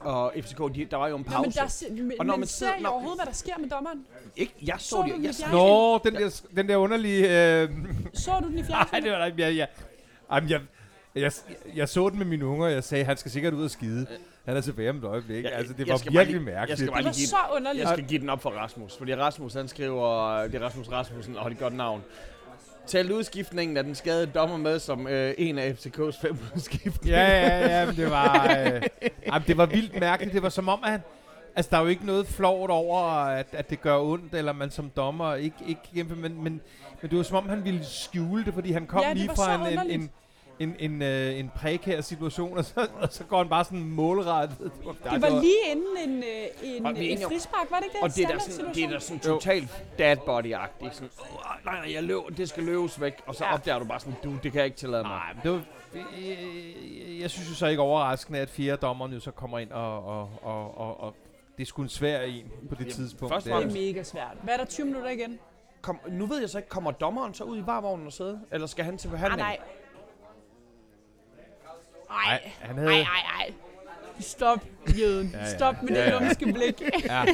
og 0.00 0.32
FCK. 0.40 0.58
De, 0.58 0.86
der 0.90 0.96
var 0.96 1.08
jo 1.08 1.16
en 1.16 1.26
Nå, 1.30 1.32
men, 1.38 1.44
pause. 1.44 1.58
der, 1.60 1.68
se- 1.68 1.90
men, 1.90 2.12
Og 2.18 2.26
når 2.26 2.34
men 2.34 2.40
man 2.40 2.46
ser 2.48 2.56
sidder- 2.56 2.74
I 2.78 2.82
når- 2.82 2.90
overhovedet, 2.90 3.18
hvad 3.18 3.26
der 3.26 3.32
sker 3.32 3.58
med 3.58 3.68
dommeren? 3.68 4.04
ikke, 4.36 4.54
jeg 4.62 4.74
så, 4.78 4.88
Så 4.88 5.02
det. 5.02 5.08
i 5.08 5.26
Jeg, 5.26 5.34
fjernsynet? 5.34 5.52
Nå, 5.52 5.98
den 5.98 6.14
der, 6.14 6.40
den 6.56 6.68
der 6.68 6.76
underlige... 6.76 7.22
Øh, 7.62 7.68
Så 8.14 8.30
du 8.42 8.48
den 8.48 8.58
i 8.58 8.60
nej, 8.60 8.66
fjernsynet? 8.68 9.02
det 9.02 9.12
var 9.12 9.18
da 9.18 9.24
ikke... 9.24 9.42
Jeg, 9.42 9.56
jeg, 9.56 9.68
jamen, 10.32 10.50
jeg, 10.50 10.60
jeg, 11.14 11.32
jeg, 11.76 11.88
så 11.88 12.08
den 12.08 12.18
med 12.18 12.26
mine 12.26 12.46
unger, 12.46 12.66
og 12.66 12.72
jeg 12.72 12.84
sagde, 12.84 13.04
han 13.04 13.16
skal 13.16 13.30
sikkert 13.30 13.54
ud 13.54 13.64
og 13.64 13.70
skide. 13.70 14.06
Han 14.44 14.56
er 14.56 14.60
tilbage 14.60 14.90
om 14.90 14.96
et 14.96 15.04
øjeblik. 15.04 15.44
Ja, 15.44 15.48
altså, 15.48 15.72
det 15.72 15.86
jeg 15.86 15.92
var 15.92 15.98
virkelig 15.98 16.26
lige- 16.26 16.34
jeg 16.34 16.54
mærkeligt. 16.58 16.78
skal 16.78 16.90
bare 16.90 16.98
Det 16.98 17.04
var 17.04 17.10
lige 17.10 17.18
give 17.20 17.26
så 17.26 17.36
underligt. 17.56 17.84
Jeg 17.84 17.92
skal 17.94 18.04
give 18.08 18.20
den 18.20 18.30
op 18.30 18.42
for 18.42 18.50
Rasmus, 18.50 18.96
fordi 18.98 19.14
Rasmus 19.14 19.54
han 19.54 19.68
skriver, 19.68 20.42
det 20.42 20.54
er 20.54 20.64
Rasmus 20.64 20.88
Rasmussen, 20.88 21.36
og 21.36 21.44
det 21.44 21.50
er 21.50 21.56
et 21.56 21.62
godt 21.62 21.74
navn. 21.76 22.02
Talt 22.86 23.10
udskiftningen 23.10 23.76
af 23.76 23.84
den 23.84 23.94
skadede 23.94 24.26
dommer 24.26 24.56
med 24.56 24.78
som 24.78 25.06
øh, 25.08 25.34
en 25.38 25.58
af 25.58 25.70
FCK's 25.72 26.20
fem 26.22 26.38
udskiftninger. 26.56 27.18
Ja, 27.20 27.46
ja, 27.48 27.78
ja, 27.80 27.86
men 27.86 27.96
det 27.96 28.10
var, 28.10 28.44
øh, 28.74 28.82
jamen, 29.26 29.42
det 29.46 29.56
var 29.56 29.66
vildt 29.66 30.00
mærkeligt. 30.00 30.34
Det 30.34 30.42
var 30.42 30.48
som 30.48 30.68
om, 30.68 30.80
at 30.84 30.90
han, 30.90 31.00
altså, 31.56 31.68
der 31.70 31.76
er 31.76 31.80
jo 31.80 31.86
ikke 31.86 32.06
noget 32.06 32.26
flovt 32.26 32.70
over, 32.70 33.02
at, 33.26 33.46
at 33.52 33.70
det 33.70 33.80
gør 33.80 33.98
ondt, 33.98 34.34
eller 34.34 34.52
man 34.52 34.70
som 34.70 34.90
dommer 34.96 35.34
ikke, 35.34 35.56
ikke 35.66 36.04
men, 36.04 36.22
men, 36.22 36.42
men 36.42 36.60
det 37.02 37.16
var 37.16 37.22
som 37.22 37.36
om, 37.36 37.48
han 37.48 37.64
ville 37.64 37.84
skjule 37.84 38.44
det, 38.44 38.54
fordi 38.54 38.72
han 38.72 38.86
kom 38.86 39.00
Ja, 39.02 39.12
lige 39.12 39.28
fra 39.36 39.68
en, 39.68 39.78
en, 39.90 40.00
en, 40.00 40.10
en, 40.60 40.76
en, 40.78 41.02
øh, 41.02 41.38
en 41.38 41.50
prekær 41.56 42.00
situation, 42.00 42.58
og 42.58 42.64
så, 42.64 42.86
og 43.00 43.08
så 43.10 43.24
går 43.24 43.38
han 43.38 43.48
bare 43.48 43.64
sådan 43.64 43.84
målrettet. 43.84 44.58
Det 44.58 44.70
var, 44.84 44.92
Det 45.12 45.22
var 45.22 45.40
lige 45.40 45.70
inden 45.70 46.10
en, 46.10 46.16
øh, 46.22 46.76
en, 46.76 46.86
Og 46.86 46.92
en 47.04 47.18
frispark, 47.28 47.70
var 47.70 47.76
det 47.76 47.84
ikke 47.84 47.94
det? 47.96 48.02
Og 48.02 48.16
det 48.16 48.24
er 48.24 48.28
da 48.28 48.38
sådan, 48.38 48.74
det 48.74 48.84
er 48.84 48.90
da 48.90 48.98
sådan 48.98 49.20
totalt 49.20 49.84
dad 49.98 50.16
body-agtigt. 50.16 50.94
Sådan, 50.94 51.10
"Åh, 51.20 51.64
nej, 51.64 51.80
nej, 51.80 51.94
jeg 51.94 52.02
løb, 52.02 52.18
det 52.36 52.48
skal 52.48 52.62
løbes 52.62 53.00
væk. 53.00 53.14
Og 53.26 53.34
så 53.34 53.44
Ja. 53.44 53.54
opdager 53.54 53.78
du 53.78 53.84
bare 53.84 54.00
sådan, 54.00 54.14
du, 54.24 54.30
det 54.42 54.52
kan 54.52 54.54
jeg 54.58 54.64
ikke 54.64 54.76
tillade 54.78 55.02
mig. 55.02 55.10
Nej, 55.10 55.32
men 55.34 55.42
det 55.42 55.50
var, 55.50 55.60
øh, 56.18 57.20
jeg 57.20 57.30
synes 57.30 57.50
jo 57.50 57.54
så 57.54 57.66
ikke 57.66 57.82
overraskende, 57.82 58.38
at 58.38 58.50
fjerde 58.50 58.76
dommeren 58.76 59.12
jo 59.12 59.20
så 59.20 59.30
kommer 59.30 59.58
ind, 59.58 59.70
og, 59.70 60.04
og, 60.06 60.30
og, 60.42 60.78
og, 60.78 61.00
og 61.00 61.14
det 61.56 61.62
er 61.62 61.66
sgu 61.66 61.82
en 61.82 61.88
svær 61.88 62.20
en 62.20 62.44
på 62.68 62.74
det 62.74 62.80
Jamen, 62.80 62.92
tidspunkt. 62.92 63.34
først 63.34 63.46
der. 63.46 63.52
var 63.54 63.60
Det 63.60 63.68
er 63.68 63.72
mega 63.92 64.02
svært. 64.02 64.36
Hvad 64.42 64.54
er 64.54 64.58
der 64.58 64.64
20 64.64 64.86
minutter 64.86 65.10
igen? 65.10 65.38
Kom, 65.82 66.00
nu 66.08 66.26
ved 66.26 66.40
jeg 66.40 66.50
så 66.50 66.58
ikke, 66.58 66.68
kommer 66.68 66.90
dommeren 66.90 67.34
så 67.34 67.44
ud 67.44 67.58
i 67.58 67.62
varvognen 67.66 68.06
og 68.06 68.12
sidde? 68.12 68.40
Eller 68.52 68.66
skal 68.66 68.84
han 68.84 68.98
til 68.98 69.08
Ah, 69.08 69.12
behandling? 69.12 69.38
nej. 69.40 69.56
Nej, 69.56 69.66
Ej, 72.26 72.50
han 72.60 72.78
havde... 72.78 72.90
ej, 72.90 72.98
ej, 72.98 73.44
ej. 73.46 73.52
Stop, 74.20 74.60
jøden. 74.98 75.30
Ja, 75.34 75.38
ja. 75.38 75.56
Stop 75.56 75.82
med 75.82 75.92
Ja, 75.92 76.04
det 76.06 76.12
ja. 76.12 76.18
lumske 76.18 76.52
blik. 76.52 76.82
Ja. 77.04 77.24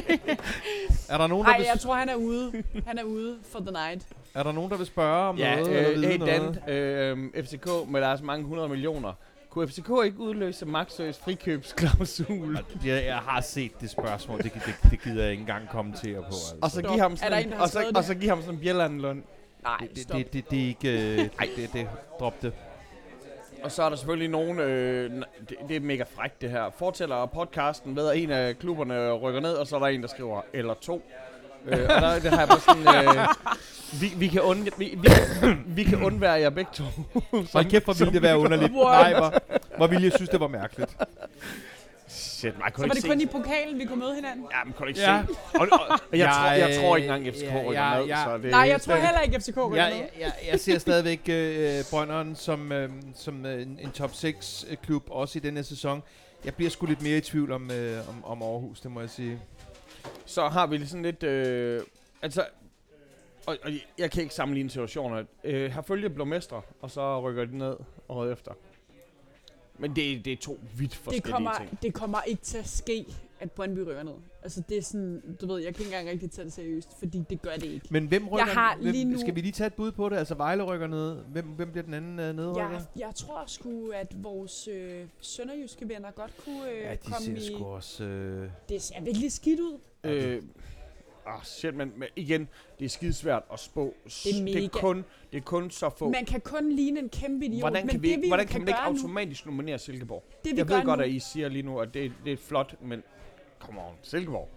Er 1.09 1.17
der 1.17 1.27
nogen, 1.27 1.45
der 1.45 1.51
Nej, 1.51 1.57
vil, 1.57 1.65
jeg 1.73 1.79
tror, 1.79 1.93
han 1.95 2.09
er 2.09 2.15
ude. 2.15 2.63
Han 2.87 2.97
er 2.97 3.03
ude 3.03 3.37
for 3.51 3.59
the 3.59 3.71
night. 3.71 4.07
er 4.33 4.43
der 4.43 4.51
nogen, 4.51 4.71
der 4.71 4.77
vil 4.77 4.85
spørge 4.85 5.29
om 5.29 5.37
Ja, 5.37 5.55
noget? 5.55 5.91
eller 5.91 6.09
øh, 6.09 6.11
hey 6.11 6.19
noget? 6.19 6.61
Dan, 6.67 6.73
øh, 6.73 7.45
FCK 7.45 7.67
med 7.87 8.01
deres 8.01 8.21
mange 8.21 8.45
hundrede 8.45 8.69
millioner. 8.69 9.13
Kunne 9.49 9.67
FCK 9.67 9.89
ikke 10.05 10.19
udløse 10.19 10.65
Maxøs 10.65 11.17
frikøbsklausul? 11.17 12.59
Jeg, 12.85 13.05
jeg 13.05 13.17
har 13.17 13.41
set 13.41 13.71
det 13.81 13.89
spørgsmål, 13.89 14.37
det, 14.37 14.53
det, 14.53 14.75
det 14.91 15.01
gider 15.01 15.21
jeg 15.23 15.31
ikke 15.31 15.41
engang 15.41 15.69
kommentere 15.69 16.19
på. 16.19 16.25
Altså. 16.25 16.55
Og 16.61 16.71
så 16.71 16.79
Stop. 16.79 16.91
give 16.91 17.01
ham 17.01 17.17
sådan, 17.17 17.47
en, 17.47 17.53
og, 17.53 17.69
så, 17.69 17.79
og 17.87 17.95
det? 17.95 18.05
så 18.05 18.15
give 18.15 18.29
ham 18.29 18.41
sådan 18.41 18.53
en 18.55 18.59
Bjellandlund. 18.61 19.23
Nej, 19.63 19.77
det, 19.95 20.03
stop. 20.03 20.17
det, 20.17 20.33
det, 20.33 20.49
det, 20.51 20.63
er 20.63 20.67
ikke... 20.67 21.11
Øh, 21.11 21.17
det, 21.17 21.29
det, 21.55 21.69
det, 21.73 21.87
drop 22.19 22.41
det. 22.41 22.53
Og 23.63 23.71
så 23.71 23.83
er 23.83 23.89
der 23.89 23.95
selvfølgelig 23.95 24.29
nogen, 24.29 24.59
øh, 24.59 25.11
det, 25.49 25.57
det 25.67 25.75
er 25.75 25.79
mega 25.79 26.03
frækt 26.15 26.41
det 26.41 26.49
her, 26.49 26.69
fortæller 26.77 27.25
podcasten 27.25 27.95
ved, 27.95 28.09
at 28.09 28.17
en 28.17 28.31
af 28.31 28.59
klubberne 28.59 29.11
rykker 29.11 29.39
ned, 29.39 29.53
og 29.53 29.67
så 29.67 29.75
er 29.75 29.79
der 29.79 29.87
en, 29.87 30.01
der 30.01 30.07
skriver, 30.07 30.41
eller 30.53 30.73
to. 30.73 31.01
øh, 31.65 31.79
og 31.81 32.01
der, 32.01 32.19
det 32.19 32.31
har 32.31 32.39
jeg 32.39 32.47
bare 32.47 32.59
sådan, 32.59 33.07
øh, 33.17 33.27
vi, 34.01 34.11
vi, 34.17 34.27
kan 34.27 34.41
und, 34.41 34.67
vi, 34.77 34.97
vi, 35.01 35.09
vi 35.67 35.83
kan 35.83 36.03
undvære 36.03 36.31
jer 36.39 36.49
begge 36.49 36.71
to. 36.73 36.83
Hold 37.53 37.69
kæft, 37.69 37.85
hvor 37.85 37.93
ville 37.93 38.13
det 38.13 38.21
være 38.21 38.37
underligt. 38.37 38.73
Nej, 38.73 39.13
hvor, 39.13 39.33
hvor 39.77 39.87
ville 39.87 40.03
jeg 40.03 40.13
synes, 40.13 40.29
det 40.29 40.39
var 40.39 40.47
mærkeligt. 40.47 40.97
Shit, 42.09 42.59
man 42.59 42.71
Så 42.75 42.81
var 42.87 42.93
det 42.93 43.03
kun 43.03 43.19
se. 43.19 43.23
i 43.23 43.25
pokalen, 43.25 43.79
vi 43.79 43.85
kunne 43.85 43.99
møde 43.99 44.15
hinanden? 44.15 44.45
Ja, 44.51 44.63
man 44.63 44.73
kunne 44.73 44.87
ikke 44.89 44.99
Ja. 45.01 45.23
se. 45.27 45.33
Og, 45.59 45.67
og, 45.71 45.99
og 46.11 46.17
jeg, 46.17 46.33
tror, 46.33 46.51
jeg 46.51 46.79
tror 46.81 46.97
ikke 46.97 47.09
engang, 47.13 47.35
FCK 47.35 47.43
Ja, 47.43 47.63
rykker 47.65 47.81
ja, 47.83 47.97
ned. 47.99 48.05
ja. 48.07 48.23
Så 48.25 48.37
det, 48.37 48.51
Nej, 48.51 48.59
jeg 48.59 48.81
tror 48.81 48.95
heller 48.95 49.21
ikke, 49.21 49.39
FCK 49.39 49.57
rykker 49.57 49.77
Jeg, 49.77 49.89
ned. 49.89 49.97
jeg, 49.99 50.09
jeg, 50.19 50.33
jeg 50.51 50.59
ser 50.59 50.77
stadigvæk 50.79 51.21
øh, 51.29 51.83
Brønderen 51.91 52.35
som, 52.35 52.71
øh, 52.71 52.89
som 53.15 53.45
øh, 53.45 53.61
en, 53.61 53.79
en 53.81 53.91
top 53.91 54.13
6 54.13 54.65
øh, 54.69 54.77
klub, 54.77 55.03
også 55.11 55.39
i 55.39 55.41
denne 55.41 55.63
sæson. 55.63 56.03
Jeg 56.45 56.53
bliver 56.53 56.69
sgu 56.71 56.85
lidt 56.85 57.01
mere 57.01 57.17
i 57.17 57.21
tvivl 57.21 57.51
om, 57.51 57.71
øh, 57.71 58.09
om, 58.09 58.25
om 58.25 58.41
Aarhus, 58.41 58.79
det 58.81 58.91
må 58.91 58.99
jeg 58.99 59.09
sige. 59.09 59.39
Så 60.25 60.47
har 60.47 60.67
vi 60.67 60.85
sådan 60.85 61.03
lidt... 61.03 61.23
Øh, 61.23 61.81
altså, 62.21 62.45
og, 63.45 63.57
og 63.63 63.71
jeg 63.97 64.11
kan 64.11 64.21
ikke 64.23 64.35
sammenligne 64.35 64.69
situationer. 64.69 65.23
Øh, 65.43 65.71
Herfølge 65.71 66.09
blev 66.09 66.25
mestre, 66.25 66.61
og 66.81 66.91
så 66.91 67.21
rykker 67.21 67.45
de 67.45 67.57
ned 67.57 67.75
året 68.09 68.31
efter. 68.31 68.51
Men 69.79 69.95
det, 69.95 70.25
det 70.25 70.33
er 70.33 70.37
to 70.37 70.59
vidt 70.77 70.91
det 70.91 70.97
forskellige 70.99 71.31
kommer, 71.33 71.51
ting. 71.57 71.79
det 71.81 71.93
kommer 71.93 72.21
ikke 72.21 72.41
til 72.41 72.57
at 72.57 72.67
ske, 72.67 73.05
at 73.39 73.51
Brøndby 73.51 73.79
rykker 73.79 74.03
ned. 74.03 74.13
Altså 74.43 74.63
det 74.69 74.77
er 74.77 74.81
sådan, 74.81 75.21
du 75.41 75.47
ved, 75.47 75.57
jeg 75.63 75.75
kan 75.75 75.85
ikke 75.85 75.95
engang 75.97 76.09
rigtig 76.13 76.31
tage 76.31 76.45
det 76.45 76.53
seriøst, 76.53 76.89
fordi 76.99 77.23
det 77.29 77.41
gør 77.41 77.53
det 77.55 77.63
ikke. 77.63 77.87
Men 77.89 78.07
hvem 78.07 78.27
rykker, 78.27 78.45
har 78.45 78.75
hvem, 78.75 78.91
lige 78.91 79.05
nu- 79.05 79.19
Skal 79.19 79.35
vi 79.35 79.41
lige 79.41 79.51
tage 79.51 79.67
et 79.67 79.73
bud 79.73 79.91
på 79.91 80.09
det? 80.09 80.17
Altså 80.17 80.35
Vejle 80.35 80.63
rykker 80.63 80.87
ned. 80.87 81.15
Hvem, 81.31 81.45
hvem 81.45 81.71
bliver 81.71 81.83
den 81.83 81.93
anden 81.93 82.19
øh, 82.19 82.35
nedrykker? 82.35 82.71
Jeg, 82.71 82.81
jeg 82.97 83.11
tror 83.15 83.43
sgu, 83.47 83.89
at 83.89 84.23
vores 84.23 84.67
øh, 84.67 85.05
sønderjyske 85.21 85.89
venner 85.89 86.11
godt 86.11 86.31
kunne 86.45 86.71
øh, 86.71 86.81
Ja, 86.81 86.91
de 86.91 86.97
komme 86.97 87.25
ser 87.25 87.35
i... 87.35 87.45
sgu 87.55 87.65
også... 87.65 88.03
Øh, 88.03 88.49
Det 88.69 88.81
ser 88.81 89.01
virkelig 89.01 89.31
skidt 89.31 89.59
ud. 89.59 89.77
Øh, 90.03 90.41
ah, 91.27 91.43
shit, 91.43 91.75
men, 91.75 91.93
men 91.95 92.07
igen, 92.15 92.47
det 92.79 92.85
er 92.85 92.89
skidesvært 92.89 93.43
at 93.53 93.59
spå. 93.59 93.93
Det 94.05 94.39
er 94.39 94.45
det, 94.45 94.65
er 94.65 94.69
kun, 94.69 95.05
det 95.31 95.37
er 95.37 95.41
kun 95.41 95.69
så 95.71 95.89
få. 95.89 96.09
Man 96.09 96.25
kan 96.25 96.41
kun 96.41 96.71
ligne 96.71 96.99
en 96.99 97.09
kæmpe 97.09 97.45
idiot, 97.45 97.59
hvordan 97.59 97.85
men 97.85 97.89
kan, 97.91 98.01
vi, 98.01 98.07
det 98.07 98.11
ikke, 98.11 98.21
vi 98.21 98.27
hvordan 98.27 98.45
kan 98.45 98.51
kan 98.51 98.61
man 98.61 98.67
ikke 98.67 98.77
gøre 98.79 98.93
nu, 98.93 98.97
automatisk 98.99 99.45
nominere 99.45 99.79
Silkeborg? 99.79 100.23
det 100.43 100.51
vi 100.53 100.57
Jeg 100.57 100.65
gør 100.65 100.75
ved 100.75 100.83
godt, 100.85 100.97
nu, 100.99 101.03
at 101.03 101.09
I 101.11 101.19
siger 101.19 101.49
lige 101.49 101.63
nu, 101.63 101.79
at 101.79 101.93
det, 101.93 102.13
det 102.25 102.33
er 102.33 102.37
flot, 102.37 102.75
men 102.81 103.03
come 103.59 103.79
on, 103.81 103.93
Silkeborg. 104.01 104.49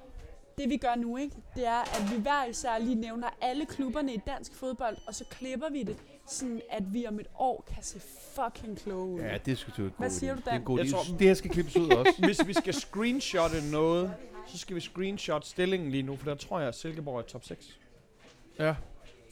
det 0.58 0.70
vi 0.70 0.76
gør 0.76 0.94
nu, 0.94 1.16
ikke, 1.16 1.36
det 1.56 1.66
er, 1.66 1.80
at 1.80 2.16
vi 2.16 2.22
hver 2.22 2.44
især 2.50 2.78
lige 2.78 2.94
nævner 2.94 3.28
alle 3.40 3.66
klubberne 3.66 4.14
i 4.14 4.20
dansk 4.26 4.54
fodbold, 4.54 4.96
og 5.06 5.14
så 5.14 5.24
klipper 5.30 5.70
vi 5.70 5.82
det, 5.82 5.96
sådan 6.26 6.60
at 6.70 6.94
vi 6.94 7.06
om 7.06 7.20
et 7.20 7.26
år 7.38 7.64
kan 7.74 7.82
se 7.82 8.00
fucking 8.34 8.78
kloge 8.78 9.06
ud. 9.14 9.20
ja, 9.20 9.38
det 9.46 9.58
skal 9.58 9.72
du 9.76 9.90
Hvad 9.98 10.10
siger 10.10 10.34
du, 10.34 10.40
Det 10.40 10.46
er 10.46 10.50
Dan? 10.50 10.60
en 10.60 10.64
god 10.64 10.78
Jeg 10.78 10.88
tror- 10.90 11.16
Det 11.18 11.26
her 11.26 11.34
skal 11.34 11.50
klippes 11.50 11.76
ud 11.76 11.90
også. 11.90 12.12
Hvis 12.26 12.46
vi 12.46 12.52
skal 12.52 12.74
screenshotte 12.74 13.56
noget, 13.70 14.14
så 14.46 14.58
skal 14.58 14.76
vi 14.76 14.80
screenshot 14.80 15.46
stillingen 15.46 15.90
lige 15.90 16.02
nu, 16.02 16.16
for 16.16 16.24
der 16.24 16.34
tror 16.34 16.58
jeg, 16.58 16.68
at 16.68 16.74
Silkeborg 16.74 17.18
er 17.18 17.22
top 17.22 17.44
6. 17.44 17.78
ja. 18.58 18.74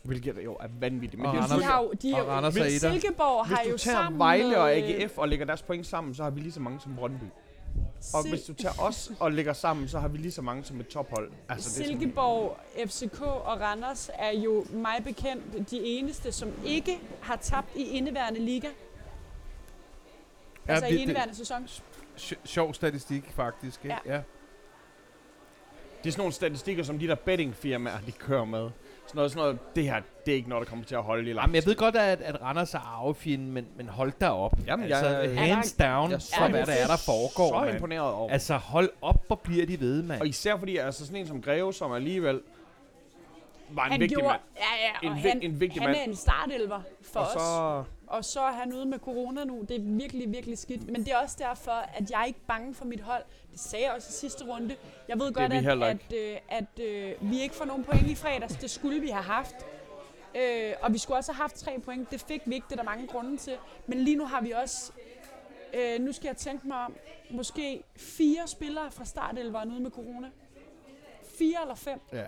Hvilket 0.04 0.44
jo 0.44 0.54
er 0.61 0.66
vanvittigt. 0.80 1.18
Men 1.22 1.26
Og 1.26 1.32
det 1.34 1.40
er 1.40 1.44
Randers- 1.46 1.59
de 1.59 1.64
har 1.64 1.82
jo, 1.82 1.92
de 2.02 2.12
og 2.14 2.20
er 2.20 2.24
jo, 2.24 2.30
Randers 2.30 2.56
er 2.56 2.61
men 2.64 2.72
etter. 2.72 2.90
Silkeborg 2.92 3.46
Hvis 3.46 3.56
har 3.56 3.64
du 3.64 3.70
jo 3.70 3.76
tager 3.76 3.94
sammen 3.96 4.18
Vejle 4.18 4.59
og 4.59 4.72
AGF 4.72 5.18
og 5.18 5.28
lægger 5.28 5.46
deres 5.46 5.62
point 5.62 5.86
sammen, 5.86 6.14
så 6.14 6.22
har 6.22 6.30
vi 6.30 6.40
lige 6.40 6.52
så 6.52 6.61
mange 6.61 6.80
som 6.80 6.94
Brøndby. 6.96 7.24
Og 8.14 8.20
Sil- 8.24 8.28
hvis 8.28 8.42
du 8.42 8.54
tager 8.54 8.80
os 8.82 9.11
og 9.20 9.32
lægger 9.32 9.52
sammen, 9.52 9.88
så 9.88 9.98
har 9.98 10.09
vi 10.09 10.18
lige 10.18 10.32
så 10.32 10.42
mange 10.42 10.64
som 10.64 10.80
et 10.80 10.88
tophold. 10.88 11.30
Altså, 11.48 11.70
det 11.70 11.80
er 11.80 11.84
sådan- 11.86 12.00
Silkeborg, 12.00 12.56
FCK 12.86 13.20
og 13.22 13.61
Randers 13.61 14.11
er 14.14 14.30
jo 14.38 14.64
mig 14.72 15.04
bekendt 15.04 15.70
de 15.70 15.78
eneste, 15.84 16.32
som 16.32 16.52
ikke 16.66 16.98
har 17.20 17.36
tabt 17.36 17.68
i 17.76 17.82
indeværende 17.88 18.40
liga. 18.40 18.68
Ja, 20.68 20.72
Altså 20.72 20.86
i 20.86 20.90
det- 20.90 20.96
det- 20.98 21.02
indeværende 21.02 21.34
sæson. 21.34 21.64
sj- 22.16 22.34
sjov 22.44 22.74
statistik, 22.74 23.30
faktisk. 23.32 23.84
Ikke? 23.84 23.96
Ja. 24.06 24.14
ja. 24.14 24.20
Det 26.09 26.12
er 26.12 26.14
sådan 26.14 26.20
nogle 26.22 26.32
statistikker, 26.32 26.82
som 26.82 26.98
de 26.98 27.09
der 27.09 27.14
bettingfirmaer, 27.14 27.98
de 28.06 28.12
kører 28.12 28.44
med. 28.44 28.59
Sådan 29.06 29.16
noget, 29.16 29.30
sådan 29.30 29.42
noget, 29.42 29.59
det 29.76 29.84
her, 29.84 30.00
det 30.26 30.32
er 30.32 30.36
ikke 30.36 30.48
noget, 30.48 30.66
der 30.66 30.70
kommer 30.70 30.84
til 30.84 30.94
at 30.94 31.02
holde 31.02 31.30
i 31.30 31.32
lang 31.32 31.42
Jamen, 31.44 31.54
jeg 31.54 31.66
ved 31.66 31.74
godt, 31.76 31.96
at, 31.96 32.20
at 32.20 32.42
Randers 32.42 32.74
er 32.74 32.78
arvefjende, 32.78 33.44
men, 33.46 33.66
men 33.76 33.88
hold 33.88 34.12
da 34.20 34.30
op. 34.30 34.52
Jamen, 34.66 34.92
altså, 34.92 35.09
jeg- 35.18 35.38
hands 35.38 35.72
down 35.72 36.11
jeg 36.11 36.16
er 36.16 36.20
for, 36.38 36.48
hvad 36.48 36.66
der 36.66 36.72
er, 36.72 36.86
der 36.86 36.96
foregår, 36.96 37.48
så 37.59 37.64
mand. 37.64 37.74
imponeret 37.74 38.12
over. 38.12 38.30
Altså, 38.32 38.56
hold 38.56 38.90
op, 39.02 39.26
hvor 39.26 39.36
bliver 39.36 39.66
de 39.66 39.80
ved, 39.80 40.02
mand. 40.02 40.20
Og 40.20 40.26
især 40.26 40.56
fordi, 40.56 40.76
altså 40.76 41.06
sådan 41.06 41.20
en 41.20 41.26
som 41.26 41.42
Greve, 41.42 41.74
som 41.74 41.92
alligevel 41.92 42.40
var 43.70 43.84
en 43.84 43.90
han 43.92 44.00
vigtig 44.00 44.16
gjorde, 44.18 44.28
mand. 44.32 44.40
Ja, 44.56 44.62
ja, 45.04 45.06
En, 45.09 45.12
og 45.12 45.16
vi, 45.24 45.28
han, 45.28 45.42
en 45.42 45.61
vigtig 45.61 45.82
han 45.82 45.88
mand. 45.90 45.98
er 46.00 46.04
en 46.04 46.16
startelver 46.16 46.80
for 47.02 47.20
og 47.20 47.26
os. 47.26 47.32
så, 47.32 47.82
Og 48.09 48.24
så 48.24 48.40
er 48.40 48.52
han 48.52 48.72
ude 48.72 48.86
med 48.86 48.98
corona 48.98 49.44
nu. 49.44 49.64
Det 49.68 49.76
er 49.76 49.80
virkelig, 49.80 50.32
virkelig 50.32 50.59
skidt. 50.59 50.90
Men 50.90 51.04
det 51.04 51.12
er 51.12 51.16
også 51.16 51.36
derfor, 51.38 51.70
at 51.72 52.11
jeg 52.11 52.20
er 52.20 52.24
ikke 52.24 52.40
bange 52.46 52.74
for 52.74 52.84
mit 52.84 53.00
hold. 53.00 53.22
Det 53.52 53.61
sagde 53.61 53.84
jeg 53.84 53.94
også 53.94 54.09
i 54.11 54.12
sidste 54.12 54.44
runde. 54.44 54.76
Jeg 55.09 55.18
ved 55.18 55.32
godt, 55.32 55.52
at, 55.52 55.82
at, 55.82 56.12
øh, 56.14 56.36
at 56.48 56.80
øh, 56.80 57.30
vi 57.30 57.40
ikke 57.40 57.54
får 57.54 57.64
nogen 57.64 57.84
point 57.84 58.06
i 58.06 58.14
fredags. 58.14 58.56
Det 58.56 58.70
skulle 58.70 59.00
vi 59.00 59.09
have 59.09 59.24
haft. 59.24 59.54
Øh, 60.34 60.72
og 60.80 60.92
vi 60.92 60.98
skulle 60.98 61.18
også 61.18 61.32
have 61.32 61.40
haft 61.40 61.56
tre 61.56 61.80
point. 61.84 62.11
Det 62.11 62.20
fik 62.20 62.42
vi 62.44 62.54
ikke. 62.54 62.64
Det 62.64 62.72
er 62.72 62.76
der 62.82 62.90
mange 62.90 63.06
grunde 63.06 63.36
til. 63.36 63.56
Men 63.86 63.98
lige 63.98 64.16
nu 64.16 64.24
har 64.24 64.40
vi 64.40 64.50
også... 64.50 64.92
Øh, 65.74 66.00
nu 66.00 66.12
skal 66.12 66.28
jeg 66.28 66.36
tænke 66.36 66.68
mig 66.68 66.84
om. 66.84 66.96
Måske 67.30 67.82
fire 67.96 68.46
spillere 68.46 68.90
fra 68.90 69.04
startelveren 69.04 69.72
ude 69.72 69.80
med 69.80 69.90
corona. 69.90 70.30
Fire 71.38 71.62
eller 71.62 71.74
fem. 71.74 72.00
Ja, 72.12 72.24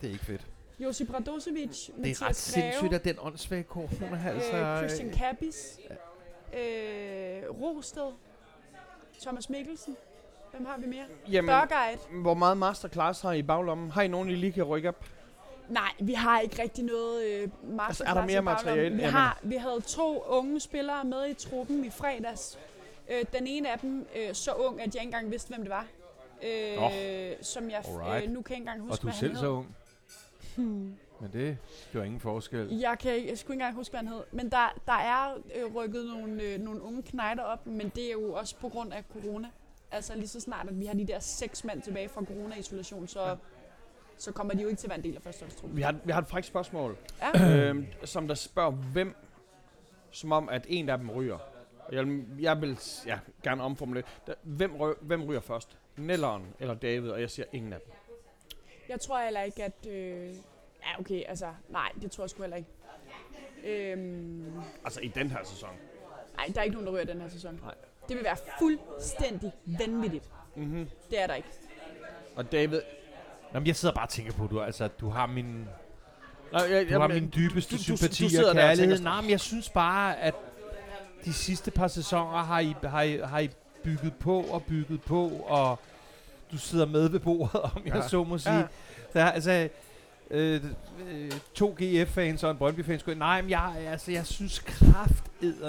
det 0.00 0.08
er 0.08 0.12
ikke 0.12 0.24
fedt. 0.24 0.46
Josip 0.78 1.14
Radosevic, 1.14 1.86
Det 1.86 1.94
er 1.94 1.98
ret 1.98 2.20
Mathias 2.20 2.36
sindssygt, 2.36 2.94
at 2.94 3.04
den 3.04 3.16
åndssvage 3.20 3.62
corona, 3.62 4.22
altså... 4.26 4.56
øh, 4.56 4.78
Christian 4.78 5.10
Kappis, 5.10 5.78
øh, 6.54 6.60
Rosted, 7.62 8.12
Thomas 9.22 9.50
Mikkelsen. 9.50 9.96
Hvem 10.50 10.66
har 10.66 10.78
vi 10.78 10.86
mere? 10.86 11.04
jamen, 11.30 11.54
hvor 12.22 12.34
meget 12.34 12.56
masterclass 12.56 13.20
har 13.20 13.32
I 13.32 13.38
i 13.38 13.42
baglommen? 13.42 13.90
Har 13.90 14.02
I 14.02 14.08
nogen, 14.08 14.28
I 14.30 14.34
lige 14.34 14.52
kan 14.52 14.64
rykke 14.64 14.88
op? 14.88 15.04
Nej, 15.68 15.90
vi 16.00 16.12
har 16.12 16.40
ikke 16.40 16.62
rigtig 16.62 16.84
noget 16.84 17.24
øh, 17.24 17.40
masterclass 17.62 17.88
Altså, 18.00 18.04
er 18.04 18.14
der 18.14 18.26
mere 18.26 18.42
materiale? 18.42 18.94
Vi, 18.94 19.00
Jamen. 19.00 19.14
har, 19.14 19.38
vi 19.42 19.56
havde 19.56 19.80
to 19.80 20.24
unge 20.28 20.60
spillere 20.60 21.04
med 21.04 21.26
i 21.30 21.34
truppen 21.34 21.84
i 21.84 21.90
fredags. 21.90 22.58
Øh, 23.10 23.24
den 23.32 23.46
ene 23.46 23.72
af 23.72 23.78
dem 23.78 24.06
øh, 24.16 24.34
så 24.34 24.52
ung, 24.52 24.80
at 24.80 24.94
jeg 24.94 25.02
ikke 25.02 25.08
engang 25.08 25.30
vidste, 25.30 25.48
hvem 25.48 25.60
det 25.60 25.70
var. 25.70 25.86
Øh, 26.42 26.80
Nå. 26.80 26.90
som 27.42 27.70
jeg 27.70 27.84
øh, 27.88 27.94
nu 27.94 28.02
kan 28.02 28.16
jeg 28.16 28.36
ikke 28.36 28.54
engang 28.54 28.80
huske, 28.80 28.92
Og 28.92 29.02
du 29.02 29.06
er 29.06 29.10
hvad 29.10 29.18
selv 29.18 29.32
han 29.32 29.40
så 29.40 29.56
hed. 29.56 29.64
Ung. 30.58 30.98
Men 31.20 31.32
det 31.32 31.56
gør 31.92 32.02
ingen 32.02 32.20
forskel. 32.20 32.68
Jeg 32.78 32.96
kan 33.00 33.14
ikke, 33.14 33.28
jeg 33.30 33.38
skulle 33.38 33.54
ikke 33.54 33.62
engang 33.62 33.74
huske, 33.76 33.92
hvad 33.92 33.98
han 34.00 34.08
hed. 34.08 34.22
Men 34.32 34.50
der, 34.50 34.74
der 34.86 34.92
er 34.92 35.34
øh, 35.54 35.74
rykket 35.76 36.04
nogle, 36.06 36.42
øh, 36.42 36.60
nogle 36.60 36.82
unge 36.82 37.02
knejder 37.02 37.42
op, 37.42 37.66
men 37.66 37.88
det 37.88 38.08
er 38.08 38.12
jo 38.12 38.32
også 38.32 38.56
på 38.56 38.68
grund 38.68 38.92
af 38.92 39.04
corona. 39.12 39.48
Altså 39.90 40.14
lige 40.16 40.28
så 40.28 40.40
snart, 40.40 40.68
at 40.68 40.80
vi 40.80 40.86
har 40.86 40.94
de 40.94 41.06
der 41.06 41.18
seks 41.18 41.64
mand 41.64 41.82
tilbage 41.82 42.08
fra 42.08 42.24
corona-isolation, 42.24 43.08
så, 43.08 43.22
ja. 43.28 43.34
så 44.18 44.32
kommer 44.32 44.54
de 44.54 44.62
jo 44.62 44.68
ikke 44.68 44.78
til 44.80 44.86
at 44.86 44.90
være 44.90 44.98
en 44.98 45.04
del 45.04 45.16
af 45.16 45.22
førsteholdstruppen. 45.22 45.76
Vi 45.76 45.82
har, 45.82 45.94
vi 46.04 46.12
har 46.12 46.20
et 46.20 46.26
frækt 46.28 46.46
spørgsmål, 46.46 46.96
Ja. 47.34 47.56
øhm, 47.68 47.86
som 48.04 48.28
der 48.28 48.34
spørger, 48.34 48.70
hvem, 48.70 49.14
som 50.10 50.32
om, 50.32 50.48
at 50.48 50.66
en 50.68 50.88
af 50.88 50.98
dem 50.98 51.10
ryger. 51.10 51.38
Jeg, 51.92 52.06
vil- 52.06 52.24
jeg 52.40 52.60
vil 52.60 52.78
ja, 53.06 53.18
gerne 53.42 53.62
omformulere. 53.62 54.04
Hvem, 54.42 54.76
ry, 54.76 54.92
hvem 55.00 55.22
ryger 55.24 55.40
først? 55.40 55.76
Nelleren 55.96 56.42
eller 56.60 56.74
David? 56.74 57.10
Og 57.10 57.20
jeg 57.20 57.30
siger 57.30 57.46
ingen 57.52 57.72
af 57.72 57.78
dem. 57.80 57.92
Jeg 58.88 59.00
tror 59.00 59.22
heller 59.24 59.40
ikke, 59.42 59.64
at... 59.64 59.86
Øh, 59.88 60.28
ja, 60.82 61.00
okay, 61.00 61.22
altså... 61.28 61.46
Nej, 61.68 61.92
det 62.02 62.10
tror 62.10 62.24
jeg 62.24 62.30
sgu 62.30 62.42
heller 62.42 62.56
ikke. 62.56 62.68
Øhm, 63.64 64.52
Altså 64.84 65.00
i 65.00 65.08
den 65.08 65.30
her 65.30 65.38
sæson. 65.44 65.68
nej, 66.36 66.46
der 66.54 66.60
er 66.60 66.64
ikke 66.64 66.74
nogen, 66.74 66.86
der 66.86 66.92
ryger 66.92 67.04
den 67.04 67.20
her 67.20 67.28
sæson. 67.28 67.60
Nej. 67.64 67.74
Det 68.08 68.16
vil 68.16 68.24
være 68.24 68.36
fuldstændig 68.58 69.52
vanvittigt. 69.66 70.24
Mm-hmm. 70.56 70.88
Det 71.10 71.20
er 71.22 71.26
der 71.26 71.34
ikke. 71.34 71.48
Og 72.36 72.52
David... 72.52 72.80
Nå, 73.52 73.60
men 73.60 73.66
jeg 73.66 73.76
sidder 73.76 73.94
bare 73.94 74.04
og 74.04 74.08
tænker 74.08 74.32
på, 74.32 74.46
du, 74.46 74.60
altså, 74.60 74.88
du 74.88 75.08
har 75.08 75.26
min, 75.26 75.68
Nej, 76.52 76.62
jeg, 76.70 76.88
du 76.90 76.98
har 77.00 77.08
min 77.08 77.32
dybeste 77.34 77.72
du- 77.76 77.78
du- 77.78 77.82
sympati 77.82 78.28
du 78.36 78.38
og 78.38 78.42
der 78.42 78.48
og 78.48 78.54
kærlighed. 78.76 79.00
Nej, 79.00 79.20
men 79.20 79.30
jeg 79.30 79.40
synes 79.40 79.70
bare, 79.70 80.18
at 80.20 80.34
de 81.24 81.32
sidste 81.32 81.70
par 81.70 81.88
sæsoner 81.88 82.38
har 82.42 82.60
I, 82.60 82.74
har 82.82 83.02
I, 83.02 83.16
har 83.18 83.38
I 83.38 83.50
bygget 83.84 84.14
på 84.20 84.40
og 84.42 84.62
bygget 84.64 85.02
på, 85.02 85.28
og 85.28 85.78
du 86.54 86.58
sidder 86.58 86.86
med 86.86 87.08
ved 87.08 87.20
bordet, 87.20 87.60
om 87.76 87.82
jeg 87.86 87.94
Ja. 87.94 88.08
så 88.08 88.24
må 88.24 88.38
sige. 88.38 88.54
Ja. 88.54 88.62
Der, 89.14 89.24
er, 89.24 89.30
altså, 89.32 89.68
øh, 90.30 90.60
øh, 91.10 91.30
to 91.54 91.76
GF-fans 91.82 92.44
og 92.44 92.50
en 92.50 92.56
Brøndby-fans 92.56 93.00
skulle 93.00 93.18
Nej, 93.18 93.40
men 93.42 93.50
jeg, 93.50 93.74
altså, 93.90 94.12
jeg 94.12 94.26
synes 94.26 94.58
kraft 94.58 95.24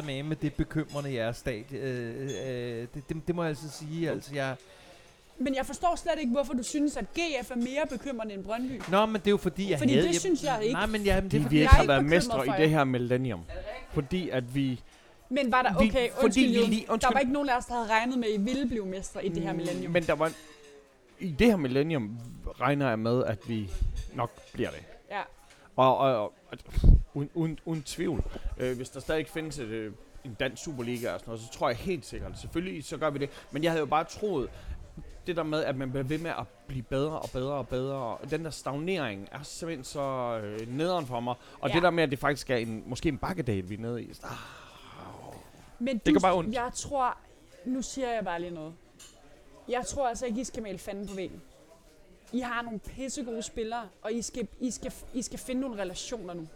med 0.05 0.23
med 0.23 0.36
det 0.36 0.53
bekymrende 0.53 1.13
jeres 1.13 1.38
stadie. 1.38 1.79
Øh, 1.79 2.29
øh, 2.47 2.88
det, 2.93 3.09
det, 3.09 3.27
det, 3.27 3.36
må 3.36 3.43
jeg 3.43 3.49
altså 3.49 3.69
sige. 3.69 4.09
Altså, 4.11 4.31
jeg, 4.36 4.55
Men 5.38 5.55
jeg 5.55 5.65
forstår 5.65 5.95
slet 5.95 6.13
ikke, 6.19 6.31
hvorfor 6.31 6.53
du 6.53 6.63
synes, 6.63 6.97
at 6.97 7.05
GF 7.13 7.51
er 7.51 7.55
mere 7.55 7.81
bekymrende 7.89 8.33
end 8.33 8.43
Brøndby. 8.43 8.81
Nå, 8.89 9.05
men 9.05 9.15
det 9.21 9.27
er 9.27 9.31
jo 9.31 9.38
fordi, 9.38 9.71
jeg 9.71 9.79
Fordi 9.79 9.93
havde... 9.93 10.07
det 10.07 10.19
synes 10.19 10.43
jeg 10.43 10.59
ikke. 10.63 10.73
Nej, 10.73 10.86
men 10.86 11.01
ja, 11.01 11.21
men 11.21 11.31
det 11.31 11.38
er 11.38 11.39
vi 11.39 11.43
fordi, 11.43 11.55
ikke 11.55 11.63
jeg 11.63 11.69
har 11.69 11.83
er 11.83 11.88
været 11.88 11.99
ikke 11.99 12.09
mestre 12.09 12.47
i 12.47 12.61
det 12.61 12.69
her 12.69 12.83
millennium. 12.83 13.41
Fordi 13.93 14.29
at 14.29 14.55
vi... 14.55 14.81
Men 15.29 15.51
var 15.51 15.61
der, 15.61 15.79
Vi- 15.79 15.89
okay, 15.89 16.09
fordi 16.11 16.25
undskyld, 16.25 16.47
vi 16.49 16.55
Jon. 16.59 16.69
lige- 16.69 16.86
der 16.86 16.91
undskyld. 16.93 17.13
var 17.13 17.19
ikke 17.19 17.33
nogen 17.33 17.49
af 17.49 17.57
os, 17.57 17.65
der 17.65 17.73
havde 17.73 17.88
regnet 17.89 18.17
med, 18.19 18.27
at 18.27 18.33
I 18.33 18.38
ville 18.43 18.67
blive 18.67 18.86
mestre 18.86 19.25
i 19.25 19.29
det 19.29 19.43
her 19.43 19.51
Mm, 19.51 19.57
millennium. 19.57 19.91
Men 19.91 20.03
der 20.03 20.13
var... 20.13 20.31
I 21.20 21.32
det 21.32 21.47
her 21.47 21.55
millennium 21.57 22.20
regner 22.61 22.88
jeg 22.89 22.99
med, 22.99 23.24
at 23.24 23.49
vi 23.49 23.72
nok 24.13 24.32
bliver 24.53 24.70
det. 24.70 24.84
Ja. 25.11 25.22
Og, 25.76 25.97
og, 25.97 26.22
og 26.24 26.34
uden, 27.13 27.30
uden, 27.34 27.59
uden 27.66 27.84
tvivl. 27.84 28.24
Øh, 28.57 28.76
hvis 28.78 28.89
der 28.89 28.99
stadig 28.99 29.28
findes 29.28 29.59
et, 29.59 29.68
øh, 29.68 29.93
en 30.26 30.34
dansk 30.34 30.63
Superliga 30.63 31.13
og 31.13 31.20
sådan 31.20 31.30
noget, 31.32 31.41
så 31.41 31.51
tror 31.51 31.70
jeg 31.70 31.78
helt 31.78 32.05
sikkert, 32.05 32.39
selvfølgelig 32.39 32.84
så 32.84 32.97
gør 32.97 33.09
vi 33.09 33.20
det. 33.20 33.30
Men 33.51 33.63
jeg 33.63 33.72
havde 33.72 33.80
jo 33.80 33.86
bare 33.86 34.03
troet, 34.03 34.49
det 35.28 35.36
der 35.36 35.43
med, 35.43 35.63
at 35.63 35.76
man 35.78 35.89
bliver 35.91 36.03
ved 36.03 36.18
med 36.20 36.32
at 36.32 36.45
blive 36.68 36.84
bedre 36.84 37.20
og 37.20 37.30
bedre 37.34 37.53
og 37.53 37.68
bedre. 37.68 37.95
Og 37.95 38.32
den 38.32 38.45
der 38.45 38.49
stagnering 38.51 39.28
er 39.32 39.43
simpelthen 39.43 39.84
så 39.84 40.01
øh, 40.43 40.78
nederen 40.78 41.05
for 41.05 41.20
mig. 41.20 41.36
Og 41.59 41.70
Ja. 41.70 41.76
det 41.76 41.84
der 41.84 41.89
med, 41.89 42.03
at 42.03 42.11
det 42.11 42.20
faktisk 42.20 42.49
er 42.49 42.55
en, 42.55 42.84
måske 42.88 43.09
en 43.09 43.18
bakkedal, 43.18 43.70
vi 43.70 43.74
er 43.76 43.80
nede 43.80 44.03
i. 44.03 44.11
Ah, 44.24 44.30
Men 45.80 45.97
Det 45.97 46.13
gør 46.13 46.20
bare 46.20 46.34
ondt. 46.36 46.55
Jeg 46.55 46.70
tror, 46.76 47.18
nu 47.66 47.82
siger 47.82 48.13
jeg 48.13 48.24
bare 48.26 48.41
lige 48.41 48.53
noget. 48.53 48.74
Jeg 49.70 49.86
tror 49.86 50.07
altså 50.07 50.26
ikke, 50.26 50.41
I 50.41 50.43
skal 50.43 50.63
male 50.63 50.78
fanden 50.78 51.07
på 51.07 51.13
væggen. 51.16 51.41
I 52.32 52.39
har 52.39 52.61
nogle 52.61 52.80
pissegode 52.80 53.41
spillere, 53.41 53.88
og 54.01 54.13
I 54.13 54.22
skal, 54.22 54.47
I 54.59 54.72
skal, 54.72 54.93
I 55.13 55.22
skal 55.22 55.39
finde 55.39 55.61
nogle 55.61 55.82
relationer 55.82 56.34
nu. 56.34 56.47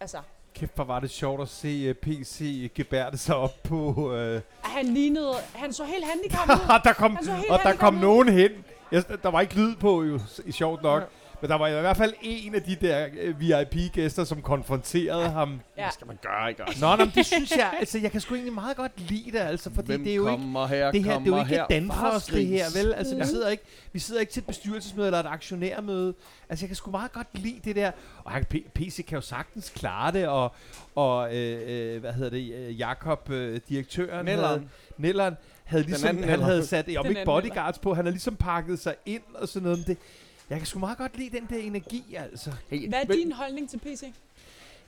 Altså, 0.00 0.18
Kæft, 0.54 0.74
hvor 0.74 0.84
var 0.84 1.00
det 1.00 1.10
sjovt 1.10 1.42
at 1.42 1.48
se 1.48 1.90
uh, 1.90 1.96
PC 1.96 2.70
gebærde 2.74 3.18
sig 3.18 3.36
op 3.36 3.62
på... 3.62 3.76
Uh, 3.76 4.14
at 4.14 4.42
han 4.62 4.86
lignede, 4.86 5.32
han 5.54 5.72
så 5.72 5.84
helt 5.84 6.04
handicappet 6.04 6.54
ud. 6.54 6.80
der 6.84 6.92
kom, 6.92 7.16
Han 7.16 7.24
så 7.24 7.34
helt 7.34 7.50
og 7.50 7.58
der 7.62 7.76
kom 7.76 7.94
ud. 7.94 8.00
nogen 8.00 8.28
hen. 8.28 8.50
Jeg, 8.92 9.04
der 9.22 9.28
var 9.30 9.40
ikke 9.40 9.54
lyd 9.54 9.76
på, 9.76 10.02
jo, 10.02 10.20
i 10.44 10.52
sjovt 10.52 10.82
nok. 10.82 11.02
Ja. 11.02 11.06
Men 11.46 11.50
der 11.50 11.58
var 11.58 11.66
i 11.68 11.80
hvert 11.80 11.96
fald 11.96 12.12
en 12.22 12.54
af 12.54 12.62
de 12.62 12.74
der 12.80 13.06
uh, 13.28 13.40
VIP-gæster, 13.40 14.24
som 14.24 14.42
konfronterede 14.42 15.28
ham. 15.28 15.60
Ja. 15.76 15.82
Hvad 15.82 15.92
skal 15.92 16.06
man 16.06 16.18
gøre, 16.22 16.48
ikke? 16.48 16.62
Altså, 16.66 16.84
Nå, 16.84 16.96
nå, 16.96 17.04
men 17.04 17.12
det 17.14 17.26
synes 17.26 17.50
jeg, 17.50 17.74
altså 17.78 17.98
jeg 17.98 18.10
kan 18.12 18.20
sgu 18.20 18.34
egentlig 18.34 18.54
meget 18.54 18.76
godt 18.76 19.00
lide 19.10 19.30
det, 19.32 19.38
altså, 19.38 19.70
fordi 19.74 19.86
Hvem 19.86 20.04
det 20.04 20.10
er 20.12 20.14
jo 20.16 20.28
ikke... 20.30 20.42
her, 20.42 20.90
Det 20.92 21.04
her, 21.04 21.18
det 21.18 21.26
er 21.32 21.36
jo 21.36 21.38
ikke 21.44 21.64
Danfoss, 21.70 22.26
det 22.26 22.46
her, 22.46 22.64
vel? 22.82 22.92
Altså, 22.94 23.14
vi 23.14 23.18
Mhm. 23.20 23.28
sidder, 23.28 23.48
ikke, 23.48 23.62
vi 23.92 23.98
sidder 23.98 24.20
ikke 24.20 24.32
til 24.32 24.40
et 24.40 24.46
bestyrelsesmøde 24.46 25.06
eller 25.06 25.20
et 25.20 25.26
aktionærmøde. 25.26 26.14
Altså, 26.48 26.64
jeg 26.64 26.68
kan 26.68 26.76
sgu 26.76 26.90
meget 26.90 27.12
godt 27.12 27.26
lide 27.32 27.60
det 27.64 27.76
der. 27.76 27.90
Og 28.24 28.32
han, 28.32 28.44
P- 28.54 28.68
PC 28.74 29.06
kan 29.06 29.16
jo 29.16 29.20
sagtens 29.22 29.70
klare 29.76 30.12
det, 30.12 30.28
og, 30.28 30.54
og 30.94 31.36
øh, 31.36 31.94
øh, 31.94 32.00
hvad 32.00 32.12
hedder 32.12 32.30
det, 32.30 32.54
øh, 32.54 32.78
Jakob, 32.78 33.30
øh, 33.30 33.60
direktøren, 33.68 34.10
havde, 34.10 34.24
Nelleren. 34.24 34.70
Nelleren, 34.98 35.34
havde 35.64 35.82
ligesom, 35.82 36.22
han 36.22 36.40
havde 36.42 36.66
sat, 36.66 36.96
om 36.96 37.06
ikke 37.06 37.22
bodyguards 37.24 37.78
på, 37.78 37.94
han 37.94 38.04
havde 38.04 38.14
ligesom 38.14 38.36
pakket 38.36 38.78
sig 38.78 38.94
ind 39.06 39.22
og 39.34 39.48
sådan 39.48 39.62
noget. 39.64 39.78
Men 39.78 39.86
det, 39.86 39.98
jeg 40.50 40.58
kan 40.58 40.66
sgu 40.66 40.78
meget 40.78 40.98
godt 40.98 41.18
lide 41.18 41.36
den 41.36 41.46
der 41.50 41.56
energi, 41.56 42.14
altså. 42.18 42.50
Hey, 42.70 42.88
Hvad 42.88 43.02
er 43.02 43.06
vel- 43.06 43.16
din 43.18 43.32
holdning 43.32 43.70
til 43.70 43.78
PC? 43.78 44.02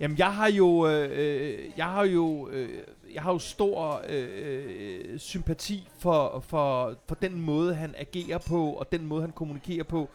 Jamen, 0.01 0.19
jeg 0.19 0.35
har 0.35 0.51
jo, 0.51 0.89
øh, 0.89 1.11
øh, 1.13 1.59
jeg 1.77 1.87
har 1.87 2.05
jo, 2.05 2.49
øh, 2.49 2.69
jeg 3.15 3.23
har 3.23 3.33
jo 3.33 3.39
stor 3.39 4.03
øh, 4.09 4.29
øh, 4.37 5.19
sympati 5.19 5.89
for, 5.99 6.45
for, 6.49 6.95
for 7.09 7.15
den 7.15 7.41
måde, 7.41 7.75
han 7.75 7.95
agerer 7.99 8.39
på, 8.39 8.71
og 8.73 8.93
den 8.93 9.07
måde, 9.07 9.21
han 9.23 9.33
kommunikerer 9.33 9.85
på. 9.85 10.09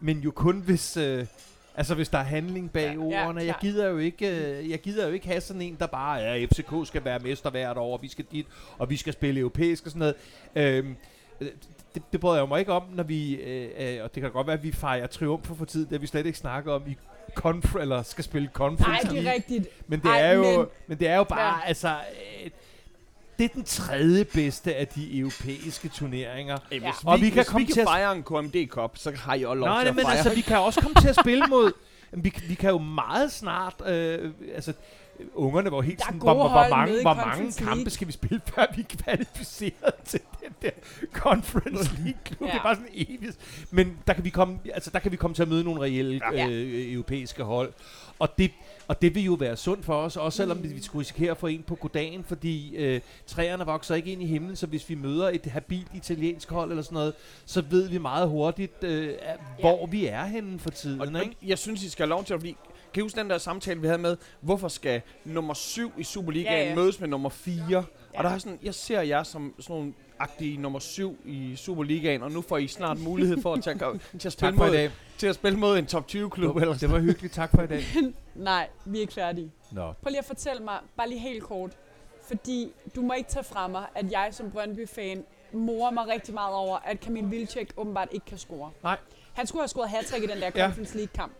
Men 0.00 0.18
jo 0.18 0.30
kun 0.30 0.60
hvis, 0.60 0.96
øh, 0.96 1.26
altså 1.74 1.94
hvis 1.94 2.08
der 2.08 2.18
er 2.18 2.22
handling 2.22 2.72
bag 2.72 2.82
Ja, 2.82 3.04
ja, 3.04 3.08
ja, 3.20 3.26
ordene. 3.26 3.44
jeg 3.44 3.54
gider 3.60 3.88
jo 3.88 3.98
ikke, 3.98 4.28
øh, 4.58 4.70
jeg 4.70 4.80
gider 4.80 5.06
jo 5.06 5.12
ikke 5.12 5.26
have 5.26 5.40
sådan 5.40 5.62
en, 5.62 5.76
der 5.80 5.86
bare, 5.86 6.18
ja, 6.18 6.44
FCK 6.44 6.72
skal 6.84 7.04
være 7.04 7.18
mester 7.18 7.50
hvert 7.50 7.76
år, 7.76 7.96
og 7.96 8.02
vi 8.02 8.08
skal 8.08 8.24
dit, 8.32 8.46
og 8.78 8.90
vi 8.90 8.96
skal 8.96 9.12
spille 9.12 9.40
europæisk 9.40 9.84
og 9.84 9.90
sådan 9.90 9.98
noget. 10.54 10.76
Øhm, 10.78 10.96
det, 11.94 12.02
det 12.12 12.20
bryder 12.20 12.38
jeg 12.38 12.48
mig 12.48 12.60
ikke 12.60 12.72
om, 12.72 12.82
når 12.92 13.02
vi, 13.02 13.34
øh, 13.34 13.70
øh, 13.78 14.04
og 14.04 14.14
det 14.14 14.22
kan 14.22 14.30
godt 14.32 14.46
være, 14.46 14.56
at 14.56 14.62
vi 14.62 14.72
fejrer 14.72 15.06
triumfer 15.06 15.54
for 15.54 15.64
tid, 15.64 15.80
det 15.84 15.92
har 15.92 15.98
vi 15.98 16.06
slet 16.06 16.26
ikke 16.26 16.38
snakket 16.38 16.72
om 16.72 16.82
i 16.86 16.96
conf 17.34 17.74
eller 17.74 18.02
skal 18.02 18.24
spille 18.24 18.48
conference 18.52 19.06
Nej, 19.06 19.14
det 19.22 19.28
er 19.28 19.32
rigtigt. 19.32 19.68
Men 19.88 20.00
det 20.00 20.08
Ej, 20.10 20.20
er 20.20 20.32
jo, 20.32 20.42
men- 20.58 20.66
men, 20.86 20.98
det 20.98 21.08
er 21.08 21.16
jo 21.16 21.24
bare, 21.24 21.40
Ja. 21.62 21.68
altså, 21.68 21.88
øh, 22.44 22.50
det 23.38 23.44
er 23.44 23.54
den 23.54 23.64
tredje 23.64 24.24
bedste 24.24 24.74
af 24.74 24.86
de 24.88 25.18
europæiske 25.18 25.88
turneringer. 25.88 26.58
Ja. 26.72 26.78
vi, 26.78 26.84
Og 27.04 27.20
vi 27.20 27.28
kan 27.28 27.38
hvis 27.38 27.48
komme 27.48 27.66
vi 27.66 27.72
til 27.72 27.74
kan 27.74 27.82
at- 27.82 27.88
fejre 27.88 28.16
en 28.16 28.22
KMD 28.22 28.68
Cup, 28.68 28.96
så 28.98 29.12
har 29.16 29.34
I 29.34 29.44
også 29.44 29.54
lov 29.54 29.68
Nej, 29.68 29.76
til 29.78 29.84
nej, 29.84 29.88
at 29.90 29.94
men 29.96 30.04
fejre. 30.04 30.16
altså, 30.16 30.34
vi 30.34 30.40
kan 30.40 30.58
også 30.58 30.80
komme 30.80 31.00
til 31.00 31.08
at 31.08 31.16
spille 31.16 31.46
mod, 31.46 31.72
vi, 32.12 32.32
vi 32.48 32.54
kan 32.54 32.70
jo 32.70 32.78
meget 32.78 33.32
snart, 33.32 33.74
øh, 33.86 34.30
altså, 34.54 34.72
ungerne 35.34 35.70
var 35.72 35.80
helt 35.80 35.98
Der 35.98 36.04
er 36.04 36.06
sådan, 36.06 36.18
gode 36.18 36.34
hvor, 36.34 36.42
hvor, 36.48 36.48
hold 36.48 36.68
hvor, 36.68 36.76
mange, 36.76 37.02
hvor 37.02 37.14
mange 37.14 37.52
kampe 37.52 37.74
League. 37.74 37.90
skal 37.90 38.06
vi 38.06 38.12
spille, 38.12 38.40
før 38.54 38.66
vi 38.76 38.80
er 38.82 38.96
kvalificeret 39.02 39.94
til 40.04 40.20
den 40.42 40.52
der 40.62 40.70
Conference 41.12 41.90
League-klub? 42.04 42.40
Ja. 42.40 42.46
Det 42.46 42.52
er 42.52 42.56
Ja. 42.56 42.62
bare 42.62 42.74
sådan 42.74 42.88
evigt. 42.94 43.66
Men 43.70 43.98
der 44.06 44.12
kan, 44.12 44.24
vi 44.24 44.30
komme, 44.30 44.58
altså, 44.74 44.90
der 44.90 44.98
kan 44.98 45.12
vi 45.12 45.16
komme 45.16 45.34
til 45.34 45.42
at 45.42 45.48
møde 45.48 45.64
nogle 45.64 45.80
reelle 45.80 46.20
Ja. 46.32 46.48
øh, 46.48 46.92
europæiske 46.92 47.42
hold. 47.42 47.72
Og 48.18 48.38
det, 48.38 48.50
og 48.88 49.02
det 49.02 49.14
vil 49.14 49.24
jo 49.24 49.34
være 49.34 49.56
sundt 49.56 49.84
for 49.84 49.94
os, 49.94 50.16
også 50.16 50.36
selvom 50.36 50.62
vi 50.62 50.82
skulle 50.82 51.00
risikere 51.00 51.30
at 51.30 51.36
få 51.36 51.46
en 51.46 51.62
på 51.62 51.74
goddagen, 51.74 52.24
fordi 52.24 52.76
øh, 52.76 53.00
træerne 53.26 53.64
vokser 53.66 53.94
ikke 53.94 54.12
ind 54.12 54.22
i 54.22 54.26
himlen, 54.26 54.56
så 54.56 54.66
hvis 54.66 54.88
vi 54.88 54.94
møder 54.94 55.28
et 55.28 55.46
habilt 55.46 55.88
italiensk 55.94 56.50
hold 56.50 56.70
eller 56.70 56.82
sådan 56.82 56.94
noget, 56.94 57.14
så 57.46 57.60
ved 57.70 57.88
vi 57.88 57.98
meget 57.98 58.28
hurtigt, 58.28 58.84
øh, 58.84 59.14
hvor 59.60 59.86
vi 59.86 60.06
er 60.06 60.24
henne 60.24 60.58
for 60.58 60.70
tiden. 60.70 61.00
og 61.00 61.22
Ikke? 61.24 61.36
jeg 61.42 61.58
synes, 61.58 61.82
I 61.82 61.88
skal 61.88 62.02
have 62.02 62.10
lov 62.10 62.24
til 62.24 62.34
at 62.34 62.40
fordi 62.40 62.56
kan 62.94 63.00
I 63.00 63.02
huske 63.02 63.20
den 63.20 63.30
der 63.30 63.38
samtale, 63.38 63.80
vi 63.80 63.86
havde 63.86 63.98
med, 63.98 64.16
hvorfor 64.40 64.68
skal 64.68 65.02
nummer 65.24 65.54
7 65.54 65.92
i 65.98 66.04
Superligaen 66.04 66.58
Ja, 66.58 66.68
ja. 66.68 66.74
mødes 66.74 67.00
med 67.00 67.08
nummer 67.08 67.28
4? 67.28 67.54
Ja. 67.70 67.78
Og 68.18 68.24
der 68.24 68.30
er 68.30 68.38
sådan, 68.38 68.58
jeg 68.62 68.74
ser 68.74 69.00
jer 69.00 69.22
som 69.22 69.54
sådan 69.60 69.76
nogle 69.76 69.92
agtige 70.18 70.56
nummer 70.56 70.78
7 70.78 71.16
i 71.24 71.56
Superligaen, 71.56 72.22
og 72.22 72.32
nu 72.32 72.40
får 72.42 72.58
I 72.58 72.66
snart 72.68 72.98
mulighed 72.98 73.42
for 73.42 73.54
at, 73.54 73.62
tage, 73.64 73.78
til, 74.18 74.28
at 74.28 74.32
spille 74.32 74.56
mod, 74.56 74.70
dag. 74.70 74.90
til 75.18 75.26
at 75.26 75.34
spille 75.34 75.58
mod 75.58 75.78
en 75.78 75.86
top 75.86 76.06
20 76.08 76.30
klub. 76.30 76.56
Eller 76.56 76.74
Det 76.74 76.90
var 76.92 76.98
hyggeligt. 76.98 77.34
Tak 77.34 77.50
for 77.50 77.62
i 77.62 77.66
dag. 77.66 77.82
Nej, 78.34 78.68
vi 78.84 78.96
er 78.96 79.00
ikke 79.00 79.12
færdige. 79.12 79.52
Nå. 79.72 79.92
Prøv 80.02 80.08
lige 80.10 80.18
at 80.18 80.24
fortælle 80.24 80.62
mig, 80.62 80.78
bare 80.96 81.08
lige 81.08 81.20
helt 81.20 81.42
kort, 81.42 81.70
fordi 82.28 82.72
du 82.96 83.02
må 83.02 83.12
ikke 83.12 83.30
tage 83.30 83.44
fra 83.44 83.68
mig, 83.68 83.84
at 83.94 84.12
jeg 84.12 84.28
som 84.30 84.50
Brøndby-fan 84.50 85.24
morer 85.52 85.90
mig 85.90 86.08
rigtig 86.08 86.34
meget 86.34 86.54
over, 86.54 86.78
at 86.84 87.00
Kamil 87.00 87.30
Vilcek 87.30 87.72
åbenbart 87.76 88.08
ikke 88.12 88.26
kan 88.26 88.38
score. 88.38 88.70
Nej. 88.82 88.96
Han 89.32 89.46
skulle 89.46 89.62
have 89.62 89.68
scoret 89.68 89.88
hat 89.90 90.12
i 90.18 90.26
den 90.26 90.40
der. 90.40 90.50
Conference 90.50 90.96
League-kamp. 90.96 91.32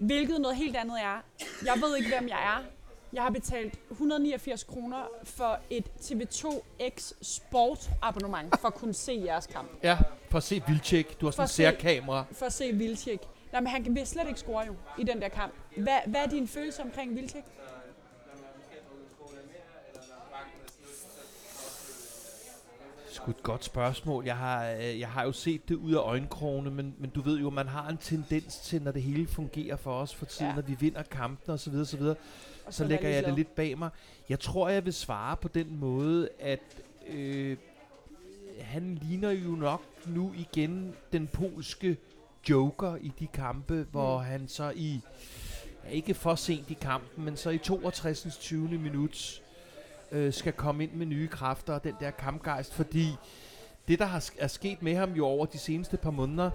Hvilket 0.00 0.40
noget 0.40 0.56
helt 0.56 0.76
andet 0.76 0.96
er. 1.02 1.22
Jeg 1.64 1.74
ved 1.82 1.96
ikke, 1.96 2.08
hvem 2.18 2.28
jeg 2.28 2.58
er. 2.58 2.64
Jeg 3.12 3.22
har 3.22 3.30
betalt 3.30 3.78
189 3.90 4.64
kroner 4.64 5.08
for 5.24 5.58
et 5.70 5.84
TV2 6.00 6.60
X 6.98 7.12
Sport 7.22 7.90
abonnement 8.02 8.60
for 8.60 8.68
at 8.68 8.74
kunne 8.74 8.94
se 8.94 9.22
jeres 9.26 9.46
kamp. 9.46 9.68
Ja, 9.82 9.98
for 10.30 10.38
at 10.38 10.44
se 10.44 10.62
Vildtjek. 10.66 11.20
Du 11.20 11.26
har 11.26 11.30
sådan 11.30 11.44
en 11.44 11.48
særkamera. 11.48 12.24
For 12.32 12.46
at 12.46 12.52
se 12.52 12.72
Vilcek. 12.72 13.20
Nej, 13.52 13.60
men 13.60 13.66
han 13.66 13.94
vil 13.94 14.06
slet 14.06 14.28
ikke 14.28 14.40
score 14.40 14.64
jo 14.66 14.74
i 14.98 15.04
den 15.04 15.20
der 15.20 15.28
kamp. 15.28 15.52
Hvad, 15.76 15.98
hvad 16.06 16.20
er 16.20 16.26
din 16.26 16.48
følelse 16.48 16.82
omkring 16.82 17.14
Vilcek? 17.14 17.44
Sgu 23.18 23.30
et 23.30 23.42
godt 23.42 23.64
spørgsmål. 23.64 24.24
Jeg 24.24 24.36
har, 24.36 24.70
øh, 24.70 25.00
jeg 25.00 25.08
har 25.08 25.24
jo 25.24 25.32
set 25.32 25.68
det 25.68 25.74
ud 25.74 25.92
af 25.92 25.98
øjenkrogene, 25.98 26.70
men, 26.70 26.94
men 26.98 27.10
du 27.10 27.20
ved 27.20 27.38
jo, 27.38 27.50
man 27.50 27.68
har 27.68 27.88
en 27.88 27.96
tendens 27.96 28.56
til, 28.56 28.82
når 28.82 28.90
det 28.92 29.02
hele 29.02 29.26
fungerer 29.26 29.76
for 29.76 29.92
os 30.00 30.14
for 30.14 30.26
tiden, 30.26 30.46
ja. 30.46 30.54
Når 30.54 30.62
vi 30.62 30.76
vinder 30.80 31.02
kampen 31.02 31.54
osv., 31.54 31.84
så, 31.84 31.96
videre, 31.96 32.16
Og 32.66 32.74
så 32.74 32.84
er 32.84 32.88
lægger 32.88 33.08
jeg 33.08 33.24
det 33.24 33.34
lidt 33.34 33.54
bag 33.54 33.78
mig. 33.78 33.90
Jeg 34.28 34.40
tror, 34.40 34.68
jeg 34.68 34.84
vil 34.84 34.92
svare 34.92 35.36
på 35.36 35.48
den 35.48 35.76
måde, 35.80 36.28
at 36.40 36.60
øh, 37.08 37.56
han 38.60 38.98
ligner 39.02 39.30
jo 39.30 39.50
nok 39.50 39.82
nu 40.06 40.32
igen 40.36 40.94
den 41.12 41.26
polske 41.26 41.96
joker 42.50 42.96
i 42.96 43.12
de 43.20 43.26
kampe, 43.26 43.86
hvor 43.90 44.18
Mm. 44.18 44.24
han 44.24 44.48
så 44.48 44.72
i, 44.76 45.00
ja, 45.84 45.90
ikke 45.90 46.14
for 46.14 46.34
sent 46.34 46.70
i 46.70 46.74
kampen, 46.80 47.24
men 47.24 47.36
så 47.36 47.50
i 47.50 47.58
62. 47.58 48.36
20. 48.40 48.68
minut 48.68 49.42
øh, 50.12 50.32
skal 50.32 50.52
komme 50.52 50.82
ind 50.82 50.92
med 50.92 51.06
nye 51.06 51.28
kræfter 51.28 51.72
og 51.74 51.84
den 51.84 51.94
der 52.00 52.10
kampgejst, 52.10 52.74
fordi 52.74 53.06
det, 53.88 53.98
der 53.98 54.04
har, 54.04 54.24
er 54.38 54.46
sket 54.46 54.82
med 54.82 54.94
ham 54.96 55.12
jo 55.12 55.26
over 55.26 55.46
de 55.46 55.58
seneste 55.58 55.96
par 55.96 56.10
måneder, 56.10 56.50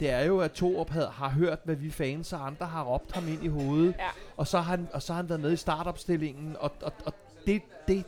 det 0.00 0.10
er 0.10 0.24
jo, 0.24 0.40
at 0.40 0.52
Torup 0.52 0.90
havde, 0.90 1.06
har 1.06 1.28
hørt, 1.28 1.58
hvad 1.64 1.76
vi 1.76 1.90
fans 1.90 2.32
og 2.32 2.46
andre 2.46 2.66
har 2.66 2.84
råbt 2.84 3.14
ham 3.14 3.28
ind 3.28 3.44
i 3.44 3.48
hovedet, 3.48 3.94
Ja. 3.98 4.08
og, 4.36 4.46
så 4.46 4.56
har 4.60 4.70
han, 4.76 4.88
og 4.92 5.02
så 5.02 5.12
har 5.12 5.16
han 5.20 5.28
været 5.28 5.40
med 5.40 5.52
i 5.52 5.56
startopstillingen, 5.56 6.56
og, 6.60 6.72
og, 6.82 6.92
og 7.04 7.14
det, 7.46 7.62
det, 7.88 8.04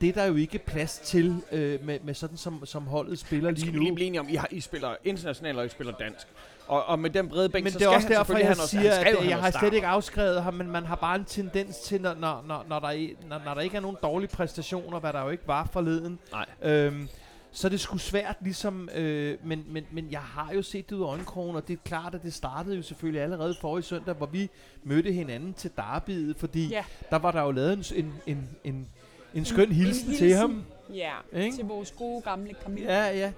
det 0.00 0.08
er 0.08 0.12
der 0.12 0.24
jo 0.24 0.34
ikke 0.34 0.58
plads 0.58 0.98
til 0.98 1.42
øh, 1.52 1.84
med, 1.84 1.98
med 2.04 2.14
sådan, 2.14 2.36
som, 2.36 2.66
som 2.66 2.86
holdet 2.86 3.18
spiller 3.18 3.50
Skal 3.54 3.62
lige 3.66 3.76
nu. 3.76 3.82
lige 3.82 3.94
blive 3.94 4.06
enige 4.06 4.20
om, 4.20 4.28
I, 4.28 4.34
har, 4.34 4.48
I 4.50 4.60
spiller 4.60 4.96
internationalt, 5.04 5.58
og 5.58 5.66
I 5.66 5.68
spiller 5.68 5.92
dansk. 5.96 6.26
Og, 6.68 6.84
og 6.84 6.98
med 6.98 7.10
den 7.10 7.28
brede 7.28 7.48
bænk, 7.48 7.64
Men 7.64 7.72
så 7.72 7.78
det 7.78 7.84
er 7.84 7.88
også 7.88 8.08
derfor, 8.08 8.24
selvfølgelig 8.24 8.46
jeg 8.48 8.56
noget- 8.56 8.70
siger, 8.70 9.20
at 9.22 9.28
jeg 9.28 9.38
har 9.38 9.50
slet 9.50 9.72
ikke 9.74 9.86
afskrevet 9.86 10.42
ham, 10.42 10.54
men 10.54 10.70
man 10.70 10.84
har 10.86 10.96
bare 10.96 11.16
en 11.16 11.24
tendens 11.24 11.78
til, 11.78 12.00
når, 12.00 12.14
når, 12.14 12.44
når, 12.48 12.64
når, 12.68 12.78
der, 12.78 13.08
når, 13.28 13.40
når 13.44 13.54
der 13.54 13.60
ikke 13.60 13.76
er 13.76 13.80
nogen 13.80 13.96
dårlige 14.02 14.28
præstationer, 14.30 15.00
hvad 15.00 15.12
der 15.12 15.22
jo 15.22 15.28
ikke 15.30 15.42
var 15.48 15.68
forleden, 15.72 16.18
Nej. 16.32 16.46
øhm, 16.62 17.08
så 17.52 17.66
er 17.66 17.70
det 17.70 17.80
sgu 17.80 17.98
svært 17.98 18.36
ligesom, 18.40 18.88
øh, 18.94 19.36
men, 19.44 19.64
men, 19.68 19.84
men 19.92 20.08
jeg 20.10 20.20
har 20.20 20.52
jo 20.54 20.62
set 20.62 20.90
det 20.90 20.96
ud 20.96 21.02
af 21.02 21.06
øjenkrogen, 21.06 21.56
og 21.56 21.68
det 21.68 21.74
er 21.74 21.80
klart, 21.84 22.14
at 22.14 22.22
det 22.22 22.34
startede 22.34 22.76
jo 22.76 22.82
selvfølgelig 22.82 23.22
allerede 23.22 23.54
forrige 23.60 23.82
søndag, 23.84 24.14
hvor 24.14 24.26
vi 24.26 24.50
mødte 24.84 25.12
hinanden 25.12 25.54
til 25.54 25.70
derbyet, 25.76 26.36
fordi 26.38 26.68
Ja. 26.68 26.84
der 27.10 27.16
var 27.18 27.30
der 27.30 27.42
jo 27.42 27.50
lavet 27.50 27.92
en, 27.92 28.04
en, 28.04 28.12
en, 28.26 28.48
en, 28.64 28.88
en 29.34 29.44
skøn 29.44 29.68
En- 29.68 29.74
hilsen, 29.74 30.08
en 30.10 30.16
til 30.16 30.26
hilsen. 30.26 30.40
ham. 30.40 30.64
Ja, 30.94 31.12
Ikke? 31.32 31.56
til 31.56 31.64
vores 31.64 31.90
gode 31.90 32.22
gamle 32.22 32.54
Camille. 32.64 32.92
Ja, 32.92 33.10
ja. 33.18 33.32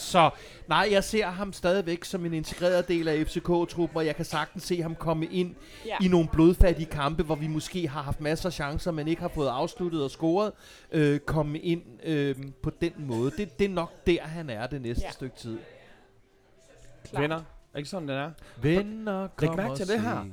Så 0.00 0.30
nej, 0.68 0.88
jeg 0.90 1.04
ser 1.04 1.26
ham 1.26 1.52
stadigvæk 1.52 2.04
som 2.04 2.26
en 2.26 2.34
integreret 2.34 2.88
del 2.88 3.08
af 3.08 3.26
FCK-truppen, 3.26 3.96
og 3.96 4.06
jeg 4.06 4.16
kan 4.16 4.24
sagtens 4.24 4.62
se 4.62 4.82
ham 4.82 4.94
komme 4.94 5.26
ind 5.26 5.54
Ja. 5.86 5.96
i 6.00 6.08
nogle 6.08 6.28
blodfattige 6.32 6.86
kampe, 6.86 7.22
hvor 7.22 7.34
vi 7.34 7.46
måske 7.46 7.88
har 7.88 8.02
haft 8.02 8.20
masser 8.20 8.46
af 8.48 8.52
chancer, 8.52 8.90
men 8.90 9.08
ikke 9.08 9.22
har 9.22 9.28
fået 9.28 9.48
afsluttet 9.48 10.04
og 10.04 10.10
scoret, 10.10 10.52
øh, 10.92 11.20
komme 11.20 11.58
ind 11.58 11.82
øh, 12.04 12.36
på 12.62 12.70
den 12.70 12.92
måde. 12.98 13.30
Det, 13.30 13.58
det 13.58 13.64
er 13.64 13.68
nok 13.68 14.06
der, 14.06 14.22
han 14.22 14.50
er 14.50 14.66
det 14.66 14.82
næste 14.82 15.02
ja. 15.04 15.10
Stykke 15.10 15.36
tid. 15.36 15.58
Klart. 17.10 17.22
Venner, 17.22 17.36
er 17.36 17.40
det 17.72 17.78
ikke 17.78 17.88
sådan, 17.90 18.08
den 18.08 18.16
er? 18.16 18.30
Venner, 18.62 19.28
kom 19.36 19.56
mærke 19.56 19.70
og 19.70 19.76
til 19.76 19.88
det 19.88 20.00
her. 20.00 20.24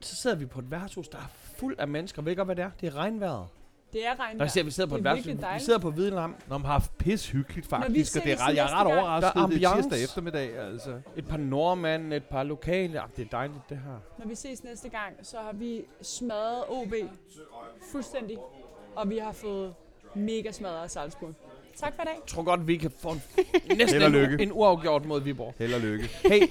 Så 0.00 0.16
sidder 0.16 0.36
vi 0.36 0.46
på 0.46 0.58
et 0.58 0.70
værtshus, 0.70 1.08
der 1.08 1.18
er 1.18 1.30
fuld 1.56 1.76
af 1.78 1.88
mennesker. 1.88 2.22
Ved 2.22 2.32
I 2.32 2.34
godt, 2.34 2.48
hvad 2.48 2.56
det 2.56 2.62
er? 2.64 2.70
Det 2.80 2.86
er 2.86 2.96
regnvejret. 2.96 3.46
Det 3.94 4.06
er 4.06 4.20
regnvejr. 4.20 4.38
Der 4.46 4.52
ser 4.52 4.62
vi 4.62 4.70
sidder 4.70 4.90
på 4.90 4.96
Det 4.96 5.00
et 5.02 5.06
er 5.06 5.14
værtshus. 5.14 5.34
Vi 5.54 5.60
sidder 5.64 5.78
på 5.78 5.90
Hvidelam. 5.90 6.34
Når 6.48 6.58
man 6.58 6.64
har 6.66 6.72
haft 6.72 6.98
pis 6.98 7.30
hyggeligt 7.30 7.66
faktisk, 7.66 8.16
og 8.16 8.22
det 8.24 8.32
er 8.32 8.36
ses 8.36 8.46
ret, 8.46 8.56
jeg 8.56 8.64
er 8.64 8.80
ret 8.80 8.86
overrasket. 8.86 9.34
Der 9.34 9.42
er 9.42 9.46
Det 9.46 9.62
er 9.62 9.74
tirsdag 9.74 10.04
eftermiddag, 10.04 10.58
altså. 10.58 11.00
Et 11.16 11.28
par 11.28 11.36
nordmænd, 11.36 12.12
et 12.12 12.24
par 12.24 12.42
lokale. 12.42 13.00
Ah, 13.00 13.08
det 13.16 13.24
er 13.24 13.28
dejligt, 13.28 13.60
det 13.68 13.76
her. 13.76 13.98
Når 14.18 14.26
vi 14.28 14.34
ses 14.34 14.64
næste 14.64 14.88
gang, 14.88 15.14
så 15.22 15.36
har 15.36 15.52
vi 15.52 15.84
smadret 16.02 16.64
OB 16.68 16.92
fuldstændig. 17.92 18.38
Og 18.96 19.10
vi 19.10 19.18
har 19.18 19.32
fået 19.32 19.74
mega 20.14 20.52
smadret 20.52 20.82
af 20.82 20.90
Salzburg. 20.90 21.34
Tak 21.76 21.94
for 21.96 22.02
i 22.02 22.04
dag. 22.04 22.14
Jeg 22.14 22.26
tror 22.26 22.42
godt, 22.42 22.66
vi 22.66 22.76
kan 22.76 22.90
få 22.98 23.08
en, 23.08 23.22
næsten 23.78 24.02
en, 24.02 24.12
lykke. 24.12 24.42
en 24.42 24.52
uafgjort 24.52 25.04
mod 25.04 25.20
Viborg. 25.20 25.54
Held 25.58 25.74
og 25.74 25.80
lykke. 25.80 26.04
Hey, 26.04 26.42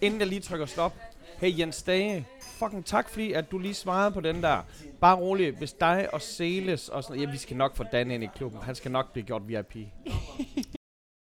inden 0.00 0.20
jeg 0.20 0.28
lige 0.28 0.40
trykker 0.40 0.66
stop. 0.66 0.94
Hey 1.38 1.58
Jens 1.58 1.82
Dage, 1.82 2.26
fucking 2.58 2.84
tak 2.84 3.08
fordi, 3.08 3.32
at 3.32 3.50
du 3.50 3.58
lige 3.58 3.74
svarede 3.74 4.12
på 4.12 4.20
den 4.20 4.42
der. 4.42 4.62
Bare 5.00 5.16
rolig, 5.16 5.52
hvis 5.58 5.72
dig 5.72 6.08
og 6.14 6.22
Celes 6.22 6.88
og 6.88 7.04
sådan 7.04 7.22
Ja, 7.22 7.30
vi 7.30 7.36
skal 7.36 7.56
nok 7.56 7.76
få 7.76 7.84
Dan 7.92 8.10
ind 8.10 8.24
i 8.24 8.28
klubben. 8.36 8.60
Han 8.62 8.74
skal 8.74 8.90
nok 8.90 9.12
blive 9.12 9.26
gjort 9.26 9.42
VIP. 9.48 9.76